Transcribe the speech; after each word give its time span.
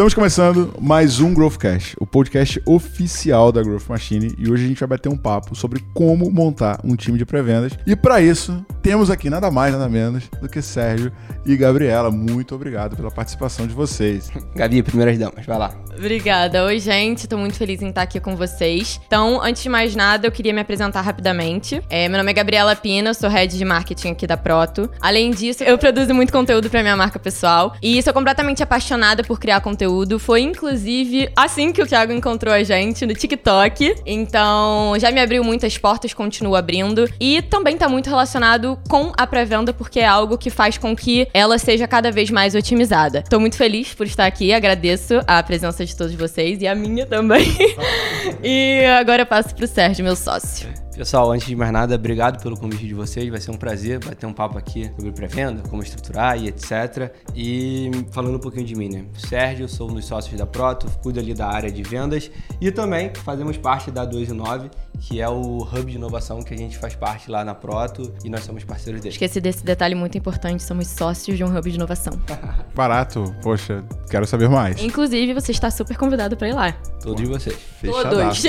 Estamos 0.00 0.14
começando 0.14 0.72
mais 0.80 1.20
um 1.20 1.34
Growthcast, 1.34 1.94
o 2.00 2.06
podcast 2.06 2.58
oficial 2.64 3.52
da 3.52 3.62
Growth 3.62 3.86
Machine, 3.86 4.34
e 4.38 4.50
hoje 4.50 4.64
a 4.64 4.68
gente 4.68 4.80
vai 4.80 4.88
bater 4.88 5.10
um 5.10 5.16
papo 5.16 5.54
sobre 5.54 5.84
como 5.92 6.30
montar 6.30 6.80
um 6.82 6.96
time 6.96 7.18
de 7.18 7.26
pré-vendas. 7.26 7.74
E 7.86 7.94
para 7.94 8.18
isso, 8.18 8.64
temos 8.80 9.10
aqui 9.10 9.28
nada 9.28 9.50
mais, 9.50 9.74
nada 9.74 9.90
menos 9.90 10.26
do 10.40 10.48
que 10.48 10.62
Sérgio 10.62 11.12
e 11.44 11.54
Gabriela. 11.54 12.10
Muito 12.10 12.54
obrigado 12.54 12.96
pela 12.96 13.10
participação 13.10 13.66
de 13.66 13.74
vocês. 13.74 14.30
Gabi, 14.56 14.82
primeiras 14.82 15.18
damas, 15.18 15.44
vai 15.44 15.58
lá. 15.58 15.74
Obrigada. 15.94 16.64
Oi, 16.64 16.78
gente. 16.78 17.28
Tô 17.28 17.36
muito 17.36 17.56
feliz 17.56 17.82
em 17.82 17.90
estar 17.90 18.00
aqui 18.00 18.18
com 18.18 18.34
vocês. 18.34 18.98
Então, 19.06 19.38
antes 19.42 19.62
de 19.62 19.68
mais 19.68 19.94
nada, 19.94 20.26
eu 20.26 20.32
queria 20.32 20.54
me 20.54 20.62
apresentar 20.62 21.02
rapidamente. 21.02 21.82
É, 21.90 22.08
meu 22.08 22.16
nome 22.16 22.30
é 22.30 22.34
Gabriela 22.34 22.74
Pina, 22.74 23.12
sou 23.12 23.28
head 23.28 23.54
de 23.54 23.64
marketing 23.66 24.12
aqui 24.12 24.26
da 24.26 24.38
Proto. 24.38 24.90
Além 24.98 25.30
disso, 25.30 25.62
eu 25.62 25.76
produzo 25.76 26.14
muito 26.14 26.32
conteúdo 26.32 26.70
para 26.70 26.80
minha 26.80 26.96
marca 26.96 27.18
pessoal 27.18 27.74
e 27.82 28.02
sou 28.02 28.14
completamente 28.14 28.62
apaixonada 28.62 29.22
por 29.22 29.38
criar 29.38 29.60
conteúdo. 29.60 29.89
Foi 30.18 30.40
inclusive 30.40 31.28
assim 31.36 31.72
que 31.72 31.82
o 31.82 31.86
Thiago 31.86 32.12
encontrou 32.12 32.54
a 32.54 32.62
gente 32.62 33.04
no 33.04 33.12
TikTok. 33.12 33.96
Então, 34.06 34.94
já 34.98 35.10
me 35.10 35.20
abriu 35.20 35.44
muitas 35.44 35.76
portas, 35.76 36.14
continuo 36.14 36.56
abrindo 36.56 37.06
e 37.20 37.42
também 37.42 37.76
tá 37.76 37.88
muito 37.88 38.08
relacionado 38.08 38.78
com 38.88 39.12
a 39.18 39.26
pré-venda 39.26 39.72
porque 39.72 40.00
é 40.00 40.06
algo 40.06 40.38
que 40.38 40.48
faz 40.48 40.78
com 40.78 40.96
que 40.96 41.28
ela 41.34 41.58
seja 41.58 41.86
cada 41.86 42.10
vez 42.10 42.30
mais 42.30 42.54
otimizada. 42.54 43.22
Tô 43.28 43.38
muito 43.38 43.56
feliz 43.56 43.92
por 43.92 44.06
estar 44.06 44.24
aqui, 44.24 44.52
agradeço 44.52 45.20
a 45.26 45.42
presença 45.42 45.84
de 45.84 45.90
de 45.90 45.96
todos 45.96 46.14
vocês 46.14 46.62
e 46.62 46.66
a 46.66 46.74
minha 46.74 47.04
também. 47.04 47.46
e 48.42 48.84
agora 48.98 49.22
eu 49.22 49.26
passo 49.26 49.54
pro 49.54 49.66
Sérgio, 49.66 50.04
meu 50.04 50.16
sócio. 50.16 50.68
Pessoal, 51.00 51.32
antes 51.32 51.46
de 51.46 51.56
mais 51.56 51.72
nada, 51.72 51.94
obrigado 51.94 52.42
pelo 52.42 52.58
convite 52.58 52.86
de 52.86 52.92
vocês. 52.92 53.26
Vai 53.30 53.40
ser 53.40 53.50
um 53.50 53.56
prazer 53.56 53.98
bater 54.04 54.26
um 54.26 54.34
papo 54.34 54.58
aqui 54.58 54.84
sobre 54.94 55.10
pré-venda, 55.12 55.62
como 55.66 55.82
estruturar 55.82 56.38
e 56.38 56.48
etc. 56.48 57.10
E 57.34 57.90
falando 58.10 58.36
um 58.36 58.38
pouquinho 58.38 58.66
de 58.66 58.74
mim, 58.74 58.90
né? 58.90 59.06
Sérgio, 59.16 59.66
sou 59.66 59.90
um 59.90 59.94
dos 59.94 60.04
sócios 60.04 60.38
da 60.38 60.44
Proto, 60.44 60.86
cuido 61.02 61.18
ali 61.18 61.32
da 61.32 61.48
área 61.48 61.72
de 61.72 61.82
vendas 61.82 62.30
e 62.60 62.70
também 62.70 63.10
fazemos 63.14 63.56
parte 63.56 63.90
da 63.90 64.04
2 64.04 64.28
e 64.28 64.32
9, 64.34 64.70
que 65.00 65.20
é 65.20 65.28
o 65.28 65.62
hub 65.62 65.84
de 65.84 65.96
inovação 65.96 66.42
que 66.42 66.52
a 66.52 66.56
gente 66.56 66.78
faz 66.78 66.94
parte 66.94 67.30
lá 67.30 67.44
na 67.44 67.54
Proto 67.54 68.12
e 68.24 68.28
nós 68.28 68.44
somos 68.44 68.64
parceiros 68.64 69.00
dele. 69.00 69.14
Esqueci 69.14 69.40
desse 69.40 69.64
detalhe 69.64 69.94
muito 69.94 70.16
importante, 70.16 70.62
somos 70.62 70.86
sócios 70.88 71.36
de 71.36 71.42
um 71.42 71.56
hub 71.56 71.70
de 71.70 71.76
inovação. 71.76 72.12
Barato, 72.74 73.34
poxa, 73.42 73.82
quero 74.10 74.26
saber 74.26 74.48
mais. 74.48 74.82
Inclusive, 74.82 75.32
você 75.34 75.52
está 75.52 75.70
super 75.70 75.96
convidado 75.96 76.36
para 76.36 76.48
ir 76.48 76.52
lá. 76.52 76.72
Todos 77.02 77.26
vocês. 77.28 77.56
Todos. 77.82 78.42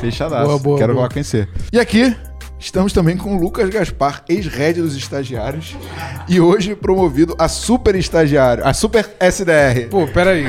Fechadaço. 0.00 0.46
Boa, 0.46 0.58
boa, 0.58 0.78
quero 0.78 0.94
boa. 0.94 1.04
lá 1.04 1.08
conhecer. 1.08 1.48
E 1.72 1.78
aqui 1.78 2.16
Estamos 2.60 2.92
também 2.92 3.16
com 3.16 3.34
o 3.36 3.40
Lucas 3.40 3.70
Gaspar, 3.70 4.22
ex-head 4.28 4.82
dos 4.82 4.94
estagiários, 4.94 5.74
e 6.28 6.38
hoje 6.40 6.74
promovido 6.74 7.34
a 7.38 7.48
super 7.48 7.94
estagiário, 7.94 8.66
a 8.66 8.74
super 8.74 9.08
SDR. 9.18 9.88
Pô, 9.90 10.06
peraí. 10.06 10.44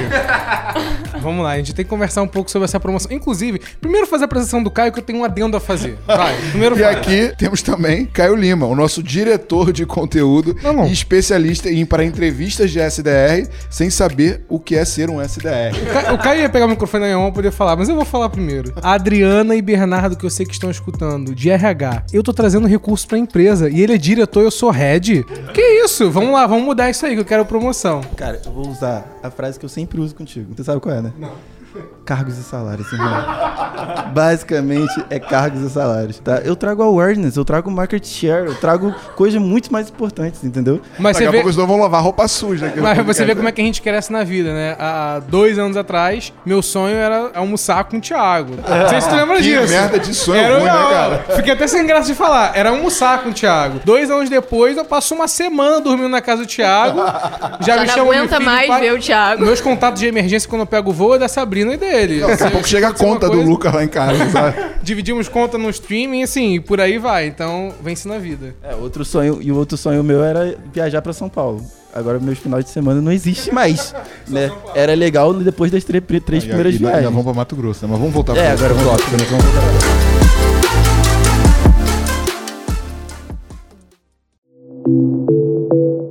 Vamos 1.21 1.43
lá, 1.43 1.51
a 1.51 1.57
gente 1.57 1.73
tem 1.73 1.85
que 1.85 1.89
conversar 1.89 2.23
um 2.23 2.27
pouco 2.27 2.49
sobre 2.49 2.65
essa 2.65 2.79
promoção. 2.79 3.11
Inclusive, 3.11 3.61
primeiro 3.79 4.07
fazer 4.07 4.23
a 4.23 4.25
apresentação 4.25 4.61
do 4.63 4.71
Caio, 4.71 4.91
que 4.91 4.97
eu 4.99 5.03
tenho 5.03 5.19
um 5.19 5.23
adendo 5.23 5.55
a 5.55 5.59
fazer. 5.59 5.97
Vai, 6.05 6.35
primeiro 6.49 6.75
E 6.75 6.79
faz. 6.81 6.97
aqui 6.97 7.31
temos 7.37 7.61
também 7.61 8.05
Caio 8.07 8.35
Lima, 8.35 8.65
o 8.65 8.75
nosso 8.75 9.03
diretor 9.03 9.71
de 9.71 9.85
conteúdo 9.85 10.55
Não, 10.63 10.73
não. 10.73 10.87
e 10.87 10.91
especialista 10.91 11.69
em 11.69 11.81
ir 11.81 11.85
para 11.85 12.03
entrevistas 12.03 12.71
de 12.71 12.79
SDR 12.79 13.47
sem 13.69 13.89
saber 13.91 14.43
o 14.49 14.59
que 14.59 14.75
é 14.75 14.83
ser 14.83 15.09
um 15.11 15.21
SDR. 15.21 15.75
O 15.81 15.93
Ca- 15.93 16.13
O 16.13 16.17
Caio 16.17 16.41
ia 16.41 16.49
pegar 16.49 16.65
o 16.65 16.69
microfone 16.69 17.01
na 17.01 17.07
minha 17.07 17.19
mão 17.19 17.27
pra 17.27 17.35
poder 17.35 17.51
falar, 17.51 17.75
mas 17.75 17.87
eu 17.87 17.95
vou 17.95 18.05
falar 18.05 18.27
primeiro. 18.29 18.73
A 18.81 18.93
Adriana 18.93 19.55
e 19.55 19.61
Bernardo, 19.61 20.17
que 20.17 20.25
eu 20.25 20.29
sei 20.29 20.45
que 20.45 20.53
estão 20.53 20.71
escutando, 20.71 21.35
de 21.35 21.49
RH, 21.51 22.00
eu 22.11 22.23
tô 22.23 22.33
trazendo 22.33 22.67
recurso 22.67 23.07
pra 23.07 23.17
empresa 23.17 23.69
e 23.69 23.81
ele 23.81 23.93
é 23.93 23.97
diretor, 23.97 24.43
eu 24.43 24.51
sou 24.51 24.69
head. 24.69 25.23
Que 25.53 25.61
isso? 25.83 26.09
Vamos 26.11 26.33
lá, 26.33 26.45
vamos 26.47 26.65
mudar 26.65 26.89
isso 26.89 27.05
aí, 27.05 27.13
que 27.13 27.21
eu 27.21 27.25
quero 27.25 27.45
promoção. 27.45 28.01
Cara, 28.15 28.41
eu 28.45 28.51
vou 28.51 28.67
usar 28.67 29.05
a 29.23 29.29
frase 29.29 29.59
que 29.59 29.65
eu 29.65 29.69
sempre 29.69 29.99
uso 29.99 30.15
contigo. 30.15 30.53
Você 30.55 30.63
sabe 30.63 30.79
qual 30.81 30.95
é, 30.95 31.01
né? 31.01 31.13
Não. 31.17 31.31
Cargos 32.05 32.37
e 32.37 32.43
salários, 32.43 32.91
irmão. 32.91 33.23
Basicamente 34.13 35.03
é 35.09 35.19
cargos 35.19 35.61
e 35.61 35.69
salários, 35.69 36.19
tá? 36.19 36.41
Eu 36.43 36.55
trago 36.55 36.83
awareness, 36.83 37.35
eu 37.37 37.45
trago 37.45 37.69
market 37.71 38.05
share, 38.05 38.45
eu 38.47 38.55
trago 38.55 38.93
coisas 39.15 39.41
muito 39.41 39.71
mais 39.71 39.89
importantes, 39.89 40.43
entendeu? 40.43 40.81
Mas 40.99 41.13
Daqui 41.17 41.23
você 41.25 41.27
a 41.27 41.31
vê... 41.31 41.37
pouco 41.37 41.49
os 41.49 41.55
dois 41.55 41.67
vão 41.67 41.79
lavar 41.79 42.01
roupa 42.03 42.27
suja. 42.27 42.73
Mas 42.77 42.97
você 43.05 43.25
vê 43.25 43.35
como 43.35 43.47
é 43.47 43.51
que 43.51 43.61
a 43.61 43.63
gente 43.63 43.81
cresce 43.81 44.11
na 44.11 44.23
vida, 44.23 44.53
né? 44.53 44.75
Há 44.79 45.21
dois 45.27 45.57
anos 45.57 45.77
atrás, 45.77 46.33
meu 46.45 46.61
sonho 46.61 46.95
era 46.95 47.31
almoçar 47.35 47.83
com 47.85 47.97
o 47.97 48.01
Thiago. 48.01 48.55
Não 48.55 48.89
sei 48.89 49.01
se 49.01 49.09
tu 49.09 49.15
lembra 49.15 49.37
Que 49.37 49.43
disso. 49.43 49.67
merda 49.73 49.99
de 49.99 50.13
sonho 50.13 50.39
Era, 50.41 50.55
ruim, 50.55 50.63
né, 50.65 50.71
cara? 50.71 51.25
Fiquei 51.35 51.53
até 51.53 51.67
sem 51.67 51.85
graça 51.85 52.07
de 52.07 52.15
falar. 52.15 52.51
Era 52.55 52.69
almoçar 52.69 53.23
com 53.23 53.29
o 53.29 53.33
Thiago. 53.33 53.79
Dois 53.85 54.09
anos 54.09 54.29
depois, 54.29 54.77
eu 54.77 54.85
passo 54.85 55.13
uma 55.15 55.27
semana 55.27 55.79
dormindo 55.79 56.09
na 56.09 56.21
casa 56.21 56.41
do 56.43 56.47
Thiago. 56.47 56.99
Já, 57.61 57.77
Já 57.77 57.81
me 57.81 57.87
não 57.87 58.11
aguenta 58.11 58.39
mais 58.39 58.67
pai. 58.67 58.81
ver 58.81 58.93
o 58.93 58.99
Thiago. 58.99 59.43
Meus 59.45 59.61
contatos 59.61 59.99
de 59.99 60.07
emergência 60.07 60.49
quando 60.49 60.61
eu 60.61 60.67
pego 60.67 60.89
o 60.89 60.93
voo 60.93 61.15
é 61.15 61.19
da 61.19 61.27
Sabrina 61.27 61.60
e 61.73 61.77
dele. 61.77 62.19
Daqui 62.21 62.43
a 62.43 62.51
pouco 62.51 62.67
chega 62.67 62.87
a 62.89 62.93
conta 62.93 63.29
do 63.29 63.41
Lucas 63.41 63.73
lá 63.73 63.83
em 63.83 63.87
casa, 63.87 64.27
sabe? 64.31 64.57
Dividimos 64.81 65.27
conta 65.27 65.57
no 65.57 65.69
streaming, 65.69 66.23
assim, 66.23 66.55
e 66.55 66.59
por 66.59 66.79
aí 66.79 66.97
vai. 66.97 67.27
Então, 67.27 67.73
vence 67.83 68.07
na 68.07 68.17
vida. 68.17 68.55
É, 68.63 68.73
outro 68.75 69.03
sonho, 69.05 69.39
e 69.41 69.51
o 69.51 69.57
outro 69.57 69.77
sonho 69.77 70.03
meu 70.03 70.23
era 70.23 70.55
viajar 70.73 71.01
pra 71.01 71.13
São 71.13 71.29
Paulo. 71.29 71.63
Agora 71.93 72.19
meus 72.19 72.39
finais 72.39 72.63
de 72.63 72.71
semana 72.71 73.01
não 73.01 73.11
existe 73.11 73.53
mais, 73.53 73.93
né? 74.27 74.49
Era 74.73 74.93
legal 74.93 75.33
depois 75.33 75.69
das 75.71 75.83
três, 75.83 76.03
três 76.25 76.43
E 76.43 76.47
primeiras 76.47 76.73
aqui, 76.75 76.83
viagens. 76.83 77.03
Já 77.03 77.09
vamos 77.09 77.25
pra 77.25 77.33
Mato 77.33 77.55
Grosso, 77.55 77.85
né? 77.85 77.89
Mas 77.91 77.99
vamos 77.99 78.13
voltar 78.13 78.31
É, 78.37 78.43
pra 78.43 78.53
agora 78.53 78.73
vamos, 78.73 79.11
nós 79.11 79.29
vamos 79.29 79.45
voltar. 79.45 79.61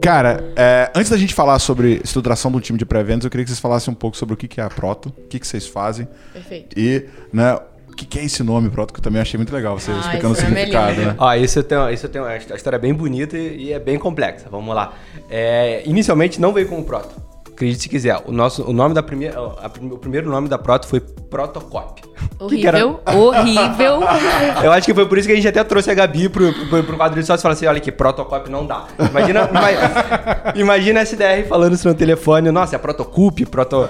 Cara, 0.03 0.53
é, 0.57 0.91
antes 0.95 1.11
da 1.11 1.17
gente 1.17 1.35
falar 1.35 1.59
sobre 1.59 2.01
estruturação 2.03 2.51
do 2.51 2.61
time 2.61 2.79
de 2.79 2.87
pré-vendas, 2.87 3.25
eu 3.25 3.31
queria 3.31 3.45
que 3.45 3.51
vocês 3.51 3.61
falassem 3.61 3.93
um 3.93 3.95
pouco 3.95 4.17
sobre 4.17 4.35
o 4.35 4.37
que 4.37 4.61
é 4.61 4.65
a 4.65 4.69
Proto, 4.69 5.11
o 5.11 5.29
que, 5.29 5.39
que 5.39 5.47
vocês 5.47 5.67
fazem 5.67 6.09
Perfeito. 6.33 6.79
e, 6.79 7.07
né, 7.33 7.59
o 7.89 7.95
que, 7.95 8.07
que 8.07 8.19
é 8.19 8.25
esse 8.25 8.43
nome 8.43 8.71
Proto, 8.71 8.93
que 8.95 9.01
eu 9.01 9.05
também 9.05 9.21
achei 9.21 9.37
muito 9.37 9.53
legal, 9.53 9.79
você 9.79 9.91
Ah, 9.91 10.01
explicando 10.01 10.35
o 10.35 10.37
é 10.37 10.41
significado, 10.41 11.01
né? 11.01 11.15
Ó, 11.19 11.35
isso 11.35 11.59
eu 11.59 11.63
tenho, 11.65 11.91
isso 11.91 12.07
eu 12.07 12.11
tenho, 12.11 12.25
a 12.25 12.37
história 12.37 12.77
é 12.77 12.81
bem 12.81 12.95
bonita 12.95 13.37
e 13.37 13.51
e 13.65 13.73
é 13.73 13.79
bem 13.79 13.99
complexa. 13.99 14.49
Vamos 14.51 14.75
lá. 14.75 14.95
É, 15.29 15.83
inicialmente 15.85 16.41
não 16.41 16.53
veio 16.53 16.67
como 16.67 16.83
Proto. 16.85 17.30
Acredite 17.61 17.83
se 17.83 17.89
quiser. 17.91 18.19
O, 18.25 18.33
nosso, 18.33 18.63
o 18.63 18.73
nome 18.73 18.95
da 18.95 19.03
primeira, 19.03 19.39
a 19.39 19.67
o 19.93 19.99
primeiro 19.99 20.31
nome 20.31 20.49
da 20.49 20.57
Proto 20.57 20.87
foi 20.87 20.99
Protocop. 20.99 22.01
Que 22.49 22.57
que 22.59 22.67
era? 22.67 22.87
Horrível, 22.87 23.97
horrível. 24.01 24.01
Eu 24.65 24.73
acho 24.73 24.87
que 24.87 24.95
foi 24.95 25.07
por 25.07 25.19
isso 25.19 25.27
que 25.29 25.33
a 25.33 25.37
gente 25.37 25.49
até 25.49 25.63
trouxe 25.63 25.91
a 25.91 25.95
Gabi 25.95 26.29
pro, 26.31 26.53
pro, 26.69 26.83
pro 26.85 26.97
quadro 26.97 27.21
de 27.21 27.27
sócio 27.27 27.41
e 27.41 27.43
falou 27.43 27.53
assim: 27.53 27.67
olha 27.67 27.77
aqui, 27.79 27.93
Protocop 27.93 28.49
não 28.51 28.65
dá. 28.67 28.87
Imagina, 29.11 29.49
ima- 29.53 30.53
imagina 30.55 31.01
a 31.01 31.03
SDR 31.05 31.47
falando 31.49 31.75
isso 31.75 31.87
no 31.87 31.95
telefone, 31.95 32.51
nossa, 32.51 32.77
é 32.77 32.79
Protocup, 32.79 33.45
Proto. 33.47 33.89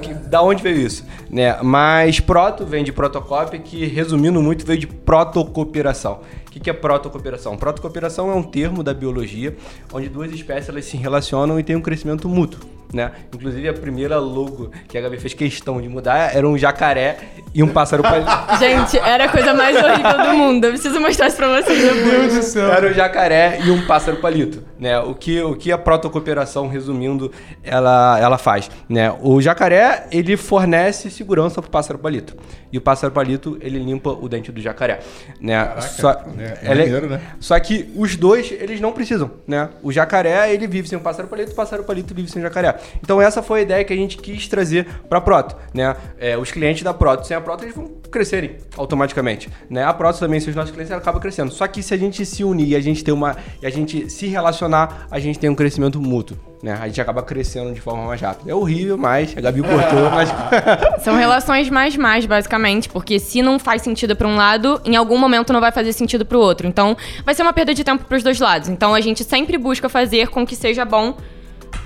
que- 0.00 0.14
Da 0.14 0.40
onde 0.42 0.62
veio 0.62 0.78
isso? 0.78 1.04
Né? 1.30 1.58
Mas 1.62 2.20
Proto 2.20 2.64
vem 2.64 2.84
de 2.84 2.92
Protocop, 2.92 3.58
que 3.58 3.84
resumindo 3.86 4.40
muito, 4.42 4.64
veio 4.64 4.78
de 4.80 4.86
protocooperação. 4.86 6.20
O 6.46 6.50
que, 6.50 6.60
que 6.60 6.70
é 6.70 6.72
protocooperação? 6.72 7.56
Protocooperação 7.56 8.30
é 8.30 8.34
um 8.34 8.42
termo 8.42 8.82
da 8.82 8.94
biologia 8.94 9.56
onde 9.92 10.08
duas 10.08 10.32
espécies 10.32 10.68
elas 10.70 10.84
se 10.86 10.96
relacionam 10.96 11.58
e 11.60 11.62
têm 11.62 11.76
um 11.76 11.82
crescimento 11.82 12.28
mútuo. 12.28 12.60
Né? 12.94 13.10
Inclusive 13.34 13.68
a 13.68 13.72
primeira 13.72 14.20
logo 14.20 14.70
que 14.86 14.96
a 14.96 15.00
Gabi 15.00 15.18
fez 15.18 15.34
questão 15.34 15.82
de 15.82 15.88
mudar 15.88 16.32
era 16.32 16.48
um 16.48 16.56
jacaré 16.56 17.16
e 17.52 17.60
um 17.60 17.66
pássaro 17.66 18.04
palito. 18.04 18.30
Gente, 18.60 18.96
era 18.98 19.24
a 19.24 19.28
coisa 19.28 19.52
mais 19.52 19.76
horrível 19.76 20.24
do 20.24 20.34
mundo. 20.34 20.64
Eu 20.64 20.70
preciso 20.70 21.00
mostrar 21.00 21.26
isso 21.26 21.36
pra 21.36 21.60
vocês 21.60 21.82
depois. 21.82 22.54
Era 22.54 22.88
um 22.88 22.92
jacaré 22.92 23.58
e 23.64 23.70
um 23.72 23.84
pássaro 23.84 24.18
palito, 24.18 24.62
né? 24.78 24.96
O 25.00 25.12
que, 25.12 25.42
o 25.42 25.56
que 25.56 25.72
a 25.72 25.78
protocooperação, 25.78 26.68
resumindo, 26.68 27.32
ela, 27.64 28.16
ela 28.20 28.38
faz, 28.38 28.70
né? 28.88 29.12
O 29.20 29.40
jacaré, 29.40 30.06
ele 30.12 30.36
fornece 30.36 31.10
segurança 31.10 31.60
pro 31.60 31.70
pássaro 31.70 31.98
palito. 31.98 32.36
E 32.72 32.78
o 32.78 32.80
pássaro 32.80 33.12
palito, 33.12 33.58
ele 33.60 33.78
limpa 33.80 34.10
o 34.10 34.28
dente 34.28 34.52
do 34.52 34.60
jacaré, 34.60 35.00
né? 35.40 35.80
Só, 35.80 36.10
é 36.38 36.58
ela 36.62 36.74
maneiro, 36.76 37.08
né? 37.08 37.20
só 37.40 37.58
que 37.58 37.92
os 37.96 38.16
dois, 38.16 38.52
eles 38.52 38.80
não 38.80 38.92
precisam, 38.92 39.32
né? 39.46 39.68
O 39.82 39.90
jacaré, 39.90 40.52
ele 40.52 40.68
vive 40.68 40.88
sem 40.88 40.98
o 40.98 41.00
pássaro 41.00 41.26
palito, 41.26 41.50
o 41.50 41.54
pássaro 41.54 41.82
palito 41.82 42.14
vive 42.14 42.30
sem 42.30 42.40
o 42.40 42.44
jacaré. 42.44 42.76
Então 43.02 43.20
essa 43.20 43.42
foi 43.42 43.60
a 43.60 43.62
ideia 43.62 43.84
que 43.84 43.92
a 43.92 43.96
gente 43.96 44.16
quis 44.16 44.48
trazer 44.48 44.86
para 45.08 45.18
a 45.18 45.20
Proto, 45.20 45.56
né? 45.72 45.96
É, 46.18 46.36
os 46.36 46.50
clientes 46.50 46.82
da 46.82 46.94
Proto, 46.94 47.26
sem 47.26 47.36
a 47.36 47.40
Proto, 47.40 47.64
eles 47.64 47.74
vão 47.74 47.88
crescerem 48.10 48.56
automaticamente, 48.76 49.48
né? 49.68 49.84
A 49.84 49.92
Proto 49.92 50.18
também, 50.18 50.38
se 50.40 50.48
os 50.48 50.56
nossos 50.56 50.70
clientes, 50.70 50.92
acaba 50.92 51.18
crescendo. 51.18 51.52
Só 51.52 51.66
que 51.66 51.82
se 51.82 51.92
a 51.92 51.96
gente 51.96 52.24
se 52.24 52.44
unir 52.44 52.68
e 52.68 52.76
a 52.76 52.80
gente 52.80 53.02
ter 53.02 53.12
uma 53.12 53.36
e 53.60 53.66
a 53.66 53.70
gente 53.70 54.08
se 54.10 54.26
relacionar, 54.26 55.06
a 55.10 55.18
gente 55.18 55.38
tem 55.38 55.50
um 55.50 55.54
crescimento 55.54 56.00
mútuo, 56.00 56.36
né? 56.62 56.78
A 56.80 56.86
gente 56.86 57.00
acaba 57.00 57.22
crescendo 57.22 57.72
de 57.72 57.80
forma 57.80 58.04
mais 58.04 58.20
rápida. 58.20 58.50
É 58.50 58.54
horrível, 58.54 58.96
mas 58.96 59.36
a 59.36 59.40
Gabi 59.40 59.62
cortou, 59.62 60.10
mas 60.10 60.30
São 61.02 61.16
relações 61.16 61.68
mais 61.70 61.96
mais, 61.96 62.26
basicamente, 62.26 62.88
porque 62.88 63.18
se 63.18 63.42
não 63.42 63.58
faz 63.58 63.82
sentido 63.82 64.16
pra 64.16 64.28
um 64.28 64.36
lado, 64.36 64.80
em 64.84 64.96
algum 64.96 65.18
momento 65.18 65.52
não 65.52 65.60
vai 65.60 65.72
fazer 65.72 65.92
sentido 65.92 66.24
pro 66.24 66.38
outro. 66.38 66.66
Então, 66.66 66.96
vai 67.24 67.34
ser 67.34 67.42
uma 67.42 67.52
perda 67.52 67.74
de 67.74 67.84
tempo 67.84 68.04
pros 68.04 68.22
dois 68.22 68.38
lados. 68.38 68.68
Então, 68.68 68.94
a 68.94 69.00
gente 69.00 69.24
sempre 69.24 69.58
busca 69.58 69.88
fazer 69.88 70.28
com 70.28 70.46
que 70.46 70.56
seja 70.56 70.84
bom 70.84 71.16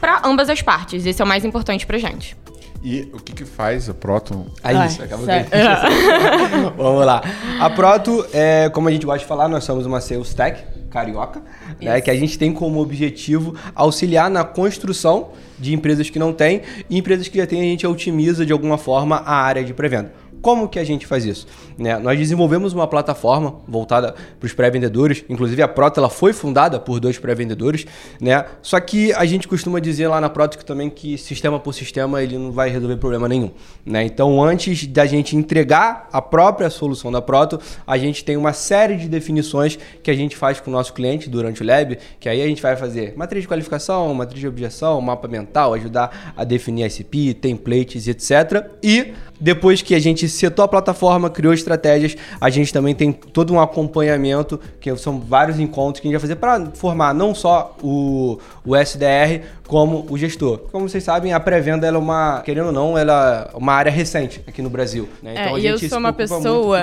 pra 0.00 0.22
ambas 0.24 0.48
as 0.48 0.62
partes. 0.62 1.06
Esse 1.06 1.20
é 1.20 1.24
o 1.24 1.28
mais 1.28 1.44
importante 1.44 1.86
pra 1.86 1.98
gente. 1.98 2.36
E 2.82 3.08
o 3.12 3.18
que 3.18 3.32
que 3.32 3.44
faz 3.44 3.88
a 3.88 3.94
Proto? 3.94 4.46
É 4.62 4.72
Vai, 4.72 4.86
isso, 4.86 5.02
acabou 5.02 5.26
sério. 5.26 5.46
que 5.50 6.76
Vamos 6.80 7.04
lá. 7.04 7.22
A 7.58 7.70
Proto, 7.70 8.24
é, 8.32 8.68
como 8.68 8.88
a 8.88 8.92
gente 8.92 9.04
gosta 9.04 9.18
de 9.18 9.24
falar, 9.26 9.48
nós 9.48 9.64
somos 9.64 9.84
uma 9.84 10.00
sales 10.00 10.32
tech, 10.32 10.62
carioca, 10.88 11.42
né, 11.80 12.00
que 12.00 12.10
a 12.10 12.14
gente 12.14 12.38
tem 12.38 12.52
como 12.52 12.80
objetivo 12.80 13.54
auxiliar 13.74 14.30
na 14.30 14.44
construção 14.44 15.30
de 15.58 15.74
empresas 15.74 16.08
que 16.08 16.18
não 16.18 16.32
têm 16.32 16.62
e 16.88 16.96
empresas 16.96 17.26
que 17.28 17.36
já 17.38 17.46
têm 17.46 17.60
a 17.60 17.64
gente 17.64 17.86
otimiza 17.86 18.46
de 18.46 18.52
alguma 18.52 18.78
forma 18.78 19.16
a 19.16 19.34
área 19.34 19.64
de 19.64 19.74
pré-venda. 19.74 20.12
Como 20.40 20.68
que 20.68 20.78
a 20.78 20.84
gente 20.84 21.06
faz 21.06 21.24
isso? 21.24 21.46
Né? 21.76 21.98
Nós 21.98 22.18
desenvolvemos 22.18 22.72
uma 22.72 22.86
plataforma 22.86 23.56
voltada 23.66 24.14
para 24.38 24.46
os 24.46 24.52
pré-vendedores, 24.52 25.24
inclusive 25.28 25.62
a 25.62 25.68
Proto 25.68 26.00
ela 26.00 26.08
foi 26.08 26.32
fundada 26.32 26.78
por 26.78 27.00
dois 27.00 27.18
pré-vendedores, 27.18 27.86
né? 28.20 28.44
Só 28.62 28.78
que 28.80 29.12
a 29.12 29.24
gente 29.24 29.46
costuma 29.46 29.80
dizer 29.80 30.08
lá 30.08 30.20
na 30.20 30.28
Proto 30.28 30.58
também 30.64 30.90
que 30.90 31.16
sistema 31.18 31.58
por 31.58 31.72
sistema 31.72 32.22
ele 32.22 32.36
não 32.36 32.50
vai 32.50 32.70
resolver 32.70 32.96
problema 32.96 33.28
nenhum, 33.28 33.50
né? 33.84 34.04
Então 34.04 34.42
antes 34.42 34.86
da 34.86 35.06
gente 35.06 35.36
entregar 35.36 36.08
a 36.12 36.20
própria 36.20 36.70
solução 36.70 37.10
da 37.12 37.22
Proto, 37.22 37.60
a 37.86 37.98
gente 37.98 38.24
tem 38.24 38.36
uma 38.36 38.52
série 38.52 38.96
de 38.96 39.08
definições 39.08 39.78
que 40.02 40.10
a 40.10 40.14
gente 40.14 40.36
faz 40.36 40.60
com 40.60 40.70
o 40.70 40.72
nosso 40.72 40.92
cliente 40.92 41.28
durante 41.28 41.62
o 41.62 41.66
lab, 41.66 41.98
que 42.18 42.28
aí 42.28 42.42
a 42.42 42.46
gente 42.46 42.62
vai 42.62 42.76
fazer 42.76 43.14
matriz 43.16 43.42
de 43.42 43.48
qualificação, 43.48 44.12
matriz 44.14 44.40
de 44.40 44.48
objeção, 44.48 45.00
mapa 45.00 45.28
mental, 45.28 45.74
ajudar 45.74 46.32
a 46.36 46.44
definir 46.44 46.86
ICP, 46.86 47.34
templates, 47.34 48.06
etc. 48.08 48.68
E 48.82 49.12
depois 49.40 49.82
que 49.82 49.94
a 49.94 49.98
gente 49.98 50.28
setou 50.28 50.64
a 50.64 50.68
plataforma, 50.68 51.30
criou 51.30 51.52
estratégias, 51.52 52.16
a 52.40 52.50
gente 52.50 52.72
também 52.72 52.94
tem 52.94 53.12
todo 53.12 53.52
um 53.52 53.60
acompanhamento, 53.60 54.58
que 54.80 54.94
são 54.96 55.20
vários 55.20 55.60
encontros 55.60 56.00
que 56.00 56.08
a 56.08 56.10
gente 56.10 56.18
vai 56.18 56.20
fazer 56.20 56.36
para 56.36 56.70
formar 56.74 57.14
não 57.14 57.34
só 57.34 57.76
o, 57.82 58.38
o 58.68 58.76
SDR, 58.76 59.46
como 59.66 60.06
o 60.10 60.18
gestor. 60.18 60.58
Como 60.70 60.86
vocês 60.86 61.02
sabem, 61.02 61.32
a 61.32 61.40
pré-venda 61.40 61.86
é 61.86 61.90
uma, 61.90 62.42
querendo 62.42 62.66
ou 62.66 62.72
não, 62.72 62.98
ela 62.98 63.50
é 63.52 63.56
uma 63.56 63.72
área 63.72 63.90
recente 63.90 64.42
aqui 64.46 64.60
no 64.60 64.68
Brasil. 64.68 65.08
Né? 65.22 65.32
Então 65.32 65.56
é, 65.56 65.58
a 65.58 65.60
gente 65.60 65.84
eu 65.84 65.88
sou 65.88 65.98
uma 65.98 66.12
pessoa 66.12 66.82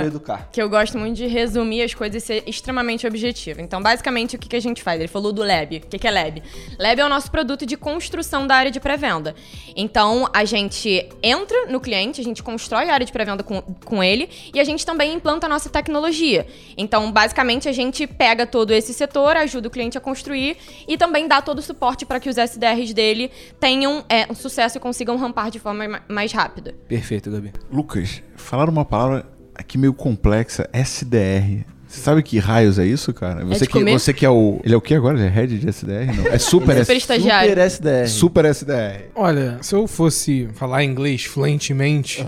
que 0.52 0.60
eu 0.60 0.68
gosto 0.68 0.98
muito 0.98 1.16
de 1.16 1.28
resumir 1.28 1.84
as 1.84 1.94
coisas 1.94 2.24
e 2.24 2.26
ser 2.26 2.44
extremamente 2.48 3.06
objetiva. 3.06 3.62
Então, 3.62 3.82
basicamente, 3.84 4.36
o 4.36 4.40
que, 4.40 4.50
que 4.50 4.56
a 4.56 4.60
gente 4.60 4.82
faz? 4.82 5.00
Ele 5.00 5.08
falou 5.08 5.32
do 5.32 5.44
Lab. 5.44 5.78
O 5.78 5.82
que, 5.82 6.00
que 6.00 6.08
é 6.08 6.12
Lab? 6.12 6.42
Lab 6.80 7.00
é 7.00 7.06
o 7.06 7.10
nosso 7.10 7.30
produto 7.30 7.68
de 7.68 7.78
construção 7.78 8.48
da 8.48 8.56
área 8.56 8.72
de 8.72 8.80
pré-venda. 8.80 9.36
Então, 9.76 10.28
a 10.34 10.44
gente 10.44 11.08
entra 11.22 11.68
no 11.68 11.80
cliente, 11.80 12.20
a 12.20 12.24
gente 12.24 12.42
constrói 12.42 12.90
a 12.90 12.94
área 12.94 13.06
de 13.06 13.12
pré-venda 13.12 13.44
com, 13.44 13.62
com 13.62 14.04
ele 14.04 14.28
e 14.54 14.60
a 14.60 14.64
gente 14.64 14.84
também 14.84 15.14
implanta 15.14 15.46
a 15.46 15.50
nossa 15.50 15.70
tecnologia. 15.70 16.48
Então, 16.76 17.12
basicamente, 17.12 17.70
a 17.70 17.72
gente 17.72 18.08
pega 18.08 18.48
todo 18.48 18.72
esse 18.72 18.92
setor, 18.92 19.38
ajuda 19.38 19.68
o 19.68 19.72
cliente 19.72 19.98
a 19.98 20.02
construir 20.02 20.58
e 20.88 20.98
também 20.98 21.28
dá 21.28 21.42
todo 21.42 21.60
o 21.60 21.62
suporte 21.76 22.06
para 22.06 22.20
que 22.20 22.30
os 22.30 22.38
SDRs 22.38 22.94
dele 22.94 23.30
tenham 23.60 24.04
é, 24.08 24.26
um 24.32 24.34
sucesso 24.36 24.78
e 24.78 24.80
consigam 24.82 25.18
rampar 25.18 25.52
de 25.52 25.60
forma 25.60 25.88
ma- 25.88 26.02
mais 26.08 26.32
rápida. 26.32 26.74
Perfeito, 26.88 27.30
Gabi. 27.30 27.52
Lucas, 27.72 28.24
falaram 28.36 28.72
uma 28.72 28.86
palavra 28.86 29.26
aqui 29.54 29.78
meio 29.78 29.94
complexa, 29.94 30.70
SDR. 30.74 31.66
Você 31.96 32.02
sabe 32.02 32.22
que 32.22 32.38
raios 32.38 32.78
é 32.78 32.86
isso, 32.86 33.14
cara? 33.14 33.46
Você 33.46 33.66
de 33.66 33.72
que, 33.72 33.84
você 33.86 34.14
que 34.14 34.26
é 34.26 34.30
o. 34.30 34.60
Ele 34.66 34.74
é 34.74 34.78
o 34.78 34.82
que 34.82 34.94
agora? 34.94 35.18
Ele 35.18 35.28
é 35.28 35.30
head 35.30 35.58
de 35.58 35.70
SDR? 35.70 36.14
Não. 36.14 36.28
É 36.28 36.38
super, 36.38 36.78
Super 36.80 36.98
estagiário. 36.98 37.50
Super 37.50 37.66
SDR. 37.66 38.08
super 38.10 38.46
SDR. 38.46 39.02
Olha, 39.16 39.58
se 39.62 39.74
eu 39.74 39.88
fosse 39.88 40.50
falar 40.56 40.84
inglês 40.84 41.24
fluentemente, 41.24 42.28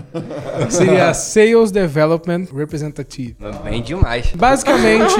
seria 0.70 1.12
Sales 1.12 1.70
Development 1.70 2.46
Representative. 2.54 3.36
Bem 3.62 3.82
demais. 3.82 4.32
Basicamente, 4.34 5.14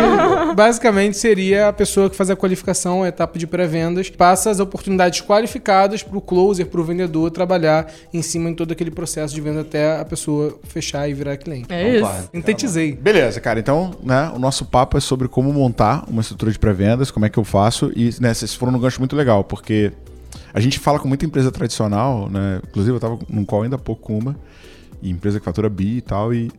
basicamente 0.57 1.19
seria 1.19 1.69
a 1.69 1.73
pessoa 1.73 2.09
que 2.09 2.17
faz 2.17 2.31
a 2.31 2.37
qualificação, 2.37 3.03
a 3.03 3.09
etapa 3.09 3.39
de 3.39 3.47
pré-vendas, 3.47 4.09
passa 4.09 4.51
as 4.51 4.61
oportunidades 4.61 5.21
qualificadas 5.21 6.03
para 6.03 6.17
o 6.17 6.23
closer, 6.23 6.67
para 6.67 6.81
o 6.81 6.85
vendedor 6.85 7.31
trabalhar 7.31 7.93
em 8.15 8.23
cima 8.23 8.49
em 8.49 8.55
todo 8.55 8.73
aquele 8.73 8.91
processo 8.91 9.35
de 9.35 9.41
venda 9.43 9.61
até 9.61 10.01
a 10.01 10.05
pessoa 10.07 10.59
fechar 10.65 11.07
e 11.07 11.13
virar 11.13 11.37
cliente. 11.37 11.67
É 11.71 11.99
isso. 11.99 12.29
Sintetizei. 12.35 12.93
Beleza, 12.93 13.41
cara. 13.41 13.61
Então, 13.61 13.91
né, 14.03 14.33
o 14.39 14.41
nosso 14.41 14.65
papo 14.65 14.97
é 14.97 15.01
sobre 15.01 15.29
como 15.29 15.53
montar 15.53 16.05
uma 16.09 16.23
estrutura 16.23 16.51
de 16.51 16.59
pré-vendas, 16.59 17.11
como 17.11 17.27
é 17.27 17.29
que 17.29 17.39
eu 17.39 17.45
faço. 17.45 17.93
E, 17.95 18.15
né, 18.21 18.33
vocês 18.33 18.55
foram 18.55 18.73
num 18.73 18.79
gancho 18.79 19.01
muito 19.01 19.17
legal, 19.17 19.43
porque 19.43 19.93
a 20.55 20.61
gente 20.61 20.79
fala 20.79 20.99
com 20.99 21.09
muita 21.09 21.27
empresa 21.27 21.51
tradicional, 21.51 22.31
né? 22.31 22.61
Inclusive, 22.69 22.97
eu 22.97 23.01
tava 23.01 23.19
num 23.29 23.45
call 23.45 23.63
ainda 23.63 23.77
há 23.77 23.79
pouco 23.79 24.03
com 24.03 24.19
uma, 24.19 24.37
empresa 25.03 25.39
que 25.39 25.45
fatura 25.45 25.69
bi 25.69 25.99
e 25.99 26.01
tal, 26.01 26.33
e. 26.33 26.51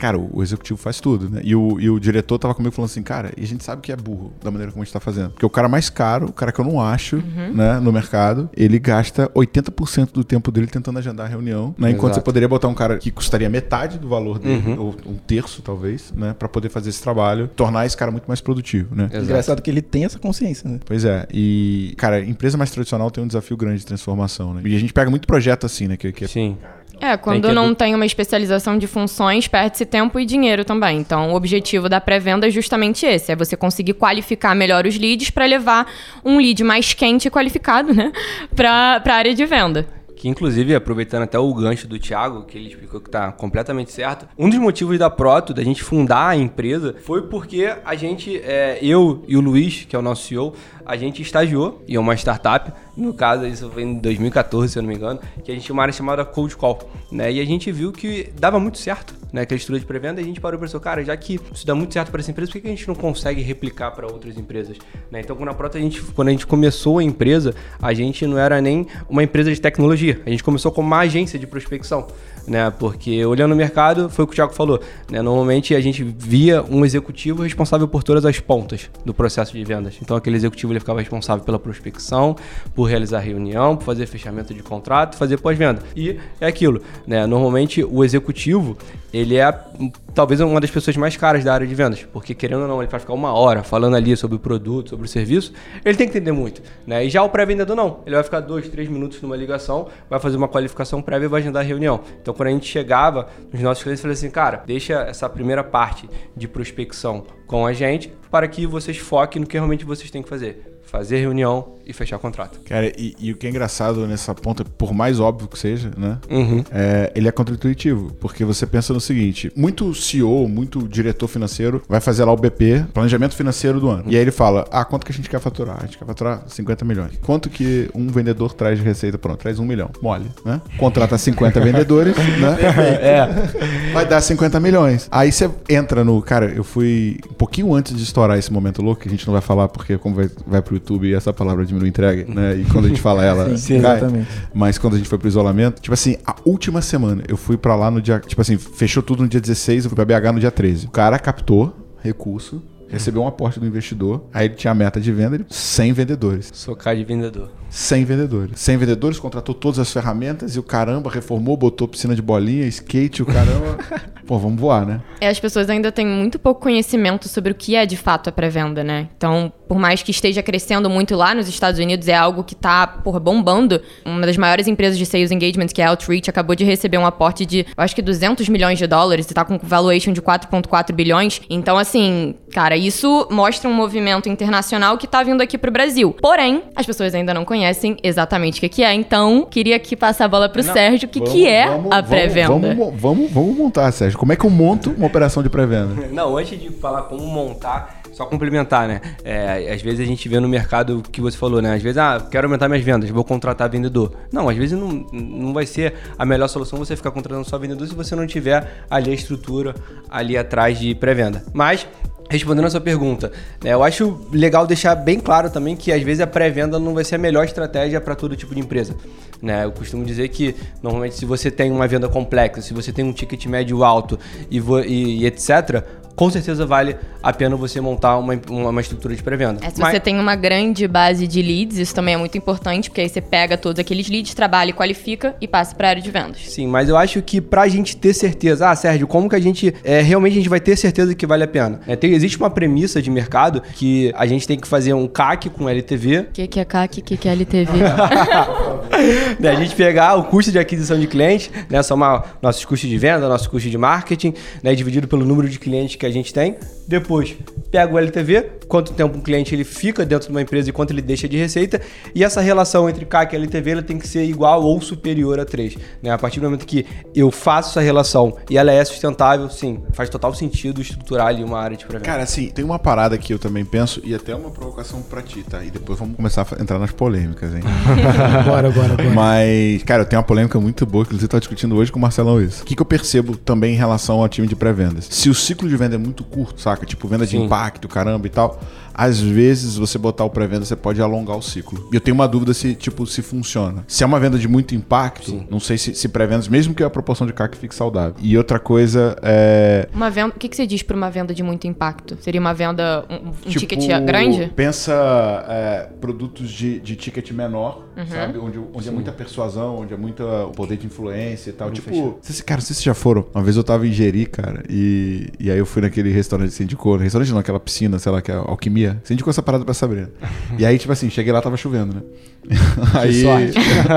Cara, 0.00 0.18
o 0.18 0.42
executivo 0.42 0.78
faz 0.78 0.98
tudo, 0.98 1.28
né? 1.28 1.42
E 1.44 1.54
o, 1.54 1.78
e 1.78 1.90
o 1.90 2.00
diretor 2.00 2.38
tava 2.38 2.54
comigo 2.54 2.74
falando 2.74 2.88
assim, 2.88 3.02
cara, 3.02 3.32
e 3.36 3.44
a 3.44 3.46
gente 3.46 3.62
sabe 3.62 3.82
que 3.82 3.92
é 3.92 3.96
burro 3.96 4.32
da 4.42 4.50
maneira 4.50 4.72
como 4.72 4.82
a 4.82 4.84
gente 4.86 4.94
tá 4.94 4.98
fazendo. 4.98 5.32
Porque 5.32 5.44
o 5.44 5.50
cara 5.50 5.68
mais 5.68 5.90
caro, 5.90 6.28
o 6.28 6.32
cara 6.32 6.50
que 6.50 6.58
eu 6.58 6.64
não 6.64 6.80
acho, 6.80 7.22
né, 7.54 7.78
no 7.80 7.92
mercado, 7.92 8.48
ele 8.56 8.78
gasta 8.78 9.28
80% 9.34 10.12
do 10.12 10.24
tempo 10.24 10.50
dele 10.50 10.68
tentando 10.68 10.98
agendar 10.98 11.26
a 11.26 11.28
reunião, 11.28 11.74
né? 11.76 11.90
Enquanto 11.90 12.12
Exato. 12.12 12.14
você 12.14 12.24
poderia 12.24 12.48
botar 12.48 12.68
um 12.68 12.74
cara 12.74 12.96
que 12.96 13.10
custaria 13.10 13.50
metade 13.50 13.98
do 13.98 14.08
valor 14.08 14.38
dele, 14.38 14.74
ou 14.78 14.96
um 15.04 15.16
terço, 15.16 15.60
talvez, 15.60 16.14
né? 16.16 16.34
Pra 16.38 16.48
poder 16.48 16.70
fazer 16.70 16.88
esse 16.88 17.02
trabalho, 17.02 17.48
tornar 17.48 17.84
esse 17.84 17.96
cara 17.96 18.10
muito 18.10 18.24
mais 18.26 18.40
produtivo, 18.40 18.94
né? 18.94 19.04
Exato. 19.04 19.24
Engraçado 19.24 19.60
que 19.60 19.70
ele 19.70 19.82
tem 19.82 20.06
essa 20.06 20.18
consciência, 20.18 20.66
né? 20.66 20.80
Pois 20.82 21.04
é, 21.04 21.26
e, 21.30 21.92
cara, 21.98 22.24
empresa 22.24 22.56
mais 22.56 22.70
tradicional 22.70 23.10
tem 23.10 23.22
um 23.22 23.26
desafio 23.26 23.54
grande 23.54 23.80
de 23.80 23.86
transformação, 23.86 24.54
né? 24.54 24.62
E 24.64 24.74
a 24.74 24.78
gente 24.78 24.94
pega 24.94 25.10
muito 25.10 25.26
projeto 25.26 25.66
assim, 25.66 25.88
né? 25.88 25.98
Que, 25.98 26.10
que 26.10 26.24
é 26.24 26.28
Sim. 26.28 26.56
É, 27.00 27.16
quando 27.16 27.48
que 27.48 27.54
não 27.54 27.74
tem 27.74 27.94
uma 27.94 28.06
especialização 28.06 28.78
de 28.78 28.86
funções, 28.86 29.46
perde-se 29.46 29.86
tempo 29.86 30.18
e 30.18 30.24
dinheiro 30.24 30.64
também. 30.64 30.98
Então, 30.98 31.32
o 31.32 31.34
objetivo 31.34 31.88
da 31.88 32.00
pré-venda 32.00 32.46
é 32.46 32.50
justamente 32.50 33.06
esse: 33.06 33.32
é 33.32 33.36
você 33.36 33.56
conseguir 33.56 33.94
qualificar 33.94 34.54
melhor 34.54 34.86
os 34.86 34.98
leads 34.98 35.30
para 35.30 35.46
levar 35.46 35.86
um 36.24 36.38
lead 36.38 36.62
mais 36.64 36.92
quente 36.92 37.28
e 37.28 37.30
qualificado, 37.30 37.94
né, 37.94 38.12
para 38.54 39.02
a 39.04 39.12
área 39.12 39.34
de 39.34 39.44
venda. 39.46 39.86
Que 40.20 40.28
inclusive, 40.28 40.74
aproveitando 40.74 41.22
até 41.22 41.38
o 41.38 41.54
gancho 41.54 41.88
do 41.88 41.98
Thiago, 41.98 42.44
que 42.44 42.58
ele 42.58 42.68
explicou 42.68 43.00
que 43.00 43.08
tá 43.08 43.32
completamente 43.32 43.90
certo, 43.90 44.28
um 44.38 44.50
dos 44.50 44.58
motivos 44.58 44.98
da 44.98 45.08
Proto, 45.08 45.54
da 45.54 45.64
gente 45.64 45.82
fundar 45.82 46.28
a 46.28 46.36
empresa, 46.36 46.94
foi 47.06 47.22
porque 47.22 47.74
a 47.82 47.94
gente, 47.94 48.36
é, 48.36 48.78
eu 48.82 49.24
e 49.26 49.34
o 49.34 49.40
Luiz, 49.40 49.86
que 49.88 49.96
é 49.96 49.98
o 49.98 50.02
nosso 50.02 50.28
CEO, 50.28 50.54
a 50.90 50.96
gente 50.96 51.22
estagiou 51.22 51.80
em 51.86 51.96
uma 51.96 52.14
startup, 52.16 52.72
no 52.96 53.14
caso, 53.14 53.46
isso 53.46 53.70
foi 53.70 53.84
em 53.84 53.94
2014, 53.94 54.72
se 54.72 54.78
eu 54.78 54.82
não 54.82 54.88
me 54.88 54.96
engano, 54.96 55.20
que 55.44 55.52
a 55.52 55.54
gente 55.54 55.64
tinha 55.64 55.72
uma 55.72 55.82
área 55.82 55.92
chamada 55.92 56.24
Cold 56.24 56.56
Call, 56.56 56.80
né? 57.12 57.32
E 57.32 57.40
a 57.40 57.44
gente 57.44 57.70
viu 57.70 57.92
que 57.92 58.32
dava 58.36 58.58
muito 58.58 58.76
certo, 58.76 59.14
né? 59.32 59.42
Aquela 59.42 59.56
estrutura 59.56 59.78
de 59.78 59.86
pré-venda, 59.86 60.20
e 60.20 60.24
a 60.24 60.26
gente 60.26 60.40
parou 60.40 60.58
e 60.58 60.60
pensou, 60.60 60.80
cara, 60.80 61.04
já 61.04 61.16
que 61.16 61.40
isso 61.54 61.64
dá 61.64 61.76
muito 61.76 61.94
certo 61.94 62.10
para 62.10 62.20
essa 62.20 62.32
empresa, 62.32 62.50
por 62.50 62.60
que 62.60 62.66
a 62.66 62.70
gente 62.70 62.88
não 62.88 62.96
consegue 62.96 63.40
replicar 63.40 63.92
para 63.92 64.08
outras 64.08 64.36
empresas? 64.36 64.78
Né? 65.12 65.20
Então, 65.20 65.36
quando 65.36 65.50
a 65.50 65.54
Proto, 65.54 65.78
a 65.78 65.80
gente, 65.80 66.02
quando 66.02 66.26
a 66.26 66.30
gente 66.32 66.44
começou 66.44 66.98
a 66.98 67.04
empresa, 67.04 67.54
a 67.80 67.94
gente 67.94 68.26
não 68.26 68.36
era 68.36 68.60
nem 68.60 68.84
uma 69.08 69.22
empresa 69.22 69.54
de 69.54 69.60
tecnologia, 69.60 70.20
a 70.26 70.30
gente 70.30 70.42
começou 70.42 70.72
como 70.72 70.88
uma 70.88 70.98
agência 70.98 71.38
de 71.38 71.46
prospecção, 71.46 72.08
né? 72.48 72.68
Porque 72.68 73.24
olhando 73.24 73.52
o 73.52 73.56
mercado, 73.56 74.10
foi 74.10 74.24
o 74.24 74.26
que 74.26 74.32
o 74.32 74.34
Thiago 74.34 74.52
falou, 74.52 74.80
né? 75.08 75.22
Normalmente 75.22 75.72
a 75.72 75.80
gente 75.80 76.02
via 76.02 76.64
um 76.64 76.84
executivo 76.84 77.44
responsável 77.44 77.86
por 77.86 78.02
todas 78.02 78.24
as 78.24 78.40
pontas 78.40 78.90
do 79.04 79.14
processo 79.14 79.52
de 79.52 79.62
vendas. 79.62 79.96
Então, 80.02 80.16
aquele 80.16 80.36
executivo 80.36 80.72
ele 80.80 80.84
ficava 80.84 80.98
responsável 80.98 81.44
pela 81.44 81.58
prospecção, 81.58 82.34
por 82.74 82.84
realizar 82.84 83.20
reunião, 83.20 83.76
por 83.76 83.84
fazer 83.84 84.06
fechamento 84.06 84.52
de 84.54 84.62
contrato, 84.62 85.16
fazer 85.16 85.38
pós-venda. 85.38 85.82
E 85.94 86.18
é 86.40 86.46
aquilo, 86.46 86.82
né? 87.06 87.26
Normalmente 87.26 87.84
o 87.84 88.02
executivo, 88.02 88.76
ele 89.12 89.36
é 89.36 89.48
hum, 89.78 89.90
talvez 90.14 90.40
uma 90.40 90.60
das 90.60 90.70
pessoas 90.70 90.96
mais 90.96 91.16
caras 91.16 91.44
da 91.44 91.52
área 91.52 91.66
de 91.66 91.74
vendas, 91.74 92.04
porque 92.12 92.34
querendo 92.34 92.62
ou 92.62 92.68
não, 92.68 92.82
ele 92.82 92.90
vai 92.90 92.98
ficar 92.98 93.12
uma 93.12 93.32
hora 93.32 93.62
falando 93.62 93.96
ali 93.96 94.16
sobre 94.16 94.36
o 94.36 94.40
produto, 94.40 94.90
sobre 94.90 95.06
o 95.06 95.08
serviço, 95.08 95.52
ele 95.84 95.96
tem 95.96 96.08
que 96.08 96.16
entender 96.16 96.32
muito, 96.32 96.62
né? 96.86 97.04
E 97.04 97.10
já 97.10 97.22
o 97.22 97.28
pré-vendedor 97.28 97.76
não, 97.76 98.00
ele 98.06 98.14
vai 98.14 98.24
ficar 98.24 98.40
dois, 98.40 98.68
três 98.68 98.88
minutos 98.88 99.20
numa 99.20 99.36
ligação, 99.36 99.88
vai 100.08 100.18
fazer 100.18 100.36
uma 100.36 100.48
qualificação 100.48 101.02
prévia 101.02 101.26
e 101.26 101.28
vai 101.28 101.40
agendar 101.40 101.62
a 101.62 101.66
reunião. 101.66 102.00
Então, 102.20 102.32
quando 102.32 102.48
a 102.48 102.52
gente 102.52 102.66
chegava 102.66 103.28
nos 103.52 103.60
nossos 103.60 103.82
clientes, 103.82 104.00
falei 104.00 104.14
assim, 104.14 104.30
cara, 104.30 104.62
deixa 104.66 104.94
essa 105.02 105.28
primeira 105.28 105.62
parte 105.62 106.08
de 106.36 106.48
prospecção 106.48 107.24
com 107.46 107.66
a 107.66 107.72
gente 107.72 108.12
para 108.30 108.46
que 108.46 108.66
vocês 108.66 108.96
foquem 108.96 109.40
no 109.40 109.46
que 109.46 109.56
realmente 109.56 109.84
vocês 109.84 110.10
têm 110.10 110.22
que 110.22 110.28
fazer. 110.28 110.69
Fazer 110.90 111.20
reunião 111.20 111.76
e 111.86 111.92
fechar 111.92 112.18
contrato. 112.18 112.60
Cara, 112.64 112.86
e, 112.96 113.14
e 113.18 113.32
o 113.32 113.36
que 113.36 113.46
é 113.46 113.50
engraçado 113.50 114.06
nessa 114.06 114.34
ponta, 114.34 114.64
por 114.64 114.92
mais 114.92 115.20
óbvio 115.20 115.48
que 115.48 115.58
seja, 115.58 115.90
né? 115.96 116.18
Uhum. 116.30 116.64
É, 116.70 117.12
ele 117.14 117.28
é 117.28 117.32
contra-intuitivo, 117.32 118.12
porque 118.20 118.44
você 118.44 118.66
pensa 118.66 118.92
no 118.92 119.00
seguinte: 119.00 119.52
muito 119.56 119.94
CEO, 119.94 120.48
muito 120.48 120.86
diretor 120.88 121.28
financeiro 121.28 121.82
vai 121.88 122.00
fazer 122.00 122.24
lá 122.24 122.32
o 122.32 122.36
BP, 122.36 122.86
planejamento 122.92 123.34
financeiro 123.34 123.80
do 123.80 123.88
ano. 123.88 124.04
E 124.06 124.16
aí 124.16 124.22
ele 124.22 124.30
fala: 124.30 124.66
Ah, 124.70 124.84
quanto 124.84 125.04
que 125.04 125.12
a 125.12 125.14
gente 125.14 125.28
quer 125.28 125.40
faturar? 125.40 125.78
A 125.78 125.86
gente 125.86 125.98
quer 125.98 126.04
faturar 126.04 126.44
50 126.46 126.84
milhões. 126.84 127.12
Quanto 127.22 127.48
que 127.48 127.90
um 127.94 128.08
vendedor 128.08 128.52
traz 128.52 128.78
de 128.78 128.84
receita? 128.84 129.18
Pronto, 129.18 129.38
traz 129.38 129.58
um 129.58 129.64
milhão. 129.64 129.90
Mole, 130.00 130.30
né? 130.44 130.60
Contrata 130.78 131.16
50 131.16 131.60
vendedores, 131.60 132.16
né? 132.16 132.58
É. 133.00 133.92
Vai 133.92 134.06
dar 134.06 134.20
50 134.20 134.58
milhões. 134.60 135.08
Aí 135.10 135.30
você 135.30 135.50
entra 135.68 136.04
no. 136.04 136.20
Cara, 136.22 136.46
eu 136.46 136.64
fui 136.64 137.18
um 137.30 137.34
pouquinho 137.34 137.74
antes 137.74 137.96
de 137.96 138.02
estourar 138.02 138.38
esse 138.38 138.52
momento 138.52 138.82
louco, 138.82 139.02
que 139.02 139.08
a 139.08 139.10
gente 139.10 139.26
não 139.26 139.32
vai 139.32 139.42
falar, 139.42 139.68
porque 139.68 139.96
como 139.98 140.16
vai, 140.16 140.30
vai 140.46 140.62
pro 140.62 140.74
YouTube, 140.74 141.12
essa 141.14 141.32
palavra 141.32 141.64
diminui 141.80 141.88
entrega, 141.88 142.32
né? 142.32 142.56
E 142.56 142.64
quando 142.64 142.84
a 142.84 142.88
gente 142.88 143.00
fala 143.00 143.24
ela. 143.24 143.56
Sim, 143.56 143.80
cai. 143.80 143.96
exatamente. 143.96 144.28
Mas 144.54 144.78
quando 144.78 144.94
a 144.94 144.96
gente 144.98 145.08
foi 145.08 145.18
pro 145.18 145.26
isolamento, 145.26 145.80
tipo 145.80 145.94
assim, 145.94 146.16
a 146.26 146.36
última 146.44 146.82
semana, 146.82 147.22
eu 147.26 147.36
fui 147.36 147.56
pra 147.56 147.74
lá 147.74 147.90
no 147.90 148.00
dia. 148.00 148.20
Tipo 148.20 148.40
assim, 148.40 148.56
fechou 148.56 149.02
tudo 149.02 149.22
no 149.22 149.28
dia 149.28 149.40
16, 149.40 149.84
eu 149.84 149.90
fui 149.90 149.96
pra 149.96 150.20
BH 150.20 150.32
no 150.32 150.40
dia 150.40 150.50
13. 150.50 150.86
O 150.86 150.90
cara 150.90 151.18
captou 151.18 151.74
recurso, 152.02 152.62
recebeu 152.88 153.22
um 153.22 153.26
aporte 153.26 153.58
do 153.58 153.66
investidor, 153.66 154.24
aí 154.32 154.46
ele 154.46 154.54
tinha 154.54 154.70
a 154.70 154.74
meta 154.74 155.00
de 155.00 155.12
venda, 155.12 155.36
ele, 155.36 155.46
100 155.48 155.92
vendedores. 155.92 156.50
Sou 156.52 156.76
cara 156.76 156.96
de 156.96 157.04
vendedor. 157.04 157.50
100 157.70 158.04
vendedores. 158.04 158.60
100 158.60 158.76
vendedores, 158.76 159.18
contratou 159.18 159.54
todas 159.54 159.78
as 159.78 159.90
ferramentas 159.92 160.56
e 160.56 160.58
o 160.58 160.62
caramba, 160.62 161.08
reformou, 161.08 161.56
botou 161.56 161.86
piscina 161.86 162.14
de 162.14 162.20
bolinha, 162.20 162.66
skate, 162.66 163.22
o 163.22 163.26
caramba. 163.26 163.78
Pô, 164.26 164.38
vamos 164.38 164.60
voar, 164.60 164.86
né? 164.86 165.00
É, 165.20 165.28
as 165.28 165.40
pessoas 165.40 165.68
ainda 165.68 165.90
têm 165.90 166.06
muito 166.06 166.38
pouco 166.38 166.60
conhecimento 166.60 167.28
sobre 167.28 167.50
o 167.50 167.54
que 167.54 167.74
é 167.74 167.84
de 167.84 167.96
fato 167.96 168.28
a 168.28 168.32
pré-venda, 168.32 168.84
né? 168.84 169.08
Então, 169.16 169.52
por 169.66 169.76
mais 169.76 170.02
que 170.02 170.12
esteja 170.12 170.40
crescendo 170.40 170.88
muito 170.88 171.16
lá 171.16 171.34
nos 171.34 171.48
Estados 171.48 171.80
Unidos, 171.80 172.06
é 172.06 172.14
algo 172.14 172.44
que 172.44 172.54
tá, 172.54 172.86
porra, 172.86 173.18
bombando. 173.18 173.80
Uma 174.04 174.26
das 174.26 174.36
maiores 174.36 174.68
empresas 174.68 174.96
de 174.96 175.04
sales 175.04 175.32
engagement, 175.32 175.66
que 175.66 175.82
é 175.82 175.84
a 175.84 175.90
Outreach, 175.90 176.30
acabou 176.30 176.54
de 176.54 176.64
receber 176.64 176.98
um 176.98 177.06
aporte 177.06 177.44
de, 177.44 177.60
eu 177.60 177.82
acho 177.82 177.94
que 177.94 178.02
200 178.02 178.48
milhões 178.48 178.78
de 178.78 178.86
dólares 178.86 179.28
e 179.28 179.34
tá 179.34 179.44
com 179.44 179.58
valuation 179.60 180.12
de 180.12 180.22
4,4 180.22 180.92
bilhões. 180.92 181.40
Então, 181.50 181.76
assim, 181.76 182.36
cara, 182.52 182.76
isso 182.76 183.26
mostra 183.32 183.68
um 183.68 183.74
movimento 183.74 184.28
internacional 184.28 184.96
que 184.96 185.08
tá 185.08 185.24
vindo 185.24 185.40
aqui 185.40 185.58
pro 185.58 185.72
Brasil. 185.72 186.14
Porém, 186.20 186.62
as 186.76 186.86
pessoas 186.86 187.14
ainda 187.14 187.34
não 187.34 187.44
conhecem 187.44 187.59
exatamente 188.02 188.64
o 188.64 188.68
que, 188.68 188.82
é. 188.82 188.92
Então, 188.94 189.46
queria 189.48 189.76
aqui 189.76 189.96
passar 189.96 190.24
a 190.24 190.28
bola 190.28 190.48
pro 190.48 190.62
Sérgio, 190.62 191.08
o 191.08 191.10
que, 191.10 191.20
que 191.20 191.46
é 191.46 191.68
Vamos- 191.68 191.92
a 191.92 192.02
pré-venda. 192.02 192.48
Vamos, 192.48 192.76
vamos, 192.76 193.00
vamos, 193.00 193.30
vamos 193.30 193.56
montar, 193.56 193.90
Sérgio. 193.92 194.18
Como 194.18 194.32
é 194.32 194.36
que 194.36 194.44
eu 194.44 194.50
monto 194.50 194.90
uma 194.90 195.06
operação 195.06 195.42
de 195.42 195.48
pré-venda? 195.48 196.08
Não, 196.12 196.36
antes 196.36 196.58
de 196.60 196.70
falar 196.70 197.02
como 197.02 197.24
montar, 197.26 198.00
só 198.12 198.26
complementar, 198.26 198.88
né? 198.88 199.00
É, 199.24 199.72
às 199.72 199.80
vezes 199.82 200.00
a 200.00 200.04
gente 200.04 200.28
vê 200.28 200.38
no 200.40 200.48
mercado 200.48 200.98
o 200.98 201.02
que 201.02 201.20
você 201.20 201.36
falou, 201.36 201.62
né? 201.62 201.74
Às 201.74 201.82
vezes, 201.82 201.98
ah, 201.98 202.26
quero 202.30 202.46
aumentar 202.46 202.68
minhas 202.68 202.84
vendas, 202.84 203.08
vou 203.10 203.24
contratar 203.24 203.70
vendedor. 203.70 204.12
Não, 204.32 204.48
às 204.48 204.56
vezes 204.56 204.78
não, 204.78 204.88
não 205.12 205.52
vai 205.52 205.66
ser 205.66 205.94
a 206.18 206.24
melhor 206.26 206.48
solução 206.48 206.78
você 206.78 206.96
ficar 206.96 207.10
contratando 207.10 207.48
só 207.48 207.56
vendedor 207.58 207.86
se 207.86 207.94
você 207.94 208.14
não 208.14 208.26
tiver 208.26 208.84
ali 208.90 209.10
a 209.10 209.14
estrutura 209.14 209.74
ali 210.08 210.36
atrás 210.36 210.78
de 210.78 210.94
pré-venda. 210.94 211.44
Mas 211.52 211.86
Respondendo 212.30 212.64
a 212.66 212.70
sua 212.70 212.80
pergunta, 212.80 213.32
né, 213.62 213.72
eu 213.74 213.82
acho 213.82 214.20
legal 214.32 214.64
deixar 214.66 214.94
bem 214.94 215.18
claro 215.18 215.50
também 215.50 215.74
que 215.74 215.90
às 215.92 216.00
vezes 216.02 216.20
a 216.20 216.26
pré-venda 216.28 216.78
não 216.78 216.94
vai 216.94 217.02
ser 217.04 217.16
a 217.16 217.18
melhor 217.18 217.44
estratégia 217.44 218.00
para 218.00 218.14
todo 218.14 218.36
tipo 218.36 218.54
de 218.54 218.60
empresa. 218.60 218.94
Né? 219.42 219.64
Eu 219.64 219.72
costumo 219.72 220.04
dizer 220.04 220.28
que 220.28 220.54
normalmente 220.82 221.16
se 221.16 221.24
você 221.24 221.50
tem 221.50 221.72
uma 221.72 221.88
venda 221.88 222.08
complexa, 222.08 222.60
se 222.62 222.72
você 222.72 222.92
tem 222.92 223.04
um 223.04 223.12
ticket 223.12 223.46
médio 223.46 223.82
alto 223.82 224.18
e, 224.50 224.58
e- 224.58 225.20
e 225.22 225.26
etc., 225.26 225.82
com 226.16 226.28
certeza 226.28 226.66
vale 226.66 226.96
a 227.22 227.32
pena 227.32 227.56
você 227.56 227.80
montar 227.80 228.18
uma, 228.18 228.38
uma, 228.50 228.80
estrutura 228.82 229.14
de 229.14 229.22
pré-venda. 229.22 229.64
É, 229.64 229.70
se 229.70 229.80
Mas- 229.80 229.92
você 229.92 230.00
tem 230.00 230.18
uma 230.18 230.36
grande 230.36 230.86
base 230.86 231.26
de 231.26 231.40
leads, 231.40 231.78
isso 231.78 231.94
também 231.94 232.12
é 232.12 232.16
muito 232.18 232.36
importante, 232.36 232.90
porque 232.90 233.00
aí 233.00 233.08
você 233.08 233.22
pega 233.22 233.56
todos 233.56 233.78
aqueles 233.80 234.06
leads, 234.10 234.34
trabalha 234.34 234.68
e 234.68 234.72
qualifica 234.74 235.34
e 235.40 235.48
passa 235.48 235.74
para 235.74 235.86
a 235.86 235.90
área 235.90 236.02
de 236.02 236.10
vendas. 236.10 236.40
Sim, 236.50 236.66
mas 236.66 236.90
eu 236.90 236.96
acho 236.98 237.22
que 237.22 237.40
pra 237.40 237.66
gente 237.68 237.96
ter 237.96 238.12
certeza, 238.12 238.68
ah, 238.68 238.76
Sérgio, 238.76 239.06
como 239.06 239.30
que 239.30 239.36
a 239.36 239.40
gente 239.40 239.74
é, 239.82 240.02
realmente 240.02 240.32
a 240.34 240.36
gente 240.36 240.48
vai 240.50 240.60
ter 240.60 240.76
certeza 240.76 241.14
que 241.14 241.26
vale 241.26 241.44
a 241.44 241.48
pena? 241.48 241.80
É, 241.86 241.96
tem- 241.96 242.12
existe 242.20 242.38
uma 242.38 242.50
premissa 242.50 243.00
de 243.00 243.10
mercado 243.10 243.62
que 243.74 244.12
a 244.14 244.26
gente 244.26 244.46
tem 244.46 244.58
que 244.58 244.68
fazer 244.68 244.92
um 244.92 245.08
CAC 245.08 245.48
com 245.50 245.68
LTV, 245.68 246.18
O 246.18 246.24
que, 246.32 246.46
que 246.46 246.60
é 246.60 246.64
CAC, 246.64 247.00
o 247.00 247.02
que, 247.02 247.16
que 247.16 247.28
é 247.28 247.32
LTV? 247.32 247.72
né, 249.40 249.50
a 249.50 249.54
gente 249.54 249.74
pegar 249.74 250.16
o 250.16 250.24
custo 250.24 250.52
de 250.52 250.58
aquisição 250.58 250.98
de 250.98 251.06
cliente, 251.06 251.50
né, 251.68 251.82
somar 251.82 252.36
nossos 252.42 252.64
custos 252.64 252.88
de 252.88 252.98
venda, 252.98 253.28
nossos 253.28 253.46
custos 253.46 253.70
de 253.70 253.78
marketing, 253.78 254.34
né, 254.62 254.74
dividido 254.74 255.08
pelo 255.08 255.24
número 255.24 255.48
de 255.48 255.58
clientes 255.58 255.96
que 255.96 256.06
a 256.06 256.10
gente 256.10 256.32
tem. 256.32 256.56
Depois, 256.86 257.36
pega 257.70 257.94
o 257.94 257.98
LTV, 257.98 258.50
quanto 258.66 258.92
tempo 258.92 259.16
um 259.16 259.20
cliente 259.20 259.54
ele 259.54 259.64
fica 259.64 260.04
dentro 260.04 260.26
de 260.26 260.32
uma 260.32 260.42
empresa 260.42 260.70
e 260.70 260.72
quanto 260.72 260.92
ele 260.92 261.02
deixa 261.02 261.28
de 261.28 261.36
receita. 261.36 261.80
E 262.14 262.24
essa 262.24 262.40
relação 262.40 262.88
entre 262.88 263.04
CAC 263.04 263.34
e 263.34 263.36
LTV 263.36 263.70
ela 263.70 263.82
tem 263.82 263.98
que 263.98 264.08
ser 264.08 264.24
igual 264.24 264.62
ou 264.62 264.80
superior 264.80 265.38
a 265.38 265.44
3. 265.44 265.76
Né? 266.02 266.10
A 266.10 266.18
partir 266.18 266.40
do 266.40 266.44
momento 266.44 266.66
que 266.66 266.84
eu 267.14 267.30
faço 267.30 267.70
essa 267.70 267.80
relação 267.80 268.36
e 268.50 268.58
ela 268.58 268.72
é 268.72 268.84
sustentável, 268.84 269.48
sim, 269.48 269.80
faz 269.92 270.10
total 270.10 270.34
sentido 270.34 270.80
estruturar 270.80 271.28
ali 271.28 271.44
uma 271.44 271.60
área 271.60 271.76
de 271.76 271.86
pré 271.86 272.00
Cara, 272.10 272.24
assim, 272.24 272.48
tem 272.48 272.64
uma 272.64 272.76
parada 272.76 273.16
que 273.16 273.32
eu 273.32 273.38
também 273.38 273.64
penso, 273.64 274.00
e 274.02 274.12
até 274.12 274.34
uma 274.34 274.50
provocação 274.50 275.00
pra 275.00 275.22
ti, 275.22 275.44
tá? 275.48 275.62
E 275.62 275.70
depois 275.70 275.96
vamos 275.96 276.16
começar 276.16 276.44
a 276.58 276.60
entrar 276.60 276.76
nas 276.76 276.90
polêmicas, 276.90 277.54
hein? 277.54 277.62
Bora, 278.44 278.68
bora, 278.68 278.96
bora. 278.96 279.10
Mas, 279.14 279.84
cara, 279.84 280.02
eu 280.02 280.06
tenho 280.06 280.18
uma 280.18 280.26
polêmica 280.26 280.58
muito 280.58 280.84
boa, 280.84 281.04
que 281.04 281.10
inclusive 281.10 281.26
eu 281.26 281.28
tava 281.28 281.40
discutindo 281.40 281.76
hoje 281.76 281.92
com 281.92 282.00
o 282.00 282.02
Marcelão 282.02 282.42
isso. 282.42 282.64
O 282.64 282.66
que, 282.66 282.74
que 282.74 282.82
eu 282.82 282.86
percebo 282.86 283.36
também 283.36 283.74
em 283.74 283.76
relação 283.76 284.20
ao 284.20 284.28
time 284.28 284.48
de 284.48 284.56
pré-vendas? 284.56 285.06
Se 285.08 285.30
o 285.30 285.34
ciclo 285.36 285.68
de 285.68 285.76
venda 285.76 285.94
é 285.94 285.98
muito 285.98 286.24
curto, 286.24 286.60
saca? 286.60 286.84
Tipo, 286.84 287.06
venda 287.06 287.24
de 287.24 287.36
Sim. 287.36 287.44
impacto, 287.44 287.86
caramba 287.86 288.26
e 288.26 288.30
tal. 288.30 288.58
Às 288.92 289.20
vezes, 289.20 289.76
você 289.76 289.96
botar 289.96 290.24
o 290.24 290.30
pré-venda, 290.30 290.64
você 290.64 290.76
pode 290.76 291.00
alongar 291.00 291.36
o 291.36 291.42
ciclo. 291.42 291.88
E 291.92 291.94
eu 291.94 292.00
tenho 292.00 292.14
uma 292.14 292.28
dúvida 292.28 292.52
se, 292.52 292.74
tipo, 292.74 293.06
se 293.06 293.22
funciona. 293.22 293.84
Se 293.88 294.02
é 294.02 294.06
uma 294.06 294.20
venda 294.20 294.38
de 294.38 294.46
muito 294.46 294.74
impacto, 294.74 295.42
não 295.48 295.60
sei 295.60 295.78
se, 295.78 295.94
se 295.94 296.08
pré-vendas, 296.08 296.48
mesmo 296.48 296.74
que 296.74 296.82
a 296.82 296.90
proporção 296.90 297.26
de 297.26 297.32
CAC 297.32 297.56
fique 297.56 297.74
saudável. 297.74 298.16
E 298.20 298.36
outra 298.36 298.58
coisa 298.58 299.16
é. 299.22 299.88
Uma 299.94 300.10
venda, 300.10 300.34
o 300.36 300.38
que, 300.38 300.48
que 300.48 300.56
você 300.56 300.66
diz 300.66 300.82
para 300.82 300.96
uma 300.96 301.10
venda 301.10 301.32
de 301.32 301.42
muito 301.42 301.66
impacto? 301.66 301.89
Seria 302.20 302.40
uma 302.40 302.54
venda, 302.54 303.04
um, 303.08 303.28
um 303.28 303.32
Tipo, 303.32 303.60
ticket 303.60 303.86
grande? 304.00 304.52
Pensa 304.54 305.44
é, 305.48 305.88
produtos 306.00 306.50
de, 306.50 306.80
de 306.80 306.96
ticket 306.96 307.30
menor, 307.32 307.84
Uhum. 307.96 308.06
sabe? 308.06 308.38
Onde, 308.38 308.60
onde 308.72 308.88
é 308.88 308.92
muita 308.92 309.12
persuasão, 309.12 309.80
onde 309.80 309.92
é 309.92 309.96
muito 309.96 310.22
o 310.22 310.52
poder 310.52 310.76
de 310.76 310.86
influência 310.86 311.50
e 311.50 311.52
tal. 311.52 311.70
tipo, 311.70 312.18
vocês, 312.20 312.40
cara, 312.40 312.60
não 312.60 312.66
sei 312.66 312.74
se 312.74 312.82
vocês 312.82 312.84
já 312.84 312.94
foram. 312.94 313.26
Uma 313.34 313.42
vez 313.42 313.56
eu 313.56 313.64
tava 313.64 313.86
em 313.86 313.92
Jeri, 313.92 314.26
cara, 314.26 314.62
e, 314.68 315.28
e 315.38 315.50
aí 315.50 315.58
eu 315.58 315.66
fui 315.66 315.82
naquele 315.82 316.10
restaurante 316.10 316.50
que 316.50 316.54
você 316.56 316.64
indicou. 316.64 316.96
no 316.96 317.02
Restaurante 317.02 317.32
não, 317.32 317.38
aquela 317.38 317.60
piscina, 317.60 317.98
sei 317.98 318.12
lá, 318.12 318.22
que 318.22 318.30
é 318.30 318.34
a 318.34 318.38
alquimia. 318.38 319.00
Você 319.02 319.14
indicou 319.14 319.30
essa 319.30 319.42
parada 319.42 319.64
pra 319.64 319.74
Sabrina. 319.74 320.10
e 320.58 320.64
aí, 320.64 320.78
tipo 320.78 320.92
assim, 320.92 321.10
cheguei 321.10 321.32
lá, 321.32 321.40
tava 321.40 321.56
chovendo, 321.56 321.94
né? 321.94 322.02
aí. 322.94 323.24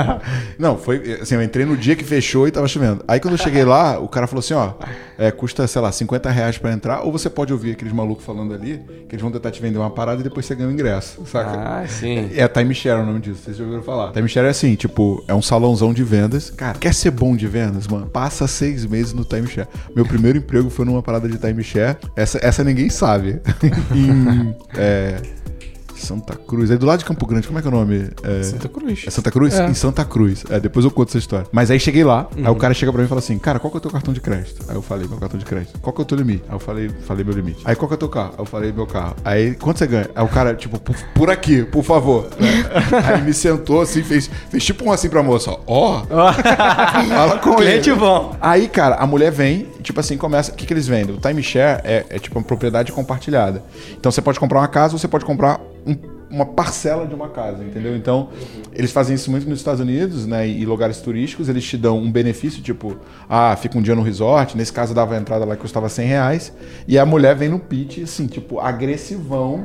não, 0.60 0.78
foi. 0.78 1.20
Assim, 1.22 1.36
eu 1.36 1.44
entrei 1.44 1.66
no 1.66 1.78
dia 1.78 1.96
que 1.96 2.04
fechou 2.04 2.48
e 2.48 2.52
tava 2.52 2.68
chovendo. 2.68 3.04
Aí 3.08 3.20
quando 3.20 3.36
eu 3.36 3.38
cheguei 3.38 3.64
lá, 3.64 4.00
o 4.00 4.08
cara 4.08 4.28
falou 4.28 4.40
assim: 4.40 4.54
ó, 4.54 4.74
é, 5.18 5.32
custa, 5.32 5.66
sei 5.68 5.82
lá, 5.82 5.92
50 5.92 6.30
reais 6.30 6.58
pra 6.58 6.72
entrar, 6.72 7.02
ou 7.02 7.12
você 7.12 7.30
pode 7.30 7.54
ouvir 7.54 7.72
aqueles 7.72 7.94
malucos 7.94 8.26
falando 8.26 8.54
ali, 8.54 8.82
que 9.08 9.16
eles 9.16 9.22
vão 9.22 9.32
tentar 9.32 9.52
te 9.52 9.62
vender 9.62 9.78
uma 9.78 9.90
parada 9.90 10.22
e 10.22 10.24
depois 10.24 10.46
você 10.46 10.56
ganha 10.56 10.70
o 10.70 10.72
ingresso, 10.72 11.26
saca? 11.26 11.52
Ah, 11.52 11.88
sim. 11.88 12.32
É 12.36 12.48
timeshare 12.48 13.02
o 13.02 13.06
nome 13.06 13.20
disso, 13.20 13.44
vocês 13.44 13.58
já 13.58 13.64
ouviram 13.64 13.83
falar. 13.84 14.12
Timeshare 14.12 14.48
é 14.48 14.50
assim, 14.50 14.76
tipo, 14.76 15.24
é 15.28 15.34
um 15.34 15.42
salãozão 15.42 15.94
de 15.94 16.04
vendas. 16.04 16.50
Cara, 16.50 16.78
quer 16.78 16.94
ser 16.94 17.12
bom 17.12 17.36
de 17.36 17.48
vendas, 17.48 17.88
mano? 17.88 18.08
Passa 18.08 18.48
seis 18.48 18.86
meses 18.86 19.14
no 19.14 19.24
timeshare. 19.24 19.68
Meu 19.96 20.06
primeiro 20.06 20.38
emprego 20.38 20.70
foi 20.70 20.86
numa 20.86 21.02
parada 21.02 21.28
de 21.28 21.38
timeshare. 21.38 21.98
Essa, 22.16 22.40
essa 22.42 22.64
ninguém 22.64 22.90
sabe. 22.90 23.42
em 23.94 24.56
é, 24.76 25.22
Santa 26.04 26.36
Cruz. 26.36 26.70
Aí 26.72 26.78
do 26.78 26.86
lado 26.86 27.00
de 27.00 27.06
Campo 27.06 27.26
Grande, 27.26 27.48
como 27.48 27.60
é 27.60 27.62
que 27.62 27.68
é 27.68 27.72
o 27.72 27.74
nome? 27.74 28.10
É, 28.24 28.44
Santa 28.44 28.68
Cruz. 28.70 29.04
é 29.08 29.10
Santa 29.10 29.32
Cruz? 29.32 29.54
É. 29.54 29.66
Em 29.70 29.74
Santa 29.74 30.06
Cruz. 30.06 30.44
É, 30.50 30.60
depois 30.60 30.86
eu 30.86 30.92
conto 30.92 31.10
essa 31.10 31.18
história. 31.18 31.48
Mas 31.52 31.72
aí 31.72 31.80
cheguei 31.80 32.04
lá, 32.04 32.28
aí 32.36 32.50
o 32.50 32.56
cara 32.56 32.74
chega 32.74 32.92
pra 32.92 33.00
mim 33.02 33.06
e 33.06 33.10
fala 33.10 33.20
assim: 33.20 33.38
Cara, 33.40 33.60
qual 33.60 33.72
que 33.72 33.78
é 33.78 33.80
o 33.80 33.82
teu 33.82 33.92
cartão 33.92 34.14
de 34.14 34.22
crédito? 34.22 34.64
Aí 34.68 34.76
eu 34.76 34.82
falei: 34.82 35.08
Meu 35.08 35.18
cartão 35.18 35.40
de 35.40 35.46
crédito. 35.46 35.80
Qual 35.80 35.94
que 35.94 36.02
é 36.02 36.04
o 36.04 36.06
teu 36.06 36.18
limite? 36.18 36.44
Aí 36.48 36.56
eu 36.56 36.60
falei: 36.60 36.90
Falei 37.08 37.24
meu 37.24 37.34
limite. 37.34 37.62
Aí 37.66 37.76
qual 37.76 37.88
que 37.88 37.94
é 37.94 37.98
o 37.98 38.00
teu 38.00 38.10
carro? 38.10 38.34
Aí 38.34 38.40
eu 38.40 38.46
falei: 38.46 38.72
Meu 38.72 38.86
carro. 38.86 39.16
Aí 39.24 39.56
quanto 39.56 39.80
você 39.80 39.88
ganha? 39.88 40.10
Aí 40.16 40.24
o 40.24 40.28
cara, 40.28 40.54
tipo, 40.56 40.80
por, 40.80 40.96
por 41.16 41.30
aqui, 41.30 41.64
por 41.64 41.84
favor. 41.84 42.30
né? 42.40 42.66
aí 43.16 43.22
me 43.22 43.34
sentou 43.34 43.82
assim, 43.82 44.04
fez, 44.04 44.30
fez 44.50 44.64
tipo 44.64 44.86
um 44.86 44.92
assim 44.92 45.10
pra 45.10 45.24
moça: 45.24 45.56
Ó, 45.66 46.04
fala 47.10 47.40
com 47.40 47.56
Cliente 47.56 47.90
ele. 47.90 48.00
bom. 48.00 48.36
Aí, 48.42 48.68
cara, 48.68 48.96
a 48.96 49.06
mulher 49.08 49.32
vem, 49.32 49.68
tipo 49.82 50.00
assim, 50.00 50.18
começa. 50.18 50.52
O 50.52 50.56
que, 50.56 50.66
que 50.66 50.74
eles 50.74 50.88
vendem? 50.88 51.16
O 51.16 51.20
timeshare 51.20 51.82
é, 51.84 52.06
é 52.10 52.20
tipo 52.20 52.38
uma 52.38 52.46
propriedade 52.46 52.92
compartilhada. 52.92 53.64
Então 53.98 54.12
você 54.12 54.22
pode 54.22 54.40
comprar 54.40 54.60
uma 54.60 54.68
casa 54.68 54.94
ou 54.94 55.00
você 55.00 55.08
pode 55.08 55.26
comprar 55.26 55.60
uma 56.34 56.48
parcela 56.48 57.06
de 57.06 57.14
uma 57.14 57.30
casa, 57.30 57.64
entendeu? 57.64 57.96
Então, 57.96 58.30
eles 58.74 58.92
fazem 58.92 59.14
isso 59.14 59.30
muito 59.30 59.48
nos 59.48 59.60
Estados 59.60 59.80
Unidos, 59.80 60.26
né? 60.26 60.48
E 60.48 60.66
lugares 60.66 60.98
turísticos, 61.00 61.48
eles 61.48 61.64
te 61.64 61.78
dão 61.78 62.00
um 62.00 62.12
benefício, 62.12 62.62
tipo, 62.62 62.98
ah, 63.30 63.56
fica 63.56 63.78
um 63.78 63.82
dia 63.84 63.94
no 63.94 64.02
resort. 64.02 64.58
Nesse 64.58 64.74
caso, 64.74 64.96
dava 64.96 65.16
a 65.16 65.20
entrada 65.20 65.46
lá 65.46 65.56
que 65.56 65.62
custava 65.62 65.88
100 65.88 66.08
reais. 66.08 66.54
E 66.88 66.98
a 66.98 67.06
mulher 67.06 67.36
vem 67.36 67.50
no 67.50 67.60
pitch, 67.60 68.00
assim, 68.00 68.26
tipo, 68.26 68.60
agressivão 68.60 69.64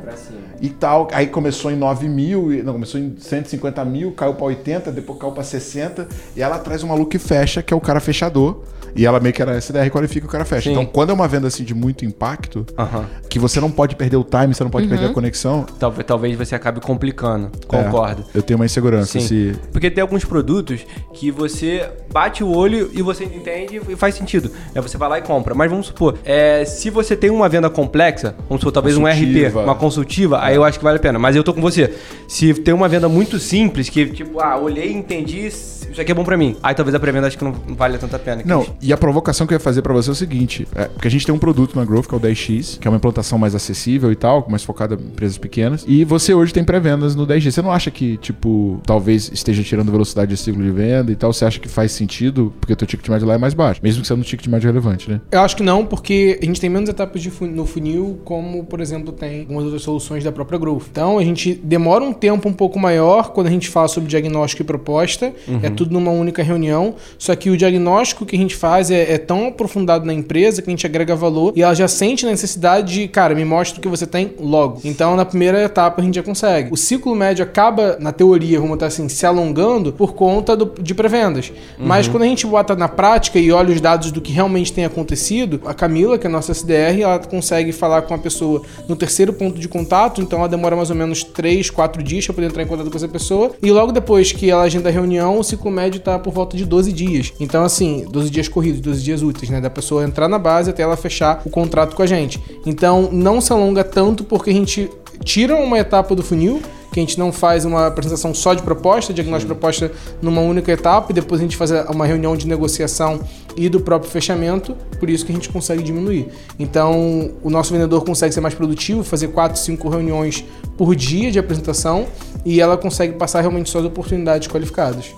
e 0.61 0.69
tal. 0.69 1.07
Aí 1.11 1.25
começou 1.25 1.71
em 1.71 1.75
9 1.75 2.07
mil, 2.07 2.63
não, 2.63 2.73
começou 2.73 2.99
em 2.99 3.15
150 3.17 3.83
mil, 3.83 4.11
caiu 4.11 4.35
pra 4.35 4.45
80, 4.45 4.91
depois 4.91 5.17
caiu 5.17 5.31
pra 5.31 5.43
60. 5.43 6.07
E 6.35 6.41
ela 6.41 6.59
traz 6.59 6.83
um 6.83 6.87
maluco 6.87 7.09
que 7.09 7.19
fecha, 7.19 7.63
que 7.63 7.73
é 7.73 7.77
o 7.77 7.81
cara 7.81 7.99
fechador. 7.99 8.61
E 8.95 9.05
ela 9.05 9.19
meio 9.19 9.33
que 9.33 9.41
era 9.41 9.57
SDR 9.57 9.89
qualifica 9.89 10.25
o 10.25 10.29
cara 10.29 10.45
fecha. 10.45 10.63
Sim. 10.63 10.71
Então, 10.71 10.85
quando 10.85 11.11
é 11.11 11.13
uma 11.13 11.27
venda 11.27 11.47
assim 11.47 11.63
de 11.63 11.73
muito 11.73 12.05
impacto, 12.05 12.65
Aham. 12.77 13.05
que 13.29 13.39
você 13.39 13.59
não 13.59 13.71
pode 13.71 13.95
perder 13.95 14.17
o 14.17 14.23
time, 14.23 14.53
você 14.53 14.63
não 14.63 14.71
pode 14.71 14.87
perder 14.87 15.07
a 15.07 15.13
conexão, 15.13 15.65
Talvez, 15.79 16.05
talvez 16.05 16.37
você 16.37 16.55
acabe 16.55 16.79
complicando. 16.81 17.51
Concordo. 17.67 18.23
é, 18.33 18.37
eu 18.37 18.41
tenho 18.41 18.59
uma 18.59 18.65
insegurança. 18.65 19.19
Sim. 19.19 19.21
Se... 19.21 19.55
Porque 19.71 19.89
tem 19.89 20.01
alguns 20.01 20.25
produtos 20.25 20.85
que 21.13 21.31
você 21.31 21.89
bate 22.11 22.43
o 22.43 22.55
olho 22.55 22.89
e 22.93 23.01
você 23.01 23.23
entende 23.23 23.81
e 23.87 23.95
faz 23.95 24.15
sentido. 24.15 24.51
É, 24.73 24.81
você 24.81 24.97
vai 24.97 25.09
lá 25.09 25.19
e 25.19 25.21
compra. 25.21 25.53
Mas 25.53 25.69
vamos 25.69 25.87
supor, 25.87 26.17
é, 26.23 26.65
se 26.65 26.89
você 26.89 27.15
tem 27.15 27.29
uma 27.29 27.47
venda 27.49 27.69
complexa, 27.69 28.35
vamos 28.47 28.61
supor, 28.61 28.71
talvez 28.71 28.97
um 28.97 29.05
RP, 29.05 29.53
uma 29.53 29.75
consultiva, 29.75 30.43
aí 30.43 30.55
eu 30.55 30.63
acho 30.63 30.77
que 30.77 30.83
vale 30.83 30.97
a 30.97 31.01
pena. 31.01 31.19
Mas 31.19 31.35
eu 31.35 31.43
tô 31.43 31.53
com 31.53 31.61
você. 31.61 31.93
Se 32.27 32.53
tem 32.53 32.73
uma 32.73 32.87
venda 32.87 33.07
muito 33.07 33.39
simples, 33.39 33.89
que 33.89 34.05
tipo, 34.07 34.39
ah, 34.39 34.57
olhei 34.57 34.91
e 34.91 34.93
entendi, 34.93 35.47
isso 35.91 35.99
aqui 35.99 36.11
é 36.11 36.15
bom 36.15 36.23
pra 36.23 36.37
mim. 36.37 36.55
Aí 36.61 36.75
talvez 36.75 36.93
a 36.95 36.99
pré-venda 36.99 37.27
acho 37.27 37.37
que 37.37 37.43
não 37.43 37.53
vale 37.69 37.97
tanta 37.97 38.19
pena. 38.19 38.41
Não, 38.45 38.65
E 38.81 38.93
a 38.93 38.97
provocação 38.97 39.45
que 39.45 39.53
eu 39.53 39.55
ia 39.55 39.59
fazer 39.59 39.81
pra 39.81 39.93
você 39.93 40.09
é 40.09 40.13
o 40.13 40.15
seguinte: 40.15 40.67
é, 40.75 40.85
porque 40.85 41.07
a 41.07 41.11
gente 41.11 41.25
tem 41.25 41.33
um 41.33 41.39
produto 41.39 41.75
na 41.75 41.85
Growth 41.85 42.07
que 42.07 42.13
é 42.13 42.17
o 42.17 42.19
10X, 42.19 42.79
que 42.79 42.87
é 42.87 42.91
uma 42.91 42.97
implantação 42.97 43.37
mais 43.37 43.53
acessível 43.55 44.11
e 44.11 44.15
tal, 44.15 44.47
mais 44.49 44.63
focada 44.63 44.95
em 44.95 45.05
empresas 45.05 45.37
pequenas. 45.37 45.83
E 45.87 46.03
você 46.03 46.33
hoje 46.33 46.53
tem 46.53 46.63
pré-vendas 46.63 47.15
no 47.15 47.25
10G. 47.27 47.51
Você 47.51 47.61
não 47.61 47.71
acha 47.71 47.91
que, 47.91 48.17
tipo, 48.17 48.79
talvez 48.85 49.29
esteja 49.33 49.63
tirando 49.63 49.91
velocidade 49.91 50.31
de 50.31 50.37
ciclo 50.37 50.63
de 50.63 50.71
venda 50.71 51.11
e 51.11 51.15
tal? 51.15 51.33
Você 51.33 51.45
acha 51.45 51.59
que 51.59 51.67
faz 51.67 51.91
sentido? 51.91 52.53
Porque 52.59 52.73
o 52.73 52.75
teu 52.75 52.87
ticket 52.87 53.07
médio 53.09 53.27
lá 53.27 53.35
é 53.35 53.37
mais 53.37 53.53
baixo, 53.53 53.81
mesmo 53.83 54.01
que 54.01 54.07
sendo 54.07 54.19
um 54.19 54.23
ticket 54.23 54.47
médio 54.47 54.67
relevante, 54.67 55.09
né? 55.09 55.21
Eu 55.31 55.41
acho 55.41 55.55
que 55.55 55.63
não, 55.63 55.85
porque 55.85 56.39
a 56.41 56.45
gente 56.45 56.61
tem 56.61 56.69
menos 56.69 56.89
etapas 56.89 57.25
no 57.41 57.65
funil, 57.65 58.19
como, 58.23 58.63
por 58.63 58.79
exemplo, 58.79 59.11
tem 59.11 59.41
algumas 59.41 59.65
outras 59.65 59.81
soluções 59.81 60.23
da 60.23 60.31
própria 60.31 60.57
Growth. 60.57 60.85
Então, 60.91 61.17
a 61.17 61.23
gente 61.23 61.53
demora 61.53 62.03
um 62.03 62.13
tempo 62.13 62.47
um 62.47 62.53
pouco 62.53 62.79
maior 62.79 63.31
quando 63.31 63.47
a 63.47 63.51
gente 63.51 63.67
fala 63.69 63.87
sobre 63.87 64.09
diagnóstico 64.09 64.61
e 64.61 64.65
proposta. 64.65 65.33
É 65.61 65.69
tudo 65.69 65.91
numa 65.91 66.11
única 66.11 66.41
reunião. 66.41 66.95
Só 67.17 67.35
que 67.35 67.49
o 67.49 67.57
diagnóstico 67.57 68.25
que 68.25 68.35
a 68.35 68.39
gente 68.39 68.55
faz 68.55 68.68
é, 68.91 69.13
é 69.13 69.17
tão 69.17 69.47
aprofundado 69.47 70.05
na 70.05 70.13
empresa 70.13 70.61
que 70.61 70.69
a 70.69 70.71
gente 70.71 70.85
agrega 70.85 71.15
valor 71.15 71.53
e 71.55 71.61
ela 71.61 71.73
já 71.73 71.87
sente 71.87 72.25
a 72.25 72.29
necessidade 72.29 72.93
de, 72.93 73.07
cara, 73.07 73.33
me 73.33 73.43
mostra 73.45 73.79
o 73.79 73.81
que 73.81 73.87
você 73.87 74.05
tem 74.05 74.33
logo. 74.39 74.79
Então, 74.83 75.15
na 75.15 75.25
primeira 75.25 75.63
etapa, 75.63 76.01
a 76.01 76.03
gente 76.03 76.15
já 76.15 76.23
consegue. 76.23 76.71
O 76.71 76.77
ciclo 76.77 77.15
médio 77.15 77.43
acaba, 77.43 77.97
na 77.99 78.11
teoria, 78.11 78.57
vamos 78.59 78.71
botar 78.75 78.87
assim, 78.87 79.07
se 79.09 79.25
alongando 79.25 79.91
por 79.93 80.13
conta 80.13 80.55
do- 80.55 80.73
de 80.81 80.93
pré-vendas. 80.93 81.51
Mas 81.77 82.07
quando 82.07 82.23
a 82.23 82.25
gente 82.27 82.45
bota 82.45 82.75
na 82.75 82.87
prática 82.87 83.39
e 83.39 83.51
olha 83.51 83.73
os 83.73 83.81
dados 83.81 84.11
do 84.11 84.21
que 84.21 84.31
realmente 84.31 84.71
tem 84.73 84.85
acontecido, 84.85 85.61
a 85.65 85.73
Camila, 85.73 86.17
que 86.17 86.27
é 86.27 86.29
a 86.29 86.31
nossa 86.33 86.51
SDR, 86.51 87.01
ela 87.01 87.19
consegue 87.19 87.71
falar 87.71 88.03
com 88.03 88.13
a 88.13 88.17
pessoa 88.17 88.61
no 88.87 88.95
terceiro 88.95 89.33
ponto 89.33 89.59
de 89.59 89.67
contato, 89.67 90.21
então 90.21 90.39
ela 90.39 90.49
demora 90.49 90.75
mais 90.75 90.89
ou 90.89 90.95
menos 90.95 91.23
3, 91.23 91.69
4 91.69 92.03
dias 92.03 92.25
para 92.25 92.35
poder 92.35 92.47
entrar 92.47 92.63
em 92.63 92.67
contato 92.67 92.89
com 92.89 92.97
essa 92.97 93.07
pessoa. 93.07 93.51
E 93.61 93.71
logo 93.71 93.91
depois 93.91 94.31
que 94.31 94.49
ela 94.49 94.63
agenda 94.63 94.89
a 94.89 94.91
reunião, 94.91 95.39
o 95.39 95.43
ciclo 95.43 95.71
médio 95.71 95.99
tá 95.99 96.19
por 96.19 96.33
volta 96.33 96.57
de 96.57 96.65
12 96.65 96.91
dias. 96.91 97.33
Então, 97.39 97.63
assim, 97.63 98.05
12 98.09 98.29
dias 98.29 98.47
corridos, 98.59 98.81
12 98.81 99.01
dias 99.01 99.21
úteis, 99.21 99.49
né? 99.49 99.61
Da 99.61 99.69
pessoa 99.69 100.03
entrar 100.03 100.27
na 100.27 100.37
base 100.37 100.69
até 100.69 100.83
ela 100.83 100.97
fechar 100.97 101.41
o 101.45 101.49
contrato 101.49 101.95
com 101.95 102.03
a 102.03 102.05
gente. 102.05 102.41
Então, 102.65 103.09
não 103.09 103.39
se 103.39 103.53
alonga 103.53 103.85
tanto 103.85 104.25
porque 104.25 104.49
a 104.49 104.53
gente 104.53 104.89
tira 105.23 105.55
uma 105.55 105.79
etapa 105.79 106.13
do 106.13 106.21
funil 106.21 106.61
que 106.91 106.99
a 106.99 107.03
gente 107.03 107.17
não 107.17 107.31
faz 107.31 107.65
uma 107.65 107.87
apresentação 107.87 108.33
só 108.33 108.53
de 108.53 108.63
proposta, 108.63 109.13
diagnóstico 109.13 109.53
de 109.53 109.57
proposta 109.57 109.91
numa 110.21 110.41
única 110.41 110.71
etapa 110.71 111.11
e 111.11 111.13
depois 111.13 111.39
a 111.39 111.43
gente 111.43 111.55
faz 111.55 111.71
uma 111.87 112.05
reunião 112.05 112.35
de 112.35 112.47
negociação 112.47 113.21
e 113.55 113.69
do 113.69 113.79
próprio 113.79 114.11
fechamento, 114.11 114.75
por 114.99 115.09
isso 115.09 115.25
que 115.25 115.31
a 115.31 115.35
gente 115.35 115.49
consegue 115.49 115.83
diminuir. 115.83 116.27
Então, 116.57 117.31
o 117.43 117.49
nosso 117.49 117.71
vendedor 117.71 118.03
consegue 118.03 118.33
ser 118.33 118.41
mais 118.41 118.55
produtivo, 118.55 119.03
fazer 119.03 119.27
4, 119.29 119.57
5 119.57 119.87
reuniões 119.87 120.43
por 120.77 120.95
dia 120.95 121.31
de 121.31 121.37
apresentação 121.37 122.07
e 122.43 122.59
ela 122.59 122.75
consegue 122.75 123.13
passar 123.13 123.41
realmente 123.41 123.69
só 123.69 123.79
as 123.79 123.85
oportunidades 123.85 124.47
qualificadas. 124.47 125.13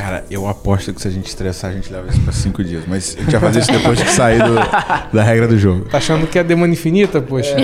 Cara, 0.00 0.24
eu 0.30 0.46
aposto 0.48 0.92
que 0.94 1.00
se 1.00 1.08
a 1.08 1.10
gente 1.10 1.26
estressar, 1.26 1.70
a 1.70 1.74
gente 1.74 1.92
leva 1.92 2.08
isso 2.08 2.20
pra 2.20 2.32
cinco 2.32 2.62
dias. 2.64 2.84
Mas 2.86 3.16
a 3.18 3.22
gente 3.22 3.30
vai 3.32 3.40
fazer 3.40 3.60
isso 3.60 3.72
depois 3.72 3.98
de 3.98 4.08
sair 4.10 4.38
do- 4.42 4.54
da 5.16 5.22
regra 5.22 5.46
do 5.46 5.58
jogo. 5.58 5.84
Tá 5.88 5.98
achando 5.98 6.26
que 6.26 6.38
é 6.38 6.44
demônio 6.44 6.72
infinita, 6.72 7.20
poxa? 7.20 7.54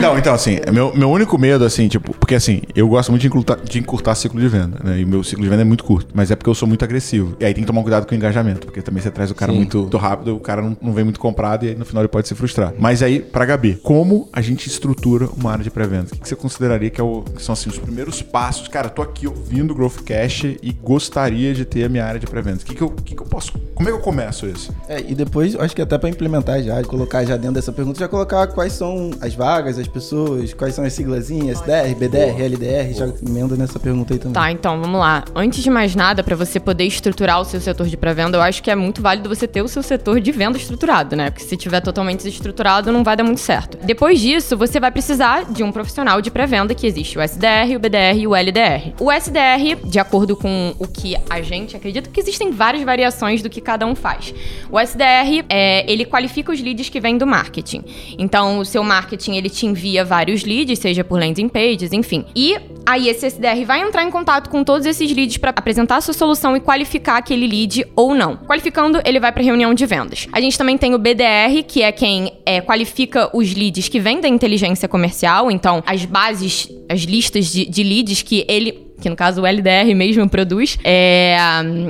Não, 0.00 0.16
então, 0.18 0.34
assim, 0.34 0.58
meu, 0.72 0.94
meu 0.96 1.10
único 1.10 1.36
medo, 1.38 1.64
assim, 1.64 1.88
tipo, 1.88 2.12
porque 2.16 2.34
assim, 2.34 2.62
eu 2.74 2.88
gosto 2.88 3.10
muito 3.10 3.22
de 3.22 3.28
encurtar, 3.28 3.56
de 3.62 3.78
encurtar 3.78 4.14
ciclo 4.14 4.40
de 4.40 4.48
venda, 4.48 4.78
né? 4.82 5.00
E 5.00 5.04
meu 5.04 5.22
ciclo 5.22 5.42
de 5.44 5.50
venda 5.50 5.62
é 5.62 5.64
muito 5.64 5.84
curto, 5.84 6.08
mas 6.14 6.30
é 6.30 6.36
porque 6.36 6.48
eu 6.50 6.54
sou 6.54 6.66
muito 6.68 6.84
agressivo. 6.84 7.36
E 7.40 7.44
aí 7.44 7.52
tem 7.54 7.62
que 7.62 7.66
tomar 7.66 7.82
cuidado 7.82 8.06
com 8.06 8.14
o 8.14 8.16
engajamento, 8.16 8.66
porque 8.66 8.80
também 8.82 9.02
você 9.02 9.10
traz 9.10 9.30
o 9.30 9.34
cara 9.34 9.52
muito, 9.52 9.78
muito 9.80 9.96
rápido, 9.98 10.34
o 10.36 10.40
cara 10.40 10.62
não, 10.62 10.76
não 10.80 10.92
vem 10.92 11.04
muito 11.04 11.20
comprado 11.20 11.64
e 11.64 11.68
aí 11.70 11.74
no 11.74 11.84
final 11.84 12.02
ele 12.02 12.08
pode 12.08 12.26
se 12.28 12.34
frustrar. 12.34 12.72
Mas 12.78 13.02
aí, 13.02 13.20
pra 13.20 13.44
Gabi, 13.44 13.78
como 13.82 14.28
a 14.32 14.40
gente 14.40 14.66
estrutura 14.66 15.28
uma 15.36 15.52
área 15.52 15.62
de 15.64 15.70
pré-venda? 15.70 16.06
O 16.06 16.14
que 16.14 16.20
que 16.20 16.28
você 16.28 16.36
consideraria 16.36 16.88
que, 16.90 17.00
é 17.00 17.04
o- 17.04 17.22
que 17.22 17.42
são, 17.42 17.52
assim, 17.52 17.68
os 17.68 17.78
primeiros 17.78 18.22
passos? 18.22 18.68
Cara, 18.68 18.86
eu 18.86 18.90
tô 18.90 19.02
aqui 19.02 19.26
ouvindo 19.26 19.72
o 19.72 19.74
Growth 19.74 20.02
Cash 20.04 20.44
e 20.62 20.72
gostaria 20.82 21.52
de 21.52 21.64
ter 21.66 21.84
a 21.84 21.88
minha 21.88 22.04
área 22.04 22.18
de 22.18 22.26
pré-vendas. 22.26 22.62
O 22.62 22.66
que, 22.66 22.74
que, 22.74 22.82
eu, 22.82 22.90
que, 22.90 23.14
que 23.14 23.22
eu 23.22 23.26
posso. 23.26 23.52
Como 23.74 23.88
é 23.88 23.92
que 23.92 23.98
eu 23.98 24.02
começo 24.02 24.46
isso? 24.46 24.74
É, 24.88 25.00
e 25.00 25.14
depois, 25.14 25.54
acho 25.56 25.74
que 25.74 25.82
até 25.82 25.98
pra 25.98 26.08
implementar 26.08 26.62
já, 26.62 26.82
colocar 26.84 27.24
já 27.24 27.36
dentro 27.36 27.54
dessa 27.54 27.72
pergunta, 27.72 27.98
já 27.98 28.08
colocar 28.08 28.46
quais 28.48 28.72
são 28.72 29.10
as 29.20 29.34
vagas, 29.34 29.78
as 29.78 29.88
pessoas, 29.88 30.54
quais 30.54 30.74
são 30.74 30.84
as 30.84 30.92
siglazinhas, 30.92 31.58
SDR, 31.60 31.94
BDR, 31.94 32.42
LDR, 32.42 32.94
já 32.94 33.08
emenda 33.26 33.56
nessa 33.56 33.78
pergunta 33.78 34.14
aí 34.14 34.18
também. 34.18 34.34
Tá, 34.34 34.50
então 34.50 34.80
vamos 34.80 34.98
lá. 34.98 35.24
Antes 35.34 35.62
de 35.62 35.70
mais 35.70 35.94
nada, 35.94 36.22
pra 36.22 36.36
você 36.36 36.60
poder 36.60 36.84
estruturar 36.84 37.40
o 37.40 37.44
seu 37.44 37.60
setor 37.60 37.86
de 37.86 37.96
pré-venda, 37.96 38.38
eu 38.38 38.42
acho 38.42 38.62
que 38.62 38.70
é 38.70 38.74
muito 38.74 39.02
válido 39.02 39.28
você 39.28 39.46
ter 39.46 39.62
o 39.62 39.68
seu 39.68 39.82
setor 39.82 40.20
de 40.20 40.32
venda 40.32 40.56
estruturado, 40.56 41.16
né? 41.16 41.30
Porque 41.30 41.44
se 41.44 41.56
tiver 41.56 41.80
totalmente 41.80 42.18
desestruturado, 42.18 42.92
não 42.92 43.02
vai 43.02 43.16
dar 43.16 43.24
muito 43.24 43.40
certo. 43.40 43.78
Depois 43.84 44.20
disso, 44.20 44.56
você 44.56 44.78
vai 44.78 44.90
precisar 44.90 45.44
de 45.44 45.62
um 45.62 45.72
profissional 45.72 46.20
de 46.22 46.30
pré-venda 46.30 46.74
que 46.74 46.86
existe 46.86 47.18
o 47.18 47.22
SDR, 47.22 47.74
o 47.76 47.78
BDR 47.78 48.18
e 48.18 48.26
o 48.26 48.34
LDR. 48.34 48.94
O 49.00 49.10
SDR, 49.10 49.76
de 49.84 49.98
acordo 49.98 50.36
com 50.36 50.74
o 50.78 50.86
que 50.86 51.16
a 51.28 51.42
gente 51.42 51.55
acredita 51.74 52.10
que 52.10 52.20
existem 52.20 52.50
várias 52.50 52.82
variações 52.82 53.42
do 53.42 53.48
que 53.48 53.60
cada 53.60 53.86
um 53.86 53.94
faz. 53.94 54.34
O 54.70 54.78
SDR, 54.78 55.44
é, 55.48 55.90
ele 55.90 56.04
qualifica 56.04 56.52
os 56.52 56.60
leads 56.60 56.88
que 56.88 57.00
vêm 57.00 57.16
do 57.16 57.26
marketing. 57.26 57.82
Então, 58.18 58.58
o 58.58 58.64
seu 58.64 58.82
marketing, 58.82 59.36
ele 59.36 59.48
te 59.48 59.66
envia 59.66 60.04
vários 60.04 60.44
leads, 60.44 60.78
seja 60.78 61.02
por 61.02 61.18
landing 61.18 61.48
pages, 61.48 61.92
enfim. 61.92 62.24
E 62.34 62.56
aí 62.84 63.08
esse 63.08 63.26
SDR 63.26 63.64
vai 63.64 63.80
entrar 63.80 64.04
em 64.04 64.10
contato 64.10 64.48
com 64.48 64.62
todos 64.62 64.86
esses 64.86 65.10
leads 65.12 65.36
para 65.36 65.50
apresentar 65.50 65.96
a 65.96 66.00
sua 66.00 66.14
solução 66.14 66.56
e 66.56 66.60
qualificar 66.60 67.16
aquele 67.16 67.46
lead 67.46 67.86
ou 67.96 68.14
não. 68.14 68.36
Qualificando, 68.36 69.00
ele 69.04 69.18
vai 69.18 69.32
para 69.32 69.42
reunião 69.42 69.74
de 69.74 69.86
vendas. 69.86 70.28
A 70.32 70.40
gente 70.40 70.56
também 70.56 70.78
tem 70.78 70.94
o 70.94 70.98
BDR, 70.98 71.62
que 71.66 71.82
é 71.82 71.90
quem 71.92 72.32
é, 72.44 72.60
qualifica 72.60 73.30
os 73.36 73.54
leads 73.54 73.88
que 73.88 73.98
vêm 73.98 74.20
da 74.20 74.28
inteligência 74.28 74.88
comercial, 74.88 75.50
então 75.50 75.82
as 75.86 76.04
bases, 76.04 76.68
as 76.88 77.00
listas 77.00 77.46
de, 77.46 77.66
de 77.66 77.82
leads 77.82 78.22
que 78.22 78.44
ele 78.48 78.85
que 79.00 79.10
no 79.10 79.16
caso 79.16 79.42
o 79.42 79.46
LDR 79.46 79.94
mesmo 79.94 80.28
produz, 80.28 80.78
é... 80.82 81.36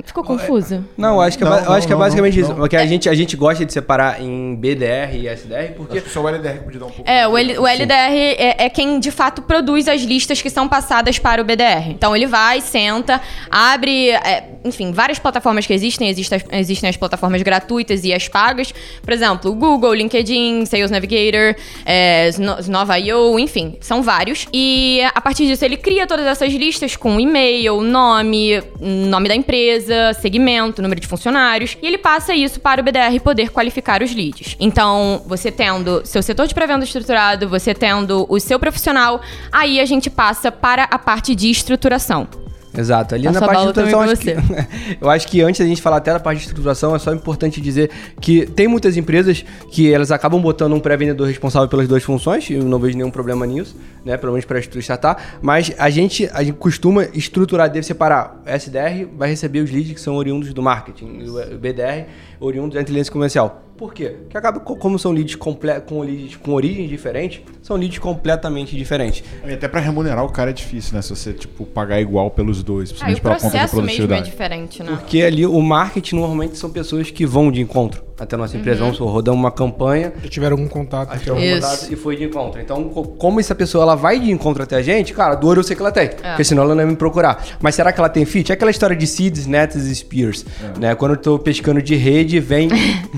Ficou 0.04 0.24
confuso? 0.24 0.84
Não, 0.96 1.20
acho 1.20 1.38
que, 1.38 1.44
é 1.44 1.46
Não, 1.48 1.56
eu 1.58 1.64
não, 1.64 1.72
acho 1.72 1.86
que 1.86 1.92
é 1.92 1.94
não, 1.96 2.00
basicamente 2.02 2.34
não, 2.36 2.42
isso. 2.42 2.50
não. 2.50 2.58
Porque 2.58 2.76
a 2.76 2.84
gente, 2.86 3.08
a 3.08 3.14
gente 3.14 3.36
gosta 3.36 3.64
de 3.64 3.72
separar 3.72 4.20
em 4.20 4.54
BDR 4.56 5.14
e 5.14 5.28
SDR, 5.28 5.72
porque 5.76 6.00
Só 6.00 6.22
o 6.22 6.28
LDR 6.28 6.58
podia 6.64 6.80
dar 6.80 6.86
um 6.86 6.90
pouco. 6.90 7.08
É, 7.10 7.28
o, 7.28 7.38
L- 7.38 7.58
o 7.58 7.66
LDR 7.66 7.94
é, 8.36 8.64
é 8.64 8.68
quem 8.68 8.98
de 8.98 9.10
fato 9.12 9.42
produz 9.42 9.86
as 9.86 10.00
listas 10.02 10.42
que 10.42 10.50
são 10.50 10.66
passadas 10.68 11.18
para 11.18 11.40
o 11.40 11.44
BDR. 11.44 11.90
Então 11.90 12.14
ele 12.16 12.26
vai, 12.26 12.60
senta, 12.60 13.20
abre, 13.50 14.10
é, 14.10 14.44
enfim, 14.64 14.90
várias 14.92 15.18
plataformas 15.20 15.64
que 15.64 15.72
existem, 15.72 16.08
existem, 16.08 16.36
as- 16.38 16.58
existem 16.58 16.90
as 16.90 16.96
plataformas 16.96 17.40
gratuitas 17.42 18.02
e 18.04 18.12
as 18.12 18.26
pagas. 18.26 18.72
Por 19.02 19.12
exemplo, 19.12 19.50
o 19.50 19.54
Google, 19.54 19.94
LinkedIn, 19.94 20.66
Sales 20.66 20.90
Navigator, 20.90 21.54
é, 21.84 22.28
Snova.io, 22.60 23.38
enfim, 23.38 23.76
são 23.80 24.02
vários. 24.02 24.48
E 24.52 25.00
a 25.14 25.20
partir 25.20 25.46
disso 25.46 25.64
ele 25.64 25.76
cria 25.76 26.06
todas 26.06 26.26
essas 26.26 26.52
listas 26.52 26.95
com 26.96 27.20
e-mail, 27.20 27.80
nome, 27.80 28.62
nome 28.80 29.28
da 29.28 29.34
empresa, 29.34 30.12
segmento, 30.14 30.82
número 30.82 31.00
de 31.00 31.06
funcionários, 31.06 31.76
e 31.82 31.86
ele 31.86 31.98
passa 31.98 32.34
isso 32.34 32.60
para 32.60 32.80
o 32.80 32.84
BDR 32.84 33.20
poder 33.22 33.50
qualificar 33.50 34.02
os 34.02 34.14
leads. 34.14 34.56
Então, 34.58 35.22
você 35.26 35.50
tendo 35.50 36.02
seu 36.04 36.22
setor 36.22 36.46
de 36.46 36.54
pré-venda 36.54 36.84
estruturado, 36.84 37.48
você 37.48 37.74
tendo 37.74 38.26
o 38.28 38.40
seu 38.40 38.58
profissional, 38.58 39.20
aí 39.52 39.80
a 39.80 39.84
gente 39.84 40.10
passa 40.10 40.50
para 40.50 40.84
a 40.84 40.98
parte 40.98 41.34
de 41.34 41.50
estruturação. 41.50 42.45
Exato. 42.76 43.14
Ali 43.14 43.24
na 43.24 43.40
parte 43.40 43.62
de 43.62 43.66
estruturação, 43.68 44.00
acho 44.00 44.20
que, 44.20 44.36
eu 45.00 45.10
acho 45.10 45.28
que 45.28 45.42
antes 45.42 45.60
da 45.60 45.66
gente 45.66 45.80
falar 45.80 45.96
até 45.96 46.12
da 46.12 46.20
parte 46.20 46.38
de 46.38 46.44
estruturação, 46.44 46.94
é 46.94 46.98
só 46.98 47.12
importante 47.12 47.60
dizer 47.60 47.90
que 48.20 48.46
tem 48.46 48.68
muitas 48.68 48.96
empresas 48.96 49.44
que 49.70 49.92
elas 49.92 50.10
acabam 50.10 50.40
botando 50.40 50.74
um 50.74 50.80
pré-vendedor 50.80 51.26
responsável 51.26 51.68
pelas 51.68 51.88
duas 51.88 52.02
funções, 52.02 52.48
e 52.50 52.54
eu 52.54 52.64
não 52.64 52.78
vejo 52.78 52.96
nenhum 52.96 53.10
problema 53.10 53.46
nisso, 53.46 53.76
né? 54.04 54.16
Pelo 54.16 54.32
menos 54.32 54.44
para 54.44 54.58
startar. 54.58 55.38
Mas 55.40 55.72
a 55.78 55.90
gente, 55.90 56.28
a 56.32 56.42
gente 56.42 56.56
costuma 56.56 57.06
estruturar, 57.14 57.70
deve 57.70 57.86
separar. 57.86 58.42
O 58.46 58.50
SDR 58.50 59.06
vai 59.16 59.30
receber 59.30 59.60
os 59.60 59.70
leads 59.70 59.92
que 59.92 60.00
são 60.00 60.16
oriundos 60.16 60.52
do 60.52 60.62
marketing, 60.62 61.20
e 61.20 61.28
o 61.28 61.58
BDR 61.58 62.06
oriundos 62.40 62.74
da 62.74 62.80
inteligência 62.80 63.12
comercial. 63.12 63.65
Por 63.76 63.92
quê? 63.92 64.16
Porque 64.22 64.38
acaba, 64.38 64.58
co- 64.60 64.76
como 64.76 64.98
são 64.98 65.12
leads 65.12 65.34
com, 65.34 65.56
leads 66.02 66.36
com 66.36 66.52
origens 66.52 66.88
diferentes, 66.88 67.42
são 67.62 67.76
leads 67.76 67.98
completamente 67.98 68.74
diferentes. 68.76 69.22
E 69.46 69.52
até 69.52 69.68
pra 69.68 69.80
remunerar 69.80 70.24
o 70.24 70.30
cara 70.30 70.50
é 70.50 70.52
difícil, 70.52 70.94
né? 70.94 71.02
Se 71.02 71.10
você, 71.10 71.32
tipo, 71.32 71.66
pagar 71.66 72.00
igual 72.00 72.30
pelos 72.30 72.62
dois, 72.62 72.90
Ah, 72.90 73.04
principalmente 73.04 73.18
o 73.18 73.22
pela 73.22 73.34
conta 73.34 73.46
de 73.46 73.50
processo 73.50 73.76
mesmo 73.76 73.90
é 73.90 73.94
produtividade. 74.06 74.30
diferente, 74.30 74.82
né? 74.82 74.96
Porque 74.96 75.22
ali 75.22 75.44
o 75.46 75.60
marketing 75.60 76.16
normalmente 76.16 76.56
são 76.56 76.70
pessoas 76.70 77.10
que 77.10 77.26
vão 77.26 77.52
de 77.52 77.60
encontro 77.60 78.05
até 78.18 78.34
a 78.34 78.38
nossa 78.38 78.56
empresa. 78.56 78.80
Vamos 78.80 78.96
supor, 78.96 79.12
rodamos 79.12 79.38
uma 79.40 79.50
campanha, 79.50 80.12
Já 80.22 80.28
tiveram 80.28 80.56
algum 80.56 80.68
contato? 80.68 81.12
um 81.12 81.38
Isso. 81.38 81.60
contato 81.60 81.92
e 81.92 81.96
foi 81.96 82.16
de 82.16 82.24
encontro. 82.24 82.60
Então, 82.60 82.84
co- 82.84 83.04
como 83.04 83.40
essa 83.40 83.54
pessoa 83.54 83.82
ela 83.82 83.94
vai 83.94 84.18
de 84.18 84.30
encontro 84.30 84.62
até 84.62 84.76
a 84.76 84.82
gente, 84.82 85.12
cara, 85.12 85.34
dor 85.34 85.56
eu 85.58 85.62
sei 85.62 85.76
que 85.76 85.82
ela 85.82 85.92
tem. 85.92 86.08
Porque 86.08 86.44
senão 86.44 86.62
ela 86.62 86.74
não 86.74 86.82
ia 86.82 86.86
me 86.88 86.96
procurar. 86.96 87.44
Mas 87.60 87.74
será 87.74 87.92
que 87.92 88.00
ela 88.00 88.08
tem 88.08 88.24
fit? 88.24 88.50
É 88.50 88.54
aquela 88.54 88.70
história 88.70 88.96
de 88.96 89.06
seeds, 89.06 89.46
nets 89.46 89.76
e 89.84 89.94
spears. 89.94 90.44
Né? 90.80 90.94
Quando 90.94 91.12
eu 91.12 91.16
tô 91.18 91.38
pescando 91.38 91.82
de 91.82 91.94
rede, 91.94 92.40
vem. 92.40 92.68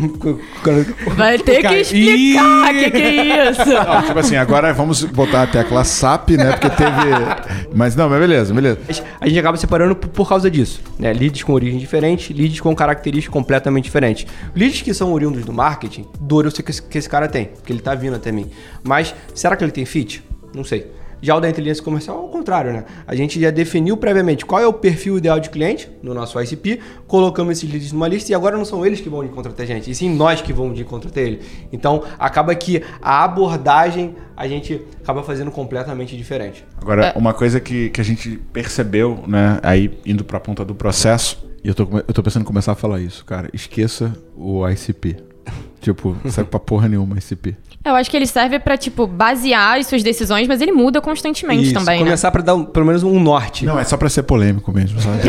quando- 0.62 0.94
Vai 1.16 1.38
ter 1.38 1.62
que 1.66 1.74
explicar 1.74 2.70
o 2.74 2.78
que, 2.78 2.90
que 2.90 2.96
é 3.02 3.50
isso. 3.50 3.64
Não, 3.66 4.02
tipo 4.02 4.18
assim, 4.18 4.36
agora 4.36 4.72
vamos 4.72 5.04
botar 5.04 5.42
a 5.42 5.46
tecla 5.46 5.84
SAP, 5.84 6.30
né? 6.30 6.52
Porque 6.52 6.70
teve. 6.70 7.68
Mas 7.74 7.94
não, 7.96 8.08
mas 8.08 8.18
beleza, 8.20 8.52
beleza. 8.54 8.78
A 9.20 9.26
gente 9.28 9.38
acaba 9.38 9.56
separando 9.56 9.94
por, 9.96 10.08
por 10.08 10.28
causa 10.28 10.50
disso. 10.50 10.80
Né? 10.98 11.12
Leads 11.12 11.42
com 11.42 11.52
origem 11.52 11.78
diferente, 11.78 12.32
leads 12.32 12.60
com 12.60 12.74
características 12.74 13.32
completamente 13.32 13.84
diferentes. 13.84 14.26
Leads 14.54 14.82
que 14.82 14.87
são 14.94 15.12
oriundos 15.12 15.44
do 15.44 15.52
marketing, 15.52 16.06
dor 16.20 16.44
eu 16.44 16.50
sei 16.50 16.64
que 16.64 16.70
esse, 16.70 16.82
que 16.82 16.98
esse 16.98 17.08
cara 17.08 17.28
tem, 17.28 17.46
porque 17.46 17.72
ele 17.72 17.80
tá 17.80 17.94
vindo 17.94 18.16
até 18.16 18.32
mim. 18.32 18.50
Mas 18.82 19.14
será 19.34 19.56
que 19.56 19.64
ele 19.64 19.72
tem 19.72 19.84
fit? 19.84 20.22
Não 20.54 20.64
sei. 20.64 20.90
Já 21.20 21.36
o 21.36 21.40
da 21.40 21.48
inteligência 21.48 21.82
comercial 21.82 22.16
é 22.16 22.20
o 22.20 22.28
contrário, 22.28 22.72
né? 22.72 22.84
A 23.06 23.14
gente 23.14 23.40
já 23.40 23.50
definiu 23.50 23.96
previamente 23.96 24.46
qual 24.46 24.60
é 24.60 24.66
o 24.66 24.72
perfil 24.72 25.18
ideal 25.18 25.40
de 25.40 25.50
cliente 25.50 25.90
no 26.00 26.14
nosso 26.14 26.40
ICP, 26.40 26.78
colocamos 27.06 27.58
esses 27.58 27.70
leads 27.70 27.92
numa 27.92 28.06
lista 28.06 28.30
e 28.30 28.34
agora 28.34 28.56
não 28.56 28.64
são 28.64 28.86
eles 28.86 29.00
que 29.00 29.08
vão 29.08 29.24
de 29.24 29.30
contratar 29.30 29.64
a 29.64 29.66
gente, 29.66 29.90
e 29.90 29.94
sim 29.94 30.14
nós 30.14 30.40
que 30.40 30.52
vamos 30.52 30.76
de 30.76 30.84
contratar 30.84 31.22
ele. 31.22 31.40
Então 31.72 32.04
acaba 32.18 32.54
que 32.54 32.82
a 33.02 33.24
abordagem 33.24 34.14
a 34.36 34.46
gente 34.46 34.80
acaba 35.02 35.24
fazendo 35.24 35.50
completamente 35.50 36.16
diferente. 36.16 36.64
Agora, 36.80 37.12
uma 37.16 37.34
coisa 37.34 37.58
que, 37.58 37.90
que 37.90 38.00
a 38.00 38.04
gente 38.04 38.38
percebeu, 38.52 39.24
né, 39.26 39.58
aí 39.62 39.98
indo 40.06 40.22
pra 40.22 40.38
ponta 40.38 40.64
do 40.64 40.74
processo, 40.74 41.47
e 41.68 41.70
eu 41.70 41.74
tô, 41.74 41.86
eu 41.98 42.14
tô 42.14 42.22
pensando 42.22 42.44
em 42.44 42.46
começar 42.46 42.72
a 42.72 42.74
falar 42.74 42.98
isso, 42.98 43.22
cara. 43.26 43.50
Esqueça 43.52 44.14
o 44.34 44.66
ICP. 44.66 45.16
tipo, 45.82 46.16
não 46.24 46.30
serve 46.30 46.48
pra 46.50 46.58
porra 46.58 46.88
nenhuma 46.88 47.18
ICP. 47.18 47.54
Eu 47.84 47.94
acho 47.94 48.10
que 48.10 48.16
ele 48.16 48.26
serve 48.26 48.58
pra, 48.58 48.74
tipo, 48.78 49.06
basear 49.06 49.76
as 49.78 49.86
suas 49.86 50.02
decisões, 50.02 50.48
mas 50.48 50.62
ele 50.62 50.72
muda 50.72 50.98
constantemente 51.02 51.64
Isso, 51.64 51.74
também, 51.74 51.98
né? 51.98 52.04
começar 52.06 52.30
para 52.30 52.42
dar 52.42 52.54
um- 52.54 52.64
pelo 52.64 52.86
menos 52.86 53.02
um 53.02 53.20
norte. 53.20 53.66
Não, 53.66 53.78
é 53.78 53.84
só 53.84 53.98
pra 53.98 54.08
ser 54.08 54.22
polêmico 54.22 54.72
mesmo, 54.72 54.98
sabe? 54.98 55.18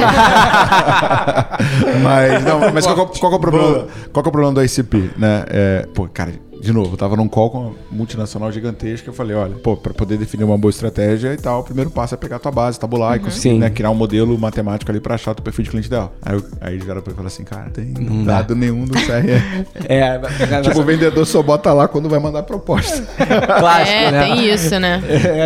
mas, 2.02 2.44
não, 2.44 2.72
mas 2.74 2.86
qual, 2.86 2.96
que 2.96 3.02
é 3.02 3.04
o- 3.04 3.08
qual 3.08 3.32
que 3.32 3.36
é 3.36 3.38
o 3.38 3.40
problema? 3.40 3.88
Qual 4.14 4.26
é 4.26 4.28
o 4.28 4.32
problema 4.32 4.54
do 4.54 4.64
ICP, 4.64 5.12
né? 5.18 5.44
É, 5.50 5.88
pô, 5.94 6.08
cara, 6.08 6.34
de 6.62 6.72
novo, 6.74 6.94
eu 6.94 6.98
tava 6.98 7.16
num 7.16 7.28
call 7.28 7.50
com 7.50 7.58
uma 7.68 7.72
multinacional 7.92 8.52
gigantesca, 8.52 9.10
eu 9.10 9.14
falei, 9.14 9.36
olha, 9.36 9.56
pô, 9.56 9.78
pra 9.78 9.94
poder 9.94 10.18
definir 10.18 10.44
uma 10.44 10.58
boa 10.58 10.70
estratégia 10.70 11.34
e 11.34 11.38
tal, 11.38 11.62
o 11.62 11.64
primeiro 11.64 11.90
passo 11.90 12.14
é 12.16 12.18
pegar 12.18 12.36
a 12.36 12.40
tua 12.40 12.52
base, 12.52 12.80
tabular 12.80 13.16
e 13.16 13.20
conseguir, 13.20 13.58
né, 13.58 13.70
criar 13.70 13.90
um 13.92 13.96
modelo 13.96 14.38
matemático 14.38 14.92
ali 14.92 15.00
pra 15.00 15.16
achar 15.16 15.32
o 15.32 15.36
teu 15.36 15.44
perfil 15.44 15.64
de 15.64 15.70
cliente 15.70 15.88
ideal. 15.88 16.14
Aí, 16.22 16.36
eu- 16.36 16.44
aí 16.62 16.74
eles 16.74 16.84
vieram 16.86 17.02
pra 17.02 17.12
e 17.12 17.16
falaram 17.16 17.28
assim, 17.34 17.44
cara, 17.44 17.70
tem 17.70 17.94
dado 18.26 18.56
nenhum 18.56 18.86
do 18.86 18.94
CRM. 18.94 19.66
É, 19.90 20.18
pegar 20.38 20.62
tipo, 20.62 20.80
o 20.80 20.84
vendedor 20.84 21.26
só 21.26 21.42
bota 21.42 21.72
lá 21.74 21.88
quando 21.88 22.08
vai 22.10 22.20
mandar 22.20 22.44
proposta. 22.44 23.02
clássico, 23.04 23.90
É, 23.98 24.12
né? 24.12 24.24
tem 24.26 24.54
isso, 24.54 24.80
né? 24.80 25.02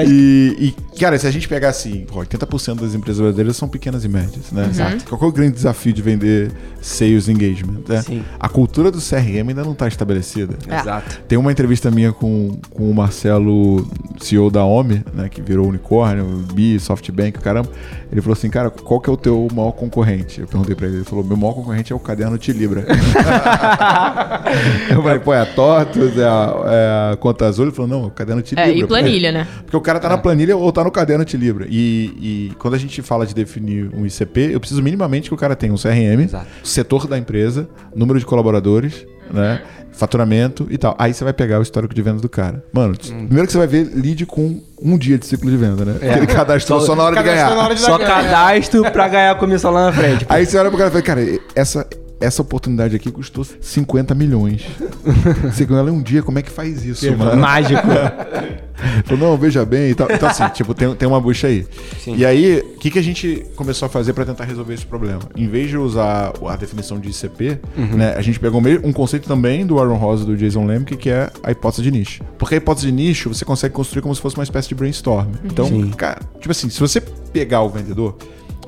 E, 0.07 0.73
e, 0.93 0.99
cara, 0.99 1.17
se 1.17 1.27
a 1.27 1.31
gente 1.31 1.47
pegar 1.47 1.69
assim, 1.69 2.05
pô, 2.11 2.19
80% 2.19 2.81
das 2.81 2.93
empresas 2.95 3.21
brasileiras 3.21 3.55
são 3.55 3.67
pequenas 3.67 4.03
e 4.03 4.07
médias, 4.09 4.51
né? 4.51 4.67
Exato. 4.69 5.05
Qual 5.05 5.19
que 5.19 5.25
é 5.25 5.27
o 5.27 5.31
grande 5.31 5.53
desafio 5.55 5.93
de 5.93 6.01
vender 6.01 6.51
sales 6.81 7.27
engagement? 7.29 7.81
Né? 7.87 8.01
Sim. 8.01 8.23
A 8.39 8.49
cultura 8.49 8.91
do 8.91 8.99
CRM 8.99 9.49
ainda 9.49 9.63
não 9.63 9.71
está 9.73 9.87
estabelecida. 9.87 10.55
É. 10.67 10.79
Exato. 10.79 11.02
Tem 11.27 11.37
uma 11.37 11.51
entrevista 11.51 11.91
minha 11.91 12.11
com, 12.11 12.57
com 12.69 12.89
o 12.89 12.93
Marcelo, 12.93 13.87
CEO 14.19 14.49
da 14.49 14.65
OMI, 14.65 15.03
né, 15.13 15.29
que 15.29 15.41
virou 15.41 15.67
unicórnio, 15.67 16.25
Bi, 16.53 16.79
SoftBank, 16.79 17.39
caramba. 17.39 17.69
Ele 18.11 18.21
falou 18.21 18.33
assim, 18.33 18.49
cara, 18.49 18.69
qual 18.69 18.99
que 18.99 19.09
é 19.09 19.13
o 19.13 19.17
teu 19.17 19.47
maior 19.53 19.71
concorrente? 19.71 20.41
Eu 20.41 20.47
perguntei 20.47 20.75
pra 20.75 20.87
ele, 20.87 20.97
ele 20.97 21.03
falou, 21.03 21.23
meu 21.23 21.35
maior 21.35 21.53
concorrente 21.53 21.91
é 21.91 21.95
o 21.95 21.99
caderno 21.99 22.37
Tilibra. 22.37 22.85
eu 24.89 25.01
falei, 25.01 25.19
pô, 25.19 25.33
é 25.33 25.41
a 25.41 25.45
Tortos, 25.45 26.17
é 26.17 26.23
a, 26.23 26.53
é 26.65 27.13
a 27.13 27.17
Conta 27.17 27.45
Azul? 27.45 27.65
Ele 27.65 27.75
falou, 27.75 27.89
não, 27.89 28.03
é 28.03 28.07
o 28.07 28.11
caderno 28.11 28.41
Tilibra. 28.41 28.71
É, 28.71 28.77
e 28.77 28.85
planilha, 28.85 29.31
né? 29.31 29.47
Porque 29.65 29.77
o 29.77 29.81
cara 29.81 29.99
tá 29.99 30.09
na 30.09 30.17
planilha 30.17 30.55
ou 30.55 30.71
tá 30.71 30.83
no 30.83 30.91
caderno 30.91 31.25
te 31.25 31.37
libra. 31.37 31.65
E, 31.69 32.49
e 32.51 32.55
quando 32.59 32.75
a 32.75 32.77
gente 32.77 33.01
fala 33.01 33.25
de 33.25 33.33
definir 33.33 33.89
um 33.95 34.05
ICP, 34.05 34.53
eu 34.53 34.59
preciso 34.59 34.81
minimamente 34.81 35.29
que 35.29 35.33
o 35.33 35.37
cara 35.37 35.55
tenha 35.55 35.73
um 35.73 35.77
CRM, 35.77 36.23
Exato. 36.23 36.47
setor 36.63 37.07
da 37.07 37.17
empresa, 37.17 37.67
número 37.95 38.19
de 38.19 38.25
colaboradores, 38.25 39.05
né? 39.31 39.61
Faturamento 39.93 40.67
e 40.69 40.77
tal. 40.77 40.95
Aí 40.99 41.13
você 41.13 41.23
vai 41.23 41.33
pegar 41.33 41.59
o 41.59 41.61
histórico 41.61 41.93
de 41.93 42.01
vendas 42.01 42.21
do 42.21 42.29
cara. 42.29 42.63
Mano, 42.73 42.95
primeiro 42.97 43.45
que 43.45 43.51
você 43.51 43.57
vai 43.57 43.67
ver 43.67 43.89
lead 43.93 44.25
com 44.25 44.61
um 44.81 44.97
dia 44.97 45.17
de 45.17 45.25
ciclo 45.25 45.49
de 45.49 45.57
venda, 45.57 45.85
né? 45.85 45.93
Porque 45.93 46.05
ele 46.17 46.27
cadastrou 46.27 46.81
só, 46.81 46.95
na 46.95 47.03
hora 47.03 47.15
de 47.15 47.23
ganhar. 47.23 47.49
na 47.55 47.63
hora 47.63 47.75
de 47.75 47.81
Só 47.81 47.97
dar- 47.97 48.05
cadastro 48.07 48.91
pra 48.91 49.07
ganhar 49.07 49.31
a 49.31 49.35
comissão 49.35 49.71
lá 49.71 49.85
na 49.85 49.93
frente. 49.93 50.25
Aí 50.27 50.45
você 50.45 50.57
olha 50.57 50.69
pro 50.69 50.77
cara 50.77 50.89
e 50.89 50.91
fala, 50.91 51.03
cara, 51.03 51.39
essa, 51.55 51.87
essa 52.23 52.41
oportunidade 52.41 52.95
aqui 52.95 53.11
custou 53.11 53.45
50 53.61 54.13
milhões. 54.15 54.63
Você 55.43 55.65
ganhou 55.65 55.87
ela 55.87 55.91
um 55.91 56.01
dia, 56.01 56.23
como 56.23 56.39
é 56.39 56.41
que 56.41 56.49
faz 56.51 56.83
isso, 56.85 57.05
mano? 57.17 57.39
Mágico. 57.41 57.81
Falou, 59.05 59.29
não, 59.31 59.37
veja 59.37 59.63
bem 59.65 59.91
e 59.91 59.95
tal. 59.95 60.07
Então, 60.11 60.27
assim, 60.27 60.47
tipo, 60.53 60.73
tem, 60.73 60.93
tem 60.95 61.07
uma 61.07 61.19
bucha 61.21 61.47
aí. 61.47 61.65
E 62.07 62.25
aí, 62.25 62.59
o 62.59 62.79
que, 62.79 62.89
que 62.91 62.99
a 62.99 63.01
gente 63.01 63.45
começou 63.55 63.85
a 63.85 63.89
fazer 63.89 64.13
pra 64.13 64.25
tentar 64.25 64.43
resolver 64.45 64.73
esse 64.73 64.85
problema? 64.85 65.19
Em 65.37 65.47
vez 65.47 65.69
de 65.69 65.77
usar 65.77 66.33
a 66.47 66.55
definição 66.55 66.99
de 66.99 67.09
ICP, 67.09 67.59
né, 67.95 68.13
a 68.17 68.21
gente 68.21 68.39
pegou 68.39 68.59
meio- 68.59 68.81
um 68.85 68.91
conceito 68.91 69.27
também 69.27 69.65
do 69.65 69.79
Aaron 69.79 69.95
Rosa 69.97 70.23
e 70.23 70.25
do 70.25 70.35
Jason 70.35 70.65
Lemke, 70.65 70.97
que 70.97 71.09
é 71.09 71.29
a 71.43 71.51
hipótese 71.51 71.81
de 71.83 71.91
nicho. 71.91 72.23
Porque 72.37 72.55
a 72.55 72.57
hipótese 72.57 72.87
de 72.87 72.91
nicho 72.93 73.29
você 73.33 73.45
consegue 73.45 73.73
construir 73.73 74.01
como 74.01 74.13
se 74.15 74.21
fosse 74.21 74.35
uma 74.35 74.43
espécie 74.43 74.67
de 74.69 74.75
brainstorm. 74.75 75.29
Então, 75.45 75.69
cara, 75.91 76.19
tipo 76.39 76.51
assim, 76.51 76.69
se 76.69 76.79
você 76.79 76.99
pegar 76.99 77.61
o 77.61 77.69
vendedor, 77.69 78.17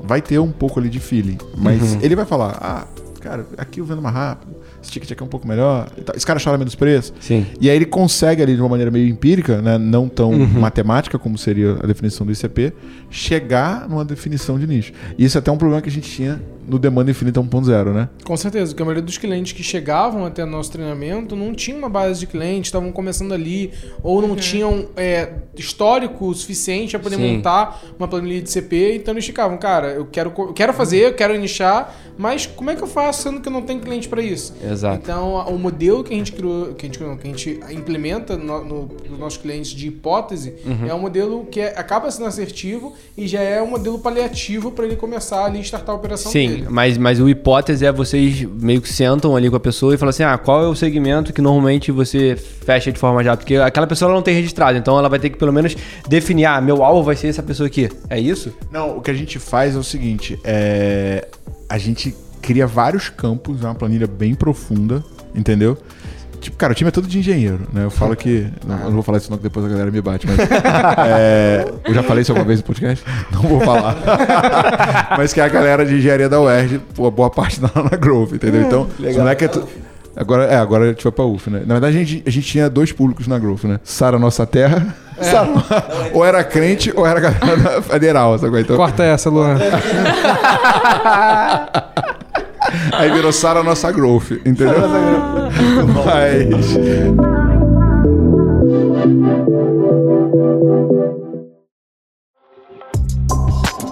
vai 0.02 0.22
ter 0.22 0.38
um 0.38 0.50
pouco 0.52 0.78
ali 0.80 0.88
de 0.88 1.00
feeling. 1.00 1.36
Mas 1.58 1.98
ele 2.02 2.14
vai 2.16 2.24
falar, 2.24 2.56
ah, 2.60 2.86
cara, 3.26 3.44
aqui 3.58 3.80
eu 3.80 3.84
vendo 3.84 4.00
mais 4.00 4.14
rápido, 4.14 4.54
esse 4.80 4.92
ticket 4.92 5.10
aqui 5.10 5.22
é 5.22 5.26
um 5.26 5.28
pouco 5.28 5.48
melhor. 5.48 5.88
Esse 6.14 6.24
cara 6.24 6.38
chora 6.42 6.56
menos 6.56 6.76
preço. 6.76 7.12
Sim. 7.18 7.44
E 7.60 7.68
aí 7.68 7.74
ele 7.74 7.86
consegue 7.86 8.40
ali 8.40 8.54
de 8.54 8.60
uma 8.60 8.68
maneira 8.68 8.90
meio 8.90 9.08
empírica, 9.08 9.60
né, 9.60 9.76
não 9.76 10.08
tão 10.08 10.32
matemática 10.38 11.18
como 11.18 11.36
seria 11.36 11.72
a 11.82 11.86
definição 11.86 12.24
do 12.24 12.32
ICP, 12.32 12.72
chegar 13.10 13.88
numa 13.88 14.04
definição 14.04 14.58
de 14.58 14.66
nicho. 14.66 14.92
E 15.18 15.24
isso 15.24 15.36
é 15.36 15.40
até 15.40 15.50
um 15.50 15.58
problema 15.58 15.82
que 15.82 15.88
a 15.88 15.92
gente 15.92 16.08
tinha 16.08 16.40
no 16.66 16.78
Demanda 16.78 17.10
Infinita 17.10 17.40
1.0, 17.40 17.92
né? 17.92 18.08
Com 18.24 18.36
certeza, 18.36 18.72
porque 18.72 18.82
a 18.82 18.86
maioria 18.86 19.02
dos 19.02 19.18
clientes 19.18 19.52
que 19.52 19.62
chegavam 19.62 20.24
até 20.24 20.44
nosso 20.44 20.70
treinamento 20.72 21.34
não 21.36 21.54
tinha 21.54 21.76
uma 21.76 21.88
base 21.88 22.20
de 22.20 22.26
clientes, 22.26 22.68
estavam 22.68 22.90
começando 22.92 23.32
ali, 23.32 23.72
ou 24.02 24.20
não 24.20 24.34
tinham 24.36 24.86
é, 24.96 25.32
histórico 25.56 26.32
suficiente 26.34 26.90
para 26.92 27.00
poder 27.00 27.16
Sim. 27.16 27.36
montar 27.36 27.82
uma 27.98 28.08
planilha 28.08 28.40
de 28.42 28.50
CP, 28.50 28.96
então 28.96 29.14
eles 29.14 29.26
ficavam, 29.26 29.56
cara, 29.58 29.88
eu 29.88 30.06
quero, 30.06 30.32
eu 30.36 30.52
quero 30.52 30.72
fazer, 30.72 30.98
eu 31.08 31.14
quero 31.14 31.36
nichar, 31.38 31.94
mas 32.18 32.46
como 32.46 32.70
é 32.70 32.76
que 32.76 32.82
eu 32.82 32.86
faço 32.86 33.22
sendo 33.22 33.40
que 33.40 33.48
eu 33.48 33.52
não 33.52 33.62
tenho 33.62 33.80
cliente 33.80 34.08
para 34.08 34.22
isso? 34.22 34.54
Exato. 34.64 34.98
Então, 35.02 35.34
o 35.48 35.58
modelo 35.58 36.02
que 36.02 36.14
a 36.14 36.16
gente 36.16 36.32
criou, 36.32 36.74
que 36.74 36.86
a 36.86 36.88
gente, 36.88 36.98
que 36.98 37.04
a 37.04 37.26
gente 37.26 37.60
implementa 37.72 38.36
no, 38.36 38.64
no, 38.64 38.90
nos 39.10 39.18
nossos 39.18 39.38
clientes 39.38 39.70
de 39.72 39.88
hipótese 39.88 40.54
Uhum. 40.64 40.88
é 40.88 40.94
um 40.94 40.98
modelo 40.98 41.44
que 41.46 41.60
é- 41.60 41.78
acaba 41.78 42.10
sendo 42.10 42.26
assertivo 42.26 42.94
e 43.16 43.26
já 43.28 43.40
é 43.40 43.60
um 43.62 43.66
modelo 43.68 43.98
paliativo 43.98 44.70
para 44.70 44.84
ele 44.86 44.96
começar 44.96 45.44
ali 45.44 45.58
a 45.58 45.60
startar 45.60 45.94
a 45.94 45.98
operação 45.98 46.32
Sim, 46.32 46.48
dele. 46.48 46.55
Mas, 46.68 46.96
mas 46.98 47.20
o 47.20 47.28
hipótese 47.28 47.84
é 47.84 47.92
vocês 47.92 48.42
meio 48.42 48.80
que 48.80 48.92
sentam 48.92 49.36
ali 49.36 49.50
com 49.50 49.56
a 49.56 49.60
pessoa 49.60 49.94
e 49.94 49.98
falam 49.98 50.10
assim: 50.10 50.22
ah, 50.22 50.36
qual 50.38 50.64
é 50.64 50.68
o 50.68 50.74
segmento 50.74 51.32
que 51.32 51.40
normalmente 51.40 51.90
você 51.90 52.36
fecha 52.36 52.92
de 52.92 52.98
forma 52.98 53.22
já? 53.22 53.36
Porque 53.36 53.56
aquela 53.56 53.86
pessoa 53.86 54.12
não 54.12 54.22
tem 54.22 54.34
registrado, 54.34 54.78
então 54.78 54.98
ela 54.98 55.08
vai 55.08 55.18
ter 55.18 55.30
que 55.30 55.36
pelo 55.38 55.52
menos 55.52 55.76
definir: 56.08 56.44
ah, 56.44 56.60
meu 56.60 56.82
alvo 56.82 57.02
vai 57.02 57.16
ser 57.16 57.28
essa 57.28 57.42
pessoa 57.42 57.66
aqui. 57.66 57.88
É 58.08 58.18
isso? 58.18 58.52
Não, 58.70 58.98
o 58.98 59.00
que 59.00 59.10
a 59.10 59.14
gente 59.14 59.38
faz 59.38 59.74
é 59.74 59.78
o 59.78 59.84
seguinte: 59.84 60.38
é... 60.44 61.26
a 61.68 61.78
gente 61.78 62.14
cria 62.40 62.66
vários 62.66 63.08
campos, 63.08 63.62
é 63.62 63.64
uma 63.64 63.74
planilha 63.74 64.06
bem 64.06 64.34
profunda, 64.34 65.04
entendeu? 65.34 65.76
Tipo, 66.40 66.56
cara, 66.56 66.72
o 66.72 66.74
time 66.76 66.88
é 66.88 66.90
todo 66.90 67.06
de 67.06 67.18
engenheiro, 67.18 67.60
né? 67.72 67.84
Eu 67.84 67.90
falo 67.90 68.14
que. 68.16 68.46
Não, 68.66 68.78
eu 68.78 68.84
não 68.84 68.92
vou 68.92 69.02
falar 69.02 69.18
isso, 69.18 69.30
não, 69.30 69.36
que 69.36 69.44
depois 69.44 69.64
a 69.66 69.68
galera 69.68 69.90
me 69.90 70.00
bate, 70.00 70.26
mas. 70.26 70.38
é, 71.08 71.66
eu 71.84 71.94
já 71.94 72.02
falei 72.02 72.22
isso 72.22 72.32
alguma 72.32 72.46
vez 72.46 72.60
no 72.60 72.66
podcast? 72.66 73.04
Não 73.32 73.42
vou 73.42 73.60
falar. 73.60 73.96
mas 75.18 75.32
que 75.32 75.40
é 75.40 75.44
a 75.44 75.48
galera 75.48 75.84
de 75.84 75.94
engenharia 75.96 76.28
da 76.28 76.40
UERJ, 76.40 76.80
pô, 76.94 77.10
boa 77.10 77.30
parte 77.30 77.60
da 77.60 77.70
na 77.74 77.96
Growth, 77.96 78.32
entendeu? 78.32 78.62
Então, 78.62 78.86
não 78.98 79.28
é 79.28 79.34
que 79.34 79.44
é 79.44 79.48
tu- 79.48 79.66
Agora, 80.16 80.44
é, 80.44 80.56
agora 80.56 80.84
a 80.84 80.88
gente 80.88 81.02
foi 81.02 81.12
pra 81.12 81.26
UF, 81.26 81.50
né? 81.50 81.60
Na 81.66 81.74
verdade, 81.74 81.94
a 81.98 82.00
gente, 82.02 82.22
a 82.26 82.30
gente 82.30 82.46
tinha 82.46 82.70
dois 82.70 82.90
públicos 82.90 83.26
na 83.28 83.38
Growth, 83.38 83.64
né? 83.64 83.78
Sara 83.84 84.18
Nossa 84.18 84.46
Terra. 84.46 84.94
Sara- 85.20 85.50
ou 86.14 86.24
era 86.24 86.42
crente 86.42 86.90
ou 86.96 87.06
era 87.06 87.20
galera 87.20 87.82
federal, 87.82 88.38
sabe? 88.38 88.62
Então, 88.62 88.76
Corta 88.76 89.04
essa, 89.04 89.28
Luan. 89.28 89.58
Aí 92.92 93.10
virou 93.10 93.32
Sara 93.32 93.62
Nossa 93.62 93.90
Growth, 93.92 94.32
entendeu? 94.44 94.74
Mas. 96.04 96.76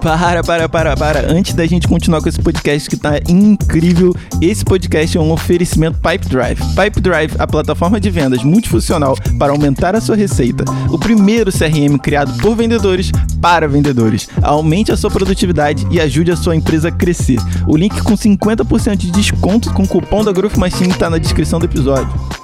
Para, 0.05 0.45
para, 0.45 0.69
para, 0.69 0.95
para. 0.95 1.33
Antes 1.33 1.55
da 1.55 1.65
gente 1.65 1.89
continuar 1.89 2.21
com 2.21 2.29
esse 2.29 2.39
podcast 2.39 2.91
que 2.91 2.97
tá 2.97 3.13
incrível, 3.27 4.15
esse 4.39 4.63
podcast 4.63 5.17
é 5.17 5.21
um 5.21 5.33
oferecimento 5.33 5.99
Pipe 5.99 6.29
Drive. 6.29 6.61
Pipe 6.75 7.01
Drive, 7.01 7.35
a 7.39 7.47
plataforma 7.47 7.99
de 7.99 8.11
vendas 8.11 8.45
multifuncional 8.45 9.17
para 9.39 9.51
aumentar 9.51 9.97
a 9.97 10.03
sua 10.03 10.15
receita. 10.15 10.63
O 10.91 10.99
primeiro 10.99 11.51
CRM 11.51 11.97
criado 11.97 12.39
por 12.43 12.55
vendedores 12.55 13.11
para 13.41 13.67
vendedores. 13.67 14.29
Aumente 14.43 14.93
a 14.93 14.97
sua 14.99 15.11
produtividade 15.11 15.87
e 15.91 15.99
ajude 15.99 16.31
a 16.31 16.37
sua 16.37 16.55
empresa 16.55 16.89
a 16.89 16.93
crescer. 16.93 17.39
O 17.67 17.75
link 17.75 17.99
com 18.03 18.13
50% 18.13 18.97
de 18.97 19.11
desconto 19.11 19.73
com 19.73 19.85
o 19.85 19.89
cupom 19.89 20.23
da 20.23 20.33
Growth 20.33 20.59
Machine 20.59 20.91
está 20.91 21.09
na 21.09 21.17
descrição 21.17 21.59
do 21.59 21.65
episódio. 21.65 22.44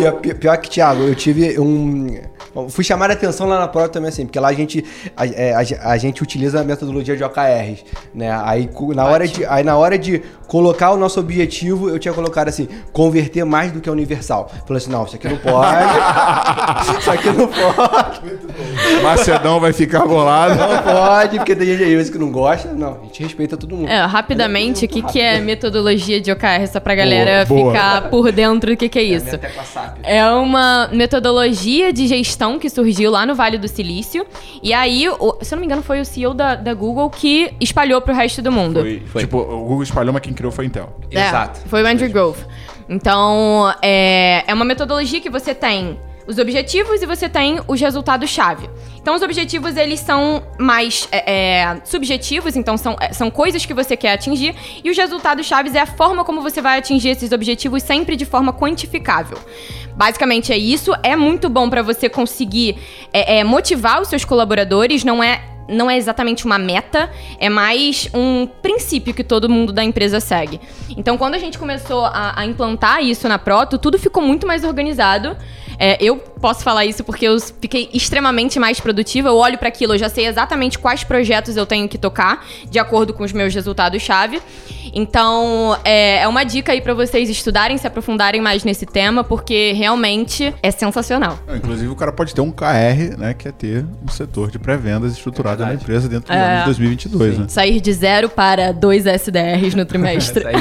Pior, 0.00 0.12
pior- 0.20 0.34
pior 0.36 0.56
que, 0.58 0.70
Thiago, 0.70 1.02
eu 1.02 1.14
tive 1.14 1.58
um. 1.58 2.18
Fui 2.68 2.82
chamar 2.82 3.10
a 3.10 3.12
atenção 3.12 3.46
lá 3.46 3.60
na 3.60 3.68
prova 3.68 3.88
também, 3.88 4.08
assim, 4.08 4.26
porque 4.26 4.40
lá 4.40 4.48
a 4.48 4.52
gente, 4.52 4.84
a, 5.16 5.24
é, 5.24 5.54
a- 5.54 5.90
a 5.92 5.96
gente 5.96 6.20
utiliza 6.22 6.60
a 6.60 6.64
metodologia 6.64 7.16
de 7.16 7.22
OKRs, 7.22 7.84
né? 8.12 8.30
Aí 8.44 8.68
na, 8.94 9.04
hora 9.06 9.28
de, 9.28 9.44
aí 9.46 9.62
na 9.62 9.76
hora 9.76 9.96
de 9.96 10.20
colocar 10.48 10.90
o 10.90 10.96
nosso 10.96 11.20
objetivo, 11.20 11.88
eu 11.88 11.96
tinha 11.98 12.12
colocado 12.12 12.48
assim, 12.48 12.66
converter 12.92 13.44
mais 13.44 13.70
do 13.70 13.80
que 13.80 13.88
a 13.88 13.92
universal. 13.92 14.50
Falei 14.66 14.82
assim, 14.82 14.90
não, 14.90 15.04
isso 15.04 15.14
aqui 15.14 15.28
não 15.28 15.36
pode. 15.36 15.76
isso 16.98 17.10
aqui 17.10 17.28
não 17.30 17.46
pode. 17.46 19.00
Macedão 19.02 19.60
vai 19.60 19.72
ficar 19.72 20.04
bolado. 20.06 20.56
Não 20.56 20.82
pode, 20.82 21.36
porque 21.38 21.54
tem 21.54 21.66
gente 21.76 22.10
que 22.10 22.18
não 22.18 22.32
gosta. 22.32 22.72
Não, 22.72 22.98
a 23.00 23.04
gente 23.04 23.22
respeita 23.22 23.56
todo 23.56 23.76
mundo. 23.76 23.88
É, 23.88 24.04
rapidamente, 24.06 24.84
o 24.84 24.88
que, 24.88 25.02
que 25.02 25.20
é 25.20 25.40
metodologia 25.40 26.20
de 26.20 26.32
OKR, 26.32 26.66
só 26.70 26.80
pra 26.80 26.96
galera 26.96 27.44
Boa, 27.44 27.60
boa. 27.60 27.72
ficar 27.72 28.10
por 28.10 28.32
dentro 28.32 28.70
do 28.72 28.76
que, 28.76 28.88
que 28.88 28.98
é 28.98 29.02
isso? 29.02 29.38
É 30.02 30.24
uma 30.32 30.88
metodologia 30.92 31.92
de 31.92 32.06
gestão 32.06 32.58
que 32.58 32.68
surgiu 32.70 33.10
lá 33.10 33.24
no 33.26 33.34
Vale 33.34 33.58
do 33.58 33.68
Silício. 33.68 34.26
E 34.62 34.72
aí, 34.72 35.08
o- 35.08 35.36
se 35.42 35.52
eu 35.52 35.56
não 35.56 35.60
me 35.60 35.66
engano, 35.66 35.82
foi 35.82 36.00
o 36.00 36.04
CEO 36.04 36.32
da, 36.34 36.54
da 36.54 36.74
Google 36.74 37.08
que 37.10 37.52
espalhou 37.60 38.00
pro 38.00 38.14
resto 38.14 38.40
do 38.42 38.50
mundo. 38.52 38.80
Foi, 38.80 39.02
Foi. 39.06 39.20
Tipo, 39.22 39.38
o 39.38 39.64
Google 39.64 39.82
espalhou, 39.82 40.12
mas 40.12 40.22
quem 40.22 40.32
criou 40.32 40.52
foi 40.52 40.64
a 40.64 40.68
Intel. 40.68 40.96
É, 41.10 41.28
Exato. 41.28 41.60
Foi 41.66 41.82
o 41.82 41.86
Andrew 41.86 42.08
Grove. 42.10 42.44
Então, 42.88 43.72
é, 43.82 44.44
é 44.46 44.52
uma 44.54 44.64
metodologia 44.64 45.20
que 45.20 45.30
você 45.30 45.54
tem 45.54 45.98
os 46.26 46.38
objetivos 46.38 47.02
e 47.02 47.06
você 47.06 47.28
tem 47.28 47.60
os 47.66 47.80
resultados-chave. 47.80 48.68
Então, 49.00 49.14
os 49.14 49.22
objetivos, 49.22 49.76
eles 49.76 50.00
são 50.00 50.42
mais 50.58 51.08
é, 51.10 51.62
é, 51.62 51.80
subjetivos, 51.84 52.54
então 52.56 52.76
são, 52.76 52.96
é, 53.00 53.12
são 53.12 53.30
coisas 53.30 53.64
que 53.64 53.72
você 53.72 53.96
quer 53.96 54.12
atingir, 54.12 54.54
e 54.84 54.90
os 54.90 54.96
resultados-chave 54.96 55.76
é 55.76 55.80
a 55.80 55.86
forma 55.86 56.24
como 56.24 56.42
você 56.42 56.60
vai 56.60 56.78
atingir 56.78 57.10
esses 57.10 57.32
objetivos 57.32 57.82
sempre 57.82 58.16
de 58.16 58.24
forma 58.24 58.52
quantificável. 58.52 59.38
Basicamente 59.96 60.52
é 60.52 60.58
isso, 60.58 60.92
é 61.02 61.16
muito 61.16 61.48
bom 61.48 61.68
para 61.68 61.82
você 61.82 62.08
conseguir 62.08 62.76
é, 63.12 63.42
motivar 63.42 64.00
os 64.00 64.08
seus 64.08 64.24
colaboradores, 64.24 65.04
não 65.04 65.22
é 65.22 65.42
não 65.70 65.90
é 65.90 65.96
exatamente 65.96 66.44
uma 66.44 66.58
meta, 66.58 67.10
é 67.38 67.48
mais 67.48 68.08
um 68.12 68.46
princípio 68.46 69.14
que 69.14 69.24
todo 69.24 69.48
mundo 69.48 69.72
da 69.72 69.84
empresa 69.84 70.20
segue. 70.20 70.60
Então, 70.96 71.16
quando 71.16 71.34
a 71.34 71.38
gente 71.38 71.58
começou 71.58 72.04
a, 72.04 72.34
a 72.36 72.44
implantar 72.44 73.02
isso 73.02 73.28
na 73.28 73.38
Proto, 73.38 73.78
tudo 73.78 73.98
ficou 73.98 74.22
muito 74.22 74.46
mais 74.46 74.64
organizado. 74.64 75.36
É, 75.82 75.96
eu 75.98 76.18
posso 76.18 76.62
falar 76.62 76.84
isso 76.84 77.02
porque 77.02 77.26
eu 77.26 77.40
fiquei 77.40 77.88
extremamente 77.94 78.58
mais 78.58 78.78
produtiva. 78.78 79.30
Eu 79.30 79.36
olho 79.36 79.56
para 79.56 79.68
aquilo, 79.68 79.94
eu 79.94 79.98
já 79.98 80.10
sei 80.10 80.26
exatamente 80.26 80.78
quais 80.78 81.04
projetos 81.04 81.56
eu 81.56 81.64
tenho 81.64 81.88
que 81.88 81.96
tocar, 81.96 82.46
de 82.68 82.78
acordo 82.78 83.14
com 83.14 83.24
os 83.24 83.32
meus 83.32 83.54
resultados-chave. 83.54 84.42
Então, 84.92 85.78
é, 85.82 86.18
é 86.18 86.28
uma 86.28 86.44
dica 86.44 86.72
aí 86.72 86.82
para 86.82 86.92
vocês 86.92 87.30
estudarem, 87.30 87.78
se 87.78 87.86
aprofundarem 87.86 88.42
mais 88.42 88.62
nesse 88.62 88.84
tema, 88.84 89.24
porque 89.24 89.72
realmente 89.72 90.54
é 90.62 90.70
sensacional. 90.70 91.38
Inclusive, 91.54 91.88
o 91.88 91.96
cara 91.96 92.12
pode 92.12 92.34
ter 92.34 92.42
um 92.42 92.50
KR, 92.50 93.16
né? 93.16 93.32
Que 93.32 93.48
é 93.48 93.52
ter 93.52 93.86
um 94.04 94.08
setor 94.08 94.50
de 94.50 94.58
pré-vendas 94.58 95.12
estruturado 95.12 95.59
na 95.60 95.66
Verdade. 95.66 95.82
empresa 95.84 96.08
dentro 96.08 96.26
do 96.32 96.36
É. 96.36 96.52
ano 96.52 96.58
de 96.60 96.64
2022, 96.66 97.38
né? 97.38 97.44
Sair 97.48 97.80
de 97.80 97.92
zero 97.92 98.28
para 98.28 98.72
dois 98.72 99.06
SDRs 99.06 99.74
no 99.74 99.84
trimestre. 99.84 100.40
Isso 100.40 100.48
aí, 100.48 100.54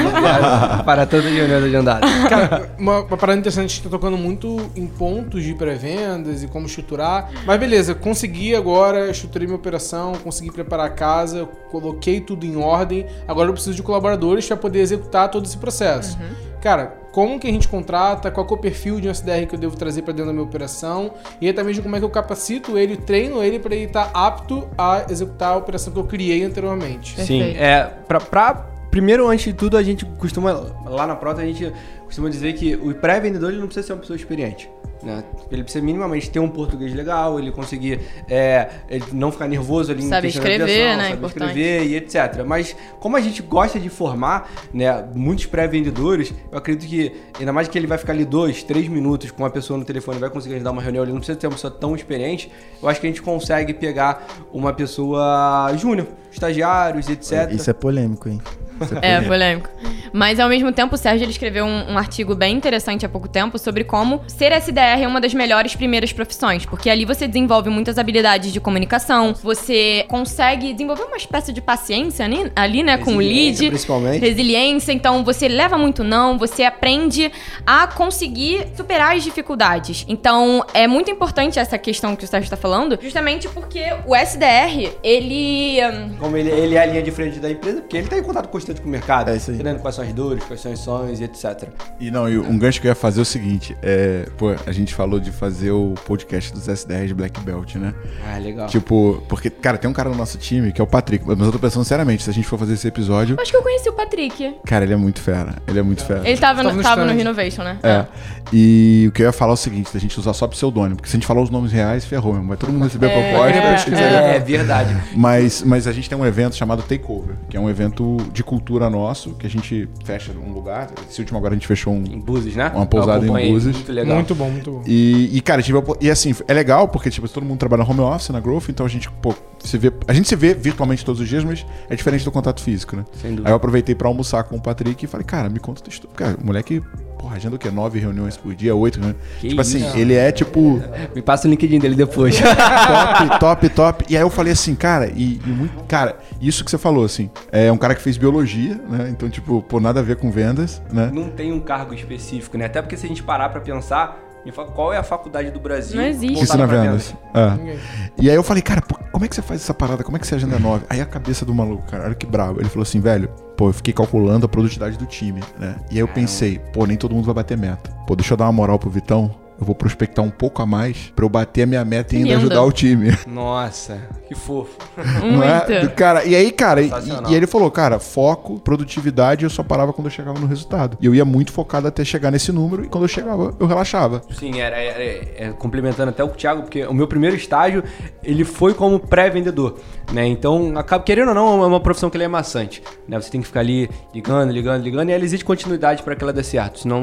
é 0.79 0.83
para 0.83 1.05
toda 1.05 1.29
jornada 1.29 1.69
de 1.69 1.75
andar. 1.75 1.99
Cara, 2.29 2.69
uma, 2.77 2.99
uma 2.99 3.17
parada 3.17 3.39
interessante, 3.39 3.65
a 3.65 3.67
gente 3.75 3.83
tá 3.83 3.89
tocando 3.89 4.17
muito 4.17 4.57
em 4.75 4.85
pontos 4.87 5.43
de 5.43 5.53
pré-vendas 5.53 6.43
e 6.43 6.47
como 6.47 6.65
estruturar. 6.65 7.29
Mas 7.45 7.59
beleza, 7.59 7.93
consegui 7.95 8.55
agora, 8.55 9.09
estruturei 9.09 9.47
minha 9.47 9.57
operação, 9.57 10.13
consegui 10.23 10.51
preparar 10.51 10.87
a 10.87 10.89
casa, 10.89 11.47
coloquei 11.71 12.19
tudo 12.19 12.45
em 12.45 12.55
ordem. 12.57 13.05
Agora 13.27 13.49
eu 13.49 13.53
preciso 13.53 13.75
de 13.75 13.83
colaboradores 13.83 14.45
para 14.47 14.57
poder 14.57 14.79
executar 14.79 15.29
todo 15.29 15.45
esse 15.45 15.57
processo. 15.57 16.17
Cara, 16.61 16.97
como 17.11 17.39
que 17.39 17.47
a 17.47 17.51
gente 17.51 17.67
contrata, 17.67 18.29
qual 18.29 18.45
que 18.45 18.53
é 18.53 18.57
o 18.57 18.59
perfil 18.59 18.99
de 18.99 19.07
um 19.07 19.11
SDR 19.11 19.45
que 19.47 19.55
eu 19.55 19.59
devo 19.59 19.75
trazer 19.77 20.01
para 20.01 20.11
dentro 20.13 20.27
da 20.27 20.33
minha 20.33 20.43
operação 20.45 21.11
e 21.39 21.47
aí 21.47 21.53
também 21.53 21.73
de 21.73 21.81
como 21.81 21.95
é 21.95 21.99
que 21.99 22.05
eu 22.05 22.09
capacito 22.09 22.77
ele, 22.77 22.97
treino 22.97 23.41
ele 23.43 23.59
para 23.59 23.73
ele 23.75 23.85
estar 23.85 24.11
apto 24.13 24.67
a 24.77 25.05
executar 25.09 25.53
a 25.53 25.57
operação 25.57 25.91
que 25.93 25.99
eu 25.99 26.03
criei 26.03 26.43
anteriormente. 26.43 27.11
Sim, 27.21 27.39
Perfeito. 27.39 27.61
é, 27.61 27.93
pra- 28.07 28.53
primeiro, 28.91 29.27
antes 29.27 29.45
de 29.45 29.53
tudo, 29.53 29.77
a 29.77 29.83
gente 29.83 30.05
costuma, 30.05 30.51
lá 30.85 31.07
na 31.07 31.15
Prota, 31.15 31.41
a 31.41 31.45
gente 31.45 31.71
costuma 32.05 32.29
dizer 32.29 32.53
que 32.53 32.75
o 32.75 32.93
pré-vendedor 32.95 33.51
ele 33.51 33.59
não 33.59 33.67
precisa 33.67 33.85
ser 33.87 33.93
uma 33.93 33.99
pessoa 33.99 34.17
experiente. 34.17 34.69
Né? 35.01 35.23
Ele 35.49 35.63
precisa 35.63 35.83
minimamente 35.83 36.29
ter 36.29 36.39
um 36.39 36.49
português 36.49 36.93
legal, 36.93 37.39
ele 37.39 37.51
conseguir 37.51 38.01
é, 38.29 38.69
ele 38.89 39.05
não 39.13 39.31
ficar 39.31 39.47
nervoso 39.47 39.91
ali 39.91 40.03
Saber 40.03 40.27
em 40.27 40.29
escrever, 40.29 40.97
né? 40.97 41.03
saber 41.03 41.17
Importante. 41.17 41.47
escrever 41.47 41.85
e 41.87 41.95
etc. 41.95 42.43
Mas 42.45 42.75
como 42.99 43.15
a 43.15 43.21
gente 43.21 43.41
gosta 43.41 43.79
de 43.79 43.89
formar 43.89 44.51
né, 44.73 45.05
muitos 45.15 45.45
pré-vendedores, 45.45 46.33
eu 46.51 46.57
acredito 46.57 46.89
que, 46.89 47.13
ainda 47.39 47.53
mais 47.53 47.67
que 47.67 47.77
ele 47.77 47.87
vai 47.87 47.97
ficar 47.97 48.13
ali 48.13 48.25
dois, 48.25 48.61
três 48.63 48.87
minutos 48.87 49.31
com 49.31 49.43
uma 49.43 49.49
pessoa 49.49 49.79
no 49.79 49.85
telefone 49.85 50.17
e 50.17 50.19
vai 50.21 50.29
conseguir 50.29 50.55
ajudar 50.55 50.71
uma 50.71 50.81
reunião, 50.81 51.03
ele 51.03 51.13
não 51.13 51.19
precisa 51.19 51.37
ter 51.37 51.47
uma 51.47 51.53
pessoa 51.53 51.71
tão 51.71 51.95
experiente, 51.95 52.51
eu 52.81 52.89
acho 52.89 52.99
que 52.99 53.07
a 53.07 53.09
gente 53.09 53.21
consegue 53.21 53.73
pegar 53.73 54.27
uma 54.51 54.73
pessoa 54.73 55.73
júnior, 55.77 56.07
estagiários, 56.31 57.07
etc. 57.07 57.51
Isso 57.51 57.69
é 57.69 57.73
polêmico, 57.73 58.27
hein? 58.27 58.41
Isso 58.81 58.95
É, 59.01 59.21
polêmico. 59.21 59.69
Mas 60.13 60.39
ao 60.39 60.49
mesmo 60.49 60.71
tempo, 60.71 60.95
o 60.95 60.97
Sérgio 60.97 61.25
ele 61.25 61.31
escreveu 61.31 61.65
um, 61.65 61.93
um 61.93 61.97
artigo 61.97 62.35
bem 62.35 62.55
interessante 62.55 63.05
há 63.05 63.09
pouco 63.09 63.27
tempo 63.27 63.57
sobre 63.57 63.83
como 63.83 64.21
ser 64.27 64.51
SDR 64.51 64.88
é 64.97 65.07
uma 65.07 65.19
das 65.21 65.33
melhores 65.33 65.75
primeiras 65.75 66.11
profissões, 66.13 66.65
porque 66.65 66.89
ali 66.89 67.05
você 67.05 67.27
desenvolve 67.27 67.69
muitas 67.69 67.97
habilidades 67.97 68.51
de 68.53 68.59
comunicação, 68.59 69.33
você 69.43 70.05
consegue 70.07 70.71
desenvolver 70.73 71.03
uma 71.03 71.17
espécie 71.17 71.51
de 71.53 71.61
paciência 71.61 72.25
ali, 72.25 72.51
ali 72.55 72.83
né, 72.83 72.97
com 72.97 73.15
o 73.15 73.19
lead. 73.19 73.67
principalmente. 73.67 74.19
Resiliência, 74.19 74.91
então 74.91 75.23
você 75.23 75.47
leva 75.47 75.77
muito 75.77 76.03
não, 76.03 76.37
você 76.37 76.63
aprende 76.63 77.31
a 77.65 77.87
conseguir 77.87 78.67
superar 78.75 79.15
as 79.15 79.23
dificuldades. 79.23 80.05
Então 80.07 80.63
é 80.73 80.87
muito 80.87 81.11
importante 81.11 81.59
essa 81.59 81.77
questão 81.77 82.15
que 82.15 82.23
o 82.23 82.27
Sérgio 82.27 82.45
está 82.45 82.57
falando, 82.57 82.97
justamente 83.01 83.47
porque 83.49 83.83
o 84.05 84.15
SDR, 84.15 84.91
ele. 85.03 85.79
hum, 85.85 86.15
Como 86.19 86.37
ele, 86.37 86.49
ele 86.49 86.75
é 86.75 86.81
a 86.81 86.85
linha 86.85 87.01
de 87.03 87.11
frente 87.11 87.39
da 87.39 87.49
empresa, 87.51 87.81
porque 87.81 87.97
ele 87.97 88.07
tá 88.07 88.17
em 88.17 88.23
contato 88.23 88.47
constante 88.49 88.81
com 88.81 88.87
o 88.87 88.91
mercado, 88.91 89.29
É 89.31 89.35
isso 89.35 89.49
aí. 89.51 89.55
entendendo 89.55 89.79
quais 89.81 89.95
são 89.95 90.03
as 90.05 90.13
dores, 90.13 90.43
quais 90.45 90.61
são 90.61 90.71
os 90.71 90.79
sonhos 90.79 91.19
e 91.19 91.23
etc. 91.23 91.69
E 91.99 92.09
não, 92.09 92.29
e 92.29 92.37
um 92.37 92.57
gancho 92.57 92.79
que 92.79 92.87
eu 92.87 92.91
ia 92.91 92.95
fazer 92.95 93.19
é 93.19 93.23
o 93.23 93.25
seguinte: 93.25 93.75
é, 93.81 94.25
pô, 94.37 94.55
a 94.65 94.71
gente 94.71 94.78
falou 94.87 95.19
de 95.19 95.31
fazer 95.31 95.71
o 95.71 95.93
podcast 96.05 96.51
dos 96.53 96.67
SDRs 96.67 97.11
Black 97.13 97.39
Belt, 97.41 97.75
né? 97.75 97.93
Ah, 98.27 98.37
legal. 98.37 98.67
Tipo, 98.67 99.23
porque, 99.27 99.49
cara, 99.49 99.77
tem 99.77 99.89
um 99.89 99.93
cara 99.93 100.09
no 100.09 100.15
nosso 100.15 100.37
time 100.37 100.71
que 100.71 100.79
é 100.81 100.83
o 100.83 100.87
Patrick, 100.87 101.25
mas 101.27 101.39
eu 101.39 101.51
tô 101.51 101.59
pensando 101.59 101.83
seriamente, 101.83 102.23
se 102.23 102.29
a 102.29 102.33
gente 102.33 102.47
for 102.47 102.57
fazer 102.57 102.73
esse 102.73 102.87
episódio, 102.87 103.35
Acho 103.39 103.51
que 103.51 103.57
eu 103.57 103.61
conheci 103.63 103.89
o 103.89 103.93
Patrick. 103.93 104.55
cara, 104.65 104.85
ele 104.85 104.93
é 104.93 104.97
muito 104.97 105.21
fera. 105.21 105.55
Ele 105.67 105.79
é 105.79 105.83
muito 105.83 106.03
fera. 106.05 106.27
Ele 106.27 106.37
tava, 106.39 106.63
Tava 106.63 106.75
no, 106.75 106.81
tava 106.83 107.05
no. 107.05 107.13
Renovation, 107.13 107.63
né? 107.63 107.77
É. 107.83 108.05
E 108.51 109.05
o 109.09 109.11
que 109.11 109.21
eu 109.21 109.25
ia 109.27 109.31
falar 109.31 109.51
é 109.51 109.53
o 109.53 109.57
seguinte, 109.57 109.93
da 109.93 109.99
gente 109.99 110.19
usar 110.19 110.33
só 110.33 110.47
pseudônimo, 110.47 110.95
porque 110.97 111.09
se 111.09 111.15
a 111.15 111.19
gente 111.19 111.27
falar 111.27 111.41
os 111.41 111.49
nomes 111.49 111.71
reais, 111.71 112.05
ferrou, 112.05 112.33
mesmo. 112.33 112.47
Vai 112.47 112.57
todo 112.57 112.71
mundo 112.71 112.83
receber 112.83 113.07
a 113.07 113.09
É, 113.11 113.31
proposta. 113.31 113.57
é, 113.57 113.73
acho 113.73 113.85
que 113.85 113.91
isso 113.93 114.01
É, 114.01 114.35
é 114.35 114.39
verdade. 114.39 114.95
Mas, 115.15 115.61
mas 115.63 115.87
a 115.87 115.91
gente 115.91 116.09
tem 116.09 116.17
um 116.17 116.25
evento 116.25 116.55
chamado 116.55 116.81
Takeover, 116.83 117.35
que 117.49 117.55
é 117.55 117.59
um 117.59 117.69
evento 117.69 118.17
de 118.31 118.43
cultura 118.43 118.89
nosso, 118.89 119.31
que 119.35 119.45
a 119.45 119.49
gente 119.49 119.87
fecha 120.03 120.31
um 120.31 120.51
lugar. 120.51 120.89
Esse 121.09 121.19
último 121.21 121.37
agora 121.37 121.53
a 121.53 121.57
gente 121.57 121.67
fechou 121.67 121.93
um. 121.93 122.03
Em 122.09 122.19
Búzios, 122.19 122.55
né? 122.55 122.71
Uma 122.73 122.85
pousada 122.85 123.25
Eu 123.25 123.37
em 123.37 123.51
Búzios. 123.51 123.75
Muito 123.75 123.91
legal. 123.91 124.15
Muito 124.15 124.35
bom, 124.35 124.49
muito 124.49 124.68
bom. 124.71 124.83
E, 124.85 125.37
e, 125.37 125.41
cara, 125.41 125.61
tive, 125.61 125.79
e 126.01 126.09
assim, 126.09 126.33
é 126.47 126.53
legal 126.53 126.87
porque, 126.87 127.09
tipo, 127.09 127.27
todo 127.29 127.45
mundo 127.45 127.59
trabalha 127.59 127.83
no 127.83 127.89
home 127.89 128.01
office, 128.01 128.29
na 128.29 128.39
Growth, 128.39 128.69
então 128.69 128.85
a 128.85 128.89
gente, 128.89 129.09
pô, 129.21 129.33
se 129.59 129.77
vê. 129.77 129.91
A 130.07 130.13
gente 130.13 130.27
se 130.27 130.35
vê 130.35 130.53
virtualmente 130.53 131.03
todos 131.03 131.21
os 131.21 131.27
dias, 131.27 131.43
mas 131.43 131.65
é 131.89 131.95
diferente 131.95 132.23
do 132.23 132.31
contato 132.31 132.61
físico, 132.61 132.95
né? 132.95 133.05
Sem 133.13 133.31
dúvida. 133.31 133.49
Aí 133.49 133.51
eu 133.51 133.57
aproveitei 133.57 133.95
pra 133.95 134.07
almoçar 134.07 134.43
com 134.43 134.55
o 134.55 134.61
Patrick 134.61 135.03
e 135.03 135.07
falei, 135.07 135.25
cara, 135.25 135.49
me 135.49 135.59
conta 135.59 135.81
tua 135.81 135.91
história. 135.91 136.15
Cara, 136.15 136.37
o 136.41 136.45
moleque, 136.45 136.81
porra, 137.17 137.35
agenda 137.35 137.55
o 137.55 137.59
quê? 137.59 137.69
Nove 137.69 137.99
reuniões 137.99 138.37
por 138.37 138.55
dia, 138.55 138.75
oito, 138.75 138.99
né? 138.99 139.15
Que 139.39 139.49
tipo 139.49 139.61
assim, 139.61 139.85
isso? 139.85 139.97
ele 139.97 140.13
é 140.13 140.31
tipo. 140.31 140.81
Me 141.13 141.21
passa 141.21 141.47
o 141.47 141.51
LinkedIn 141.51 141.79
dele 141.79 141.95
depois. 141.95 142.39
top, 142.39 143.39
top, 143.39 143.69
top. 143.69 144.05
E 144.09 144.15
aí 144.15 144.23
eu 144.23 144.29
falei 144.29 144.53
assim, 144.53 144.75
cara, 144.75 145.11
e, 145.13 145.39
e 145.45 145.49
muito. 145.49 145.83
Cara, 145.85 146.17
isso 146.41 146.63
que 146.63 146.71
você 146.71 146.77
falou, 146.77 147.03
assim, 147.03 147.29
é 147.51 147.71
um 147.71 147.77
cara 147.77 147.95
que 147.95 148.01
fez 148.01 148.17
biologia, 148.17 148.75
né? 148.89 149.09
Então, 149.09 149.29
tipo, 149.29 149.61
pô, 149.61 149.79
nada 149.79 149.99
a 149.99 150.03
ver 150.03 150.15
com 150.15 150.31
vendas, 150.31 150.81
né? 150.91 151.09
não 151.13 151.29
tem 151.29 151.51
um 151.51 151.59
cargo 151.59 151.93
específico, 151.93 152.57
né? 152.57 152.65
Até 152.65 152.81
porque 152.81 152.95
se 152.95 153.05
a 153.05 153.09
gente 153.09 153.23
parar 153.23 153.49
pra 153.49 153.61
pensar, 153.61 154.28
qual 154.51 154.93
é 154.93 154.97
a 154.97 155.03
faculdade 155.03 155.51
do 155.51 155.59
Brasil 155.59 155.99
Não 155.99 156.07
existe. 156.07 156.43
Ensina 156.43 156.67
vendas. 156.67 157.13
É. 157.33 157.77
E 158.17 158.29
aí 158.29 158.35
eu 158.35 158.43
falei, 158.43 158.61
cara, 158.61 158.81
pô, 158.81 158.97
como 159.11 159.25
é 159.25 159.27
que 159.27 159.35
você 159.35 159.41
faz 159.41 159.61
essa 159.61 159.73
parada? 159.73 160.03
Como 160.03 160.17
é 160.17 160.19
que 160.19 160.27
você 160.27 160.35
agenda 160.35 160.57
nove? 160.59 160.85
Aí 160.89 161.01
a 161.01 161.05
cabeça 161.05 161.45
do 161.45 161.53
maluco, 161.53 161.83
cara, 161.89 162.05
olha 162.05 162.15
que 162.15 162.25
brabo. 162.25 162.59
Ele 162.59 162.69
falou 162.69 162.83
assim, 162.83 162.99
velho, 162.99 163.29
pô, 163.57 163.69
eu 163.69 163.73
fiquei 163.73 163.93
calculando 163.93 164.45
a 164.45 164.49
produtividade 164.49 164.97
do 164.97 165.05
time, 165.05 165.41
né? 165.57 165.75
E 165.89 165.95
aí 165.95 165.99
eu 165.99 166.07
pensei, 166.07 166.59
pô, 166.73 166.85
nem 166.85 166.97
todo 166.97 167.13
mundo 167.13 167.25
vai 167.25 167.35
bater 167.35 167.57
meta. 167.57 167.91
Pô, 168.07 168.15
deixa 168.15 168.33
eu 168.33 168.37
dar 168.37 168.45
uma 168.45 168.53
moral 168.53 168.79
pro 168.79 168.89
Vitão. 168.89 169.33
Eu 169.59 169.65
vou 169.65 169.75
prospectar 169.75 170.23
um 170.23 170.29
pouco 170.29 170.61
a 170.61 170.65
mais 170.65 171.11
pra 171.13 171.25
eu 171.25 171.29
bater 171.29 171.63
a 171.63 171.65
minha 171.65 171.83
meta 171.83 172.15
e 172.15 172.19
ainda 172.19 172.29
Lindo. 172.29 172.39
ajudar 172.39 172.63
o 172.63 172.71
time. 172.71 173.17
Nossa, 173.27 173.99
que 174.29 174.35
fofo. 174.35 174.77
Não 175.23 175.43
é? 175.43 175.87
Cara, 175.89 176.23
e 176.23 176.35
aí, 176.35 176.51
cara, 176.51 176.81
e, 176.83 176.91
e 177.29 177.35
ele 177.35 177.47
falou, 177.47 177.69
cara, 177.71 177.97
foco, 177.99 178.59
produtividade, 178.59 179.43
eu 179.43 179.49
só 179.49 179.63
parava 179.63 179.91
quando 179.91 180.05
eu 180.05 180.11
chegava 180.11 180.39
no 180.39 180.45
resultado. 180.45 180.95
E 181.01 181.05
eu 181.07 181.15
ia 181.15 181.25
muito 181.25 181.51
focado 181.51 181.87
até 181.87 182.05
chegar 182.05 182.29
nesse 182.29 182.51
número, 182.51 182.85
e 182.85 182.87
quando 182.87 183.05
eu 183.05 183.07
chegava, 183.07 183.55
eu 183.59 183.65
relaxava. 183.65 184.21
Sim, 184.37 184.59
era, 184.61 184.77
era- 184.77 185.03
é, 185.03 185.53
complementando 185.57 186.09
até 186.11 186.23
o 186.23 186.27
Thiago, 186.27 186.61
porque 186.61 186.85
o 186.85 186.93
meu 186.93 187.07
primeiro 187.07 187.35
estágio, 187.35 187.83
ele 188.23 188.43
foi 188.45 188.75
como 188.75 188.99
pré-vendedor, 188.99 189.79
né? 190.13 190.27
Então, 190.27 190.73
acaba, 190.77 191.03
querendo 191.03 191.29
ou 191.29 191.33
não, 191.33 191.63
é 191.63 191.67
uma 191.67 191.79
profissão 191.79 192.07
que 192.09 192.15
ele 192.17 192.25
é 192.25 192.27
maçante, 192.27 192.83
né? 193.07 193.19
Você 193.19 193.31
tem 193.31 193.41
que 193.41 193.47
ficar 193.47 193.61
ali 193.61 193.89
ligando, 194.13 194.51
ligando, 194.51 194.83
ligando, 194.83 195.09
e 195.09 195.11
ela 195.11 195.23
exige 195.23 195.43
continuidade 195.43 196.03
para 196.03 196.15
que 196.15 196.23
ela 196.23 196.31
dê 196.31 196.43
certo. 196.43 196.81
Senão, 196.81 197.01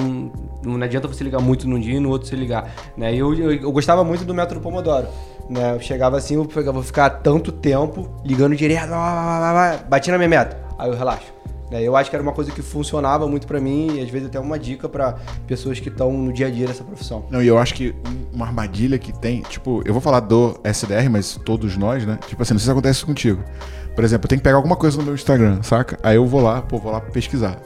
não 0.65 0.81
adianta 0.81 1.09
você 1.09 1.25
ligar 1.25 1.41
muito 1.41 1.69
num 1.69 1.81
dia 1.81 1.97
e 1.97 2.01
no 2.01 2.09
outro 2.11 2.29
você 2.29 2.37
ligar, 2.37 2.71
né? 2.97 3.12
E 3.12 3.19
eu, 3.19 3.35
eu, 3.35 3.53
eu 3.53 3.73
gostava 3.73 4.05
muito 4.05 4.25
do 4.25 4.33
método 4.33 4.61
Pomodoro, 4.61 5.09
né? 5.49 5.75
Eu 5.75 5.81
chegava 5.81 6.17
assim, 6.17 6.35
eu 6.35 6.73
vou 6.73 6.83
ficar 6.83 7.11
tanto 7.11 7.51
tempo 7.53 8.11
ligando 8.25 8.55
direto, 8.57 8.91
bati 9.89 10.11
na 10.11 10.19
minha 10.19 10.29
meta, 10.29 10.57
aí 10.79 10.89
eu 10.89 10.97
relaxo. 10.97 11.33
né? 11.71 11.83
Eu 11.83 11.97
acho 11.97 12.09
que 12.11 12.17
era 12.17 12.23
uma 12.23 12.33
coisa 12.33 12.51
que 12.53 12.63
funcionava 12.63 13.27
muito 13.27 13.47
pra 13.47 13.61
mim 13.61 13.97
e 13.97 14.01
às 14.03 14.09
vezes 14.09 14.29
até 14.29 14.39
uma 14.39 14.59
dica 14.59 14.89
pra 14.89 15.17
pessoas 15.47 15.81
que 15.81 15.89
estão 15.89 16.13
no 16.13 16.33
dia 16.33 16.47
a 16.47 16.51
dia 16.51 16.67
dessa 16.67 16.85
profissão. 16.85 17.25
Não, 17.31 17.43
e 17.43 17.47
eu 17.49 17.59
acho 17.59 17.75
que 17.75 17.95
um- 18.07 18.37
uma 18.37 18.47
armadilha 18.47 18.99
que 18.99 19.13
tem, 19.13 19.41
tipo, 19.43 19.83
eu 19.85 19.93
vou 19.93 20.01
falar 20.01 20.21
do 20.21 20.59
SDR, 20.63 21.09
mas 21.11 21.39
todos 21.45 21.77
nós, 21.77 22.05
né? 22.07 22.19
Tipo 22.29 22.43
assim, 22.43 22.55
não 22.55 22.59
sei 22.61 22.67
se 22.67 22.71
acontece 22.71 23.05
contigo. 23.05 23.43
Por 23.95 24.05
exemplo, 24.05 24.27
eu 24.27 24.29
tenho 24.29 24.41
que 24.41 24.45
pegar 24.45 24.57
alguma 24.57 24.77
coisa 24.77 24.97
no 24.99 25.03
meu 25.05 25.15
Instagram, 25.15 25.63
saca? 25.63 25.99
Aí 26.03 26.17
eu 26.17 26.27
vou 26.27 26.41
lá, 26.43 26.61
pô, 26.63 26.79
vou 26.79 26.93
lá 26.93 27.01
pesquisar. 27.01 27.59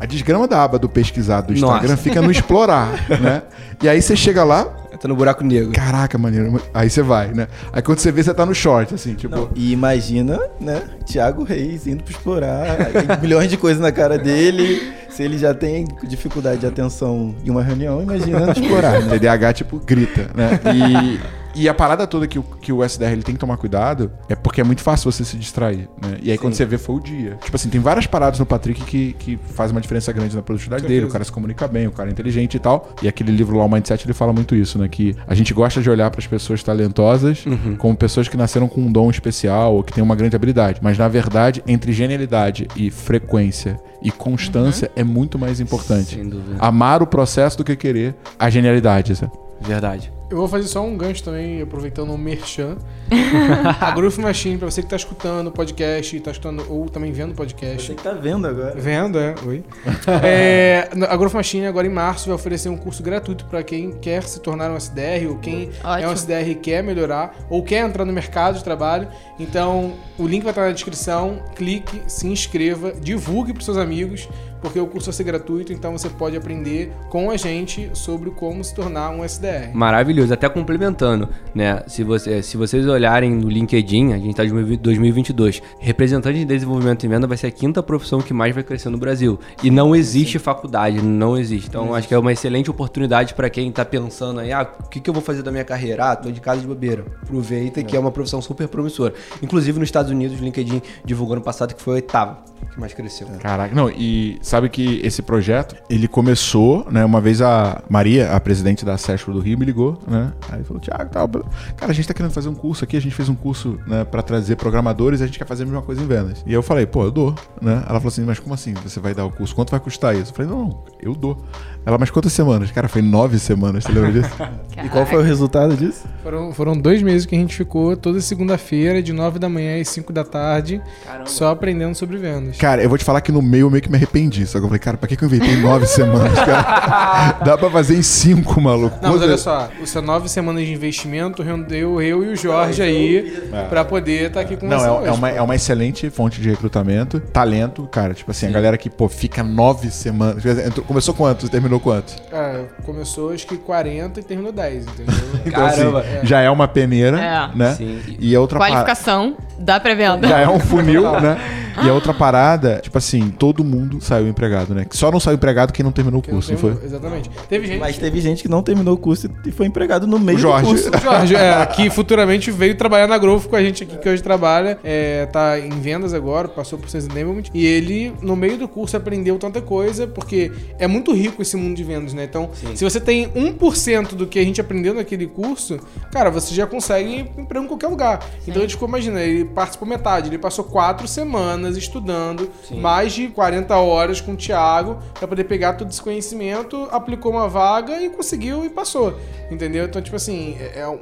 a 0.00 0.06
desgrama 0.06 0.48
da 0.48 0.64
aba 0.64 0.78
do 0.80 0.88
pesquisar 0.88 1.42
do 1.42 1.52
Nossa. 1.52 1.74
Instagram 1.76 1.96
fica 1.96 2.20
no 2.22 2.30
explorar, 2.30 2.88
né? 3.20 3.42
E 3.80 3.88
aí 3.88 4.00
você 4.02 4.16
chega 4.16 4.42
lá, 4.42 4.64
Tá 5.00 5.08
no 5.08 5.16
buraco 5.16 5.42
negro. 5.44 5.72
caraca, 5.72 6.16
maneiro. 6.18 6.60
Aí 6.72 6.88
você 6.88 7.02
vai, 7.02 7.32
né? 7.32 7.48
Aí 7.72 7.82
quando 7.82 7.98
você 7.98 8.12
vê, 8.12 8.22
você 8.22 8.32
tá 8.34 8.46
no 8.46 8.54
short, 8.54 8.94
assim, 8.94 9.14
tipo. 9.14 9.34
Não, 9.34 9.50
e 9.54 9.72
imagina, 9.72 10.38
né, 10.60 10.82
Thiago 11.06 11.42
Reis 11.44 11.86
indo 11.86 12.02
pra 12.04 12.12
explorar, 12.12 12.66
milhões 13.20 13.48
de 13.50 13.56
coisas 13.56 13.80
na 13.80 13.90
cara 13.92 14.18
dele. 14.18 14.92
Se 15.10 15.22
ele 15.22 15.36
já 15.36 15.52
tem 15.52 15.86
dificuldade 16.04 16.60
de 16.60 16.66
atenção 16.66 17.34
em 17.44 17.50
uma 17.50 17.62
reunião, 17.62 18.02
imagina 18.02 18.50
explorar, 18.50 19.00
né? 19.02 19.18
TDAH, 19.20 19.52
tipo, 19.52 19.78
grita, 19.78 20.30
né? 20.34 20.58
E, 20.74 21.20
e 21.54 21.68
a 21.68 21.74
parada 21.74 22.06
toda 22.06 22.26
que 22.26 22.38
o, 22.38 22.42
que 22.42 22.72
o 22.72 22.84
SDR 22.84 23.12
ele 23.12 23.22
tem 23.22 23.34
que 23.34 23.40
tomar 23.40 23.56
cuidado 23.56 24.10
é 24.28 24.34
porque 24.34 24.60
é 24.60 24.64
muito 24.64 24.82
fácil 24.82 25.10
você 25.10 25.24
se 25.24 25.36
distrair, 25.36 25.88
né? 26.00 26.18
E 26.22 26.30
aí 26.30 26.38
quando 26.38 26.54
você 26.54 26.64
vê, 26.64 26.78
foi 26.78 26.96
o 26.96 27.00
dia. 27.00 27.38
Tipo 27.42 27.56
assim, 27.56 27.68
tem 27.68 27.80
várias 27.80 28.06
paradas 28.06 28.38
no 28.38 28.46
Patrick 28.46 28.82
que, 28.84 29.12
que 29.14 29.38
faz 29.54 29.70
uma 29.70 29.80
diferença 29.80 30.12
grande 30.12 30.34
na 30.34 30.42
produtividade 30.42 30.86
dele. 30.86 31.06
O 31.06 31.08
cara 31.08 31.24
se 31.24 31.32
comunica 31.32 31.66
bem, 31.68 31.86
o 31.86 31.92
cara 31.92 32.08
é 32.08 32.12
inteligente 32.12 32.56
e 32.56 32.60
tal. 32.60 32.90
E 33.02 33.08
aquele 33.08 33.32
livro 33.32 33.56
lá, 33.56 33.64
o 33.64 33.68
Mindset, 33.68 34.06
ele 34.06 34.14
fala 34.14 34.32
muito 34.32 34.54
isso, 34.54 34.78
né? 34.78 34.88
Que 34.88 35.16
a 35.26 35.34
gente 35.34 35.52
gosta 35.52 35.80
de 35.80 35.90
olhar 35.90 36.10
para 36.10 36.20
as 36.20 36.26
pessoas 36.26 36.62
talentosas 36.62 37.44
como 37.78 37.96
pessoas 37.96 38.28
que 38.28 38.36
nasceram 38.36 38.68
com 38.68 38.80
um 38.80 38.92
dom 38.92 39.10
especial 39.10 39.74
ou 39.74 39.82
que 39.82 39.92
têm 39.92 40.02
uma 40.02 40.14
grande 40.14 40.36
habilidade. 40.36 40.80
Mas 40.82 40.98
na 40.98 41.08
verdade, 41.08 41.62
entre 41.66 41.92
genialidade 41.92 42.66
e 42.76 42.90
frequência 42.90 43.78
e 44.02 44.10
constância 44.10 44.90
é 44.96 45.04
muito 45.04 45.38
mais 45.38 45.60
importante. 45.60 46.16
Sem 46.16 46.28
dúvida. 46.28 46.56
Amar 46.58 47.02
o 47.02 47.06
processo 47.06 47.58
do 47.58 47.64
que 47.64 47.76
querer 47.76 48.14
a 48.38 48.50
genialidade, 48.50 49.14
sabe? 49.14 49.32
Verdade. 49.60 50.12
Eu 50.32 50.38
vou 50.38 50.48
fazer 50.48 50.66
só 50.66 50.82
um 50.82 50.96
gancho 50.96 51.22
também, 51.22 51.60
aproveitando 51.60 52.10
o 52.10 52.16
merchan. 52.16 52.78
a 53.78 53.90
Groove 53.90 54.18
Machine, 54.22 54.56
pra 54.56 54.70
você 54.70 54.80
que 54.80 54.88
tá 54.88 54.96
escutando 54.96 55.48
o 55.48 55.52
podcast, 55.52 56.18
tá 56.20 56.30
escutando 56.30 56.64
ou 56.70 56.88
também 56.88 57.12
vendo 57.12 57.32
o 57.32 57.34
podcast. 57.34 57.88
Você 57.88 57.94
que 57.94 58.02
tá 58.02 58.14
vendo 58.14 58.46
agora. 58.46 58.74
Vendo, 58.74 59.18
é. 59.18 59.34
Oi. 59.46 59.62
É, 60.24 60.88
a 61.08 61.16
Growth 61.16 61.34
Machine, 61.34 61.66
agora 61.66 61.86
em 61.86 61.90
março, 61.90 62.26
vai 62.26 62.34
oferecer 62.34 62.70
um 62.70 62.76
curso 62.78 63.02
gratuito 63.02 63.44
para 63.44 63.62
quem 63.62 63.92
quer 63.92 64.22
se 64.22 64.40
tornar 64.40 64.70
um 64.70 64.76
SDR 64.76 65.28
ou 65.28 65.36
quem 65.36 65.68
é 65.82 65.86
Ótimo. 65.86 66.10
um 66.10 66.12
SDR 66.12 66.48
e 66.48 66.54
quer 66.54 66.82
melhorar 66.82 67.34
ou 67.50 67.62
quer 67.62 67.84
entrar 67.86 68.06
no 68.06 68.12
mercado 68.12 68.56
de 68.56 68.64
trabalho. 68.64 69.08
Então, 69.38 69.94
o 70.18 70.26
link 70.26 70.42
vai 70.42 70.52
estar 70.52 70.66
na 70.66 70.72
descrição. 70.72 71.42
Clique, 71.54 72.00
se 72.06 72.26
inscreva, 72.26 72.92
divulgue 72.92 73.52
para 73.52 73.62
seus 73.62 73.76
amigos, 73.76 74.28
porque 74.62 74.78
o 74.78 74.86
curso 74.86 75.06
vai 75.06 75.12
ser 75.12 75.24
gratuito. 75.24 75.72
Então, 75.72 75.92
você 75.92 76.08
pode 76.08 76.36
aprender 76.36 76.92
com 77.10 77.30
a 77.30 77.36
gente 77.36 77.90
sobre 77.92 78.30
como 78.30 78.62
se 78.62 78.72
tornar 78.72 79.10
um 79.10 79.24
SDR. 79.24 79.74
Maravilhoso. 79.74 80.32
Até 80.32 80.48
complementando, 80.48 81.28
né? 81.54 81.82
Se, 81.88 82.04
você, 82.04 82.42
se 82.42 82.56
vocês 82.56 82.86
olharem 82.86 83.34
no 83.34 83.50
LinkedIn, 83.50 84.12
a 84.12 84.18
gente 84.18 84.34
tá 84.34 84.44
em 84.44 84.76
2022. 84.76 85.60
Representante 85.80 86.38
de 86.38 86.44
desenvolvimento 86.44 87.04
e 87.04 87.08
venda 87.08 87.26
vai 87.26 87.36
ser 87.36 87.48
a 87.48 87.50
quinta 87.50 87.82
profissão 87.82 88.20
que 88.20 88.32
mais 88.32 88.54
vai 88.54 88.62
crescer 88.62 88.88
no 88.88 88.96
Brasil. 88.96 89.38
E 89.62 89.70
não 89.70 89.94
existe 89.94 90.38
faculdade, 90.38 91.02
não 91.02 91.36
existe. 91.36 91.68
Então, 91.68 91.94
acho 91.94 92.06
que 92.06 92.14
é 92.14 92.18
uma 92.18 92.32
excelente 92.32 92.70
oportunidade 92.70 93.34
para 93.34 93.50
quem 93.50 93.70
tá 93.72 93.84
pensando 93.84 94.40
aí, 94.40 94.52
ah, 94.52 94.70
o 94.84 94.88
que, 94.88 95.00
que 95.00 95.10
eu 95.10 95.14
vou 95.14 95.22
fazer 95.22 95.42
da 95.42 95.50
minha 95.50 95.64
carreira? 95.64 96.12
Ah, 96.12 96.16
tô 96.16 96.30
de 96.30 96.40
casa 96.40 96.60
de 96.60 96.66
bobeira. 96.66 97.04
Aproveita 97.22 97.82
que 97.82 97.96
é 97.96 97.98
uma 97.98 98.12
profissão 98.12 98.40
super 98.40 98.68
promissora. 98.68 99.12
Inclusive, 99.42 99.78
nos 99.78 99.88
Estados 99.88 100.10
Unidos, 100.10 100.40
o 100.40 100.44
LinkedIn 100.44 100.80
divulgou 101.04 101.34
ano 101.34 101.42
passado 101.42 101.74
que 101.74 101.82
foi 101.82 101.94
a 101.94 101.96
oitava 101.96 102.52
que 102.72 102.80
mais 102.80 102.94
cresceu. 102.94 103.28
Caraca, 103.40 103.74
não, 103.74 103.90
e 103.90 104.38
sabe 104.52 104.68
que 104.68 105.00
esse 105.02 105.22
projeto, 105.22 105.74
ele 105.88 106.06
começou, 106.06 106.86
né, 106.90 107.02
uma 107.06 107.22
vez 107.22 107.40
a 107.40 107.82
Maria, 107.88 108.32
a 108.32 108.38
presidente 108.38 108.84
da 108.84 108.98
SESCO 108.98 109.32
do 109.32 109.40
Rio, 109.40 109.58
me 109.58 109.64
ligou, 109.64 109.98
né, 110.06 110.30
aí 110.50 110.62
falou, 110.62 110.78
Thiago, 110.78 111.08
tal, 111.10 111.26
cara, 111.74 111.90
a 111.90 111.94
gente 111.94 112.06
tá 112.06 112.12
querendo 112.12 112.32
fazer 112.32 112.50
um 112.50 112.54
curso 112.54 112.84
aqui, 112.84 112.94
a 112.94 113.00
gente 113.00 113.14
fez 113.14 113.30
um 113.30 113.34
curso, 113.34 113.78
né, 113.86 114.04
pra 114.04 114.20
trazer 114.20 114.56
programadores 114.56 115.20
e 115.20 115.22
a 115.22 115.26
gente 115.26 115.38
quer 115.38 115.46
fazer 115.46 115.62
a 115.62 115.66
mesma 115.66 115.80
coisa 115.80 116.02
em 116.02 116.06
vendas. 116.06 116.44
E 116.46 116.52
eu 116.52 116.62
falei, 116.62 116.84
pô, 116.84 117.02
eu 117.02 117.10
dou, 117.10 117.34
né, 117.62 117.82
ela 117.88 117.98
falou 117.98 118.08
assim, 118.08 118.26
mas 118.26 118.38
como 118.38 118.52
assim, 118.52 118.74
você 118.74 119.00
vai 119.00 119.14
dar 119.14 119.24
o 119.24 119.30
curso, 119.30 119.54
quanto 119.54 119.70
vai 119.70 119.80
custar 119.80 120.14
isso? 120.14 120.32
Eu 120.32 120.34
falei, 120.34 120.50
não, 120.50 120.64
não, 120.64 120.84
eu 121.00 121.14
dou. 121.14 121.42
Ela, 121.86 121.96
mas 121.96 122.10
quantas 122.10 122.34
semanas? 122.34 122.70
Cara, 122.70 122.88
foi 122.88 123.00
nove 123.00 123.38
semanas, 123.38 123.84
você 123.84 123.92
lembra 123.92 124.12
disso? 124.12 124.30
E 124.84 124.88
qual 124.88 125.04
foi 125.04 125.18
o 125.18 125.22
resultado 125.22 125.76
disso? 125.76 126.04
Foram, 126.22 126.52
foram 126.52 126.76
dois 126.76 127.02
meses 127.02 127.26
que 127.26 127.34
a 127.34 127.38
gente 127.38 127.54
ficou 127.54 127.96
toda 127.96 128.20
segunda-feira, 128.20 129.02
de 129.02 129.12
9 129.12 129.38
da 129.38 129.48
manhã 129.48 129.80
às 129.80 129.88
5 129.88 130.12
da 130.12 130.24
tarde, 130.24 130.80
só 131.26 131.50
aprendendo 131.50 131.94
sobre 131.94 132.16
vendas. 132.16 132.56
Cara, 132.56 132.82
eu 132.82 132.88
vou 132.88 132.96
te 132.96 133.04
falar 133.04 133.20
que 133.20 133.30
no 133.30 133.42
meio 133.42 133.66
eu 133.66 133.70
meio 133.70 133.82
que 133.82 133.90
me 133.90 133.96
arrependi, 133.96 134.41
só 134.46 134.58
que 134.58 134.64
eu 134.64 134.68
falei, 134.68 134.78
cara, 134.78 134.96
pra 134.96 135.08
que 135.08 135.16
que 135.16 135.24
eu 135.24 135.26
inventei 135.28 135.56
nove 135.56 135.86
semanas, 135.88 136.38
cara? 136.38 137.32
Dá 137.44 137.56
pra 137.58 137.70
fazer 137.70 137.96
em 137.96 138.02
cinco, 138.02 138.60
maluco. 138.60 138.98
Não, 139.02 139.12
mas 139.12 139.22
olha 139.22 139.36
só, 139.38 139.68
os 139.82 139.94
nove 139.96 140.28
semanas 140.28 140.64
de 140.64 140.72
investimento 140.72 141.42
rendeu 141.42 142.00
eu 142.00 142.22
e 142.24 142.28
o 142.32 142.36
Jorge 142.36 142.82
aí 142.82 143.50
pra 143.68 143.84
poder 143.84 144.28
estar 144.28 144.40
aqui 144.40 144.56
com 144.56 144.66
Não, 144.66 144.84
é, 144.84 144.90
hoje. 144.90 145.08
é 145.08 145.12
uma, 145.12 145.30
é 145.30 145.42
uma 145.42 145.54
excelente 145.54 146.08
fonte 146.10 146.40
de 146.40 146.48
recrutamento. 146.50 147.20
Talento, 147.20 147.86
cara. 147.90 148.14
Tipo 148.14 148.30
assim, 148.30 148.46
a 148.46 148.50
galera 148.50 148.76
que, 148.78 148.88
pô, 148.90 149.08
fica 149.08 149.42
nove 149.42 149.90
semanas. 149.90 150.44
Entrou- 150.44 150.84
Começou 150.86 151.14
quanto? 151.14 151.48
Terminou 151.48 151.80
quanto? 151.80 152.14
Cara, 152.30 152.68
começou 152.84 153.32
acho 153.32 153.46
que 153.46 153.56
40 153.56 154.20
e 154.20 154.22
terminou 154.22 154.52
10, 154.52 154.86
entendeu? 154.86 155.14
Então, 155.44 155.68
Caramba. 155.68 156.00
assim, 156.00 156.08
já 156.26 156.40
é 156.40 156.48
uma 156.48 156.68
peneira, 156.68 157.18
É. 157.20 157.56
né? 157.56 157.74
Sim. 157.74 158.00
E 158.20 158.34
a 158.34 158.40
outra 158.40 158.58
parada. 158.58 158.76
Qualificação 158.84 159.36
da 159.58 159.80
pré-venda. 159.80 160.28
Já 160.28 160.38
é 160.38 160.48
um 160.48 160.60
funil, 160.60 161.02
né? 161.20 161.36
E 161.84 161.88
a 161.88 161.92
outra 161.92 162.12
parada, 162.14 162.78
tipo 162.82 162.96
assim, 162.98 163.30
todo 163.30 163.64
mundo 163.64 164.00
saiu 164.00 164.28
empregado, 164.32 164.74
né? 164.74 164.86
Só 164.90 165.10
não 165.10 165.20
saiu 165.20 165.36
empregado 165.36 165.72
quem 165.72 165.84
não 165.84 165.92
terminou 165.92 166.20
o 166.20 166.22
curso, 166.22 166.50
não 166.52 166.58
terminou, 166.58 166.80
foi? 166.80 166.88
Exatamente. 166.88 167.30
Teve 167.48 167.66
gente. 167.66 167.80
Mas 167.80 167.98
teve 167.98 168.20
gente 168.20 168.42
que 168.42 168.48
não 168.48 168.62
terminou 168.62 168.94
o 168.94 168.98
curso 168.98 169.30
e 169.46 169.52
foi 169.52 169.66
empregado 169.66 170.06
no 170.06 170.18
meio 170.18 170.38
O 170.38 170.40
Jorge. 170.40 170.64
do 170.64 170.68
curso. 170.68 170.90
O 170.90 171.00
Jorge, 171.00 171.36
é, 171.36 171.64
que 171.74 171.90
futuramente 171.90 172.50
veio 172.50 172.74
trabalhar 172.76 173.06
na 173.06 173.18
Growth 173.18 173.46
com 173.46 173.56
a 173.56 173.62
gente 173.62 173.84
aqui, 173.84 173.96
que 173.96 174.08
hoje 174.08 174.22
trabalha, 174.22 174.78
é, 174.82 175.26
tá 175.26 175.58
em 175.58 175.70
vendas 175.80 176.14
agora, 176.14 176.48
passou 176.48 176.78
por 176.78 176.88
Sales 176.88 177.06
Enablement, 177.06 177.44
e 177.54 177.66
ele, 177.66 178.12
no 178.22 178.34
meio 178.34 178.56
do 178.58 178.66
curso, 178.66 178.96
aprendeu 178.96 179.38
tanta 179.38 179.60
coisa, 179.60 180.06
porque 180.06 180.50
é 180.78 180.86
muito 180.86 181.12
rico 181.12 181.42
esse 181.42 181.56
mundo 181.56 181.76
de 181.76 181.84
vendas, 181.84 182.14
né? 182.14 182.24
Então, 182.24 182.50
se 182.74 182.82
você 182.82 183.00
tem 183.00 183.28
1% 183.28 184.14
do 184.14 184.26
que 184.26 184.38
a 184.38 184.44
gente 184.44 184.60
aprendeu 184.60 184.94
naquele 184.94 185.26
curso, 185.26 185.78
cara, 186.10 186.30
você 186.30 186.54
já 186.54 186.66
consegue 186.66 187.30
emprego 187.36 187.64
em 187.64 187.68
qualquer 187.68 187.88
lugar. 187.88 188.24
Então, 188.46 188.62
ele 188.62 188.70
ficou, 188.70 188.88
imagina, 188.88 189.20
ele 189.20 189.44
participou 189.44 189.86
metade, 189.86 190.28
ele 190.28 190.38
passou 190.38 190.64
quatro 190.64 191.06
semanas 191.06 191.76
estudando, 191.76 192.48
mais 192.70 193.12
de 193.12 193.28
40 193.28 193.76
horas 193.76 194.20
com 194.22 194.32
o 194.32 194.36
Thiago, 194.36 194.98
pra 195.18 195.26
poder 195.28 195.44
pegar 195.44 195.74
todo 195.74 195.90
esse 195.90 196.00
conhecimento, 196.00 196.88
aplicou 196.90 197.32
uma 197.32 197.48
vaga 197.48 198.00
e 198.00 198.08
conseguiu 198.10 198.64
e 198.64 198.70
passou. 198.70 199.18
Entendeu? 199.50 199.84
Então, 199.84 200.00
tipo 200.00 200.16
assim, 200.16 200.56
é 200.58 200.80
é 200.80 200.88
um, 200.88 200.92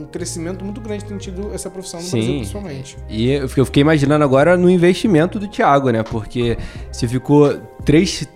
um- 0.00 0.06
crescimento 0.10 0.64
muito 0.64 0.80
grande 0.80 1.04
que 1.04 1.08
tem 1.10 1.18
tido 1.18 1.50
essa 1.54 1.68
profissão 1.70 2.00
no 2.00 2.06
Sim. 2.06 2.16
Brasil, 2.18 2.34
principalmente. 2.36 2.96
E 3.08 3.30
eu 3.30 3.48
fiquei- 3.48 3.80
imaginando 3.82 4.24
agora 4.24 4.56
no 4.56 4.68
investimento 4.70 5.38
do 5.38 5.46
Thiago, 5.48 5.90
né? 5.90 6.02
Porque 6.02 6.56
se 6.90 7.06
ficou 7.06 7.56
três, 7.84 8.26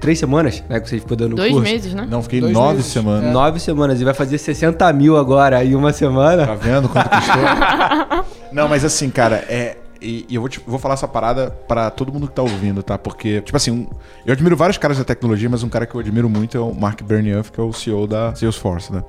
três 0.00 0.18
semanas, 0.18 0.62
né? 0.68 0.78
Que 0.80 0.88
você 0.88 0.98
ficou 0.98 1.16
dando 1.16 1.34
Dois 1.36 1.52
curso. 1.52 1.70
meses, 1.70 1.94
né? 1.94 2.06
Não, 2.08 2.22
fiquei 2.22 2.40
Dois 2.40 2.52
nove 2.52 2.76
meses. 2.76 2.92
semanas. 2.92 3.32
Nove 3.32 3.60
semanas 3.60 4.00
e 4.00 4.04
vai 4.04 4.14
fazer 4.14 4.38
60 4.38 4.92
mil 4.92 5.16
agora 5.16 5.64
em 5.64 5.74
uma 5.74 5.92
semana. 5.92 6.46
Tá 6.46 6.54
vendo 6.54 6.88
quanto 6.88 7.08
custou? 7.08 8.24
Não, 8.52 8.68
mas 8.68 8.84
assim, 8.84 9.10
cara, 9.10 9.44
é. 9.48 9.76
E, 10.00 10.24
e 10.28 10.34
eu 10.34 10.40
vou, 10.40 10.48
te- 10.48 10.60
vou 10.66 10.78
falar 10.78 10.94
essa 10.94 11.06
parada 11.06 11.50
pra 11.68 11.90
todo 11.90 12.12
mundo 12.12 12.26
que 12.28 12.34
tá 12.34 12.42
ouvindo, 12.42 12.82
tá? 12.82 12.96
Porque, 12.96 13.40
tipo 13.42 13.56
assim, 13.56 13.70
um- 13.70 13.86
eu 14.24 14.32
admiro 14.32 14.56
vários 14.56 14.78
caras 14.78 14.96
da 14.98 15.04
tecnologia, 15.04 15.48
mas 15.48 15.62
um 15.62 15.68
cara 15.68 15.84
que 15.86 15.94
eu 15.94 16.00
admiro 16.00 16.28
muito 16.28 16.56
é 16.56 16.60
o 16.60 16.72
Mark 16.74 17.02
Bernier, 17.02 17.42
que 17.50 17.60
é 17.60 17.62
o 17.62 17.72
CEO 17.72 18.06
da 18.06 18.34
Salesforce, 18.34 18.92
né? 18.92 19.04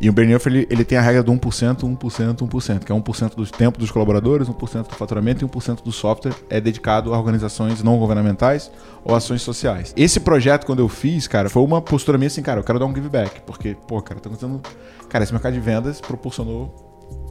E 0.00 0.08
o 0.08 0.12
Bernier, 0.12 0.40
ele, 0.46 0.66
ele 0.70 0.84
tem 0.84 0.98
a 0.98 1.00
regra 1.02 1.22
do 1.22 1.30
1%, 1.32 1.84
1%, 1.84 2.36
1%, 2.48 2.84
que 2.84 2.90
é 2.92 2.94
1% 2.94 3.34
do 3.36 3.46
tempo 3.46 3.78
dos 3.78 3.90
colaboradores, 3.90 4.48
1% 4.48 4.88
do 4.88 4.94
faturamento 4.94 5.44
e 5.44 5.48
1% 5.48 5.82
do 5.82 5.92
software 5.92 6.34
é 6.50 6.60
dedicado 6.60 7.12
a 7.14 7.18
organizações 7.18 7.82
não 7.82 7.98
governamentais 7.98 8.70
ou 9.04 9.14
ações 9.14 9.42
sociais. 9.42 9.92
Esse 9.96 10.18
projeto, 10.20 10.64
quando 10.66 10.80
eu 10.80 10.88
fiz, 10.88 11.28
cara, 11.28 11.48
foi 11.48 11.62
uma 11.62 11.80
postura 11.80 12.18
minha 12.18 12.26
assim, 12.28 12.42
cara, 12.42 12.60
eu 12.60 12.64
quero 12.64 12.78
dar 12.78 12.86
um 12.86 12.94
give 12.94 13.08
back, 13.08 13.40
porque, 13.46 13.76
pô, 13.86 14.00
cara, 14.02 14.20
tá 14.20 14.28
acontecendo... 14.28 14.60
Cara, 15.08 15.22
esse 15.22 15.32
mercado 15.32 15.52
de 15.52 15.60
vendas 15.60 16.00
proporcionou 16.00 16.83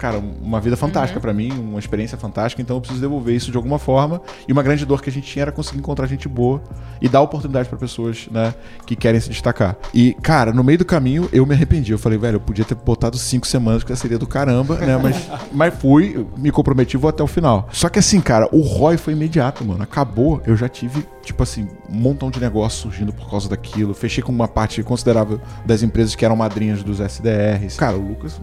cara, 0.03 0.17
uma 0.19 0.59
vida 0.59 0.75
fantástica 0.75 1.17
pra 1.17 1.33
mim, 1.33 1.49
uma 1.51 1.79
experiência 1.79 2.17
fantástica, 2.17 2.61
então 2.61 2.75
eu 2.75 2.81
preciso 2.81 2.99
devolver 2.99 3.33
isso 3.33 3.51
de 3.51 3.55
alguma 3.55 3.79
forma. 3.79 4.21
E 4.45 4.51
uma 4.51 4.61
grande 4.61 4.85
dor 4.85 5.01
que 5.01 5.09
a 5.09 5.13
gente 5.13 5.25
tinha 5.25 5.43
era 5.43 5.51
conseguir 5.51 5.79
encontrar 5.79 6.07
gente 6.07 6.27
boa 6.27 6.61
e 7.01 7.07
dar 7.07 7.21
oportunidade 7.21 7.69
pra 7.69 7.77
pessoas, 7.77 8.27
né, 8.29 8.53
que 8.85 8.97
querem 8.97 9.21
se 9.21 9.29
destacar. 9.29 9.77
E, 9.93 10.13
cara, 10.21 10.51
no 10.51 10.61
meio 10.61 10.79
do 10.79 10.85
caminho 10.85 11.29
eu 11.31 11.45
me 11.45 11.53
arrependi. 11.53 11.93
Eu 11.93 11.97
falei, 11.97 12.17
velho, 12.17 12.35
eu 12.35 12.41
podia 12.41 12.65
ter 12.65 12.75
botado 12.75 13.17
cinco 13.17 13.47
semanas, 13.47 13.83
que 13.83 13.95
seria 13.95 14.19
do 14.19 14.27
caramba, 14.27 14.75
né, 14.75 14.97
mas, 14.97 15.29
mas 15.53 15.73
fui, 15.73 16.27
me 16.37 16.51
comprometi, 16.51 16.97
vou 16.97 17.09
até 17.09 17.23
o 17.23 17.27
final. 17.27 17.69
Só 17.71 17.87
que 17.87 17.99
assim, 17.99 18.19
cara, 18.19 18.49
o 18.51 18.59
ROI 18.59 18.97
foi 18.97 19.13
imediato, 19.13 19.63
mano. 19.63 19.83
Acabou, 19.83 20.41
eu 20.45 20.57
já 20.57 20.67
tive, 20.67 21.05
tipo 21.23 21.43
assim, 21.43 21.65
um 21.89 21.95
montão 21.95 22.29
de 22.29 22.41
negócios 22.41 22.81
surgindo 22.81 23.13
por 23.13 23.29
causa 23.29 23.47
daquilo. 23.47 23.93
Fechei 23.93 24.21
com 24.21 24.33
uma 24.33 24.49
parte 24.49 24.83
considerável 24.83 25.39
das 25.65 25.81
empresas 25.81 26.13
que 26.13 26.25
eram 26.25 26.35
madrinhas 26.35 26.83
dos 26.83 26.99
SDRs. 26.99 27.77
Cara, 27.77 27.95
o 27.95 28.05
Lucas 28.05 28.39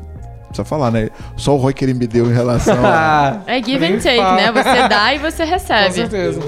precisa 0.50 0.64
falar, 0.64 0.90
né? 0.90 1.08
Só 1.36 1.54
o 1.54 1.56
Roy 1.56 1.72
que 1.72 1.84
ele 1.84 1.94
me 1.94 2.06
deu 2.06 2.26
em 2.26 2.34
relação 2.34 2.76
a. 2.84 3.40
É 3.46 3.62
give 3.62 3.84
and 3.84 3.98
take, 3.98 4.20
né? 4.20 4.52
Você 4.52 4.88
dá 4.88 5.14
e 5.14 5.18
você 5.18 5.44
Com 5.44 5.50
recebe. 5.50 5.92
certeza. 5.94 6.40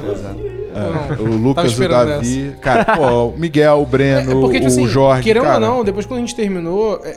é, 0.74 1.22
o 1.22 1.26
Lucas, 1.36 1.78
o 1.78 1.88
Davi. 1.88 2.56
Cara, 2.60 2.84
pô, 2.96 3.26
o 3.28 3.38
Miguel, 3.38 3.80
o 3.80 3.86
Breno, 3.86 4.32
É 4.32 4.34
porque, 4.34 4.58
tipo 4.58 4.64
o 4.64 4.72
assim, 4.72 4.86
Jorge. 4.86 5.22
querendo 5.22 5.44
cara, 5.44 5.54
ou 5.54 5.60
não, 5.60 5.84
depois 5.84 6.06
quando 6.06 6.18
a 6.18 6.20
gente 6.20 6.34
terminou, 6.34 7.00
é, 7.04 7.16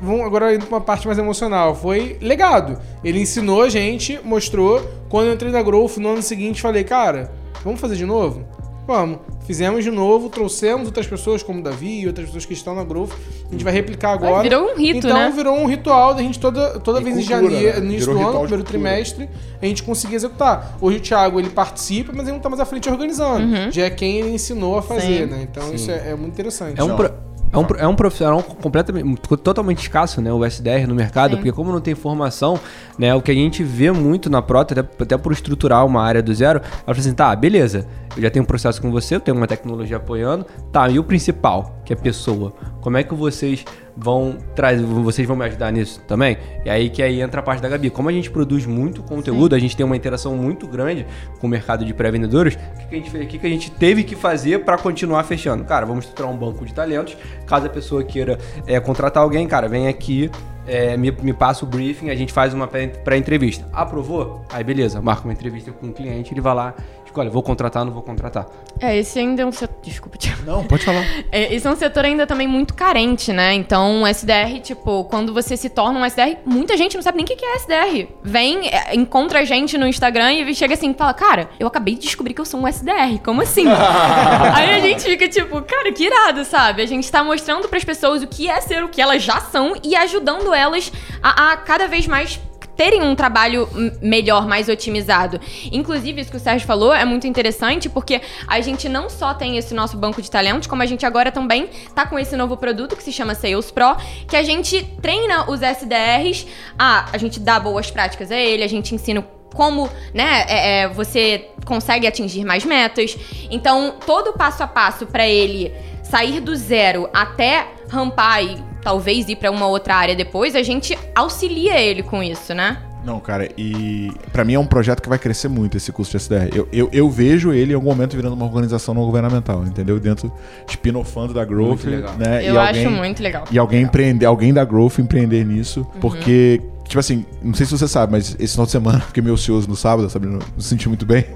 vamos 0.00 0.24
agora 0.26 0.54
indo 0.54 0.66
pra 0.66 0.76
uma 0.76 0.80
parte 0.84 1.06
mais 1.06 1.18
emocional. 1.18 1.74
Foi 1.74 2.16
legado. 2.20 2.78
Ele 3.04 3.20
ensinou 3.20 3.62
a 3.62 3.68
gente, 3.68 4.18
mostrou. 4.24 4.80
Quando 5.08 5.28
eu 5.28 5.34
entrei 5.34 5.52
na 5.52 5.62
Growth 5.62 5.96
no 5.98 6.10
ano 6.10 6.22
seguinte, 6.22 6.60
falei, 6.60 6.84
cara, 6.84 7.30
vamos 7.64 7.80
fazer 7.80 7.96
de 7.96 8.04
novo? 8.06 8.44
Vamos. 8.86 9.18
Fizemos 9.46 9.84
de 9.84 9.90
novo, 9.90 10.28
trouxemos 10.28 10.86
outras 10.86 11.06
pessoas, 11.06 11.42
como 11.42 11.60
o 11.60 11.62
Davi 11.62 12.00
e 12.00 12.06
outras 12.06 12.26
pessoas 12.26 12.44
que 12.44 12.52
estão 12.54 12.74
na 12.74 12.84
Growth. 12.84 13.12
A 13.48 13.52
gente 13.52 13.62
vai 13.64 13.72
replicar 13.72 14.12
agora. 14.12 14.42
virou 14.42 14.70
um 14.72 14.76
rito, 14.76 14.98
então, 15.06 15.16
né? 15.16 15.32
virou 15.34 15.56
um 15.56 15.66
ritual 15.66 16.14
da 16.14 16.22
gente 16.22 16.38
toda, 16.38 16.78
toda 16.80 17.00
E 17.00 17.04
vez 17.04 17.16
em 17.16 17.20
cultura, 17.26 17.42
janeiro, 17.50 17.74
né? 17.74 17.80
no 17.80 17.92
início 17.92 18.06
Virou 18.12 18.14
do 18.14 18.20
ano, 18.20 18.38
primeiro 18.40 18.64
cultura. 18.64 18.64
trimestre, 18.64 19.28
a 19.62 19.66
gente 19.66 19.82
conseguir 19.82 20.16
executar. 20.16 20.76
Hoje 20.80 20.98
o 20.98 21.00
Thiago, 21.00 21.38
ele 21.40 21.50
participa, 21.50 22.12
mas 22.14 22.26
ele 22.26 22.32
não 22.36 22.40
tá 22.40 22.48
mais 22.48 22.60
à 22.60 22.64
frente 22.64 22.88
organizando. 22.88 23.70
Já 23.72 23.84
é 23.84 23.90
quem 23.90 24.18
ele 24.18 24.30
ensinou 24.30 24.78
a 24.78 24.82
fazer, 24.82 25.26
Sim. 25.26 25.26
né? 25.26 25.46
Então 25.50 25.72
isso 25.72 25.90
é, 25.90 26.10
é 26.10 26.14
muito 26.14 26.32
interessante. 26.32 26.80
É 26.80 26.84
um, 26.84 26.96
pro- 26.96 27.12
é, 27.52 27.58
um, 27.58 27.66
é 27.78 27.86
um 27.86 27.94
profissional 27.94 28.42
completamente, 28.42 29.20
totalmente 29.42 29.78
escasso, 29.78 30.20
né? 30.20 30.32
O 30.32 30.44
SDR 30.44 30.86
no 30.86 30.94
mercado, 30.94 31.30
Sim. 31.30 31.36
porque 31.36 31.52
como 31.52 31.72
não 31.72 31.80
tem 31.80 31.94
formação, 31.94 32.58
né? 32.98 33.14
O 33.14 33.22
que 33.22 33.30
a 33.30 33.34
gente 33.34 33.62
vê 33.62 33.90
muito 33.90 34.28
na 34.28 34.42
Prota, 34.42 34.80
até, 34.80 35.02
até 35.02 35.16
por 35.16 35.32
estruturar 35.32 35.84
uma 35.86 36.02
área 36.02 36.22
do 36.22 36.34
zero, 36.34 36.60
ela 36.60 36.84
fala 36.86 36.98
assim, 36.98 37.14
tá, 37.14 37.34
beleza, 37.34 37.86
eu 38.16 38.22
já 38.22 38.30
tenho 38.30 38.42
um 38.42 38.46
processo 38.46 38.80
com 38.80 38.90
você, 38.90 39.16
eu 39.16 39.20
tenho 39.20 39.36
uma 39.36 39.46
tecnologia 39.46 39.96
apoiando, 39.96 40.46
tá, 40.72 40.88
e 40.88 40.98
o 40.98 41.04
principal, 41.04 41.80
que 41.84 41.92
é 41.92 41.96
pessoa, 41.96 42.52
como 42.80 42.96
é 42.96 43.02
que 43.02 43.14
vocês 43.14 43.64
vão 43.96 44.36
trazer, 44.54 44.84
vocês 44.84 45.26
vão 45.26 45.36
me 45.36 45.44
ajudar 45.46 45.72
nisso 45.72 46.00
também? 46.06 46.36
E 46.64 46.70
aí 46.70 46.90
que 46.90 47.02
aí 47.02 47.20
entra 47.20 47.40
a 47.40 47.42
parte 47.42 47.62
da 47.62 47.68
Gabi. 47.68 47.88
Como 47.88 48.08
a 48.08 48.12
gente 48.12 48.30
produz 48.30 48.66
muito 48.66 49.02
conteúdo, 49.02 49.54
a 49.54 49.58
gente 49.58 49.76
tem 49.76 49.86
uma 49.86 49.96
interação 49.96 50.36
muito 50.36 50.66
grande 50.66 51.06
com 51.40 51.46
o 51.46 51.50
mercado 51.50 51.84
de 51.84 51.94
pré-vendedores, 51.94 52.54
o 52.54 52.78
que, 52.78 52.86
que 52.88 52.94
a 52.94 52.98
gente 52.98 53.10
fez? 53.10 53.24
O 53.24 53.28
que, 53.28 53.46
a 53.46 53.50
gente 53.50 53.70
teve 53.70 54.04
que 54.04 54.14
fazer 54.14 54.64
para 54.64 54.76
continuar 54.76 55.24
fechando? 55.24 55.64
Cara, 55.64 55.86
vamos 55.86 56.04
estruturar 56.04 56.30
um 56.32 56.36
banco 56.36 56.64
de 56.64 56.74
talentos. 56.74 57.16
Caso 57.46 57.66
a 57.66 57.70
pessoa 57.70 58.04
queira 58.04 58.38
é, 58.66 58.78
contratar 58.80 59.22
alguém, 59.22 59.46
cara, 59.46 59.68
vem 59.68 59.88
aqui, 59.88 60.30
é, 60.66 60.96
me, 60.96 61.10
me 61.10 61.32
passa 61.32 61.64
o 61.64 61.68
briefing, 61.68 62.10
a 62.10 62.14
gente 62.14 62.32
faz 62.32 62.52
uma 62.52 62.66
pré- 62.66 62.88
pré-entrevista. 62.88 63.66
Aprovou? 63.72 64.44
Aí 64.52 64.62
beleza, 64.62 65.00
marca 65.00 65.24
uma 65.24 65.32
entrevista 65.32 65.72
com 65.72 65.86
o 65.86 65.92
cliente, 65.92 66.34
ele 66.34 66.40
vai 66.40 66.54
lá, 66.54 66.74
escolhe, 67.16 67.30
vou 67.30 67.42
contratar, 67.42 67.84
não 67.84 67.92
vou 67.92 68.02
contratar. 68.02 68.46
É, 68.78 68.96
esse 68.96 69.18
ainda 69.18 69.42
é 69.42 69.46
um 69.46 69.52
setor. 69.52 69.76
Desculpa, 69.82 70.18
Thiago. 70.18 70.42
Não, 70.44 70.64
pode 70.64 70.84
falar. 70.84 71.04
É, 71.32 71.54
esse 71.54 71.66
é 71.66 71.70
um 71.70 71.76
setor 71.76 72.04
ainda 72.04 72.26
também 72.26 72.46
muito 72.46 72.74
carente, 72.74 73.32
né? 73.32 73.52
Então, 73.54 74.02
o 74.02 74.06
SDR, 74.06 74.60
tipo, 74.62 75.04
quando 75.04 75.32
você 75.32 75.56
se 75.56 75.68
torna 75.68 75.98
um 75.98 76.04
SDR, 76.04 76.36
muita 76.44 76.76
gente 76.76 76.94
não 76.94 77.02
sabe 77.02 77.16
nem 77.16 77.24
o 77.24 77.28
que 77.28 77.36
que 77.36 77.44
é 77.44 77.56
SDR. 77.56 78.08
Vem, 78.22 78.68
é, 78.68 78.94
encontra 78.94 79.40
a 79.40 79.44
gente 79.44 79.76
no 79.76 79.86
Instagram 79.86 80.32
e 80.32 80.54
chega 80.54 80.74
assim 80.74 80.90
e 80.90 80.94
fala: 80.94 81.12
Cara, 81.14 81.50
eu 81.58 81.66
acabei 81.66 81.94
de 81.94 82.02
descobrir 82.02 82.32
que 82.32 82.40
eu 82.40 82.44
sou 82.44 82.60
um 82.60 82.68
SDR. 82.68 83.18
Como 83.24 83.42
assim? 83.42 83.66
Aí 84.54 84.74
a 84.74 84.80
gente 84.80 85.02
fica 85.02 85.28
tipo, 85.28 85.60
cara, 85.62 85.92
que 85.92 86.04
irado, 86.04 86.44
sabe? 86.44 86.82
A 86.82 86.86
gente 86.86 87.10
tá 87.10 87.24
mostrando 87.24 87.68
pras 87.68 87.84
pessoas 87.84 88.22
o 88.22 88.26
que 88.26 88.48
é 88.48 88.60
ser 88.60 88.84
o 88.84 88.88
que 88.88 89.00
elas 89.00 89.22
já 89.22 89.40
são 89.40 89.74
e 89.82 89.96
ajudando 89.96 90.54
elas 90.54 90.92
a, 91.22 91.52
a 91.52 91.56
cada 91.56 91.88
vez 91.88 92.06
mais 92.06 92.40
terem 92.76 93.02
um 93.02 93.14
trabalho 93.14 93.68
melhor, 94.00 94.46
mais 94.46 94.68
otimizado. 94.68 95.40
Inclusive, 95.72 96.20
isso 96.20 96.30
que 96.30 96.36
o 96.36 96.40
Sérgio 96.40 96.66
falou 96.66 96.92
é 96.92 97.04
muito 97.04 97.26
interessante, 97.26 97.88
porque 97.88 98.20
a 98.46 98.60
gente 98.60 98.88
não 98.88 99.08
só 99.08 99.32
tem 99.32 99.56
esse 99.56 99.74
nosso 99.74 99.96
banco 99.96 100.20
de 100.20 100.30
talentos, 100.30 100.66
como 100.66 100.82
a 100.82 100.86
gente 100.86 101.06
agora 101.06 101.32
também 101.32 101.68
tá 101.94 102.06
com 102.06 102.18
esse 102.18 102.36
novo 102.36 102.56
produto 102.56 102.94
que 102.94 103.02
se 103.02 103.12
chama 103.12 103.34
Sales 103.34 103.70
Pro, 103.70 103.96
que 104.28 104.36
a 104.36 104.42
gente 104.42 104.82
treina 105.00 105.50
os 105.50 105.62
SDRs, 105.62 106.46
a, 106.78 107.08
a 107.12 107.18
gente 107.18 107.40
dá 107.40 107.58
boas 107.58 107.90
práticas 107.90 108.30
a 108.30 108.36
ele, 108.36 108.62
a 108.62 108.68
gente 108.68 108.94
ensina 108.94 109.26
como, 109.54 109.90
né, 110.12 110.44
é, 110.48 110.80
é, 110.82 110.88
você 110.88 111.48
consegue 111.64 112.06
atingir 112.06 112.44
mais 112.44 112.64
metas. 112.64 113.16
Então, 113.50 113.94
todo 114.04 114.30
o 114.30 114.32
passo 114.34 114.62
a 114.62 114.66
passo 114.66 115.06
para 115.06 115.26
ele 115.26 115.72
sair 116.02 116.40
do 116.40 116.54
zero 116.54 117.08
até 117.12 117.66
rampar 117.88 118.44
e 118.44 118.75
talvez 118.86 119.28
ir 119.28 119.34
para 119.34 119.50
uma 119.50 119.66
outra 119.66 119.96
área 119.96 120.14
depois, 120.14 120.54
a 120.54 120.62
gente 120.62 120.96
auxilia 121.12 121.76
ele 121.80 122.04
com 122.04 122.22
isso, 122.22 122.54
né? 122.54 122.78
Não, 123.04 123.18
cara, 123.18 123.48
e 123.58 124.12
pra 124.32 124.44
mim 124.44 124.54
é 124.54 124.58
um 124.60 124.64
projeto 124.66 125.02
que 125.02 125.08
vai 125.08 125.18
crescer 125.18 125.48
muito 125.48 125.76
esse 125.76 125.90
curso 125.90 126.12
de 126.12 126.16
SDR. 126.18 126.50
Eu, 126.54 126.68
eu, 126.72 126.88
eu 126.92 127.10
vejo 127.10 127.52
ele 127.52 127.72
em 127.72 127.74
algum 127.74 127.88
momento 127.88 128.14
virando 128.14 128.34
uma 128.34 128.44
organização 128.44 128.94
não 128.94 129.02
governamental, 129.04 129.64
entendeu? 129.64 129.98
Dentro, 129.98 130.32
spin-offando 130.68 131.34
da 131.34 131.44
Growth, 131.44 131.84
Muito 131.84 131.90
legal. 131.90 132.14
né? 132.16 132.48
Eu 132.48 132.54
e 132.54 132.58
acho 132.58 132.78
alguém, 132.80 132.88
muito 132.88 133.22
legal. 133.22 133.44
E 133.50 133.58
alguém 133.58 133.82
empreender, 133.82 134.24
alguém 134.26 134.52
da 134.54 134.64
Growth 134.64 134.98
empreender 135.00 135.44
nisso, 135.44 135.80
Uhum. 135.80 136.00
porque, 136.00 136.60
tipo 136.86 136.98
assim, 136.98 137.24
não 137.42 137.54
sei 137.54 137.66
se 137.66 137.72
você 137.72 137.88
sabe, 137.88 138.12
mas 138.12 138.36
esse 138.38 138.52
final 138.52 138.66
de 138.66 138.72
semana 138.72 138.98
eu 138.98 139.02
fiquei 139.02 139.22
meio 139.22 139.34
ocioso 139.34 139.68
no 139.68 139.76
sábado, 139.76 140.08
sabe? 140.08 140.26
Não 140.26 140.38
me 140.38 140.62
senti 140.62 140.88
muito 140.88 141.04
bem. 141.04 141.26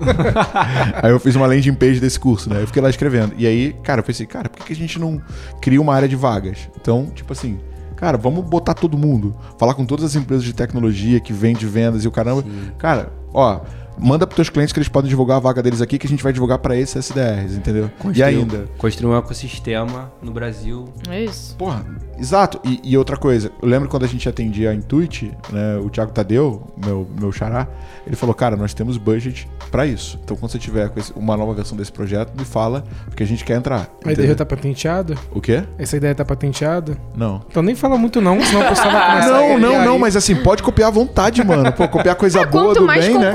aí 1.02 1.10
eu 1.10 1.20
fiz 1.20 1.34
uma 1.34 1.46
landing 1.46 1.74
page 1.74 2.00
desse 2.00 2.18
curso, 2.18 2.48
né? 2.48 2.62
Eu 2.62 2.66
fiquei 2.66 2.82
lá 2.82 2.88
escrevendo. 2.88 3.34
E 3.36 3.46
aí, 3.46 3.72
cara, 3.82 4.00
eu 4.00 4.04
pensei, 4.04 4.26
cara, 4.26 4.48
por 4.48 4.64
que, 4.64 4.72
a 4.72 4.76
gente 4.76 4.98
não 4.98 5.20
cria 5.60 5.80
uma 5.80 5.94
área 5.94 6.08
de 6.08 6.16
vagas? 6.16 6.68
Então, 6.80 7.10
tipo 7.14 7.32
assim. 7.32 7.58
Cara, 7.96 8.16
vamos 8.16 8.46
botar 8.46 8.72
todo 8.72 8.96
mundo. 8.96 9.36
Falar 9.58 9.74
com 9.74 9.84
todas 9.84 10.06
as 10.06 10.16
empresas 10.16 10.42
de 10.42 10.54
tecnologia 10.54 11.20
que 11.20 11.34
vende 11.34 11.66
vendas 11.66 12.02
e 12.02 12.08
o 12.08 12.10
caramba. 12.10 12.42
Cara, 12.78 13.12
ó, 13.34 13.60
manda 13.98 14.26
pros 14.26 14.36
teus 14.36 14.48
clientes 14.50 14.72
que 14.72 14.78
eles 14.78 14.88
podem 14.88 15.08
divulgar 15.08 15.36
a 15.36 15.40
vaga 15.40 15.62
deles 15.62 15.80
aqui 15.80 15.98
que 15.98 16.06
a 16.06 16.10
gente 16.10 16.22
vai 16.22 16.32
divulgar 16.32 16.58
pra 16.58 16.76
esses 16.76 16.96
SDRs, 16.96 17.54
entendeu? 17.56 17.90
E 18.14 18.22
ainda. 18.22 18.64
Construir 18.78 19.10
um 19.12 19.16
ecossistema 19.18 20.12
no 20.22 20.32
Brasil. 20.32 20.86
É 21.08 21.24
isso. 21.24 21.54
Porra, 21.56 21.84
exato. 22.18 22.60
E, 22.64 22.80
e 22.84 22.96
outra 22.96 23.16
coisa, 23.16 23.50
eu 23.62 23.68
lembro 23.68 23.88
quando 23.88 24.04
a 24.04 24.08
gente 24.08 24.28
atendia 24.28 24.70
a 24.70 24.74
Intuit, 24.74 25.32
né, 25.50 25.76
o 25.82 25.90
Thiago 25.90 26.12
Tadeu, 26.12 26.62
meu, 26.84 27.06
meu 27.18 27.32
xará, 27.32 27.66
ele 28.06 28.16
falou, 28.16 28.34
cara, 28.34 28.56
nós 28.56 28.72
temos 28.74 28.96
budget 28.96 29.48
pra 29.70 29.86
isso. 29.86 30.18
Então 30.24 30.36
quando 30.36 30.50
você 30.52 30.58
tiver 30.58 30.88
com 30.88 30.98
esse- 31.00 31.12
uma 31.14 31.36
nova 31.36 31.54
versão 31.54 31.76
desse 31.76 31.92
projeto, 31.92 32.32
me 32.38 32.44
fala, 32.44 32.84
porque 33.06 33.22
a 33.22 33.26
gente 33.26 33.44
quer 33.44 33.56
entrar. 33.56 33.88
A 34.04 34.12
ideia 34.12 34.34
tá 34.34 34.44
patenteada? 34.46 35.14
O 35.32 35.40
quê? 35.40 35.62
Essa 35.78 35.96
ideia 35.96 36.14
tá 36.14 36.24
patenteada? 36.24 36.96
Não. 37.14 37.42
Então 37.48 37.62
nem 37.62 37.74
fala 37.74 37.96
muito 37.98 38.20
não, 38.20 38.40
senão 38.40 38.62
o 38.64 38.68
pessoal 38.68 38.90
vai 38.92 39.10
começar 39.10 39.30
Não, 39.32 39.58
não, 39.58 39.84
não, 39.84 39.98
mas 39.98 40.16
assim, 40.16 40.34
pode 40.36 40.62
copiar 40.62 40.88
à 40.88 40.90
vontade, 40.92 41.42
mano. 41.44 41.72
Pô, 41.72 41.86
copiar 41.88 42.14
coisa 42.16 42.44
boa 42.46 42.64
Quanto 42.66 42.80
do 42.80 42.86
mais 42.86 43.04
bem, 43.06 43.18
né? 43.18 43.30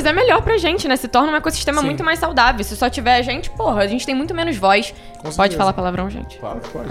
Concorrentes, 0.00 0.04
é 0.06 0.12
melhor 0.12 0.42
pra 0.42 0.58
gente, 0.58 0.88
né? 0.88 0.96
Se 0.96 1.08
torna 1.08 1.32
um 1.32 1.36
ecossistema 1.36 1.80
Sim. 1.80 1.86
muito 1.86 2.04
mais 2.04 2.18
saudável. 2.18 2.64
Se 2.64 2.76
só 2.76 2.88
tiver 2.88 3.16
a 3.16 3.22
gente, 3.22 3.50
porra, 3.50 3.82
a 3.82 3.86
gente 3.86 4.04
tem 4.04 4.14
muito 4.14 4.34
menos 4.34 4.56
voz. 4.56 4.94
Pode 5.22 5.34
certeza. 5.34 5.58
falar 5.58 5.72
palavrão, 5.72 6.08
gente. 6.08 6.38
Claro 6.38 6.60
que 6.60 6.68
pode. 6.70 6.88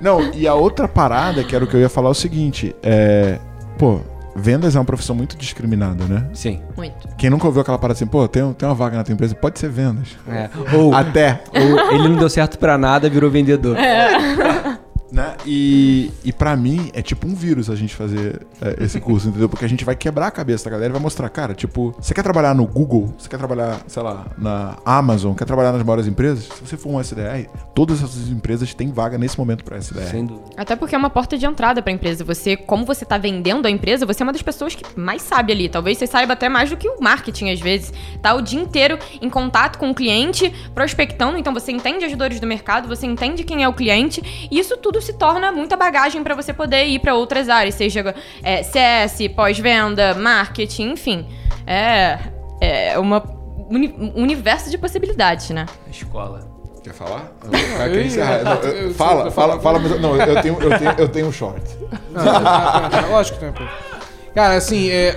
Não, 0.00 0.32
e 0.32 0.46
a 0.46 0.54
outra 0.54 0.88
parada, 0.88 1.42
que 1.44 1.54
era 1.54 1.64
o 1.64 1.68
que 1.68 1.74
eu 1.74 1.80
ia 1.80 1.88
falar, 1.88 2.08
é 2.08 2.10
o 2.12 2.14
seguinte: 2.14 2.74
é. 2.82 3.38
Pô, 3.78 4.00
vendas 4.34 4.76
é 4.76 4.78
uma 4.78 4.84
profissão 4.84 5.14
muito 5.14 5.36
discriminada, 5.36 6.04
né? 6.04 6.26
Sim. 6.32 6.60
Muito. 6.76 7.08
Quem 7.16 7.30
nunca 7.30 7.46
ouviu 7.46 7.62
aquela 7.62 7.78
parada 7.78 7.96
assim, 7.96 8.06
pô, 8.06 8.26
tem, 8.28 8.52
tem 8.52 8.68
uma 8.68 8.74
vaga 8.74 8.96
na 8.96 9.04
tua 9.04 9.12
empresa, 9.12 9.34
pode 9.34 9.58
ser 9.58 9.68
vendas. 9.70 10.08
É. 10.28 10.48
Ou, 10.76 10.94
Até. 10.94 11.42
ou 11.54 11.94
ele 11.94 12.08
não 12.08 12.16
deu 12.16 12.28
certo 12.28 12.58
pra 12.58 12.76
nada, 12.76 13.08
virou 13.08 13.30
vendedor. 13.30 13.76
Né? 15.12 15.36
E, 15.44 16.10
e 16.24 16.32
para 16.32 16.56
mim 16.56 16.90
é 16.94 17.02
tipo 17.02 17.28
um 17.28 17.34
vírus 17.34 17.68
a 17.68 17.76
gente 17.76 17.94
fazer 17.94 18.46
é, 18.62 18.82
esse 18.82 18.98
curso, 18.98 19.28
entendeu? 19.28 19.46
Porque 19.46 19.64
a 19.64 19.68
gente 19.68 19.84
vai 19.84 19.94
quebrar 19.94 20.28
a 20.28 20.30
cabeça 20.30 20.64
da 20.64 20.70
galera 20.70 20.88
e 20.88 20.92
vai 20.92 21.02
mostrar, 21.02 21.28
cara, 21.28 21.52
tipo, 21.52 21.94
você 22.00 22.14
quer 22.14 22.22
trabalhar 22.22 22.54
no 22.54 22.66
Google, 22.66 23.12
você 23.18 23.28
quer 23.28 23.36
trabalhar, 23.36 23.80
sei 23.86 24.02
lá, 24.02 24.26
na 24.38 24.78
Amazon, 24.86 25.34
quer 25.34 25.44
trabalhar 25.44 25.72
nas 25.72 25.82
maiores 25.82 26.06
empresas? 26.06 26.44
Se 26.44 26.66
você 26.66 26.78
for 26.78 26.94
um 26.94 26.98
SDR, 26.98 27.46
todas 27.74 28.02
essas 28.02 28.30
empresas 28.30 28.72
têm 28.72 28.90
vaga 28.90 29.18
nesse 29.18 29.38
momento 29.38 29.62
para 29.64 29.76
SDR. 29.76 30.10
Sem 30.10 30.24
dúvida. 30.24 30.46
Até 30.56 30.74
porque 30.74 30.94
é 30.94 30.98
uma 30.98 31.10
porta 31.10 31.36
de 31.36 31.44
entrada 31.44 31.82
pra 31.82 31.92
empresa. 31.92 32.24
Você, 32.24 32.56
como 32.56 32.86
você 32.86 33.04
tá 33.04 33.18
vendendo 33.18 33.66
a 33.66 33.70
empresa, 33.70 34.06
você 34.06 34.22
é 34.22 34.24
uma 34.24 34.32
das 34.32 34.42
pessoas 34.42 34.74
que 34.74 34.98
mais 34.98 35.20
sabe 35.20 35.52
ali. 35.52 35.68
Talvez 35.68 35.98
você 35.98 36.06
saiba 36.06 36.32
até 36.32 36.48
mais 36.48 36.70
do 36.70 36.76
que 36.78 36.88
o 36.88 37.02
marketing, 37.02 37.50
às 37.50 37.60
vezes. 37.60 37.92
Tá 38.22 38.32
o 38.32 38.40
dia 38.40 38.60
inteiro 38.60 38.98
em 39.20 39.28
contato 39.28 39.78
com 39.78 39.90
o 39.90 39.94
cliente, 39.94 40.50
prospectando. 40.74 41.36
Então 41.36 41.52
você 41.52 41.70
entende 41.70 42.06
as 42.06 42.16
dores 42.16 42.40
do 42.40 42.46
mercado, 42.46 42.88
você 42.88 43.06
entende 43.06 43.44
quem 43.44 43.62
é 43.62 43.68
o 43.68 43.74
cliente. 43.74 44.48
E 44.50 44.58
isso 44.58 44.74
tudo 44.78 45.01
se 45.02 45.12
torna 45.12 45.52
muita 45.52 45.76
bagagem 45.76 46.22
pra 46.22 46.34
você 46.34 46.52
poder 46.52 46.86
ir 46.86 46.98
pra 46.98 47.14
outras 47.14 47.48
áreas, 47.48 47.74
seja 47.74 48.14
é, 48.42 48.62
CS, 48.62 49.28
pós-venda, 49.34 50.14
marketing, 50.14 50.90
enfim. 50.92 51.26
É, 51.66 52.18
é 52.60 52.98
uma 52.98 53.22
uni- 53.70 53.94
um 53.98 54.22
universo 54.22 54.70
de 54.70 54.78
possibilidades, 54.78 55.50
né? 55.50 55.66
Escola. 55.90 56.50
Quer 56.82 56.92
falar? 56.94 57.30
Eu- 58.64 58.72
eu- 58.88 58.94
fala, 58.94 59.30
fala, 59.30 59.60
fala, 59.60 59.78
mas- 59.78 60.00
Não, 60.00 60.16
eu 60.16 60.42
tenho, 60.42 60.60
eu 60.60 60.78
tenho, 60.78 60.90
eu 60.98 61.08
tenho 61.08 61.26
um 61.28 61.32
short. 61.32 61.62
Ah, 62.14 62.20
ah, 62.44 62.90
ah, 62.92 63.06
lógico 63.08 63.38
que 63.38 63.52
tem. 63.52 63.68
Cara, 64.34 64.54
assim, 64.56 64.90
é, 64.90 65.16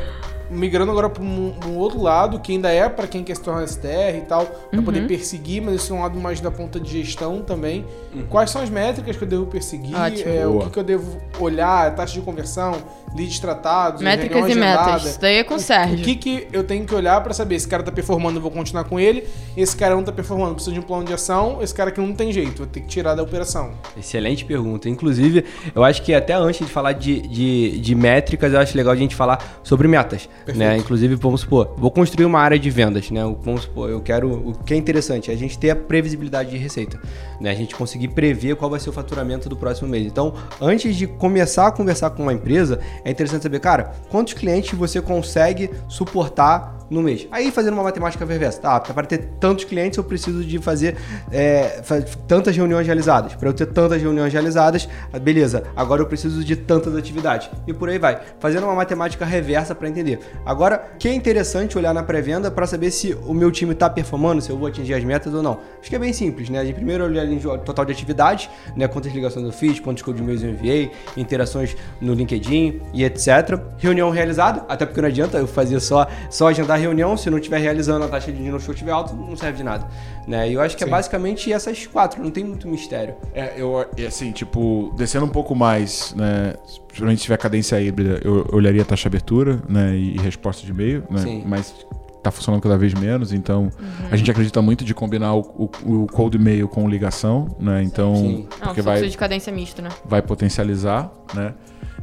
migrando 0.50 0.91
agora 0.91 1.10
para 1.10 1.24
um, 1.24 1.54
um 1.68 1.78
outro 1.78 2.02
lado, 2.02 2.39
que 2.39 2.52
ainda 2.52 2.70
é 2.70 2.88
para 2.88 3.08
quem 3.08 3.24
quer 3.24 3.36
se 3.36 3.41
tornar 3.41 3.68
STR 3.68 4.18
e 4.18 4.22
tal, 4.28 4.46
pra 4.46 4.82
poder 4.82 5.08
perseguir, 5.08 5.62
mas 5.62 5.76
esse 5.76 5.91
é 5.91 5.96
um 5.96 6.02
lado 6.02 6.20
mais 6.20 6.39
da 6.39 6.52
ponta 6.52 6.80
de 6.80 7.04
gestão 7.04 7.41
também. 7.41 7.86
Quais 8.30 8.50
são 8.52 8.62
as 8.62 8.70
métricas 8.70 9.16
que 9.18 9.24
eu 9.24 9.28
devo 9.28 9.46
perseguir? 9.46 9.96
Ótimo. 9.96 10.32
É, 10.32 10.48
o 10.48 10.60
que, 10.60 10.70
que 10.70 10.80
eu 10.80 10.84
devo 10.84 11.18
olhar? 11.39 11.93
Taxa 11.96 12.14
de 12.14 12.22
conversão, 12.22 12.76
leads 13.16 13.39
tratados, 13.39 14.02
Métricas 14.02 14.50
e 14.50 14.56
metas. 14.56 15.06
Isso 15.06 15.20
daí 15.22 15.38
é 15.38 15.43
com 15.43 15.54
o 15.54 15.58
O 15.58 15.60
Sérgio. 15.60 16.04
que, 16.06 16.16
que 16.16 16.48
eu 16.52 16.64
tenho 16.64 16.86
que 16.86 16.93
olhar 16.93 17.22
pra 17.22 17.34
saber? 17.34 17.56
Esse 17.56 17.68
cara 17.68 17.84
tá 17.84 17.91
performando, 17.91 18.38
eu 18.38 18.41
vou 18.41 18.52
continuar 18.52 18.84
com 18.86 19.00
ele. 19.00 19.28
Esse 19.56 19.76
cara 19.76 19.96
não 19.96 20.04
tá 20.04 20.12
performando, 20.12 20.54
precisa 20.56 20.74
de 20.74 20.80
um 20.80 20.84
plano 20.84 21.06
de 21.06 21.14
ação. 21.14 21.60
Esse 21.62 21.74
cara 21.74 21.91
que 21.91 22.00
não 22.00 22.14
tem 22.14 22.32
jeito, 22.32 22.58
vou 22.60 22.68
ter 22.68 22.82
que 22.82 22.88
tirar 22.88 23.16
da 23.16 23.24
operação. 23.24 23.72
Excelente 23.98 24.46
pergunta. 24.46 24.88
Inclusive, 24.89 25.46
eu 25.74 25.84
acho 25.84 26.02
que 26.02 26.14
até 26.14 26.34
antes 26.34 26.66
de 26.66 26.72
falar 26.72 26.93
de, 26.93 27.22
de, 27.22 27.80
de 27.80 27.96
métricas, 27.96 28.54
eu 28.54 28.60
acho 28.60 28.76
legal 28.78 28.93
a 28.93 28.98
gente 28.98 29.16
falar 29.16 29.60
sobre 29.64 29.88
metas. 29.88 30.30
Né? 30.55 30.77
Inclusive, 30.77 31.15
vamos 31.15 31.41
supor, 31.41 31.73
vou 31.77 31.89
construir 31.89 32.25
uma 32.25 32.39
área 32.39 32.59
de 32.59 32.69
vendas. 32.69 33.09
Né? 33.09 33.21
Vamos 33.41 33.63
supor, 33.63 33.89
eu 33.89 34.01
quero. 34.01 34.31
O 34.49 34.53
que 34.53 34.73
é 34.73 34.77
interessante 34.77 35.31
é 35.31 35.33
a 35.33 35.38
gente 35.38 35.57
ter 35.57 35.71
a 35.71 35.75
previsibilidade 35.75 36.51
de 36.51 36.57
receita. 36.57 36.99
Né? 37.39 37.51
A 37.51 37.55
gente 37.55 37.75
conseguir 37.75 38.09
prever 38.09 38.55
qual 38.55 38.69
vai 38.69 38.79
ser 38.79 38.89
o 38.89 38.93
faturamento 38.93 39.49
do 39.49 39.55
próximo 39.55 39.89
mês. 39.89 40.05
Então, 40.05 40.33
antes 40.61 40.95
de 40.95 41.07
começar 41.07 41.67
a 41.67 41.71
conversar 41.71 42.11
com 42.11 42.23
uma 42.23 42.33
empresa, 42.33 42.79
é 43.03 43.11
interessante 43.11 43.43
saber, 43.43 43.59
cara, 43.59 43.93
quantos 44.09 44.33
clientes 44.33 44.77
você 44.77 45.01
consegue 45.01 45.71
suportar 45.88 46.84
no 46.89 47.01
mês. 47.01 47.27
Aí 47.31 47.51
fazendo 47.51 47.73
uma 47.73 47.83
matemática 47.83 48.25
reversa, 48.25 48.61
tá? 48.61 48.79
Para 48.79 49.05
ter 49.05 49.29
tantos 49.39 49.65
clientes 49.65 49.97
eu 49.97 50.03
preciso 50.03 50.43
de 50.43 50.59
fazer 50.59 50.97
é, 51.31 51.81
tantas 52.27 52.55
reuniões 52.55 52.86
realizadas. 52.86 53.36
Para 53.36 53.49
eu 53.49 53.53
ter 53.53 53.65
tantas 53.67 54.01
reuniões 54.01 54.31
realizadas, 54.31 54.88
ah, 55.11 55.19
beleza, 55.19 55.63
agora 55.75 56.01
eu 56.01 56.05
preciso 56.05 56.43
de 56.43 56.55
tantas 56.55 56.95
atividades. 56.95 57.49
E 57.67 57.73
por 57.73 57.89
aí 57.89 57.97
vai. 57.97 58.21
Fazendo 58.39 58.65
uma 58.65 58.75
matemática 58.75 59.25
reversa 59.25 59.73
para 59.73 59.89
entender. 59.89 60.19
Agora, 60.45 60.77
que 60.99 61.07
é 61.07 61.13
interessante 61.13 61.77
olhar 61.77 61.93
na 61.93 62.03
pré-venda 62.03 62.51
para 62.51 62.67
saber 62.67 62.91
se 62.91 63.13
o 63.25 63.33
meu 63.33 63.51
time 63.51 63.73
está 63.73 63.89
performando, 63.89 64.41
se 64.41 64.49
eu 64.49 64.57
vou 64.57 64.67
atingir 64.67 64.93
as 64.93 65.03
metas 65.03 65.33
ou 65.33 65.41
não. 65.41 65.59
Acho 65.79 65.89
que 65.89 65.95
é 65.95 65.99
bem 65.99 66.13
simples, 66.13 66.49
né? 66.49 66.59
A 66.59 66.65
gente 66.65 66.75
primeiro 66.75 67.03
olha 67.03 67.23
o 67.23 67.57
total 67.59 67.86
de 67.86 67.91
atividades, 67.91 68.49
né? 68.75 68.88
Quantas 68.88 69.13
ligações 69.13 69.45
eu 69.45 69.51
fiz, 69.51 69.79
quantos 69.79 70.03
code 70.03 70.21
e-mails 70.21 70.43
eu 70.43 70.49
enviei, 70.49 70.91
interações 71.17 71.75
no 71.99 72.13
LinkedIn 72.13 72.81
e 72.93 73.03
etc. 73.03 73.59
Reunião 73.77 74.09
realizada, 74.09 74.65
até 74.67 74.86
porque 74.86 75.01
não 75.01 75.07
adianta 75.07 75.38
eu 75.38 75.47
fazer 75.47 75.79
só, 75.79 76.07
só 76.29 76.47
agendar 76.47 76.79
reunião, 76.86 77.17
se 77.17 77.29
não 77.29 77.38
estiver 77.38 77.59
realizando 77.59 78.05
a 78.05 78.07
taxa 78.07 78.31
de 78.31 78.41
no 78.41 78.59
show 78.59 78.73
estiver 78.73 78.91
alta, 78.91 79.13
não 79.13 79.36
serve 79.36 79.57
de 79.57 79.63
nada. 79.63 79.88
Né? 80.27 80.49
E 80.49 80.53
eu 80.53 80.61
acho 80.61 80.77
que 80.77 80.83
é 80.83 80.88
basicamente 80.88 81.51
essas 81.51 81.86
quatro, 81.88 82.21
não 82.21 82.31
tem 82.31 82.43
muito 82.43 82.67
mistério. 82.67 83.15
É, 83.33 83.53
eu, 83.57 83.86
assim, 84.07 84.31
tipo, 84.31 84.93
descendo 84.95 85.25
um 85.25 85.29
pouco 85.29 85.55
mais, 85.55 86.13
né? 86.15 86.53
Principalmente 86.88 87.19
se 87.19 87.23
tiver 87.23 87.38
cadência 87.38 87.81
híbrida, 87.81 88.21
eu 88.23 88.36
eu 88.36 88.49
olharia 88.51 88.81
a 88.81 88.86
taxa 88.86 89.03
de 89.03 89.07
abertura, 89.07 89.61
né? 89.67 89.95
E, 89.95 90.15
e 90.15 90.17
resposta 90.19 90.65
de 90.65 90.71
e-mail, 90.71 91.03
né? 91.09 91.19
Sim. 91.19 91.43
Mas 91.45 91.73
tá 92.21 92.31
funcionando 92.31 92.61
cada 92.61 92.75
vez 92.75 92.93
menos, 92.95 93.31
então 93.31 93.69
a 94.09 94.15
gente 94.15 94.31
acredita 94.31 94.59
muito 94.59 94.83
de 94.83 94.95
combinar 94.95 95.36
o, 95.36 95.41
o, 95.86 96.03
o 96.03 96.07
cold 96.07 96.36
e-mail 96.36 96.67
com 96.67 96.89
ligação, 96.89 97.55
né? 97.59 97.83
Então, 97.83 98.15
Sim. 98.15 98.47
Não, 98.49 98.67
porque 98.67 98.81
fluxo 98.81 99.01
vai, 99.01 99.09
de 99.09 99.17
cadência 99.17 99.53
misto, 99.53 99.81
né? 99.81 99.89
vai 100.03 100.23
potencializar, 100.23 101.11
né? 101.36 101.53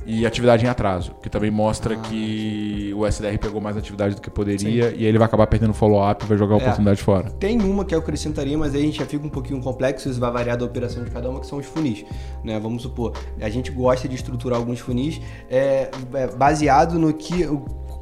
E 0.06 0.26
atividade 0.26 0.64
em 0.64 0.68
atraso, 0.68 1.12
que 1.22 1.30
também 1.30 1.50
mostra 1.50 1.96
que 1.96 2.92
o 2.96 3.06
SDR 3.06 3.38
pegou 3.38 3.60
mais 3.60 3.76
atividade 3.76 4.14
do 4.14 4.20
que 4.20 4.30
poderia 4.30 4.90
e 4.90 4.98
aí 4.98 5.04
ele 5.04 5.18
vai 5.18 5.26
acabar 5.26 5.46
perdendo 5.46 5.72
follow-up 5.72 6.24
e 6.24 6.28
vai 6.28 6.36
jogar 6.36 6.56
a 6.56 6.58
É. 6.58 6.62
oportunidade 6.62 7.02
fora. 7.02 7.30
Tem 7.30 7.60
uma 7.60 7.84
que 7.84 7.94
eu 7.94 7.98
acrescentaria, 8.00 8.56
mas 8.58 8.74
aí 8.74 8.82
a 8.82 8.84
gente 8.84 8.98
já 8.98 9.06
fica 9.06 9.24
um 9.26 9.30
pouquinho 9.30 9.60
complexo, 9.60 10.08
isso 10.08 10.18
vai 10.18 10.30
variar 10.30 10.56
da 10.56 10.64
operação 10.64 11.04
de 11.04 11.10
cada 11.10 11.30
uma, 11.30 11.40
que 11.40 11.46
são 11.46 11.58
os 11.58 11.66
funis. 11.66 12.04
Né? 12.42 12.58
Vamos 12.58 12.82
supor, 12.82 13.12
a 13.40 13.48
gente 13.48 13.70
gosta 13.70 14.08
de 14.08 14.14
estruturar 14.14 14.58
alguns 14.58 14.80
funis 14.80 15.20
é, 15.50 15.90
é, 16.14 16.26
baseado 16.36 16.98
no 16.98 17.12
que. 17.12 17.48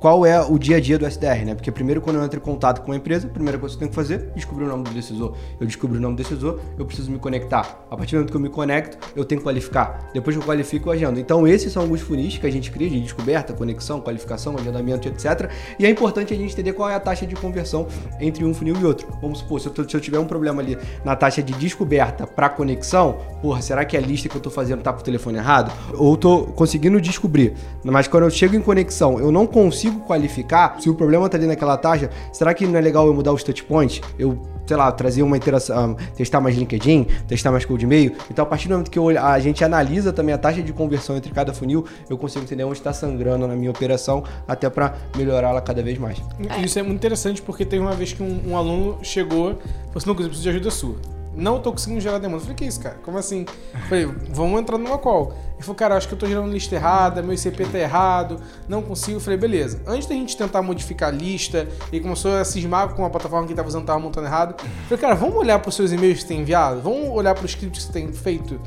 Qual 0.01 0.25
é 0.25 0.41
o 0.41 0.59
dia 0.59 0.79
a 0.79 0.81
dia 0.81 0.99
do 0.99 1.05
SDR, 1.05 1.45
né? 1.45 1.55
Porque 1.55 1.71
primeiro, 1.71 2.01
quando 2.01 2.17
eu 2.17 2.25
entro 2.25 2.41
em 2.41 2.43
contato 2.43 2.81
com 2.81 2.91
a 2.91 2.97
empresa, 2.97 3.27
a 3.27 3.31
primeira 3.31 3.59
coisa 3.59 3.75
que 3.75 3.77
eu 3.77 3.81
tenho 3.81 3.91
que 3.91 3.95
fazer 3.95 4.31
é 4.31 4.35
descobrir 4.35 4.65
o 4.65 4.69
nome 4.69 4.85
do 4.85 4.91
decisor. 4.93 5.37
Eu 5.61 5.67
descobri 5.67 5.99
o 5.99 6.01
nome 6.01 6.17
do 6.17 6.23
decisor, 6.23 6.59
eu 6.79 6.87
preciso 6.87 7.11
me 7.11 7.19
conectar. 7.19 7.85
A 7.91 7.95
partir 7.99 8.13
do 8.13 8.21
momento 8.21 8.31
que 8.31 8.37
eu 8.39 8.41
me 8.41 8.49
conecto, 8.49 8.97
eu 9.15 9.27
tenho 9.27 9.43
que 9.43 9.45
qualificar. 9.45 10.09
Depois 10.15 10.35
que 10.35 10.43
eu 10.43 10.47
qualifico, 10.47 10.89
eu 10.89 10.95
agendo. 10.95 11.21
Então, 11.21 11.47
esses 11.47 11.71
são 11.71 11.83
alguns 11.83 12.01
funis 12.01 12.39
que 12.39 12.47
a 12.47 12.51
gente 12.51 12.71
cria 12.71 12.89
de 12.89 12.99
descoberta, 12.99 13.53
conexão, 13.53 14.01
qualificação, 14.01 14.57
agendamento, 14.57 15.07
etc. 15.07 15.51
E 15.79 15.85
é 15.85 15.91
importante 15.91 16.33
a 16.33 16.37
gente 16.37 16.55
entender 16.55 16.73
qual 16.73 16.89
é 16.89 16.95
a 16.95 17.01
taxa 17.01 17.27
de 17.27 17.35
conversão 17.35 17.87
entre 18.19 18.43
um 18.43 18.55
funil 18.55 18.77
e 18.81 18.85
outro. 18.87 19.07
Vamos 19.21 19.41
supor, 19.41 19.61
se 19.61 19.67
eu, 19.67 19.87
se 19.87 19.95
eu 19.95 20.01
tiver 20.01 20.19
um 20.19 20.27
problema 20.27 20.63
ali 20.63 20.79
na 21.05 21.15
taxa 21.15 21.43
de 21.43 21.53
descoberta 21.53 22.27
para 22.27 22.49
conexão, 22.49 23.19
porra, 23.43 23.61
será 23.61 23.85
que 23.85 23.99
a 23.99 24.01
lista 24.01 24.31
que 24.31 24.37
eu 24.37 24.41
tô 24.41 24.49
fazendo 24.49 24.81
tá 24.81 24.95
pro 24.95 25.05
telefone 25.05 25.37
errado? 25.37 25.71
Ou 25.93 26.17
tô 26.17 26.45
conseguindo 26.47 26.99
descobrir, 27.03 27.53
mas 27.85 28.09
quando 28.09 28.23
eu 28.23 28.31
chego 28.31 28.57
em 28.57 28.63
conexão, 28.63 29.21
eu 29.21 29.31
não 29.31 29.47
consigo 29.47 29.90
qualificar, 30.01 30.81
se 30.81 30.89
o 30.89 30.95
problema 30.95 31.29
tá 31.29 31.37
ali 31.37 31.47
naquela 31.47 31.77
taxa, 31.77 32.11
será 32.33 32.55
que 32.55 32.67
não 32.67 32.79
é 32.79 32.81
legal 32.81 33.07
eu 33.07 33.15
mudar 33.15 33.33
os 33.33 33.43
touch 33.43 33.65
points? 33.65 34.01
Eu 34.19 34.39
sei 34.71 34.77
lá, 34.77 34.93
trazer 34.93 35.25
uma 35.25 35.37
interação, 35.37 35.97
ah, 35.99 36.03
testar 36.15 36.41
mais 36.41 36.57
LinkedIn, 36.57 37.05
testar 37.27 37.51
mais 37.51 37.65
cold 37.65 37.85
e-mail. 37.85 38.15
Então, 38.31 38.45
a 38.45 38.47
partir 38.47 38.69
do 38.69 38.73
momento 38.73 38.89
que 38.89 39.01
eu 39.01 39.09
a 39.09 39.37
gente 39.41 39.65
analisa 39.65 40.13
também 40.13 40.33
a 40.33 40.39
taxa 40.39 40.63
de 40.63 40.73
conversão 40.73 41.17
entre 41.17 41.33
cada 41.33 41.53
funil, 41.53 41.85
eu 42.09 42.17
consigo 42.17 42.45
entender 42.45 42.63
onde 42.63 42.79
está 42.79 42.93
sangrando 42.93 43.49
na 43.49 43.57
minha 43.57 43.71
operação, 43.73 44.23
até 44.47 44.71
para 44.71 44.95
melhorá-la 45.17 45.61
cada 45.61 45.83
vez 45.83 45.99
mais. 45.99 46.19
Isso 46.65 46.79
é 46.79 46.85
muito 46.85 46.99
interessante 46.99 47.43
porque 47.43 47.65
teve 47.65 47.83
uma 47.83 47.95
vez 47.95 48.13
que 48.13 48.23
um, 48.23 48.51
um 48.51 48.57
aluno 48.57 48.99
chegou 49.03 49.51
e 49.51 49.55
falou 49.55 49.97
assim: 49.97 50.09
Lucas, 50.09 50.25
eu 50.27 50.31
preciso 50.31 50.43
de 50.43 50.49
ajuda 50.51 50.71
sua. 50.71 50.95
Não 51.35 51.61
tô 51.61 51.73
conseguindo 51.73 52.01
gerar 52.01 52.19
demanda. 52.19 52.39
Eu 52.39 52.41
falei, 52.43 52.57
que 52.57 52.65
isso, 52.65 52.81
cara? 52.81 52.97
Como 53.03 53.19
assim? 53.19 53.47
Eu 53.75 53.81
falei, 53.89 54.07
vamos 54.31 54.61
entrar 54.61 54.79
numa 54.79 54.99
call. 54.99 55.33
Ele 55.61 55.67
falou, 55.67 55.77
cara, 55.77 55.95
acho 55.95 56.09
que 56.09 56.15
eu 56.15 56.19
tô 56.19 56.27
gerando 56.27 56.51
lista 56.51 56.75
errada, 56.75 57.21
meu 57.21 57.35
ICP 57.35 57.67
tá 57.67 57.79
errado, 57.79 58.41
não 58.67 58.81
consigo. 58.81 59.19
Eu 59.19 59.21
falei, 59.21 59.39
beleza. 59.39 59.83
Antes 59.87 60.09
da 60.09 60.15
gente 60.15 60.35
tentar 60.35 60.63
modificar 60.63 61.11
a 61.11 61.13
lista, 61.13 61.69
ele 61.93 62.01
começou 62.01 62.35
a 62.35 62.43
cismar 62.47 62.95
com 62.95 63.05
a 63.05 63.11
plataforma 63.11 63.45
que 63.45 63.53
ele 63.53 63.59
tava 63.59 63.69
usando, 63.69 63.85
tava 63.85 63.99
montando 63.99 64.27
errado. 64.27 64.55
Eu 64.59 64.69
falei, 64.89 64.99
cara, 64.99 65.15
vamos 65.15 65.37
olhar 65.37 65.59
pros 65.59 65.75
seus 65.75 65.93
e-mails 65.93 66.15
que 66.15 66.23
você 66.23 66.29
tem 66.29 66.41
enviado? 66.41 66.81
Vamos 66.81 67.11
olhar 67.11 67.35
pros 67.35 67.51
scripts 67.51 67.85
que 67.85 67.93
você 67.93 67.93
tem 67.93 68.11
feito? 68.11 68.59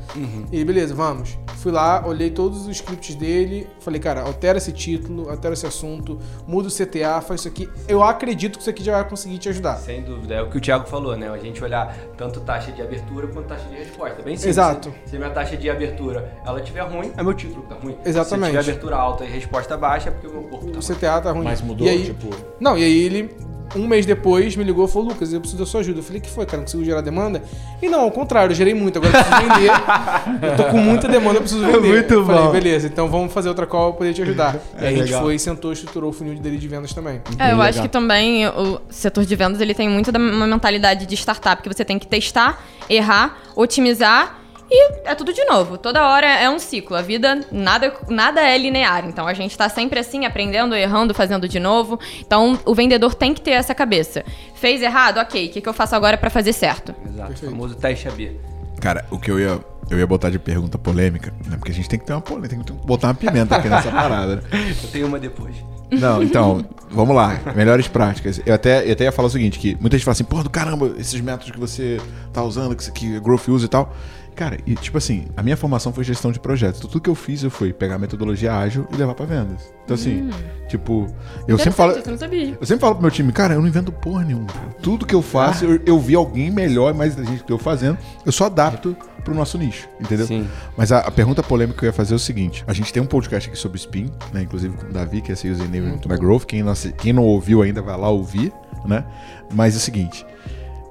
Ele, 0.52 0.64
beleza, 0.64 0.94
vamos. 0.94 1.36
Fui 1.56 1.72
lá, 1.72 2.06
olhei 2.06 2.30
todos 2.30 2.64
os 2.64 2.76
scripts 2.76 3.16
dele, 3.16 3.68
falei, 3.80 3.98
cara, 3.98 4.20
altera 4.22 4.58
esse 4.58 4.70
título, 4.70 5.28
altera 5.28 5.54
esse 5.54 5.66
assunto, 5.66 6.20
muda 6.46 6.68
o 6.68 6.70
CTA, 6.70 7.20
faz 7.22 7.40
isso 7.40 7.48
aqui. 7.48 7.68
Eu 7.88 8.04
acredito 8.04 8.52
que 8.52 8.60
isso 8.60 8.70
aqui 8.70 8.84
já 8.84 8.92
vai 8.92 9.08
conseguir 9.08 9.38
te 9.38 9.48
ajudar. 9.48 9.78
Sem 9.78 10.04
dúvida, 10.04 10.34
é 10.34 10.42
o 10.42 10.48
que 10.48 10.58
o 10.58 10.60
Thiago 10.60 10.86
falou, 10.86 11.16
né? 11.16 11.28
A 11.28 11.38
gente 11.38 11.64
olhar 11.64 11.92
tanto 12.16 12.38
taxa 12.38 12.70
de 12.70 12.80
abertura 12.80 13.26
quanto 13.26 13.48
taxa 13.48 13.68
de 13.68 13.74
resposta. 13.74 14.22
Bem 14.22 14.36
simples. 14.36 14.44
Exato. 14.44 14.94
Se, 15.04 15.10
se 15.10 15.18
minha 15.18 15.30
taxa 15.30 15.56
de 15.56 15.68
abertura 15.68 16.32
ela 16.46 16.60
tiver 16.60 16.83
ruim, 16.84 17.10
é 17.16 17.22
meu 17.22 17.34
título 17.34 17.62
que 17.62 17.68
tá 17.68 17.76
ruim. 17.82 17.96
Exatamente. 18.04 18.52
Se 18.52 18.58
tiver 18.58 18.70
abertura 18.70 18.96
alta 18.96 19.24
e 19.24 19.28
resposta 19.30 19.76
baixa, 19.76 20.08
é 20.08 20.12
porque 20.12 20.26
o 20.26 20.30
meu 20.32 20.42
corpo 20.42 20.66
tá 20.66 20.78
O 20.78 20.82
ruim. 20.82 20.94
CTA 20.96 21.20
tá 21.20 21.32
ruim. 21.32 21.44
Mas 21.44 21.60
mudou, 21.60 21.86
e 21.86 21.90
aí, 21.90 22.04
tipo- 22.04 22.30
Não, 22.60 22.76
e 22.78 22.84
aí 22.84 22.98
ele, 23.04 23.30
um 23.76 23.88
mês 23.88 24.06
depois, 24.06 24.54
me 24.54 24.62
ligou 24.62 24.84
e 24.84 24.88
falou, 24.88 25.08
Lucas, 25.08 25.32
eu 25.32 25.40
preciso 25.40 25.60
da 25.60 25.66
sua 25.66 25.80
ajuda. 25.80 25.98
Eu 25.98 26.02
falei, 26.02 26.20
que 26.20 26.30
foi, 26.30 26.44
cara? 26.46 26.58
Não 26.58 26.64
consigo 26.64 26.84
gerar 26.84 27.00
demanda? 27.00 27.42
E 27.82 27.88
não, 27.88 28.02
ao 28.02 28.10
contrário, 28.10 28.52
eu 28.52 28.54
gerei 28.54 28.72
muito, 28.72 28.98
agora 28.98 29.18
eu 29.18 29.24
preciso 29.24 29.48
vender. 29.48 29.70
eu 30.50 30.56
tô 30.56 30.64
com 30.70 30.76
muita 30.78 31.08
demanda, 31.08 31.36
eu 31.38 31.40
preciso 31.42 31.64
vender. 31.64 31.80
Muito 31.88 32.14
eu 32.14 32.24
Falei, 32.24 32.42
bom. 32.44 32.52
beleza, 32.52 32.86
então 32.86 33.08
vamos 33.08 33.32
fazer 33.32 33.48
outra 33.48 33.66
call 33.66 33.90
pra 33.92 33.98
poder 33.98 34.14
te 34.14 34.22
ajudar. 34.22 34.56
e 34.78 34.84
aí 34.84 34.86
a 34.86 34.90
gente 34.96 35.04
legal. 35.06 35.22
foi, 35.22 35.38
sentou, 35.38 35.72
estruturou 35.72 36.10
o 36.10 36.12
funil 36.12 36.34
dele 36.38 36.56
de 36.56 36.68
vendas 36.68 36.92
também. 36.92 37.20
É, 37.38 37.46
eu 37.46 37.50
legal. 37.56 37.60
acho 37.62 37.82
que 37.82 37.88
também 37.88 38.46
o 38.46 38.80
setor 38.90 39.24
de 39.24 39.34
vendas 39.34 39.60
ele 39.60 39.74
tem 39.74 39.88
muito 39.88 40.12
da 40.12 40.18
uma 40.20 40.46
mentalidade 40.46 41.04
de 41.06 41.14
startup, 41.16 41.60
que 41.62 41.68
você 41.68 41.84
tem 41.84 41.98
que 41.98 42.06
testar, 42.06 42.62
errar, 42.88 43.38
otimizar 43.56 44.38
e 44.70 44.92
é 45.04 45.14
tudo 45.14 45.32
de 45.32 45.44
novo. 45.44 45.76
Toda 45.76 46.06
hora 46.08 46.26
é 46.26 46.48
um 46.48 46.58
ciclo. 46.58 46.96
A 46.96 47.02
vida, 47.02 47.40
nada, 47.52 47.92
nada 48.08 48.40
é 48.40 48.56
linear. 48.56 49.06
Então 49.06 49.26
a 49.26 49.34
gente 49.34 49.56
tá 49.56 49.68
sempre 49.68 49.98
assim, 49.98 50.24
aprendendo, 50.24 50.74
errando, 50.74 51.14
fazendo 51.14 51.48
de 51.48 51.60
novo. 51.60 51.98
Então 52.20 52.58
o 52.64 52.74
vendedor 52.74 53.14
tem 53.14 53.34
que 53.34 53.40
ter 53.40 53.52
essa 53.52 53.74
cabeça. 53.74 54.24
Fez 54.54 54.82
errado? 54.82 55.18
Ok, 55.18 55.46
o 55.46 55.50
que, 55.50 55.60
que 55.60 55.68
eu 55.68 55.74
faço 55.74 55.94
agora 55.94 56.16
pra 56.16 56.30
fazer 56.30 56.52
certo? 56.52 56.94
Exato, 57.06 57.32
o 57.32 57.50
famoso 57.50 57.74
teste 57.74 58.08
AB. 58.08 58.40
Cara, 58.80 59.04
o 59.10 59.18
que 59.18 59.30
eu 59.30 59.38
ia, 59.38 59.60
eu 59.90 59.98
ia 59.98 60.06
botar 60.06 60.30
de 60.30 60.38
pergunta 60.38 60.76
polêmica, 60.76 61.32
né? 61.46 61.56
Porque 61.56 61.72
a 61.72 61.74
gente 61.74 61.88
tem 61.88 61.98
que 61.98 62.04
ter 62.04 62.12
uma 62.12 62.20
polêmica, 62.20 62.64
tem 62.64 62.76
que 62.76 62.86
botar 62.86 63.08
uma 63.08 63.14
pimenta 63.14 63.56
aqui 63.56 63.68
nessa 63.68 63.90
parada, 63.90 64.36
né? 64.36 64.42
Eu 64.82 64.90
tenho 64.90 65.06
uma 65.06 65.18
depois. 65.18 65.54
Não, 65.90 66.22
então, 66.22 66.64
vamos 66.90 67.14
lá. 67.14 67.40
Melhores 67.54 67.88
práticas. 67.88 68.40
Eu 68.44 68.54
até, 68.54 68.86
eu 68.86 68.92
até 68.92 69.04
ia 69.04 69.12
falar 69.12 69.28
o 69.28 69.30
seguinte, 69.30 69.58
que 69.58 69.76
muita 69.80 69.96
gente 69.96 70.04
fala 70.04 70.12
assim, 70.12 70.24
porra 70.24 70.42
do 70.42 70.50
caramba, 70.50 70.94
esses 70.98 71.20
métodos 71.20 71.50
que 71.50 71.58
você 71.58 72.00
tá 72.32 72.42
usando, 72.42 72.74
que, 72.74 72.90
que 72.90 73.20
Growth 73.20 73.48
usa 73.48 73.66
e 73.66 73.68
tal. 73.68 73.94
Cara, 74.34 74.58
e 74.66 74.74
tipo 74.74 74.98
assim, 74.98 75.26
a 75.36 75.42
minha 75.42 75.56
formação 75.56 75.92
foi 75.92 76.02
gestão 76.02 76.32
de 76.32 76.40
projetos. 76.40 76.80
Então, 76.80 76.90
tudo 76.90 77.02
que 77.02 77.10
eu 77.10 77.14
fiz, 77.14 77.42
eu 77.42 77.50
fui 77.50 77.72
pegar 77.72 77.94
a 77.94 77.98
metodologia 77.98 78.52
ágil 78.54 78.86
e 78.92 78.96
levar 78.96 79.14
pra 79.14 79.26
vendas. 79.26 79.72
Então, 79.84 79.94
assim, 79.94 80.28
tipo, 80.68 81.06
eu 81.46 81.56
sempre 81.58 81.72
falo... 81.72 81.92
Eu 81.92 82.10
não 82.10 82.18
sabia. 82.18 82.56
Eu 82.60 82.66
sempre 82.66 82.80
falo 82.80 82.94
pro 82.94 83.02
meu 83.02 83.10
time, 83.10 83.32
cara, 83.32 83.54
eu 83.54 83.60
não 83.60 83.68
invento 83.68 83.92
porra 83.92 84.24
nenhuma. 84.24 84.46
cara. 84.46 84.74
Tudo 84.82 85.06
que 85.06 85.14
eu 85.14 85.22
faço, 85.22 85.64
eu, 85.64 85.80
eu 85.86 86.00
vi 86.00 86.14
alguém 86.14 86.50
melhor 86.50 86.92
e 86.92 86.96
mais 86.96 87.12
inteligente 87.12 87.44
que 87.44 87.52
eu 87.52 87.58
fazendo, 87.58 87.96
eu 88.26 88.32
só 88.32 88.46
adapto 88.46 88.96
pro 89.22 89.34
nosso 89.34 89.56
nicho, 89.56 89.88
entendeu? 90.00 90.26
Sim. 90.26 90.46
Mas 90.76 90.92
a, 90.92 90.98
a 90.98 91.10
pergunta 91.10 91.42
polêmica 91.42 91.78
que 91.78 91.84
eu 91.84 91.88
ia 91.88 91.92
fazer 91.92 92.12
é 92.12 92.16
o 92.16 92.18
seguinte: 92.18 92.62
a 92.66 92.72
gente 92.72 92.92
tem 92.92 93.02
um 93.02 93.06
podcast 93.06 93.48
aqui 93.48 93.58
sobre 93.58 93.78
spin, 93.78 94.10
né? 94.32 94.42
Inclusive 94.42 94.76
com 94.76 94.86
o 94.86 94.92
Davi, 94.92 95.20
que 95.22 95.30
é 95.30 95.34
esse 95.34 95.48
username 95.48 95.98
da 96.06 96.16
Growth. 96.16 96.44
Quem 96.44 96.62
não, 96.62 96.74
quem 96.98 97.12
não 97.12 97.22
ouviu 97.22 97.62
ainda 97.62 97.80
vai 97.80 97.96
lá 97.96 98.10
ouvir, 98.10 98.52
né? 98.84 99.04
Mas 99.52 99.74
é 99.74 99.78
o 99.78 99.80
seguinte. 99.80 100.26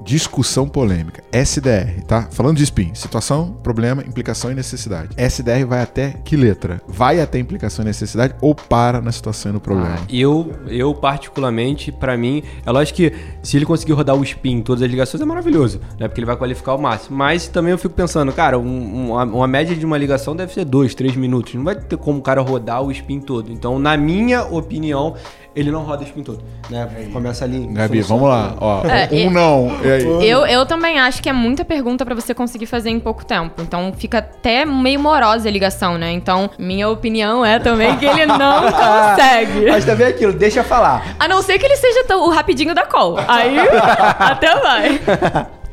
Discussão 0.04 0.68
polêmica. 0.68 1.24
SDR, 1.32 2.02
tá? 2.08 2.28
Falando 2.32 2.58
de 2.58 2.64
spin, 2.64 2.94
situação, 2.94 3.56
problema, 3.64 4.04
implicação 4.06 4.52
e 4.52 4.56
necessidade. 4.56 5.10
SDR 5.18 5.66
vai 5.66 5.82
até 5.82 6.12
que 6.24 6.36
letra? 6.36 6.82
Vai 6.88 7.20
até 7.22 7.40
implicação 7.40 7.84
e 7.84 7.88
necessidade 7.88 8.36
ou 8.42 8.54
para 8.54 9.00
na 9.02 9.12
situação 9.12 9.52
e 9.52 9.54
no 9.54 9.60
problema? 9.62 9.96
Ah, 10.00 10.06
eu, 10.10 10.52
eu 10.68 10.94
particularmente, 10.94 11.92
pra 11.92 12.18
mim, 12.18 12.44
é 12.66 12.72
lógico 12.72 12.98
que 12.98 13.14
se 13.42 13.56
ele 13.58 13.66
conseguir 13.66 13.94
rodar 13.94 14.16
o 14.16 14.24
spin 14.24 14.58
em 14.58 14.62
todas 14.62 14.84
as 14.84 14.90
ligações 14.90 15.22
é 15.22 15.26
maravilhoso, 15.26 15.80
né? 16.00 16.08
Porque 16.08 16.20
ele 16.20 16.26
vai 16.28 16.36
qualificar 16.36 16.76
o 16.76 16.82
máximo. 16.82 17.16
Mas 17.18 17.48
também 17.48 17.72
eu 17.72 17.78
fico 17.78 17.94
pensando, 17.94 18.32
cara, 18.34 18.60
um- 18.60 19.12
uma, 19.12 19.24
uma 19.24 19.48
média 19.48 19.76
de 19.76 19.86
uma 19.86 19.98
ligação 19.98 20.36
deve 20.36 20.54
ser 20.54 20.66
dois, 20.66 20.94
três 20.94 21.16
minutos. 21.16 21.54
Não 21.56 21.64
vai 21.64 21.76
ter 21.76 21.98
como 21.98 22.20
o 22.20 22.22
cara 22.22 22.42
rodar 22.42 22.82
o 22.84 22.92
spin 22.92 23.20
todo. 23.22 23.52
Então, 23.52 23.80
na 23.80 23.96
minha 23.98 24.44
opinião, 24.44 25.16
ele 25.56 25.72
não 25.72 25.84
roda 25.84 26.02
o 26.02 26.06
spin 26.06 26.24
todo, 26.24 26.44
né? 26.70 26.88
Começa 27.12 27.46
ali. 27.46 27.68
Gabi, 27.68 28.04
solução. 28.04 28.18
vamos 28.18 28.30
lá. 28.34 28.56
Ó, 28.60 28.84
É, 28.88 29.08
um 29.12 29.16
e- 29.16 29.30
não. 29.30 29.72
E 29.84 29.92
aí? 29.92 30.30
Eu, 30.30 30.46
eu 30.46 30.66
também 30.66 31.00
acho 31.00 31.22
que 31.22 31.30
é 31.30 31.34
muita 31.34 31.64
pergunta 31.64 32.04
pra 32.06 32.16
você 32.16 32.34
conseguir 32.34 32.66
fazer 32.66 32.90
em 32.90 33.00
pouco 33.00 33.26
tempo. 33.26 33.62
Então 33.62 33.94
fica 33.96 34.18
até 34.20 34.66
meio 34.66 35.00
morosa 35.00 35.48
a 35.48 35.52
ligação, 35.52 35.98
né? 35.98 36.12
Então, 36.12 36.50
minha 36.58 36.90
opinião 36.90 37.46
é 37.46 37.60
também 37.60 37.96
que 37.98 38.06
ele 38.06 38.26
não 38.26 38.62
consegue. 38.72 39.70
Mas 39.70 39.86
também 39.86 40.08
é 40.08 40.10
aquilo, 40.10 40.34
deixa 40.34 40.62
eu 40.62 40.64
falar. 40.64 41.16
A 41.20 41.28
não 41.28 41.42
ser 41.42 41.60
que 41.60 41.66
ele 41.66 41.76
seja 41.78 42.04
tão- 42.06 42.24
o 42.26 42.30
rapidinho 42.30 42.74
da 42.74 42.86
call. 42.86 43.18
Aí 43.28 43.56
até 44.20 44.56
vai. 44.60 45.02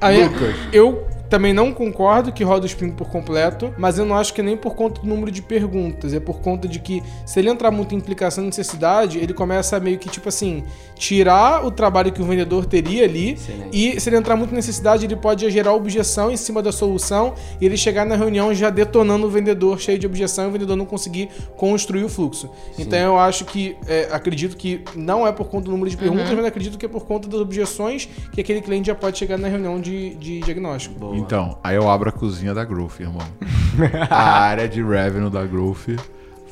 Aí, 0.00 0.30
eu 0.72 1.06
também 1.30 1.52
não 1.52 1.72
concordo 1.72 2.32
que 2.32 2.42
roda 2.42 2.64
o 2.64 2.66
sprint 2.66 2.94
por 2.96 3.08
completo, 3.08 3.72
mas 3.78 3.98
eu 3.98 4.04
não 4.04 4.16
acho 4.16 4.34
que 4.34 4.42
nem 4.42 4.56
por 4.56 4.74
conta 4.74 5.00
do 5.00 5.06
número 5.06 5.30
de 5.30 5.40
perguntas. 5.40 6.12
É 6.12 6.18
por 6.18 6.40
conta 6.40 6.66
de 6.66 6.80
que, 6.80 7.00
se 7.24 7.38
ele 7.38 7.48
entrar 7.48 7.70
muito 7.70 7.94
em 7.94 7.98
implicação 7.98 8.42
e 8.42 8.48
necessidade, 8.48 9.16
ele 9.18 9.32
começa 9.32 9.76
a 9.76 9.80
meio 9.80 9.96
que, 9.96 10.08
tipo 10.08 10.28
assim, 10.28 10.64
tirar 10.96 11.64
o 11.64 11.70
trabalho 11.70 12.10
que 12.10 12.20
o 12.20 12.24
vendedor 12.24 12.66
teria 12.66 13.04
ali. 13.04 13.34
Excelente. 13.34 13.68
E 13.72 14.00
se 14.00 14.08
ele 14.08 14.16
entrar 14.16 14.34
muito 14.34 14.50
em 14.50 14.56
necessidade, 14.56 15.04
ele 15.04 15.14
pode 15.14 15.48
gerar 15.50 15.72
objeção 15.72 16.32
em 16.32 16.36
cima 16.36 16.60
da 16.60 16.72
solução 16.72 17.34
e 17.60 17.64
ele 17.64 17.76
chegar 17.76 18.04
na 18.04 18.16
reunião 18.16 18.52
já 18.52 18.68
detonando 18.68 19.26
o 19.26 19.30
vendedor 19.30 19.78
cheio 19.78 20.00
de 20.00 20.06
objeção 20.06 20.46
e 20.46 20.48
o 20.48 20.50
vendedor 20.50 20.76
não 20.76 20.84
conseguir 20.84 21.28
construir 21.56 22.02
o 22.02 22.08
fluxo. 22.08 22.50
Então 22.76 22.98
eu 22.98 23.18
acho 23.18 23.44
que, 23.44 23.76
é, 23.86 24.08
acredito 24.10 24.56
que 24.56 24.82
não 24.96 25.24
é 25.24 25.30
por 25.30 25.46
conta 25.46 25.66
do 25.66 25.70
número 25.70 25.88
de 25.88 25.96
perguntas, 25.96 26.32
mas 26.32 26.44
acredito 26.44 26.76
que 26.76 26.86
é 26.86 26.88
por 26.88 27.04
conta 27.04 27.28
das 27.28 27.40
objeções 27.40 28.08
que 28.32 28.40
aquele 28.40 28.60
cliente 28.60 28.88
já 28.88 28.96
pode 28.96 29.16
chegar 29.16 29.38
na 29.38 29.46
reunião 29.46 29.80
de, 29.80 30.16
de 30.16 30.40
diagnóstico. 30.40 30.98
Boa. 30.98 31.19
Então, 31.20 31.58
aí 31.62 31.76
eu 31.76 31.88
abro 31.88 32.08
a 32.08 32.12
cozinha 32.12 32.54
da 32.54 32.64
Growth, 32.64 33.00
irmão. 33.00 33.26
a 34.10 34.40
área 34.40 34.68
de 34.68 34.82
revenue 34.82 35.30
da 35.30 35.44
Growth 35.44 35.88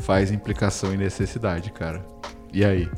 faz 0.01 0.31
implicação 0.31 0.93
e 0.93 0.97
necessidade, 0.97 1.71
cara. 1.71 2.05
E 2.53 2.64
aí? 2.64 2.89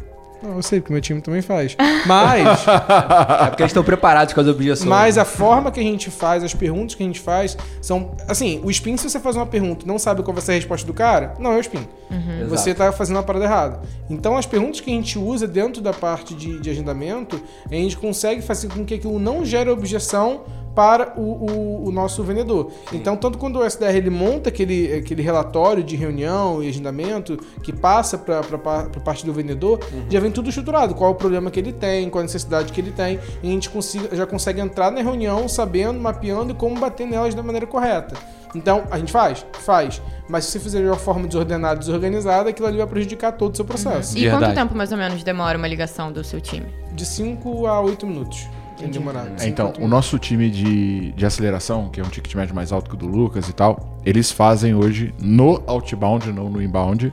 Não, 0.43 0.57
eu 0.57 0.62
sei, 0.62 0.81
porque 0.81 0.93
meu 0.93 1.03
time 1.03 1.21
também 1.21 1.43
faz. 1.43 1.77
Mas, 2.07 2.64
É 2.66 3.47
porque 3.49 3.62
eles 3.62 3.71
estão 3.71 3.85
preparados 3.85 4.33
com 4.33 4.41
as 4.41 4.47
objeções. 4.47 4.89
mas 4.89 5.18
a 5.18 5.25
forma 5.25 5.71
que 5.71 5.79
a 5.79 5.83
gente 5.83 6.11
faz, 6.11 6.43
as 6.43 6.55
perguntas 6.55 6.95
que 6.95 7.03
a 7.03 7.07
gente 7.07 7.21
faz, 7.21 7.57
são. 7.81 8.12
Assim, 8.27 8.61
o 8.64 8.71
spin, 8.71 8.97
se 8.97 9.09
você 9.09 9.21
faz 9.21 9.37
uma 9.37 9.45
pergunta 9.45 9.85
e 9.85 9.89
não 9.89 9.99
sabe 9.99 10.23
qual 10.23 10.33
vai 10.33 10.43
ser 10.43 10.53
a 10.53 10.55
resposta 10.55 10.87
do 10.87 10.95
cara, 10.95 11.35
não 11.39 11.53
é 11.53 11.57
o 11.57 11.61
spin. 11.61 11.87
Exato. 12.11 12.49
Você 12.49 12.75
tá 12.75 12.91
fazendo 12.91 13.18
a 13.18 13.23
parada 13.23 13.45
errada. 13.45 13.81
Então, 14.09 14.37
as 14.37 14.47
perguntas 14.47 14.81
que 14.81 14.91
a 14.91 14.95
gente 14.95 15.18
usa 15.18 15.47
dentro 15.47 15.83
da 15.83 15.93
parte 15.93 16.35
de, 16.35 16.59
de 16.59 16.71
agendamento, 16.71 17.41
a 17.71 17.75
gente 17.75 17.97
consegue 17.99 18.41
fazer 18.41 18.68
com 18.68 18.85
que 18.85 18.95
aquilo 18.95 19.18
não 19.18 19.45
gere 19.45 19.68
objeção 19.68 20.41
para 20.81 21.12
o, 21.14 21.20
o- 21.22 21.89
o 21.89 21.93
nosso 21.93 22.22
vendedor. 22.22 22.70
Então, 22.91 23.14
tanto 23.14 23.37
quando 23.37 23.59
o 23.59 23.64
SDR 23.64 23.95
ele 23.97 24.09
monta 24.09 24.49
aquele, 24.49 24.95
aquele 24.95 25.20
relatório 25.20 25.83
de 25.85 25.95
reunião 25.95 26.62
e 26.62 26.68
agendamento 26.70 27.37
que 27.62 27.70
passa 27.70 28.16
para 28.16 28.41
a 28.41 29.01
parte 29.01 29.26
do 29.26 29.33
vendedor, 29.33 29.78
já 30.09 30.18
vem 30.18 30.31
tudo 30.31 30.49
estruturado. 30.49 30.95
Qual 30.95 31.11
é 31.11 31.12
o 31.12 31.16
problema 31.16 31.51
que 31.51 31.61
ele 31.61 31.70
tem, 31.70 32.09
qual 32.09 32.20
a 32.20 32.22
necessidade 32.22 32.72
que 32.72 32.81
ele 32.81 32.93
tem, 32.93 33.18
e 33.43 33.49
a 33.49 33.51
gente 33.51 33.68
consiga, 33.68 34.16
já 34.16 34.24
consegue 34.26 34.59
entrar 34.59 34.91
na 34.91 35.03
reunião 35.03 35.47
sabendo, 35.49 36.01
mapeando 36.01 36.53
e 36.53 36.55
como 36.55 36.81
bater 36.81 37.07
nelas 37.07 37.35
da 37.35 37.43
maneira 37.43 37.66
correta. 37.66 38.14
Então, 38.55 38.85
a 38.91 38.99
gente 38.99 39.12
faz? 39.12 39.45
Faz. 39.61 40.01
Mas 40.31 40.47
se 40.47 40.53
você 40.53 40.61
fizer 40.61 40.81
de 40.81 40.87
uma 40.87 40.97
forma 40.97 41.26
desordenada 41.26 41.74
e 41.76 41.78
desorganizada, 41.81 42.49
aquilo 42.49 42.66
ali 42.68 42.78
vai 42.78 42.87
prejudicar 42.87 43.33
todo 43.33 43.53
o 43.53 43.57
seu 43.57 43.66
processo. 43.66 44.16
E 44.16 44.22
quanto 44.22 44.31
Verdade. 44.41 44.55
tempo 44.55 44.74
mais 44.74 44.91
ou 44.91 44.97
menos 44.97 45.22
demora 45.22 45.59
uma 45.59 45.68
ligação 45.68 46.11
do 46.11 46.24
seu 46.24 46.41
time? 46.41 46.66
De 46.95 47.05
5 47.05 47.66
a 47.66 47.81
8 47.83 48.07
minutos. 48.07 48.49
Tem 48.81 48.91
demorado. 48.91 49.31
É, 49.39 49.47
então, 49.47 49.72
o 49.78 49.87
nosso 49.87 50.18
time 50.18 50.51
de, 50.51 51.12
de 51.12 51.26
aceleração, 51.26 51.89
que 51.91 52.01
é 52.01 52.03
um 52.03 52.09
ticket 52.09 52.35
médio 52.35 52.55
mais 52.55 52.72
alto 52.72 52.89
que 52.89 52.97
o 52.97 52.99
do 52.99 53.07
Lucas 53.07 53.49
e 53.49 53.53
tal, 53.53 54.01
eles 54.05 54.33
fazem 54.33 54.74
hoje 54.74 55.14
no 55.20 55.62
outbound, 55.66 56.33
não 56.33 56.49
no 56.49 56.62
inbound, 56.62 57.12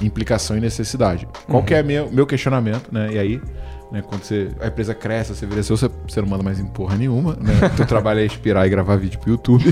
implicação 0.00 0.56
e 0.56 0.60
necessidade. 0.60 1.26
Qual 1.48 1.62
que 1.62 1.74
é 1.74 1.82
meu, 1.82 2.10
meu 2.10 2.26
questionamento, 2.26 2.92
né? 2.92 3.12
E 3.12 3.18
aí, 3.18 3.40
né, 3.90 4.02
quando 4.02 4.22
você, 4.22 4.50
a 4.60 4.66
empresa 4.66 4.94
cresce, 4.94 5.34
você 5.34 5.46
vira 5.46 5.62
seu, 5.62 5.76
você, 5.76 5.88
você 6.08 6.20
não 6.20 6.28
manda 6.28 6.42
mais 6.42 6.58
em 6.58 6.66
porra 6.66 6.96
nenhuma, 6.96 7.36
né? 7.40 7.68
Teu 7.76 7.86
trabalho 7.86 8.20
é 8.20 8.26
inspirar 8.26 8.66
e 8.66 8.70
gravar 8.70 8.96
vídeo 8.96 9.18
pro 9.18 9.30
YouTube. 9.30 9.64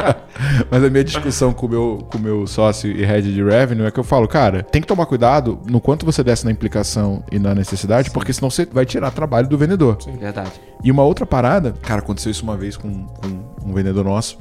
Mas 0.70 0.84
a 0.84 0.90
minha 0.90 1.04
discussão 1.04 1.52
com 1.52 1.66
o 1.66 1.68
meu, 1.68 2.06
com 2.10 2.18
o 2.18 2.20
meu 2.20 2.46
sócio 2.46 2.90
e 2.90 3.04
head 3.04 3.32
de 3.32 3.42
revenue 3.42 3.86
é 3.86 3.90
que 3.90 4.00
eu 4.00 4.04
falo, 4.04 4.26
cara, 4.26 4.62
tem 4.62 4.80
que 4.80 4.88
tomar 4.88 5.06
cuidado 5.06 5.60
no 5.68 5.80
quanto 5.80 6.06
você 6.06 6.24
desce 6.24 6.44
na 6.44 6.50
implicação 6.50 7.22
e 7.30 7.38
na 7.38 7.54
necessidade, 7.54 8.10
porque 8.10 8.32
senão 8.32 8.50
você 8.50 8.64
vai 8.64 8.86
tirar 8.86 9.10
trabalho 9.10 9.48
do 9.48 9.58
vendedor. 9.58 9.98
Verdade. 10.18 10.52
E 10.82 10.90
uma 10.90 11.04
outra 11.04 11.26
parada, 11.26 11.74
cara, 11.82 12.00
aconteceu 12.00 12.32
isso 12.32 12.42
uma 12.42 12.56
vez 12.56 12.76
com, 12.76 13.06
com 13.06 13.28
um 13.64 13.72
vendedor 13.72 14.04
nosso. 14.04 14.38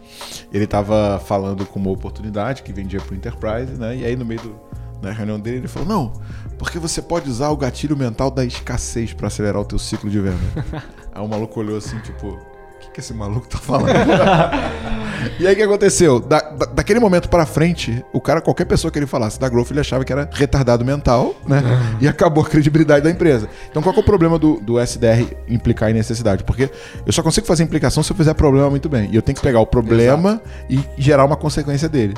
Ele 0.51 0.65
tava 0.65 1.19
falando 1.19 1.65
com 1.65 1.79
uma 1.79 1.91
oportunidade 1.91 2.63
que 2.63 2.73
vendia 2.73 2.99
pro 2.99 3.15
Enterprise, 3.15 3.73
né? 3.73 3.97
E 3.97 4.05
aí 4.05 4.15
no 4.15 4.25
meio 4.25 4.41
do, 4.41 4.55
da 5.01 5.11
reunião 5.11 5.39
dele 5.39 5.57
ele 5.57 5.67
falou: 5.67 5.87
Não, 5.87 6.13
porque 6.61 6.77
você 6.77 7.01
pode 7.01 7.27
usar 7.27 7.49
o 7.49 7.57
gatilho 7.57 7.97
mental 7.97 8.29
da 8.29 8.45
escassez 8.45 9.13
pra 9.13 9.25
acelerar 9.27 9.59
o 9.59 9.65
teu 9.65 9.79
ciclo 9.79 10.11
de 10.11 10.19
venda. 10.19 10.37
aí 11.11 11.19
o 11.19 11.27
maluco 11.27 11.59
olhou 11.59 11.75
assim, 11.75 11.97
tipo, 12.01 12.27
o 12.27 12.39
que, 12.79 12.91
que 12.91 12.99
esse 12.99 13.15
maluco 13.15 13.47
tá 13.47 13.57
falando? 13.57 13.89
e 15.41 15.47
aí 15.47 15.53
o 15.53 15.55
que 15.57 15.63
aconteceu? 15.63 16.19
Da, 16.19 16.39
da- 16.39 16.67
daquele 16.67 16.99
momento 16.99 17.29
pra 17.29 17.47
frente, 17.47 18.05
o 18.13 18.21
cara, 18.21 18.41
qualquer 18.41 18.65
pessoa 18.65 18.91
que 18.91 18.99
ele 18.99 19.07
falasse 19.07 19.39
da 19.39 19.49
Growth, 19.49 19.71
ele 19.71 19.79
achava 19.79 20.05
que 20.05 20.13
era 20.13 20.29
retardado 20.31 20.85
mental, 20.85 21.33
né? 21.47 21.63
E 21.99 22.07
acabou 22.07 22.43
a 22.43 22.47
credibilidade 22.47 23.03
da 23.03 23.09
empresa. 23.09 23.49
Então 23.71 23.81
qual 23.81 23.91
que 23.91 23.99
é 23.99 24.03
o 24.03 24.05
problema 24.05 24.37
do, 24.37 24.59
do 24.61 24.79
SDR 24.79 25.35
implicar 25.49 25.89
em 25.89 25.93
necessidade? 25.93 26.43
Porque 26.43 26.69
eu 27.03 27.11
só 27.11 27.23
consigo 27.23 27.47
fazer 27.47 27.63
implicação 27.63 28.03
se 28.03 28.11
eu 28.11 28.15
fizer 28.15 28.35
problema 28.35 28.69
muito 28.69 28.87
bem. 28.87 29.09
E 29.11 29.15
eu 29.15 29.23
tenho 29.23 29.35
que 29.35 29.41
pegar 29.41 29.59
o 29.61 29.65
problema 29.65 30.39
e 30.69 30.79
gerar 30.95 31.25
uma 31.25 31.35
consequência 31.35 31.89
dele. 31.89 32.13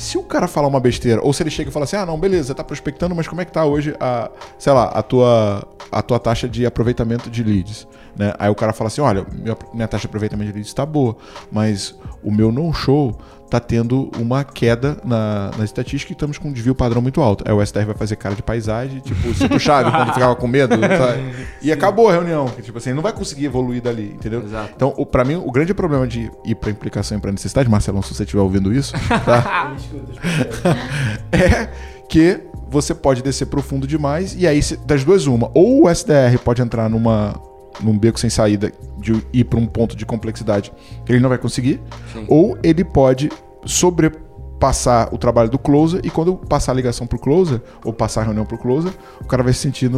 Se 0.00 0.16
o 0.16 0.22
cara 0.22 0.48
falar 0.48 0.66
uma 0.66 0.80
besteira, 0.80 1.20
ou 1.22 1.30
se 1.30 1.42
ele 1.42 1.50
chega 1.50 1.68
e 1.68 1.72
fala 1.72 1.84
assim, 1.84 1.94
ah, 1.94 2.06
não, 2.06 2.18
beleza, 2.18 2.54
tá 2.54 2.64
prospectando, 2.64 3.14
mas 3.14 3.28
como 3.28 3.42
é 3.42 3.44
que 3.44 3.52
tá 3.52 3.66
hoje 3.66 3.94
a, 4.00 4.30
sei 4.58 4.72
lá, 4.72 4.84
a 4.84 5.02
tua, 5.02 5.62
a 5.92 6.00
tua 6.00 6.18
taxa 6.18 6.48
de 6.48 6.64
aproveitamento 6.64 7.28
de 7.28 7.44
leads? 7.44 7.86
Né? 8.16 8.32
Aí 8.38 8.48
o 8.48 8.54
cara 8.54 8.72
fala 8.72 8.88
assim, 8.88 9.02
olha, 9.02 9.26
minha, 9.30 9.54
minha 9.74 9.86
taxa 9.86 10.00
de 10.00 10.06
aproveitamento 10.06 10.52
de 10.52 10.54
leads 10.54 10.72
tá 10.72 10.86
boa, 10.86 11.18
mas 11.52 11.94
o 12.22 12.32
meu 12.32 12.50
no-show 12.50 13.14
tá 13.50 13.58
tendo 13.58 14.10
uma 14.16 14.44
queda 14.44 14.96
na, 15.04 15.50
na 15.58 15.64
estatística 15.64 16.12
e 16.12 16.14
estamos 16.14 16.38
com 16.38 16.48
um 16.48 16.52
desvio 16.52 16.74
padrão 16.74 17.02
muito 17.02 17.20
alto. 17.20 17.44
Aí 17.46 17.52
o 17.52 17.64
STR 17.66 17.84
vai 17.84 17.96
fazer 17.96 18.14
cara 18.14 18.34
de 18.34 18.42
paisagem, 18.42 19.00
tipo, 19.00 19.34
se 19.34 19.48
puxava 19.48 19.90
quando 19.90 20.14
ficava 20.14 20.36
com 20.36 20.46
medo, 20.46 20.74
sabe? 20.78 21.46
E 21.60 21.72
acabou 21.72 22.08
a 22.08 22.12
reunião, 22.12 22.46
que 22.48 22.62
tipo 22.62 22.78
assim, 22.78 22.92
não 22.92 23.02
vai 23.02 23.12
conseguir 23.12 23.46
evoluir 23.46 23.82
dali, 23.82 24.12
entendeu? 24.14 24.42
Exato. 24.42 24.72
Então, 24.74 24.94
o, 24.96 25.04
pra 25.04 25.24
mim, 25.24 25.34
o 25.34 25.50
grande 25.50 25.74
problema 25.74 26.06
de 26.06 26.30
ir 26.44 26.54
pra 26.54 26.70
implicação 26.70 27.18
e 27.18 27.20
pra 27.20 27.32
necessidade, 27.32 27.68
Marcelão, 27.68 28.02
se 28.02 28.14
você 28.14 28.22
estiver 28.22 28.42
ouvindo 28.42 28.72
isso, 28.72 28.92
tá? 29.24 29.74
é 31.32 31.68
que 32.08 32.40
você 32.68 32.94
pode 32.94 33.22
descer 33.22 33.46
profundo 33.46 33.86
demais 33.86 34.34
e 34.38 34.46
aí, 34.46 34.60
das 34.86 35.02
duas, 35.02 35.26
uma. 35.26 35.50
Ou 35.52 35.84
o 35.84 35.90
SDR 35.90 36.38
pode 36.44 36.62
entrar 36.62 36.88
numa, 36.88 37.34
num 37.80 37.98
beco 37.98 38.18
sem 38.18 38.30
saída 38.30 38.72
de 38.98 39.24
ir 39.32 39.44
pra 39.44 39.58
um 39.58 39.66
ponto 39.66 39.96
de 39.96 40.04
complexidade 40.04 40.72
que 41.04 41.12
ele 41.12 41.20
não 41.20 41.28
vai 41.28 41.38
conseguir, 41.38 41.80
Sim. 42.12 42.24
ou 42.28 42.58
ele 42.62 42.84
pode 42.84 43.30
sobrepassar 43.64 45.14
o 45.14 45.18
trabalho 45.18 45.50
do 45.50 45.58
closer 45.58 46.00
e 46.04 46.10
quando 46.10 46.36
passar 46.36 46.72
a 46.72 46.74
ligação 46.74 47.06
pro 47.06 47.18
closer, 47.18 47.60
ou 47.84 47.92
passar 47.92 48.22
a 48.22 48.24
reunião 48.24 48.44
pro 48.44 48.58
closer, 48.58 48.92
o 49.20 49.26
cara 49.26 49.42
vai 49.42 49.52
se 49.52 49.60
sentir 49.60 49.88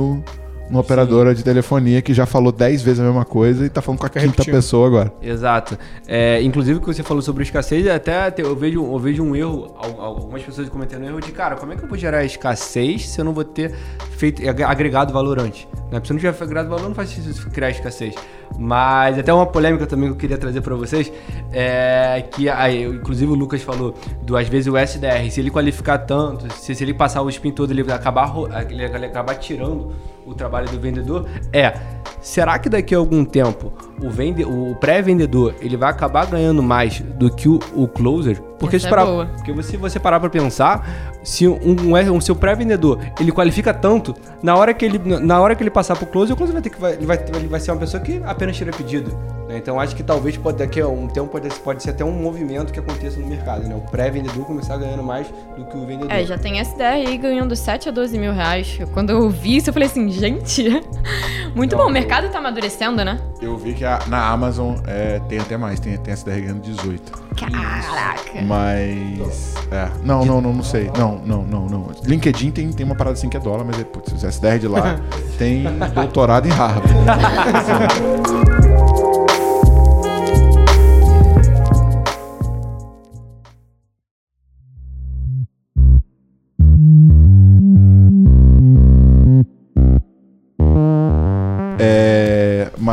no, 0.66 0.70
numa 0.70 0.80
operadora 0.80 1.34
de 1.34 1.42
telefonia 1.42 2.00
que 2.02 2.14
já 2.14 2.26
falou 2.26 2.50
10 2.52 2.82
vezes 2.82 3.00
a 3.00 3.04
mesma 3.04 3.24
coisa 3.24 3.64
e 3.66 3.68
tá 3.68 3.80
falando 3.82 4.00
com 4.00 4.06
a 4.06 4.08
Fica 4.08 4.20
quinta 4.20 4.32
repetindo. 4.32 4.54
pessoa 4.54 4.86
agora. 4.86 5.12
Exato. 5.22 5.78
É, 6.06 6.40
inclusive, 6.42 6.78
o 6.78 6.80
que 6.80 6.86
você 6.86 7.02
falou 7.02 7.22
sobre 7.22 7.42
escassez, 7.42 7.86
até 7.88 8.30
te- 8.30 8.42
eu 8.42 8.54
vejo, 8.56 8.82
eu 8.82 8.98
vejo 8.98 9.22
um 9.22 9.34
erro, 9.36 9.74
al- 9.76 10.00
algumas 10.00 10.42
pessoas 10.42 10.68
cometendo 10.68 11.02
um 11.02 11.08
erro 11.08 11.20
de, 11.20 11.32
cara, 11.32 11.56
como 11.56 11.72
é 11.72 11.76
que 11.76 11.82
eu 11.84 11.88
vou 11.88 11.98
gerar 11.98 12.24
escassez 12.24 13.08
se 13.08 13.20
eu 13.20 13.24
não 13.24 13.32
vou 13.32 13.44
ter 13.44 13.72
feito 14.16 14.42
ag- 14.48 14.62
agregado 14.62 15.12
valor 15.12 15.38
antes? 15.40 15.66
Né? 15.90 16.00
Se 16.04 16.10
eu 16.10 16.14
não 16.14 16.20
tiver 16.20 16.28
agregado 16.30 16.68
valor, 16.68 16.88
não 16.88 16.94
faz 16.94 17.10
sentido 17.10 17.50
criar 17.50 17.70
escassez. 17.70 18.14
Mas 18.58 19.18
até 19.18 19.32
uma 19.32 19.46
polêmica 19.46 19.86
também 19.86 20.08
que 20.08 20.14
eu 20.14 20.18
queria 20.18 20.38
trazer 20.38 20.60
pra 20.60 20.74
vocês 20.74 21.12
é 21.52 22.24
que, 22.30 22.48
aí, 22.48 22.84
inclusive, 22.84 23.30
o 23.30 23.34
Lucas 23.34 23.62
falou 23.62 23.94
do 24.22 24.36
às 24.36 24.48
vezes 24.48 24.72
o 24.72 24.76
SDR, 24.76 25.30
se 25.30 25.40
ele 25.40 25.50
qualificar 25.50 25.98
tanto, 25.98 26.52
se, 26.54 26.74
se 26.74 26.84
ele 26.84 26.94
passar 26.94 27.22
o 27.22 27.28
spin 27.28 27.50
todo, 27.50 27.70
ele 27.70 27.90
acabar, 27.92 28.32
ele 28.68 28.84
acabar 28.84 29.34
tirando 29.36 29.92
o 30.26 30.34
trabalho 30.34 30.68
do 30.68 30.78
vendedor. 30.78 31.28
É, 31.52 31.74
será 32.20 32.58
que 32.58 32.68
daqui 32.68 32.94
a 32.94 32.98
algum 32.98 33.24
tempo 33.24 33.72
o, 34.02 34.10
vende, 34.10 34.44
o 34.44 34.74
pré-vendedor 34.74 35.54
ele 35.60 35.76
vai 35.76 35.90
acabar 35.90 36.26
ganhando 36.26 36.62
mais 36.62 37.00
do 37.00 37.30
que 37.34 37.48
o, 37.48 37.58
o 37.74 37.86
closer? 37.88 38.40
Porque 38.58 38.76
Essa 38.76 38.88
se 38.88 38.94
é 38.94 38.96
parar, 38.96 39.26
porque 39.26 39.62
se 39.62 39.76
você 39.76 39.98
parar 39.98 40.20
pra 40.20 40.30
pensar, 40.30 41.12
se 41.22 41.48
um, 41.48 41.58
um, 41.62 42.12
um 42.12 42.20
seu 42.20 42.36
pré-vendedor 42.36 42.98
ele 43.18 43.32
qualifica 43.32 43.74
tanto, 43.74 44.14
na 44.42 44.56
hora 44.56 44.72
que 44.72 44.84
ele, 44.84 44.98
na 44.98 45.40
hora 45.40 45.54
que 45.54 45.62
ele 45.62 45.70
passar 45.70 45.96
pro 45.96 46.06
closer, 46.06 46.34
o 46.34 46.36
closer 46.36 46.52
vai 46.52 46.62
ter 46.62 46.70
que 46.70 46.80
vai, 46.80 46.92
ele 46.92 47.06
vai, 47.06 47.24
ele 47.34 47.48
vai 47.48 47.60
ser 47.60 47.72
uma 47.72 47.78
pessoa 47.78 48.02
que 48.02 48.20
apenas 48.24 48.56
tira 48.56 48.70
pedido. 48.72 49.16
Né? 49.52 49.58
Então 49.58 49.78
acho 49.78 49.94
que 49.94 50.02
talvez 50.02 50.36
pode, 50.36 50.58
daqui 50.58 50.80
a 50.80 50.88
um 50.88 51.06
tempo 51.06 51.28
pode, 51.28 51.48
pode 51.60 51.82
ser 51.82 51.90
até 51.90 52.04
um 52.04 52.12
movimento 52.12 52.72
que 52.72 52.78
aconteça 52.80 53.20
no 53.20 53.26
mercado, 53.26 53.68
né? 53.68 53.74
O 53.74 53.80
pré-vendedor 53.90 54.44
começar 54.44 54.76
ganhando 54.78 55.02
mais 55.02 55.26
do 55.56 55.64
que 55.66 55.76
o 55.76 55.86
vendedor. 55.86 56.10
É, 56.10 56.24
já 56.24 56.38
tem 56.38 56.58
SDR 56.58 57.06
aí 57.06 57.16
ganhando 57.16 57.54
7 57.54 57.88
a 57.88 57.92
12 57.92 58.18
mil 58.18 58.32
reais. 58.32 58.78
Quando 58.92 59.10
eu 59.10 59.28
vi 59.28 59.56
isso, 59.56 59.68
eu 59.70 59.72
falei 59.74 59.88
assim, 59.88 60.08
gente, 60.10 60.82
muito 61.54 61.76
bom. 61.76 61.86
O 61.86 61.90
mercado 61.90 62.28
tá 62.30 62.38
amadurecendo, 62.38 63.04
né? 63.04 63.20
Eu 63.40 63.56
vi 63.56 63.74
que 63.74 63.84
a- 63.84 64.00
na 64.08 64.26
Amazon 64.30 64.76
é, 64.86 65.20
tem 65.28 65.38
até 65.38 65.56
mais, 65.56 65.78
tem, 65.80 65.96
tem 65.98 66.12
SDR 66.14 66.40
ganhando 66.40 66.60
18. 66.60 67.12
Caraca. 67.36 68.42
Mas. 68.42 69.54
É. 69.70 69.88
Não, 70.04 70.24
não, 70.24 70.40
não, 70.40 70.52
não 70.52 70.62
sei. 70.62 70.90
Não, 70.96 71.18
não, 71.24 71.42
não, 71.42 71.66
não. 71.66 71.90
LinkedIn 72.04 72.50
tem, 72.50 72.70
tem 72.70 72.84
uma 72.86 72.94
parada 72.94 73.14
assim 73.14 73.28
que 73.28 73.36
é 73.36 73.40
dólar, 73.40 73.64
mas 73.64 73.78
é, 73.80 73.84
putz, 73.84 74.12
os 74.12 74.22
SDR 74.24 74.58
de 74.58 74.68
lá 74.68 75.00
tem 75.38 75.64
doutorado 75.94 76.46
em 76.46 76.50
Harvard. 76.50 76.88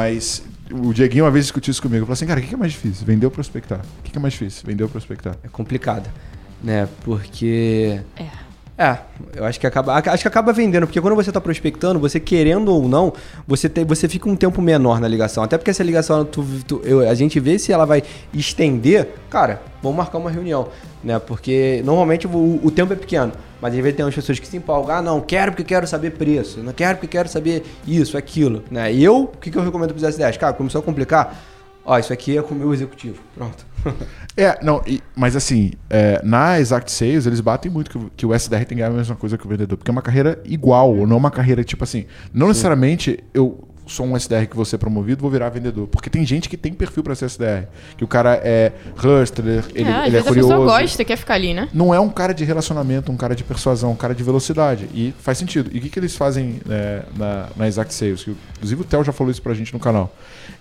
mas 0.09 0.43
o 0.71 0.93
Dieguinho 0.93 1.23
uma 1.23 1.31
vez 1.31 1.45
discutiu 1.45 1.71
isso 1.71 1.81
comigo. 1.81 2.05
Falou 2.05 2.13
assim, 2.13 2.25
cara, 2.25 2.39
o 2.39 2.43
que 2.43 2.53
é 2.53 2.57
mais 2.57 2.71
difícil? 2.71 3.05
Vender 3.05 3.25
ou 3.25 3.31
prospectar? 3.31 3.81
O 3.99 4.03
que 4.03 4.11
que 4.11 4.17
é 4.17 4.21
mais 4.21 4.33
difícil? 4.33 4.63
Vender 4.65 4.83
ou 4.83 4.89
prospectar? 4.89 5.35
É 5.43 5.47
complicado, 5.47 6.09
né? 6.63 6.87
Porque. 7.03 8.01
É. 8.17 8.48
É, 8.81 8.97
eu 9.35 9.43
acho 9.43 9.59
que 9.59 9.67
acaba, 9.67 9.93
acho 9.93 10.21
que 10.21 10.27
acaba 10.29 10.53
vendendo, 10.53 10.87
porque 10.87 11.01
quando 11.01 11.13
você 11.13 11.33
tá 11.33 11.41
prospectando, 11.41 11.99
você 11.99 12.17
querendo 12.17 12.69
ou 12.73 12.87
não, 12.87 13.11
você, 13.45 13.67
tem, 13.67 13.83
você 13.83 14.07
fica 14.07 14.29
um 14.29 14.37
tempo 14.37 14.61
menor 14.61 15.01
na 15.01 15.07
ligação. 15.09 15.43
Até 15.43 15.57
porque 15.57 15.69
essa 15.69 15.83
ligação, 15.83 16.23
tu, 16.23 16.45
tu- 16.65 16.81
eu- 16.85 17.01
a 17.01 17.13
gente 17.13 17.41
vê 17.41 17.59
se 17.59 17.73
ela 17.73 17.83
vai 17.83 18.01
estender, 18.33 19.09
cara, 19.29 19.61
vamos 19.83 19.97
marcar 19.97 20.17
uma 20.17 20.31
reunião, 20.31 20.69
né? 21.03 21.19
Porque 21.19 21.81
normalmente 21.83 22.25
o, 22.25 22.61
o 22.63 22.71
tempo 22.71 22.93
é 22.93 22.95
pequeno, 22.95 23.33
mas 23.61 23.73
às 23.73 23.79
vezes 23.81 23.97
tem 23.97 24.05
umas 24.05 24.15
pessoas 24.15 24.39
que 24.39 24.47
se 24.47 24.55
empolgam, 24.55 24.95
ah, 24.95 25.01
não, 25.01 25.19
quero 25.19 25.51
porque 25.51 25.65
quero 25.65 25.85
saber 25.85 26.11
preço, 26.11 26.61
não 26.63 26.71
quero 26.71 26.99
porque 26.99 27.07
quero 27.07 27.27
saber 27.27 27.65
isso, 27.85 28.17
aquilo, 28.17 28.63
né? 28.71 28.93
E 28.93 29.03
eu, 29.03 29.23
o 29.23 29.27
que, 29.27 29.51
que 29.51 29.57
eu 29.57 29.61
recomendo 29.61 29.93
para 29.93 30.07
os 30.07 30.15
S10? 30.15 30.37
Cara, 30.37 30.53
começou 30.53 30.79
a 30.79 30.81
complicar, 30.81 31.37
ó, 31.85 31.99
isso 31.99 32.13
aqui 32.13 32.37
é 32.37 32.41
com 32.41 32.55
o 32.55 32.57
meu 32.57 32.73
executivo, 32.73 33.17
pronto. 33.35 33.67
É, 34.37 34.57
não, 34.63 34.81
e- 34.87 35.01
mas 35.15 35.35
assim, 35.35 35.71
é, 35.89 36.21
na 36.23 36.59
Exact 36.59 36.91
Sales, 36.91 37.25
eles 37.25 37.41
batem 37.41 37.71
muito 37.71 37.89
que, 37.91 37.97
o- 37.97 38.11
que 38.15 38.25
o 38.25 38.33
SDR 38.33 38.59
tem 38.65 38.67
que 38.69 38.75
ganhar 38.75 38.87
a 38.87 38.91
mesma 38.97 39.15
coisa 39.15 39.37
que 39.37 39.45
o 39.45 39.49
vendedor, 39.49 39.77
porque 39.77 39.91
é 39.91 39.93
uma 39.93 40.01
carreira 40.01 40.39
igual, 40.45 40.95
não 41.07 41.17
uma 41.17 41.31
carreira 41.31 41.63
tipo 41.63 41.83
assim. 41.83 42.05
Não 42.33 42.47
necessariamente 42.47 43.19
eu 43.33 43.67
sou 43.89 44.05
um 44.05 44.15
SDR 44.15 44.45
que 44.47 44.55
vou 44.55 44.63
ser 44.63 44.77
promovido, 44.77 45.21
vou 45.21 45.31
virar 45.31 45.49
vendedor. 45.49 45.87
Porque 45.87 46.09
tem 46.09 46.25
gente 46.25 46.47
que 46.47 46.55
tem 46.55 46.73
perfil 46.73 47.03
pra 47.03 47.15
ser 47.15 47.25
SDR. 47.25 47.67
Que 47.97 48.03
o 48.03 48.07
cara 48.07 48.39
é 48.43 48.71
hustler, 48.95 49.65
ele 49.73 49.89
é, 49.89 50.07
ele 50.07 50.07
é 50.07 50.09
vezes 50.11 50.19
a 50.19 50.27
curioso. 50.29 50.49
pessoa 50.49 50.65
gosta, 50.79 51.05
quer 51.05 51.17
ficar 51.17 51.33
ali, 51.33 51.53
né? 51.53 51.67
não 51.73 51.93
é 51.93 51.99
um 51.99 52.09
cara 52.09 52.33
de 52.33 52.43
relacionamento, 52.43 53.11
um 53.11 53.17
cara 53.17 53.35
de 53.35 53.43
persuasão, 53.43 53.91
um 53.91 53.95
cara 53.95 54.13
de 54.13 54.23
velocidade. 54.23 54.87
E 54.93 55.13
faz 55.19 55.37
sentido. 55.37 55.69
E 55.73 55.79
o 55.79 55.81
que, 55.81 55.89
que 55.89 55.99
eles 55.99 56.15
fazem 56.15 56.61
é, 56.69 57.03
na, 57.17 57.47
na 57.55 57.67
Exact 57.67 57.93
Sales? 57.93 58.23
Que, 58.23 58.35
inclusive 58.57 58.81
o 58.81 58.83
Theo 58.85 59.03
já 59.03 59.11
falou 59.11 59.31
isso 59.31 59.41
pra 59.41 59.53
gente 59.53 59.73
no 59.73 59.79
canal. 59.79 60.13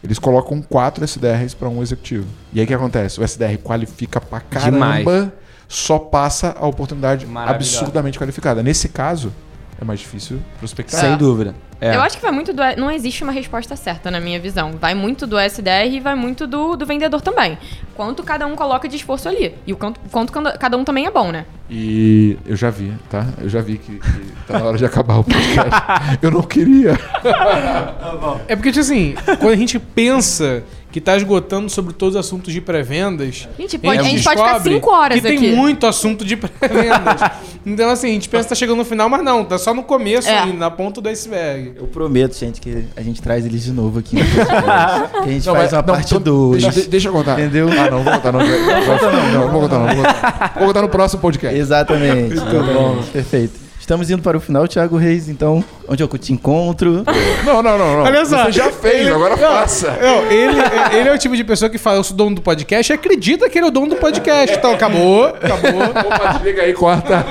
Eles 0.03 0.19
colocam 0.19 0.63
quatro 0.63 1.05
SDRs 1.05 1.55
pra 1.55 1.69
um 1.69 1.83
executivo. 1.83 2.27
E 2.53 2.61
aí 2.61 2.65
o 2.65 2.69
que 2.69 2.75
acontece? 2.75 3.21
O 3.21 3.25
SDR 3.25 3.59
qualifica 3.63 4.21
pra 4.21 4.41
caramba, 4.41 4.99
Demais. 4.99 5.29
só 5.69 5.99
passa 5.99 6.55
a 6.59 6.67
oportunidade 6.67 7.27
absurdamente 7.35 8.19
qualificada. 8.19 8.63
Nesse 8.63 8.89
caso, 8.89 9.33
é 9.81 9.85
mais 9.85 10.01
difícil 10.01 10.41
prospectar. 10.59 11.01
Sem 11.01 11.17
dúvida. 11.17 11.55
É. 11.81 11.95
Eu 11.95 12.01
acho 12.01 12.17
que 12.17 12.23
vai 12.23 12.33
muito 12.33 12.53
do. 12.53 12.61
Não 12.77 12.91
existe 12.91 13.23
uma 13.23 13.33
resposta 13.33 13.77
certa, 13.77 14.11
na 14.11 14.19
minha 14.21 14.41
visão. 14.41 14.73
Vai 14.81 14.95
muito 14.95 15.27
do 15.27 15.39
SDR 15.39 15.87
e 15.93 16.01
vai 16.01 16.15
muito 16.17 16.47
do, 16.47 16.77
do 16.77 16.85
vendedor 16.85 17.21
também. 17.21 17.57
Quanto 17.95 18.23
cada 18.25 18.47
um 18.47 18.57
coloca 18.57 18.89
de 18.89 18.97
esforço 18.97 19.29
ali. 19.29 19.55
E 19.67 19.73
o 19.73 19.77
quanto, 19.77 20.01
quanto 20.11 20.33
cada- 20.33 20.77
um 20.77 20.85
também 20.85 21.07
é 21.07 21.11
bom, 21.11 21.31
né? 21.31 21.45
E 21.71 22.37
eu 22.47 22.57
já 22.57 22.71
vi, 22.71 22.93
tá? 23.11 23.27
Eu 23.41 23.49
já 23.49 23.61
vi 23.61 23.79
que, 23.79 23.99
que 23.99 24.33
tá 24.47 24.59
na 24.59 24.65
hora 24.67 24.79
de 24.79 24.85
acabar 24.85 25.19
o 25.19 25.25
podcast. 25.25 26.19
eu 26.23 26.31
não 26.31 26.43
queria. 26.43 26.99
É 28.49 28.57
porque, 28.57 28.71
tipo 28.71 28.81
assim, 28.81 29.15
quando 29.39 29.53
a 29.53 29.57
gente 29.57 29.79
pensa 29.79 30.63
que 30.91 31.01
tá 31.03 31.17
esgotando 31.17 31.69
sobre 31.69 31.93
todos 31.93 32.15
os 32.15 32.21
assuntos 32.21 32.53
de 32.53 32.61
pré-vendas. 32.63 33.47
Gente, 33.59 33.77
pode- 33.79 33.99
a 33.99 34.03
gente 34.03 34.25
pode 34.25 34.37
ficar 34.39 34.61
cinco 34.63 34.91
horas 34.91 35.21
que 35.21 35.27
tem 35.27 35.37
aqui. 35.37 35.51
muito 35.55 35.87
assunto 35.87 36.25
de 36.25 36.35
pré-vendas. 36.35 37.21
então, 37.67 37.91
assim, 37.91 38.09
a 38.09 38.13
gente 38.13 38.29
pensa 38.29 38.45
que 38.45 38.49
tá 38.49 38.55
chegando 38.55 38.79
no 38.79 38.85
final, 38.87 39.09
mas 39.09 39.23
não, 39.23 39.45
tá 39.45 39.59
só 39.59 39.75
no 39.75 39.83
começo, 39.83 40.27
É. 40.29 40.39
ali, 40.39 40.55
na 40.55 40.71
ponta 40.71 41.01
do 41.03 41.09
iceberg. 41.11 41.75
Eu 41.77 41.87
prometo, 41.89 42.35
gente, 42.39 42.59
que 42.61 42.87
a 42.97 43.03
gente 43.03 43.21
traz 43.21 43.45
eles 43.45 43.63
de 43.65 43.73
novo 43.73 43.99
aqui. 43.99 44.17
que 44.17 45.29
a 45.29 45.33
gente 45.33 45.45
faz 45.45 45.73
uma 45.75 45.83
parte 45.83 46.07
então, 46.15 46.23
2. 46.23 46.63
Deixa, 46.63 46.81
de- 46.81 46.89
deixa 46.89 47.09
eu 47.09 47.13
contar. 47.13 47.39
Entendeu? 47.39 47.69
Ah, 47.71 47.91
não, 47.91 48.03
vou 48.03 48.13
contar 48.15 48.33
não. 48.33 48.41
Não, 48.41 49.13
não, 49.13 49.33
não 49.43 49.51
vou 49.53 49.61
contar 49.61 49.79
não. 49.79 49.87
Vou 49.95 49.97
contar, 50.05 50.53
vou 50.57 50.67
contar 50.69 50.83
no 50.83 50.89
próximo 50.89 51.21
podcast. 51.21 51.55
Exatamente. 51.59 52.35
Muito 52.35 52.73
bom. 52.73 53.03
Perfeito. 53.13 53.68
Estamos 53.89 54.11
indo 54.11 54.21
para 54.21 54.37
o 54.37 54.41
final, 54.41 54.69
Thiago 54.69 54.99
Reis, 54.99 55.31
então, 55.31 55.65
onde 55.89 56.03
eu 56.03 56.09
te 56.19 56.31
encontro? 56.31 57.05
Não, 57.43 57.63
não, 57.63 57.79
não, 57.79 57.97
não. 57.97 58.03
Olha 58.03 58.23
só, 58.27 58.45
Você 58.45 58.53
já 58.53 58.71
fez, 58.71 59.07
ele- 59.07 59.09
agora 59.15 59.35
não, 59.35 59.49
faça. 59.49 59.91
Não, 59.93 60.25
ele, 60.31 60.59
ele 60.93 61.09
é 61.09 61.15
o 61.15 61.17
tipo 61.17 61.35
de 61.35 61.43
pessoa 61.43 61.71
que 61.71 61.79
fala, 61.79 61.97
eu 61.97 62.05
sou 62.05 62.15
dono 62.15 62.37
do 62.37 62.43
podcast 62.43 62.93
e 62.93 62.95
acredita 62.95 63.49
que 63.49 63.57
ele 63.57 63.65
é 63.65 63.69
o 63.71 63.73
dono 63.73 63.87
do 63.87 63.97
podcast. 63.97 64.55
Então, 64.59 64.75
acabou, 64.75 65.25
acabou. 65.29 65.81
Opa, 66.05 66.33
desliga 66.35 66.61
aí, 66.65 66.75
corta. 66.75 67.25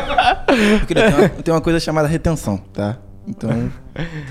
Porque 0.80 0.96
tem 0.96 1.08
uma, 1.08 1.30
tem 1.30 1.54
uma 1.54 1.62
coisa 1.62 1.80
chamada 1.80 2.08
retenção, 2.08 2.58
tá? 2.74 2.98
Então, 3.28 3.52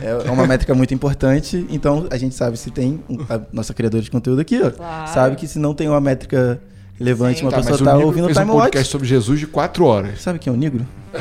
é 0.02 0.28
uma 0.28 0.48
métrica 0.48 0.74
muito 0.74 0.92
importante. 0.92 1.64
Então, 1.70 2.08
a 2.10 2.16
gente 2.18 2.34
sabe 2.34 2.56
se 2.56 2.72
tem 2.72 3.04
um- 3.08 3.20
a 3.32 3.40
nossa 3.52 3.72
criadora 3.72 4.02
de 4.02 4.10
conteúdo 4.10 4.40
aqui, 4.40 4.60
ó. 4.60 4.72
Claro. 4.72 5.12
Sabe 5.12 5.36
que 5.36 5.46
se 5.46 5.60
não 5.60 5.72
tem 5.74 5.88
uma 5.88 6.00
métrica 6.00 6.60
relevante, 6.98 7.42
uma 7.42 7.50
Tá, 7.50 7.58
pessoa 7.58 7.78
tá 7.78 7.92
Nigro 7.94 8.06
ouvindo 8.06 8.24
o 8.24 8.26
fez 8.26 8.36
um 8.36 8.40
Time 8.40 8.52
Watch. 8.52 8.64
podcast 8.64 8.90
sobre 8.92 9.06
Jesus 9.08 9.40
de 9.40 9.46
4 9.46 9.84
horas. 9.84 10.20
Sabe 10.22 10.38
quem 10.38 10.52
é 10.52 10.56
o 10.56 10.58
Negro? 10.58 10.86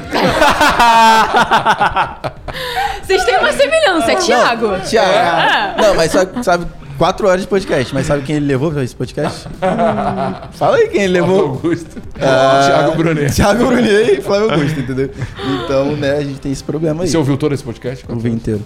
Vocês 3.03 3.23
têm 3.23 3.38
uma 3.38 3.51
semelhança, 3.53 4.11
é 4.11 4.15
Thiago. 4.15 4.80
Thiago. 4.82 5.13
É. 5.13 5.76
Não, 5.82 5.95
mas 5.95 6.11
sabe, 6.11 6.43
sabe 6.43 6.65
quatro 6.97 7.28
horas 7.28 7.41
de 7.41 7.47
podcast, 7.47 7.93
mas 7.93 8.05
sabe 8.07 8.23
quem 8.23 8.38
ele 8.38 8.45
levou 8.45 8.71
pra 8.71 8.84
esse 8.84 8.95
podcast? 8.95 9.47
Fala 10.53 10.78
aí 10.78 10.88
quem 10.89 11.01
ele 11.03 11.13
levou. 11.13 11.39
Augusto. 11.49 12.01
Ah, 12.19 12.63
Thiago 12.67 12.95
Brunet. 12.95 13.34
Thiago 13.36 13.65
Brunier 13.67 14.09
e 14.17 14.21
Flávio 14.21 14.51
Augusto, 14.51 14.80
entendeu? 14.80 15.09
Então, 15.63 15.95
né, 15.95 16.17
a 16.17 16.23
gente 16.23 16.39
tem 16.39 16.51
esse 16.51 16.63
problema 16.63 17.03
aí. 17.03 17.09
Você 17.09 17.17
ouviu 17.17 17.38
todo 17.38 17.53
esse 17.53 17.63
podcast? 17.63 18.03
Eu 18.07 18.17
vi 18.17 18.30
inteiro. 18.32 18.65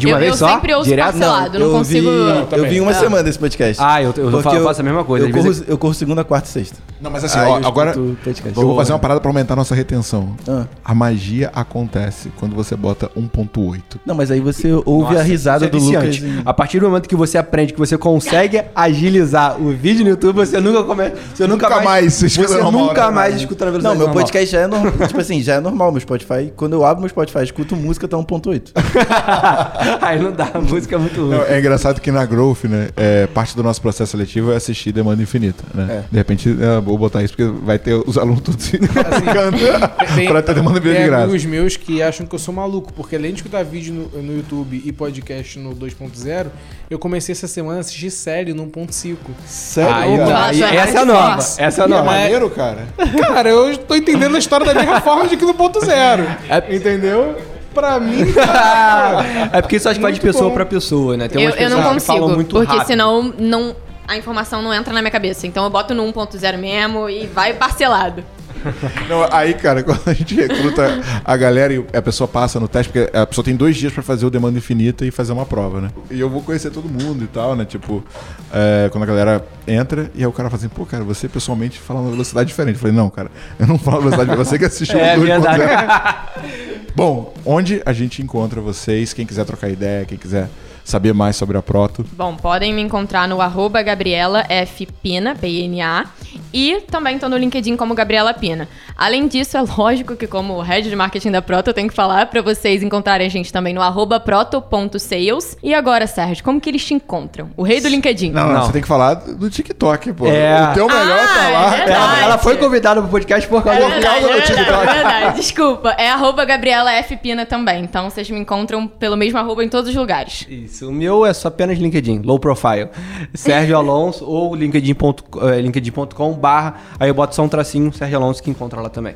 De 0.00 0.06
uma 0.06 0.16
eu, 0.16 0.20
vez 0.20 0.30
eu 0.32 0.36
só? 0.38 0.48
sempre 0.54 0.74
ouço 0.74 0.88
Direto? 0.88 1.04
parcelado, 1.06 1.58
não, 1.58 1.66
eu 1.66 1.72
consigo. 1.72 2.10
Vi, 2.10 2.16
eu 2.16 2.46
também. 2.46 2.70
vi 2.70 2.80
uma 2.80 2.90
É. 2.90 2.94
semana 2.94 3.22
desse 3.22 3.38
podcast. 3.38 3.82
Ah, 3.84 4.02
eu, 4.02 4.12
eu, 4.16 4.30
Porque 4.30 4.42
faço, 4.42 4.64
faço 4.64 4.80
a 4.80 4.84
mesma 4.84 5.04
coisa. 5.04 5.26
Eu 5.28 5.32
corro, 5.32 5.64
eu 5.68 5.78
corro 5.78 5.94
segunda, 5.94 6.24
quarta 6.24 6.48
e 6.48 6.52
sexta. 6.52 6.78
Não, 7.00 7.10
mas 7.10 7.24
assim, 7.24 7.38
Aí 7.38 7.46
ó, 7.48 7.58
eu 7.60 7.66
agora 7.66 7.94
eu 7.96 8.16
vou 8.54 8.76
fazer 8.76 8.92
uma 8.92 8.98
parada 8.98 9.20
pra 9.20 9.30
aumentar 9.30 9.54
a 9.54 9.56
nossa 9.56 9.74
retenção. 9.74 10.34
Ah. 10.48 10.64
A 10.84 10.94
magia 10.94 11.50
acontece 11.54 12.30
quando 12.38 12.54
você 12.54 12.76
bota 12.76 13.10
1.8. 13.16 13.82
Não, 14.04 14.14
mas 14.14 14.30
aí 14.30 14.40
você 14.40 14.70
ouve 14.84 15.12
Nossa, 15.14 15.20
a 15.20 15.22
risada 15.22 15.66
isso 15.66 15.76
é 15.76 15.78
do 15.78 15.84
Lucas. 16.06 16.22
A 16.44 16.52
partir 16.52 16.78
do 16.80 16.86
momento 16.88 17.08
que 17.08 17.16
você 17.16 17.38
aprende 17.38 17.72
que 17.72 17.78
você 17.78 17.96
consegue 17.96 18.62
agilizar 18.74 19.60
o 19.60 19.70
vídeo 19.70 20.04
no 20.04 20.10
YouTube, 20.10 20.36
você 20.36 20.60
nunca 20.60 20.82
come... 20.84 21.10
você 21.34 21.46
nunca, 21.46 21.68
Nunca 21.70 21.80
mais 21.82 22.12
você 22.14 22.28
você, 22.28 22.40
escuta 22.42 22.62
normal, 22.62 22.82
nunca 22.88 23.06
né? 23.06 23.10
mais 23.14 23.36
escuta 23.36 23.64
na 23.64 23.70
Não, 23.70 23.78
velocidade 23.80 23.98
meu 23.98 24.06
normal. 24.08 24.22
podcast 24.24 24.52
já 24.52 24.60
é 24.60 24.66
normal. 24.66 25.08
tipo 25.08 25.20
assim, 25.20 25.42
já 25.42 25.54
é 25.54 25.60
normal 25.60 25.92
meu 25.92 26.00
Spotify. 26.00 26.52
Quando 26.54 26.74
eu 26.74 26.84
abro 26.84 27.00
meu 27.00 27.08
Spotify, 27.08 27.44
escuto 27.44 27.74
música, 27.76 28.06
tá 28.06 28.16
1.8. 28.16 28.70
Aí 30.02 30.18
não 30.20 30.32
dá, 30.32 30.50
a 30.54 30.60
música 30.60 30.96
é 30.96 30.98
muito 30.98 31.20
ruim. 31.20 31.30
Não, 31.36 31.42
é 31.44 31.58
engraçado 31.58 32.00
que 32.00 32.10
na 32.10 32.24
Growth, 32.24 32.64
né, 32.64 32.88
é, 32.96 33.26
parte 33.26 33.54
do 33.56 33.62
nosso 33.62 33.80
processo 33.80 34.12
seletivo 34.12 34.52
é 34.52 34.56
assistir 34.56 34.92
demanda 34.92 35.22
infinita, 35.22 35.62
né? 35.74 35.86
É. 35.90 36.02
De 36.10 36.16
repente, 36.18 36.48
é, 36.60 36.80
vou 36.80 36.96
botar 36.98 37.22
isso 37.22 37.34
porque 37.36 37.50
vai 37.64 37.78
ter 37.78 37.94
os 37.94 38.16
alunos 38.18 38.40
todos 38.40 38.70
Tem- 40.14 40.28
pra 40.28 40.42
ter 40.42 40.54
demanda 40.54 40.78
infinita 40.78 40.94
Tem 40.96 41.04
de 41.04 41.10
graça. 41.10 41.24
amigos 41.24 41.44
meus 41.44 41.76
que 41.76 42.02
acham 42.02 42.26
que 42.26 42.34
eu 42.34 42.38
sou 42.38 42.54
maluco, 42.54 42.92
porque 42.92 43.16
além 43.16 43.32
de 43.32 43.38
escutar 43.38 43.62
vídeo 43.64 43.92
no, 44.12 44.22
no 44.22 44.36
YouTube 44.36 44.80
e 44.84 44.92
podcast 44.92 45.58
no 45.58 45.74
2.0, 45.74 46.46
eu 46.88 46.98
comecei 46.98 47.32
essa 47.32 47.46
semana 47.46 47.78
a 47.78 47.80
assistir 47.80 48.10
série 48.10 48.52
no 48.52 48.66
1.5. 48.66 49.16
Sério, 49.46 49.94
Aí, 49.94 50.20
aí- 50.20 50.62
é 50.62 50.76
essa 50.76 50.90
é 51.00 51.04
mais 51.04 51.06
nova. 51.06 51.38
Essa 51.58 51.82
é 51.82 51.84
É 51.84 51.88
nova. 51.88 52.04
maneiro, 52.04 52.50
cara. 52.50 52.86
Cara, 53.20 53.48
eu 53.48 53.76
tô 53.78 53.94
entendendo 53.94 54.34
a 54.36 54.38
história 54.38 54.66
da 54.66 54.74
mesma 54.74 55.00
forma 55.00 55.26
de 55.28 55.36
que 55.36 55.44
no 55.44 55.54
ponto 55.54 55.84
zero. 55.84 56.24
É- 56.48 56.74
Entendeu? 56.74 57.36
Pra 57.80 57.98
mim, 57.98 58.24
é 59.52 59.62
porque 59.62 59.76
isso 59.76 59.88
acho 59.88 59.98
que 59.98 60.02
vai 60.02 60.12
de 60.12 60.20
pessoa 60.20 60.48
bom. 60.50 60.54
pra 60.54 60.66
pessoa, 60.66 61.16
né? 61.16 61.28
Tem 61.28 61.42
Eu, 61.42 61.50
umas 61.50 61.60
eu 61.60 61.70
não 61.70 61.76
pessoas 61.78 61.94
que 62.02 62.06
falam 62.06 62.20
consigo, 62.22 62.36
muito 62.36 62.50
porque 62.54 62.66
rápido. 62.72 62.86
senão 62.86 63.34
não, 63.38 63.74
a 64.06 64.16
informação 64.16 64.60
não 64.60 64.74
entra 64.74 64.92
na 64.92 65.00
minha 65.00 65.10
cabeça. 65.10 65.46
Então 65.46 65.64
eu 65.64 65.70
boto 65.70 65.94
no 65.94 66.04
1.0 66.12 66.58
mesmo 66.58 67.08
e 67.08 67.26
vai 67.26 67.54
parcelado. 67.54 68.22
Não, 69.08 69.26
aí, 69.32 69.54
cara, 69.54 69.80
quando 69.84 70.02
a 70.04 70.12
gente 70.12 70.34
recruta 70.34 71.00
a 71.24 71.34
galera 71.34 71.72
e 71.72 71.82
a 71.96 72.02
pessoa 72.02 72.28
passa 72.28 72.60
no 72.60 72.68
teste, 72.68 72.92
porque 72.92 73.16
a 73.16 73.24
pessoa 73.26 73.42
tem 73.42 73.56
dois 73.56 73.74
dias 73.74 73.90
pra 73.90 74.02
fazer 74.02 74.26
o 74.26 74.30
demanda 74.30 74.58
infinita 74.58 75.06
e 75.06 75.10
fazer 75.10 75.32
uma 75.32 75.46
prova, 75.46 75.80
né? 75.80 75.88
E 76.10 76.20
eu 76.20 76.28
vou 76.28 76.42
conhecer 76.42 76.70
todo 76.70 76.86
mundo 76.86 77.24
e 77.24 77.26
tal, 77.26 77.56
né? 77.56 77.64
Tipo, 77.64 78.04
é, 78.52 78.90
quando 78.92 79.04
a 79.04 79.06
galera 79.06 79.42
entra 79.66 80.10
e 80.14 80.18
aí 80.20 80.26
o 80.26 80.32
cara 80.32 80.50
fala 80.50 80.60
assim, 80.60 80.68
pô, 80.68 80.84
cara, 80.84 81.02
você 81.02 81.26
pessoalmente 81.26 81.78
fala 81.78 82.00
uma 82.00 82.10
velocidade 82.10 82.48
diferente. 82.48 82.74
Eu 82.74 82.80
falei, 82.80 82.94
não, 82.94 83.08
cara, 83.08 83.30
eu 83.58 83.66
não 83.66 83.78
falo 83.78 84.02
velocidade, 84.02 84.36
você 84.36 84.58
que 84.58 84.66
assistiu 84.66 84.98
É 84.98 85.16
o 85.16 85.22
2.0. 85.22 86.69
Bom, 86.94 87.32
onde 87.44 87.82
a 87.86 87.92
gente 87.92 88.20
encontra 88.22 88.60
vocês? 88.60 89.12
Quem 89.12 89.24
quiser 89.26 89.44
trocar 89.44 89.68
ideia, 89.68 90.04
quem 90.04 90.18
quiser 90.18 90.48
saber 90.84 91.12
mais 91.14 91.36
sobre 91.36 91.56
a 91.56 91.62
Proto. 91.62 92.04
Bom, 92.12 92.34
podem 92.36 92.72
me 92.72 92.80
encontrar 92.82 93.28
no 93.28 93.40
arroba 93.40 93.82
Gabriela 93.82 94.44
F. 94.48 94.86
Pina, 95.02 95.34
P-I-N-A, 95.34 96.04
e 96.52 96.80
também 96.90 97.18
tô 97.18 97.28
no 97.28 97.36
LinkedIn 97.36 97.76
como 97.76 97.94
Gabriela 97.94 98.34
Pina. 98.34 98.68
Além 98.96 99.26
disso, 99.28 99.56
é 99.56 99.62
lógico 99.62 100.16
que 100.16 100.26
como 100.26 100.60
head 100.60 100.88
de 100.88 100.94
marketing 100.96 101.30
da 101.30 101.40
Proto, 101.42 101.68
eu 101.68 101.74
tenho 101.74 101.88
que 101.88 101.94
falar 101.94 102.26
pra 102.26 102.42
vocês 102.42 102.82
encontrarem 102.82 103.26
a 103.26 103.30
gente 103.30 103.52
também 103.52 103.72
no 103.72 103.80
arroba 103.80 104.18
proto.sales. 104.20 105.56
E 105.62 105.72
agora, 105.74 106.06
Sérgio, 106.06 106.44
como 106.44 106.60
que 106.60 106.68
eles 106.68 106.84
te 106.84 106.94
encontram? 106.94 107.50
O 107.56 107.62
rei 107.62 107.80
do 107.80 107.88
LinkedIn. 107.88 108.30
Não, 108.30 108.52
Não. 108.52 108.62
você 108.66 108.72
tem 108.72 108.82
que 108.82 108.88
falar 108.88 109.14
do 109.14 109.48
TikTok, 109.50 110.12
pô. 110.12 110.26
É. 110.26 110.70
O 110.70 110.74
teu 110.74 110.86
melhor 110.86 111.18
Ah, 111.20 111.26
tá 111.34 111.42
é 111.44 111.52
lá. 111.52 111.70
verdade. 111.70 111.90
Ela, 111.92 112.22
ela 112.24 112.38
foi 112.38 112.56
convidada 112.56 113.00
pro 113.00 113.10
podcast 113.10 113.48
por 113.48 113.62
causa 113.62 113.80
É 113.80 113.84
do 113.84 113.90
verdade, 113.90 114.20
causa 114.20 114.26
é 114.26 114.40
do 114.40 114.46
verdade, 114.46 114.54
TikTok. 114.64 114.88
é 114.88 114.92
verdade. 114.94 115.36
Desculpa, 115.40 115.90
é 115.98 116.10
arroba 116.10 116.44
Gabriela 116.44 116.92
F. 116.94 117.16
Pina 117.16 117.46
também. 117.46 117.82
Então 117.82 118.08
vocês 118.10 118.28
me 118.30 118.38
encontram 118.38 118.86
pelo 118.86 119.16
mesmo 119.16 119.38
arroba 119.38 119.64
em 119.64 119.68
todos 119.68 119.90
os 119.90 119.96
lugares. 119.96 120.46
Isso, 120.48 120.69
o 120.82 120.92
meu 120.92 121.26
é 121.26 121.32
só 121.32 121.48
apenas 121.48 121.78
LinkedIn, 121.78 122.22
low 122.22 122.38
profile. 122.38 122.88
Sérgio 123.34 123.76
Alonso 123.76 124.24
ou 124.24 124.54
linkedin.com 124.54 125.38
linkedin 125.62 125.92
barra, 126.34 126.76
aí 126.98 127.08
eu 127.08 127.14
boto 127.14 127.34
só 127.34 127.42
um 127.42 127.48
tracinho, 127.48 127.92
Sérgio 127.92 128.18
Alonso, 128.18 128.42
que 128.42 128.50
encontra 128.50 128.80
lá 128.80 128.88
também. 128.88 129.14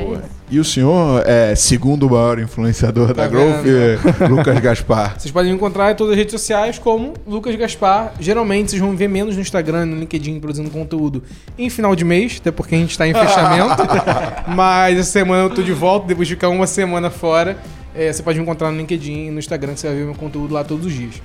É 0.00 0.04
isso. 0.04 0.40
E 0.50 0.58
o 0.58 0.64
senhor 0.64 1.22
é, 1.28 1.54
segundo 1.54 2.08
o 2.08 2.10
maior 2.10 2.40
influenciador 2.40 3.08
da 3.08 3.22
Tá 3.22 3.28
Growth, 3.28 3.64
Lucas 4.28 4.58
Gaspar. 4.58 5.14
Vocês 5.20 5.30
podem 5.30 5.52
me 5.52 5.56
encontrar 5.56 5.92
em 5.92 5.94
todas 5.94 6.12
as 6.12 6.18
redes 6.18 6.32
sociais 6.32 6.76
como 6.76 7.14
Lucas 7.24 7.54
Gaspar. 7.54 8.14
Geralmente 8.18 8.70
vocês 8.70 8.82
vão 8.82 8.96
ver 8.96 9.08
menos 9.08 9.36
no 9.36 9.42
Instagram 9.42 9.82
e 9.82 9.90
no 9.90 10.00
LinkedIn 10.00 10.40
produzindo 10.40 10.68
conteúdo 10.70 11.22
em 11.56 11.70
final 11.70 11.94
de 11.94 12.04
mês, 12.04 12.38
até 12.40 12.50
porque 12.50 12.74
a 12.74 12.78
gente 12.78 12.98
tá 12.98 13.06
em 13.06 13.14
fechamento. 13.14 13.82
Mas 14.48 14.98
essa 14.98 15.10
semana 15.10 15.44
eu 15.44 15.50
tô 15.50 15.62
de 15.62 15.72
volta, 15.72 16.08
depois 16.08 16.26
de 16.26 16.34
ficar 16.34 16.48
uma 16.48 16.66
semana 16.66 17.10
fora. 17.10 17.56
É, 17.94 18.12
você 18.12 18.22
pode 18.22 18.38
me 18.38 18.42
encontrar 18.42 18.72
no 18.72 18.78
LinkedIn 18.78 19.26
e 19.26 19.30
no 19.30 19.38
Instagram, 19.38 19.74
que 19.74 19.80
você 19.80 19.88
vai 19.88 19.96
ver 19.96 20.04
meu 20.04 20.14
conteúdo 20.14 20.52
lá 20.52 20.64
todos 20.64 20.86
os 20.86 20.92
dias. 20.92 21.22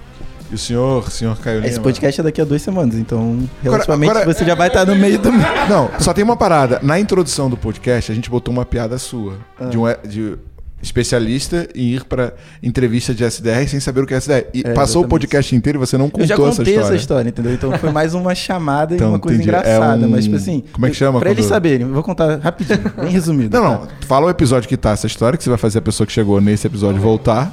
E 0.52 0.56
o 0.56 0.58
senhor, 0.58 1.10
senhor 1.12 1.38
Caio 1.40 1.58
Lima? 1.58 1.68
Esse 1.68 1.80
podcast 1.80 2.22
é 2.22 2.24
daqui 2.24 2.40
a 2.40 2.46
duas 2.46 2.62
semanas, 2.62 2.96
então 2.96 3.40
relativamente 3.64 4.12
agora- 4.12 4.26
você 4.26 4.46
já 4.46 4.54
vai 4.54 4.68
estar 4.68 4.86
no 4.86 4.96
meio 4.96 5.18
do. 5.18 5.32
Não, 5.32 5.90
só 6.00 6.14
tem 6.14 6.24
uma 6.24 6.38
parada. 6.38 6.80
Na 6.84 7.00
introdução 7.00 7.50
do 7.50 7.58
podcast, 7.58 8.12
a 8.12 8.16
gente 8.16 8.30
botou 8.30 8.54
uma 8.54 8.64
piada 8.66 8.98
sua. 9.00 9.38
Ah. 9.60 9.66
De 9.66 9.78
um 9.78 9.84
de 10.08 10.38
especialista 10.84 11.68
em 11.74 11.94
ir 11.96 12.04
pra 12.04 12.34
entrevista 12.62 13.12
de 13.12 13.24
SDR 13.24 13.68
sem 13.68 13.80
saber 13.80 14.02
o 14.02 14.06
que 14.06 14.14
é 14.14 14.18
SDR. 14.18 14.46
E 14.54 14.62
É, 14.64 14.74
passou 14.74 15.04
o 15.04 15.08
podcast 15.08 15.56
inteiro 15.56 15.80
e 15.80 15.82
você 15.84 15.98
não 15.98 16.12
contou 16.12 16.22
Eu 16.22 16.28
já 16.28 16.36
essa 16.36 16.44
contei 16.44 16.74
história. 16.76 16.86
essa 16.86 16.96
história, 16.96 17.30
entendeu? 17.30 17.54
Então 17.54 17.72
foi 17.80 17.92
mais 17.92 18.14
uma 18.14 18.36
chamada 18.36 18.94
Então, 18.94 19.08
e 19.08 19.12
uma 19.14 19.20
coisa 19.20 19.36
entendi. 19.36 19.50
engraçada. 19.50 20.04
É 20.04 20.08
um- 20.08 20.12
Mas, 20.12 20.26
tipo 20.26 20.36
assim. 20.36 20.64
Como 20.72 20.86
é 20.86 20.90
que 20.92 20.96
chama 20.96 21.20
Pra 21.20 21.32
eles 21.32 21.46
saberem, 21.46 21.88
vou 21.88 22.04
contar 22.04 22.38
rapidinho, 22.40 22.84
bem 23.02 23.10
resumido. 23.10 23.60
Não, 23.60 23.64
não. 23.82 23.88
Fala 24.02 24.28
o 24.28 24.30
episódio 24.30 24.70
que 24.70 24.78
tá 24.78 24.92
essa 24.92 25.08
história, 25.08 25.36
que 25.38 25.44
você 25.44 25.50
vai 25.50 25.58
fazer 25.58 25.80
a 25.80 25.82
pessoa 25.82 26.06
que 26.06 26.14
chegou 26.14 26.40
nesse 26.40 26.68
episódio 26.68 27.02
voltar. 27.02 27.52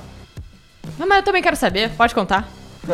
Não, 0.99 1.09
mas 1.09 1.19
eu 1.19 1.25
também 1.25 1.41
quero 1.43 1.57
saber. 1.57 1.89
Pode 1.97 2.15
contar. 2.15 2.47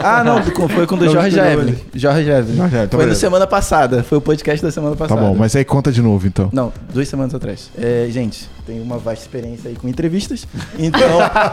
Ah, 0.02 0.22
não, 0.22 0.42
foi 0.42 0.86
com 0.86 0.94
o 0.94 0.98
do 0.98 1.08
Jorge 1.08 1.38
Evelyn. 1.38 1.74
Jorge 1.94 2.28
Evelyn. 2.28 2.56
Jorge 2.56 2.76
Evelyn, 2.76 2.88
foi 2.88 2.98
na 2.98 3.04
beleza. 3.04 3.14
semana 3.20 3.46
passada. 3.46 4.02
Foi 4.02 4.18
o 4.18 4.20
podcast 4.20 4.62
da 4.64 4.70
semana 4.70 4.94
Tá 4.94 5.06
passada. 5.06 5.20
bom, 5.20 5.34
mas 5.34 5.56
aí 5.56 5.64
conta 5.64 5.90
de 5.90 6.02
novo, 6.02 6.26
então. 6.26 6.50
Não, 6.52 6.72
duas 6.92 7.08
semanas 7.08 7.34
atrás. 7.34 7.70
É, 7.78 8.06
gente, 8.10 8.48
tenho 8.66 8.82
uma 8.82 8.98
vasta 8.98 9.24
experiência 9.24 9.68
aí 9.70 9.76
com 9.76 9.88
entrevistas. 9.88 10.46
Então, 10.78 11.00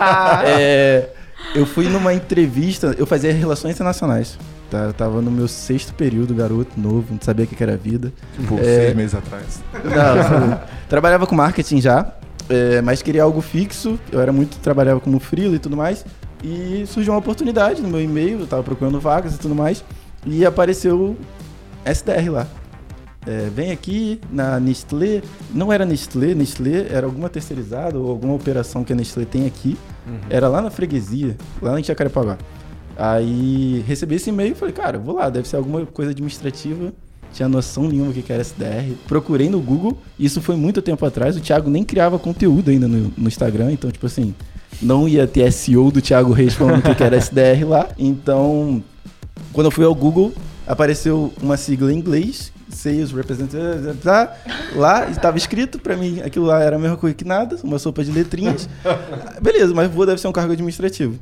é, 0.46 1.10
eu 1.56 1.66
fui 1.66 1.88
numa 1.88 2.14
entrevista, 2.14 2.94
eu 2.98 3.06
fazia 3.06 3.32
relações 3.34 3.74
internacionais. 3.76 4.38
Tá? 4.70 4.80
Eu 4.80 4.94
tava 4.94 5.22
no 5.22 5.32
meu 5.32 5.48
sexto 5.48 5.94
período, 5.94 6.34
garoto, 6.34 6.72
novo, 6.78 7.06
não 7.12 7.20
sabia 7.22 7.46
o 7.46 7.48
que 7.48 7.56
que 7.56 7.64
era 7.64 7.74
a 7.74 7.78
vida. 7.78 8.12
Tipo, 8.38 8.58
É. 8.60 8.64
seis 8.64 8.96
meses 8.96 9.16
atrás. 9.16 9.62
Não, 9.74 10.60
trabalhava 10.90 11.26
com 11.28 11.36
marketing 11.36 11.80
já, 11.82 12.12
é, 12.50 12.82
mas 12.82 13.02
queria 13.02 13.24
algo 13.24 13.42
fixo. 13.42 14.00
Eu 14.12 14.20
era 14.20 14.34
muito, 14.34 14.58
trabalhava 14.58 15.00
como 15.00 15.20
freela 15.20 15.56
e 15.56 15.60
tudo 15.60 15.78
mais. 15.78 16.04
E 16.46 16.86
surgiu 16.86 17.12
uma 17.12 17.18
oportunidade 17.18 17.82
no 17.82 17.88
meu 17.88 18.00
e-mail, 18.00 18.42
eu 18.42 18.46
tava 18.46 18.62
procurando 18.62 19.00
vagas 19.00 19.34
e 19.34 19.40
tudo 19.40 19.56
mais. 19.56 19.84
E 20.24 20.46
apareceu 20.46 21.18
SDR 21.84 22.30
lá. 22.30 22.48
É, 23.26 23.50
vem 23.50 23.72
aqui 23.72 24.22
na 24.32 24.60
Nestlé. 24.60 25.24
Não 25.52 25.74
era 25.74 25.84
Nestlé, 25.88 26.36
Nestlé 26.36 26.86
era 26.92 27.08
alguma 27.08 27.30
terceirizada 27.30 27.98
ou 27.98 28.12
alguma 28.12 28.36
operação 28.36 28.84
que 28.84 28.94
a 28.94 28.96
Nestlé 28.96 29.26
tem 29.26 29.48
aqui. 29.48 29.76
Era 30.30 30.48
lá 30.48 30.62
na 30.62 30.70
freguesia, 30.70 31.36
lá 31.60 31.80
em 31.80 31.84
Jacarepaguá. 31.84 32.38
Aí 32.96 33.84
recebi 33.88 34.14
esse 34.14 34.30
e-mail 34.30 34.52
e 34.52 34.56
falei, 34.56 34.74
cara, 34.74 35.00
vou 35.00 35.16
lá, 35.16 35.32
deve 35.32 35.48
ser 35.48 35.56
alguma 35.56 35.84
coisa 35.88 36.12
administrativa. 36.12 36.94
Tinha 37.34 37.50
noção 37.50 37.88
nenhuma 37.88 38.14
do 38.14 38.22
que 38.22 38.32
era 38.32 38.44
SDR. 38.44 38.94
Procurei 39.08 39.50
no 39.50 39.60
Google, 39.60 39.98
isso 40.18 40.40
foi 40.42 40.56
muito 40.56 40.80
tempo 40.80 41.04
atrás. 41.08 41.36
O 41.36 41.42
Thiago 41.42 41.72
nem 41.72 41.84
criava 41.84 42.20
conteúdo 42.20 42.70
ainda 42.70 42.88
no, 42.88 43.12
no 43.18 43.28
Instagram, 43.28 43.72
então, 43.72 43.90
tipo 43.90 44.06
assim, 44.06 44.36
não 44.82 45.08
ia 45.08 45.28
ter 45.28 45.52
SEO 45.52 45.92
do 45.92 46.02
Thiago 46.02 46.32
Reis 46.32 46.54
falando 46.54 46.86
o 46.90 46.96
que 46.96 47.04
era 47.04 47.18
SDR 47.18 47.68
lá. 47.68 47.88
Então, 47.98 48.84
quando 49.54 49.68
eu 49.68 49.72
fui 49.72 49.86
ao 49.86 49.96
Google, 49.96 50.34
apareceu 50.68 51.34
uma 51.42 51.58
sigla 51.58 51.92
em 51.92 51.98
inglês, 51.98 52.52
Sales 52.70 53.12
Representative, 53.12 53.98
tá? 54.04 54.36
lá 54.76 55.10
estava 55.10 55.38
escrito 55.38 55.80
pra 55.80 55.96
mim, 55.96 56.22
aquilo 56.22 56.46
lá 56.46 56.62
era 56.62 56.76
a 56.76 56.80
mesma 56.80 56.98
coisa 56.98 57.16
que 57.16 57.26
nada, 57.26 57.58
uma 57.64 57.80
sopa 57.80 58.04
de 58.04 58.12
letrinhas. 58.12 58.68
Beleza, 59.42 59.74
mas 59.74 59.90
vou 59.92 60.06
deve 60.06 60.20
ser 60.20 60.28
um 60.28 60.34
cargo 60.34 60.54
administrativo. 60.54 61.18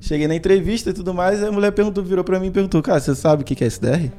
Cheguei 0.00 0.28
na 0.28 0.34
entrevista 0.34 0.90
e 0.90 0.92
tudo 0.92 1.14
mais, 1.14 1.42
a 1.42 1.50
mulher 1.50 1.72
perguntou, 1.72 2.04
virou 2.04 2.24
pra 2.24 2.38
mim 2.38 2.48
e 2.48 2.50
perguntou, 2.50 2.82
cara, 2.82 3.00
você 3.00 3.14
sabe 3.14 3.42
o 3.42 3.44
que 3.44 3.62
é 3.62 3.66
SDR? 3.66 4.10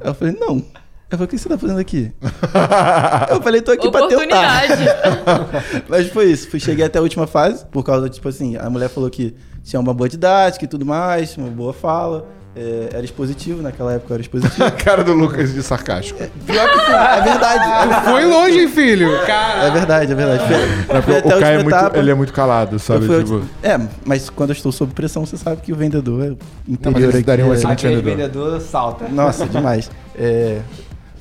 Eu 0.00 0.14
falei, 0.14 0.36
não. 0.38 0.64
Eu 1.10 1.16
falei, 1.16 1.24
o 1.24 1.28
que 1.28 1.38
você 1.38 1.48
tá 1.48 1.56
fazendo 1.56 1.78
aqui? 1.80 2.12
Eu 3.30 3.40
falei, 3.42 3.62
tô 3.62 3.70
aqui 3.72 3.90
pra 3.90 4.06
tentar. 4.08 4.14
Oportunidade. 4.24 4.84
Mas 5.88 6.08
foi 6.08 6.26
isso. 6.26 6.50
Fui, 6.50 6.60
cheguei 6.60 6.84
até 6.84 6.98
a 6.98 7.02
última 7.02 7.26
fase, 7.26 7.64
por 7.66 7.82
causa, 7.82 8.08
tipo 8.10 8.28
assim, 8.28 8.56
a 8.56 8.68
mulher 8.68 8.88
falou 8.90 9.08
que 9.08 9.34
tinha 9.64 9.80
uma 9.80 9.94
boa 9.94 10.08
didática 10.08 10.64
e 10.64 10.68
tudo 10.68 10.84
mais, 10.84 11.34
uma 11.38 11.48
boa 11.48 11.72
fala. 11.72 12.26
é, 12.54 12.90
era 12.92 13.04
expositivo, 13.04 13.62
naquela 13.62 13.94
época 13.94 14.12
eu 14.12 14.14
era 14.16 14.20
expositivo. 14.22 14.64
A 14.64 14.70
cara 14.70 15.02
do 15.02 15.14
Lucas 15.14 15.54
de 15.54 15.62
sarcástico. 15.62 16.18
Pior 16.46 16.68
que 16.68 16.78
foi, 16.78 16.94
é 16.94 17.20
verdade. 17.22 18.04
Foi 18.04 18.24
longe, 18.26 18.68
filho! 18.68 19.08
Cara. 19.26 19.64
É 19.64 19.70
verdade, 19.70 20.12
é 20.12 20.14
verdade. 20.14 20.42
Fui, 20.46 21.02
fui 21.02 21.16
até 21.16 21.36
o 21.36 21.40
Caio 21.40 21.60
é 21.60 21.62
muito, 21.62 21.96
ele 21.96 22.10
é 22.10 22.14
muito 22.14 22.32
calado, 22.34 22.78
sabe? 22.78 23.06
Fui 23.06 23.24
Tipo, 23.24 23.42
É, 23.62 23.80
mas 24.04 24.28
quando 24.28 24.50
eu 24.50 24.54
estou 24.54 24.70
sob 24.72 24.92
pressão, 24.92 25.24
você 25.24 25.38
sabe 25.38 25.62
que 25.62 25.72
o 25.72 25.76
vendedor 25.76 26.22
é 26.22 26.28
Não, 26.28 26.36
interior 26.68 27.00
mas 27.00 27.14
eles 27.14 27.24
dariam 27.24 27.48
um 27.48 27.52
é- 27.52 27.56
excelente 27.56 27.86
Aquele 27.86 28.02
vendedor. 28.02 28.44
vendedor 28.50 28.60
salta. 28.60 29.08
Nossa, 29.08 29.46
demais. 29.46 29.90
É, 30.14 30.58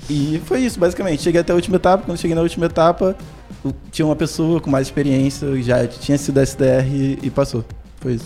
e 0.09 0.41
foi 0.45 0.61
isso, 0.61 0.79
basicamente. 0.79 1.21
Cheguei 1.21 1.41
até 1.41 1.51
a 1.51 1.55
última 1.55 1.75
etapa. 1.75 2.03
Quando 2.05 2.17
cheguei 2.17 2.35
na 2.35 2.41
última 2.41 2.65
etapa, 2.65 3.15
tinha 3.91 4.05
uma 4.05 4.15
pessoa 4.15 4.61
com 4.61 4.69
mais 4.69 4.87
experiência, 4.87 5.61
já 5.61 5.85
tinha 5.87 6.17
sido 6.17 6.39
SDR 6.39 6.87
e, 6.87 7.19
e 7.23 7.29
passou. 7.29 7.65
Foi 7.99 8.13
isso. 8.13 8.25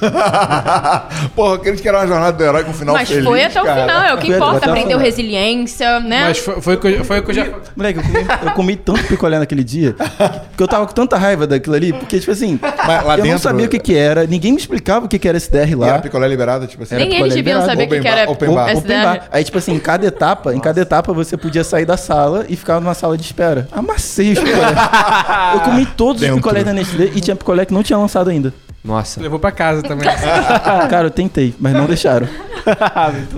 Porra, 1.34 1.54
aqueles 1.56 1.80
que 1.80 1.88
era 1.88 1.98
uma 1.98 2.06
jornada 2.06 2.36
do 2.36 2.44
herói 2.44 2.64
com 2.64 2.70
um 2.70 2.74
final 2.74 2.94
Mas 2.94 3.08
feliz, 3.08 3.24
foi 3.24 3.44
até 3.44 3.62
o 3.62 3.64
cara. 3.64 3.80
final, 3.82 4.02
é 4.04 4.14
o 4.14 4.18
que 4.18 4.28
importa. 4.32 4.66
o 4.66 4.70
Aprendeu 4.70 4.98
resiliência, 4.98 6.00
né? 6.00 6.24
Mas 6.28 6.38
foi, 6.38 6.60
foi, 6.60 6.74
o 6.74 6.78
que 6.80 6.86
eu- 6.88 7.04
foi 7.04 7.18
o 7.20 7.22
que 7.22 7.30
eu 7.30 7.34
já. 7.34 7.46
Moleque, 7.74 7.98
eu 7.98 8.02
comi, 8.02 8.26
eu 8.46 8.50
comi 8.52 8.76
tanto 8.76 9.04
picolé 9.04 9.38
naquele 9.38 9.64
dia 9.64 9.94
que 10.56 10.62
eu 10.62 10.68
tava 10.68 10.86
com 10.86 10.92
tanta 10.92 11.16
raiva 11.16 11.46
daquilo 11.46 11.74
ali, 11.74 11.92
porque, 11.92 12.18
tipo 12.20 12.32
assim, 12.32 12.58
Mas 12.62 13.04
lá 13.04 13.14
eu 13.14 13.18
não 13.18 13.24
dentro- 13.24 13.38
sabia 13.40 13.66
o 13.66 13.68
que 13.68 13.78
que 13.78 13.96
era, 13.96 14.26
ninguém 14.26 14.52
me 14.52 14.58
explicava 14.58 15.06
o 15.06 15.08
que 15.08 15.18
que 15.18 15.28
era 15.28 15.36
SDR 15.38 15.70
E 15.70 15.74
lá. 15.74 15.88
era 15.88 15.98
picolé 16.00 16.28
liberado, 16.28 16.66
tipo 16.66 16.82
assim. 16.82 16.96
Nem 16.96 17.06
picolé 17.06 17.22
eles 17.24 17.34
deviam 17.34 17.60
liberado. 17.60 17.70
saber 17.80 17.84
o 17.84 17.88
que, 17.96 18.00
que 18.00 18.08
era 18.08 18.26
bar, 18.26 18.32
open 18.32 18.54
bar. 18.54 18.76
Open 18.76 19.02
bar. 19.02 19.28
Aí, 19.32 19.44
tipo 19.44 19.58
assim, 19.58 19.72
em 19.74 19.78
cada 19.78 20.06
etapa, 20.06 20.54
em 20.54 20.60
cada 20.60 20.80
etapa 20.80 21.12
você 21.12 21.36
podia 21.36 21.64
sair 21.64 21.84
da 21.86 21.96
sala 21.96 22.44
e 22.48 22.56
ficar 22.56 22.80
numa 22.80 22.94
sala 22.94 23.16
de 23.16 23.24
espera. 23.24 23.66
Amassei 23.72 24.32
os 24.32 24.38
picolés. 24.38 24.76
eu 25.54 25.60
comi 25.60 25.86
todos 25.86 26.20
Dentro. 26.20 26.36
os 26.36 26.40
picolés 26.42 26.64
da 26.64 26.72
Nestlé 26.72 27.10
e 27.14 27.20
tinha 27.20 27.34
picolé 27.36 27.64
que 27.64 27.72
não 27.74 27.82
tinha 27.82 27.98
lançado 27.98 28.30
ainda. 28.30 28.52
Nossa. 28.86 29.20
Levou 29.20 29.38
pra 29.38 29.50
casa 29.50 29.82
também. 29.82 30.08
Cara, 30.88 31.08
eu 31.08 31.10
tentei, 31.10 31.54
mas 31.58 31.74
não 31.74 31.86
deixaram. 31.86 32.28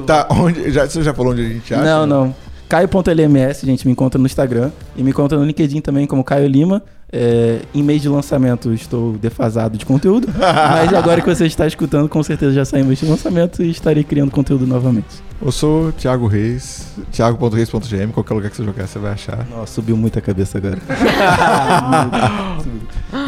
Tá, 0.06 0.26
onde. 0.30 0.70
Já, 0.70 0.86
você 0.86 1.02
já 1.02 1.12
falou 1.12 1.32
onde 1.32 1.44
a 1.44 1.48
gente 1.48 1.74
acha? 1.74 1.84
não, 1.84 2.06
não. 2.06 2.34
Caio.lms, 2.66 3.60
gente, 3.62 3.86
me 3.86 3.92
encontra 3.92 4.18
no 4.18 4.24
Instagram 4.26 4.70
e 4.96 5.02
me 5.02 5.10
encontra 5.10 5.38
no 5.38 5.44
LinkedIn 5.44 5.82
também 5.82 6.06
como 6.06 6.24
Caio 6.24 6.46
Lima. 6.46 6.82
É, 7.10 7.60
em 7.74 7.82
mês 7.82 8.02
de 8.02 8.08
lançamento 8.08 8.72
estou 8.72 9.14
defasado 9.14 9.78
de 9.78 9.86
conteúdo, 9.86 10.28
mas 10.36 10.92
agora 10.92 11.22
que 11.22 11.26
você 11.26 11.46
está 11.46 11.66
escutando, 11.66 12.06
com 12.06 12.22
certeza 12.22 12.52
já 12.52 12.66
saiu 12.66 12.84
mês 12.84 12.98
de 12.98 13.06
lançamento 13.06 13.62
e 13.62 13.70
estarei 13.70 14.04
criando 14.04 14.30
conteúdo 14.30 14.66
novamente. 14.66 15.22
Eu 15.40 15.52
sou 15.52 15.88
o 15.88 15.92
Thiago 15.92 16.26
Reis, 16.26 16.88
thiago.reis.gm, 17.12 18.10
qualquer 18.12 18.34
lugar 18.34 18.50
que 18.50 18.56
você 18.56 18.64
jogar 18.64 18.88
você 18.88 18.98
vai 18.98 19.12
achar. 19.12 19.46
Nossa, 19.48 19.72
subiu 19.72 19.96
muito 19.96 20.18
a 20.18 20.22
cabeça 20.22 20.58
agora. 20.58 20.78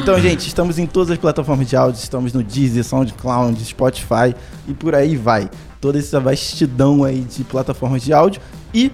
Então, 0.03 0.19
gente, 0.19 0.47
estamos 0.47 0.79
em 0.79 0.87
todas 0.87 1.11
as 1.11 1.19
plataformas 1.19 1.69
de 1.69 1.77
áudio, 1.77 1.99
estamos 1.99 2.33
no 2.33 2.43
Deezer, 2.43 2.83
SoundCloud, 2.85 3.63
Spotify 3.65 4.35
e 4.67 4.75
por 4.75 4.95
aí 4.95 5.17
vai. 5.17 5.49
Toda 5.81 5.99
essa 5.99 6.19
vastidão 6.19 7.05
aí 7.05 7.21
de 7.21 7.45
plataformas 7.45 8.03
de 8.03 8.13
áudio. 8.13 8.41
E, 8.75 8.91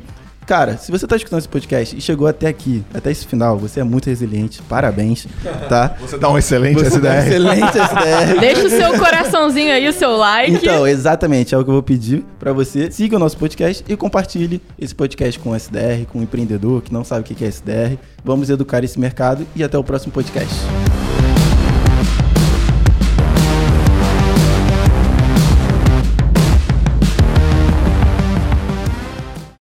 cara, 0.47 0.79
se 0.79 0.91
você 0.91 1.05
está 1.05 1.17
escutando 1.17 1.41
esse 1.41 1.49
podcast 1.49 1.97
e 1.97 2.01
chegou 2.01 2.27
até 2.27 2.47
aqui, 2.47 2.85
até 2.95 3.11
esse 3.11 3.27
final, 3.27 3.59
você 3.59 3.81
é 3.81 3.85
muito 3.85 4.07
resiliente, 4.07 4.63
parabéns, 4.63 5.27
tá? 5.69 5.97
Você 6.01 6.17
dá 6.17 6.31
um 6.31 6.39
excelente 6.39 6.75
Você 6.75 6.87
é 6.87 6.89
um 6.89 6.97
SDR. 6.97 7.27
excelente 7.27 7.79
SDR. 7.79 8.39
Deixa 8.41 8.67
o 8.67 8.71
seu 8.71 8.99
coraçãozinho 8.99 9.73
aí, 9.73 9.89
o 9.89 9.93
seu 9.93 10.17
like. 10.17 10.53
Então, 10.53 10.87
exatamente, 10.87 11.55
é 11.55 11.59
o 11.59 11.65
que 11.65 11.71
eu 11.71 11.75
vou 11.75 11.83
pedir 11.83 12.25
pra 12.39 12.53
você. 12.53 12.91
Siga 12.91 13.17
o 13.17 13.19
nosso 13.19 13.37
podcast 13.37 13.85
e 13.89 13.97
compartilhe 13.97 14.63
esse 14.79 14.95
podcast 14.95 15.39
com 15.41 15.51
o 15.51 15.57
SDR, 15.57 16.07
com 16.13 16.21
o 16.21 16.23
empreendedor 16.23 16.83
que 16.83 16.93
não 16.93 17.05
sabe 17.05 17.21
o 17.23 17.25
que 17.25 17.45
é 17.45 17.49
SDR. 17.49 17.99
Vamos 18.25 18.49
educar 18.51 18.85
esse 18.85 18.99
mercado 18.99 19.47
e 19.55 19.65
até 19.65 19.77
o 19.77 19.85
próximo 19.85 20.13
podcast. 20.13 20.55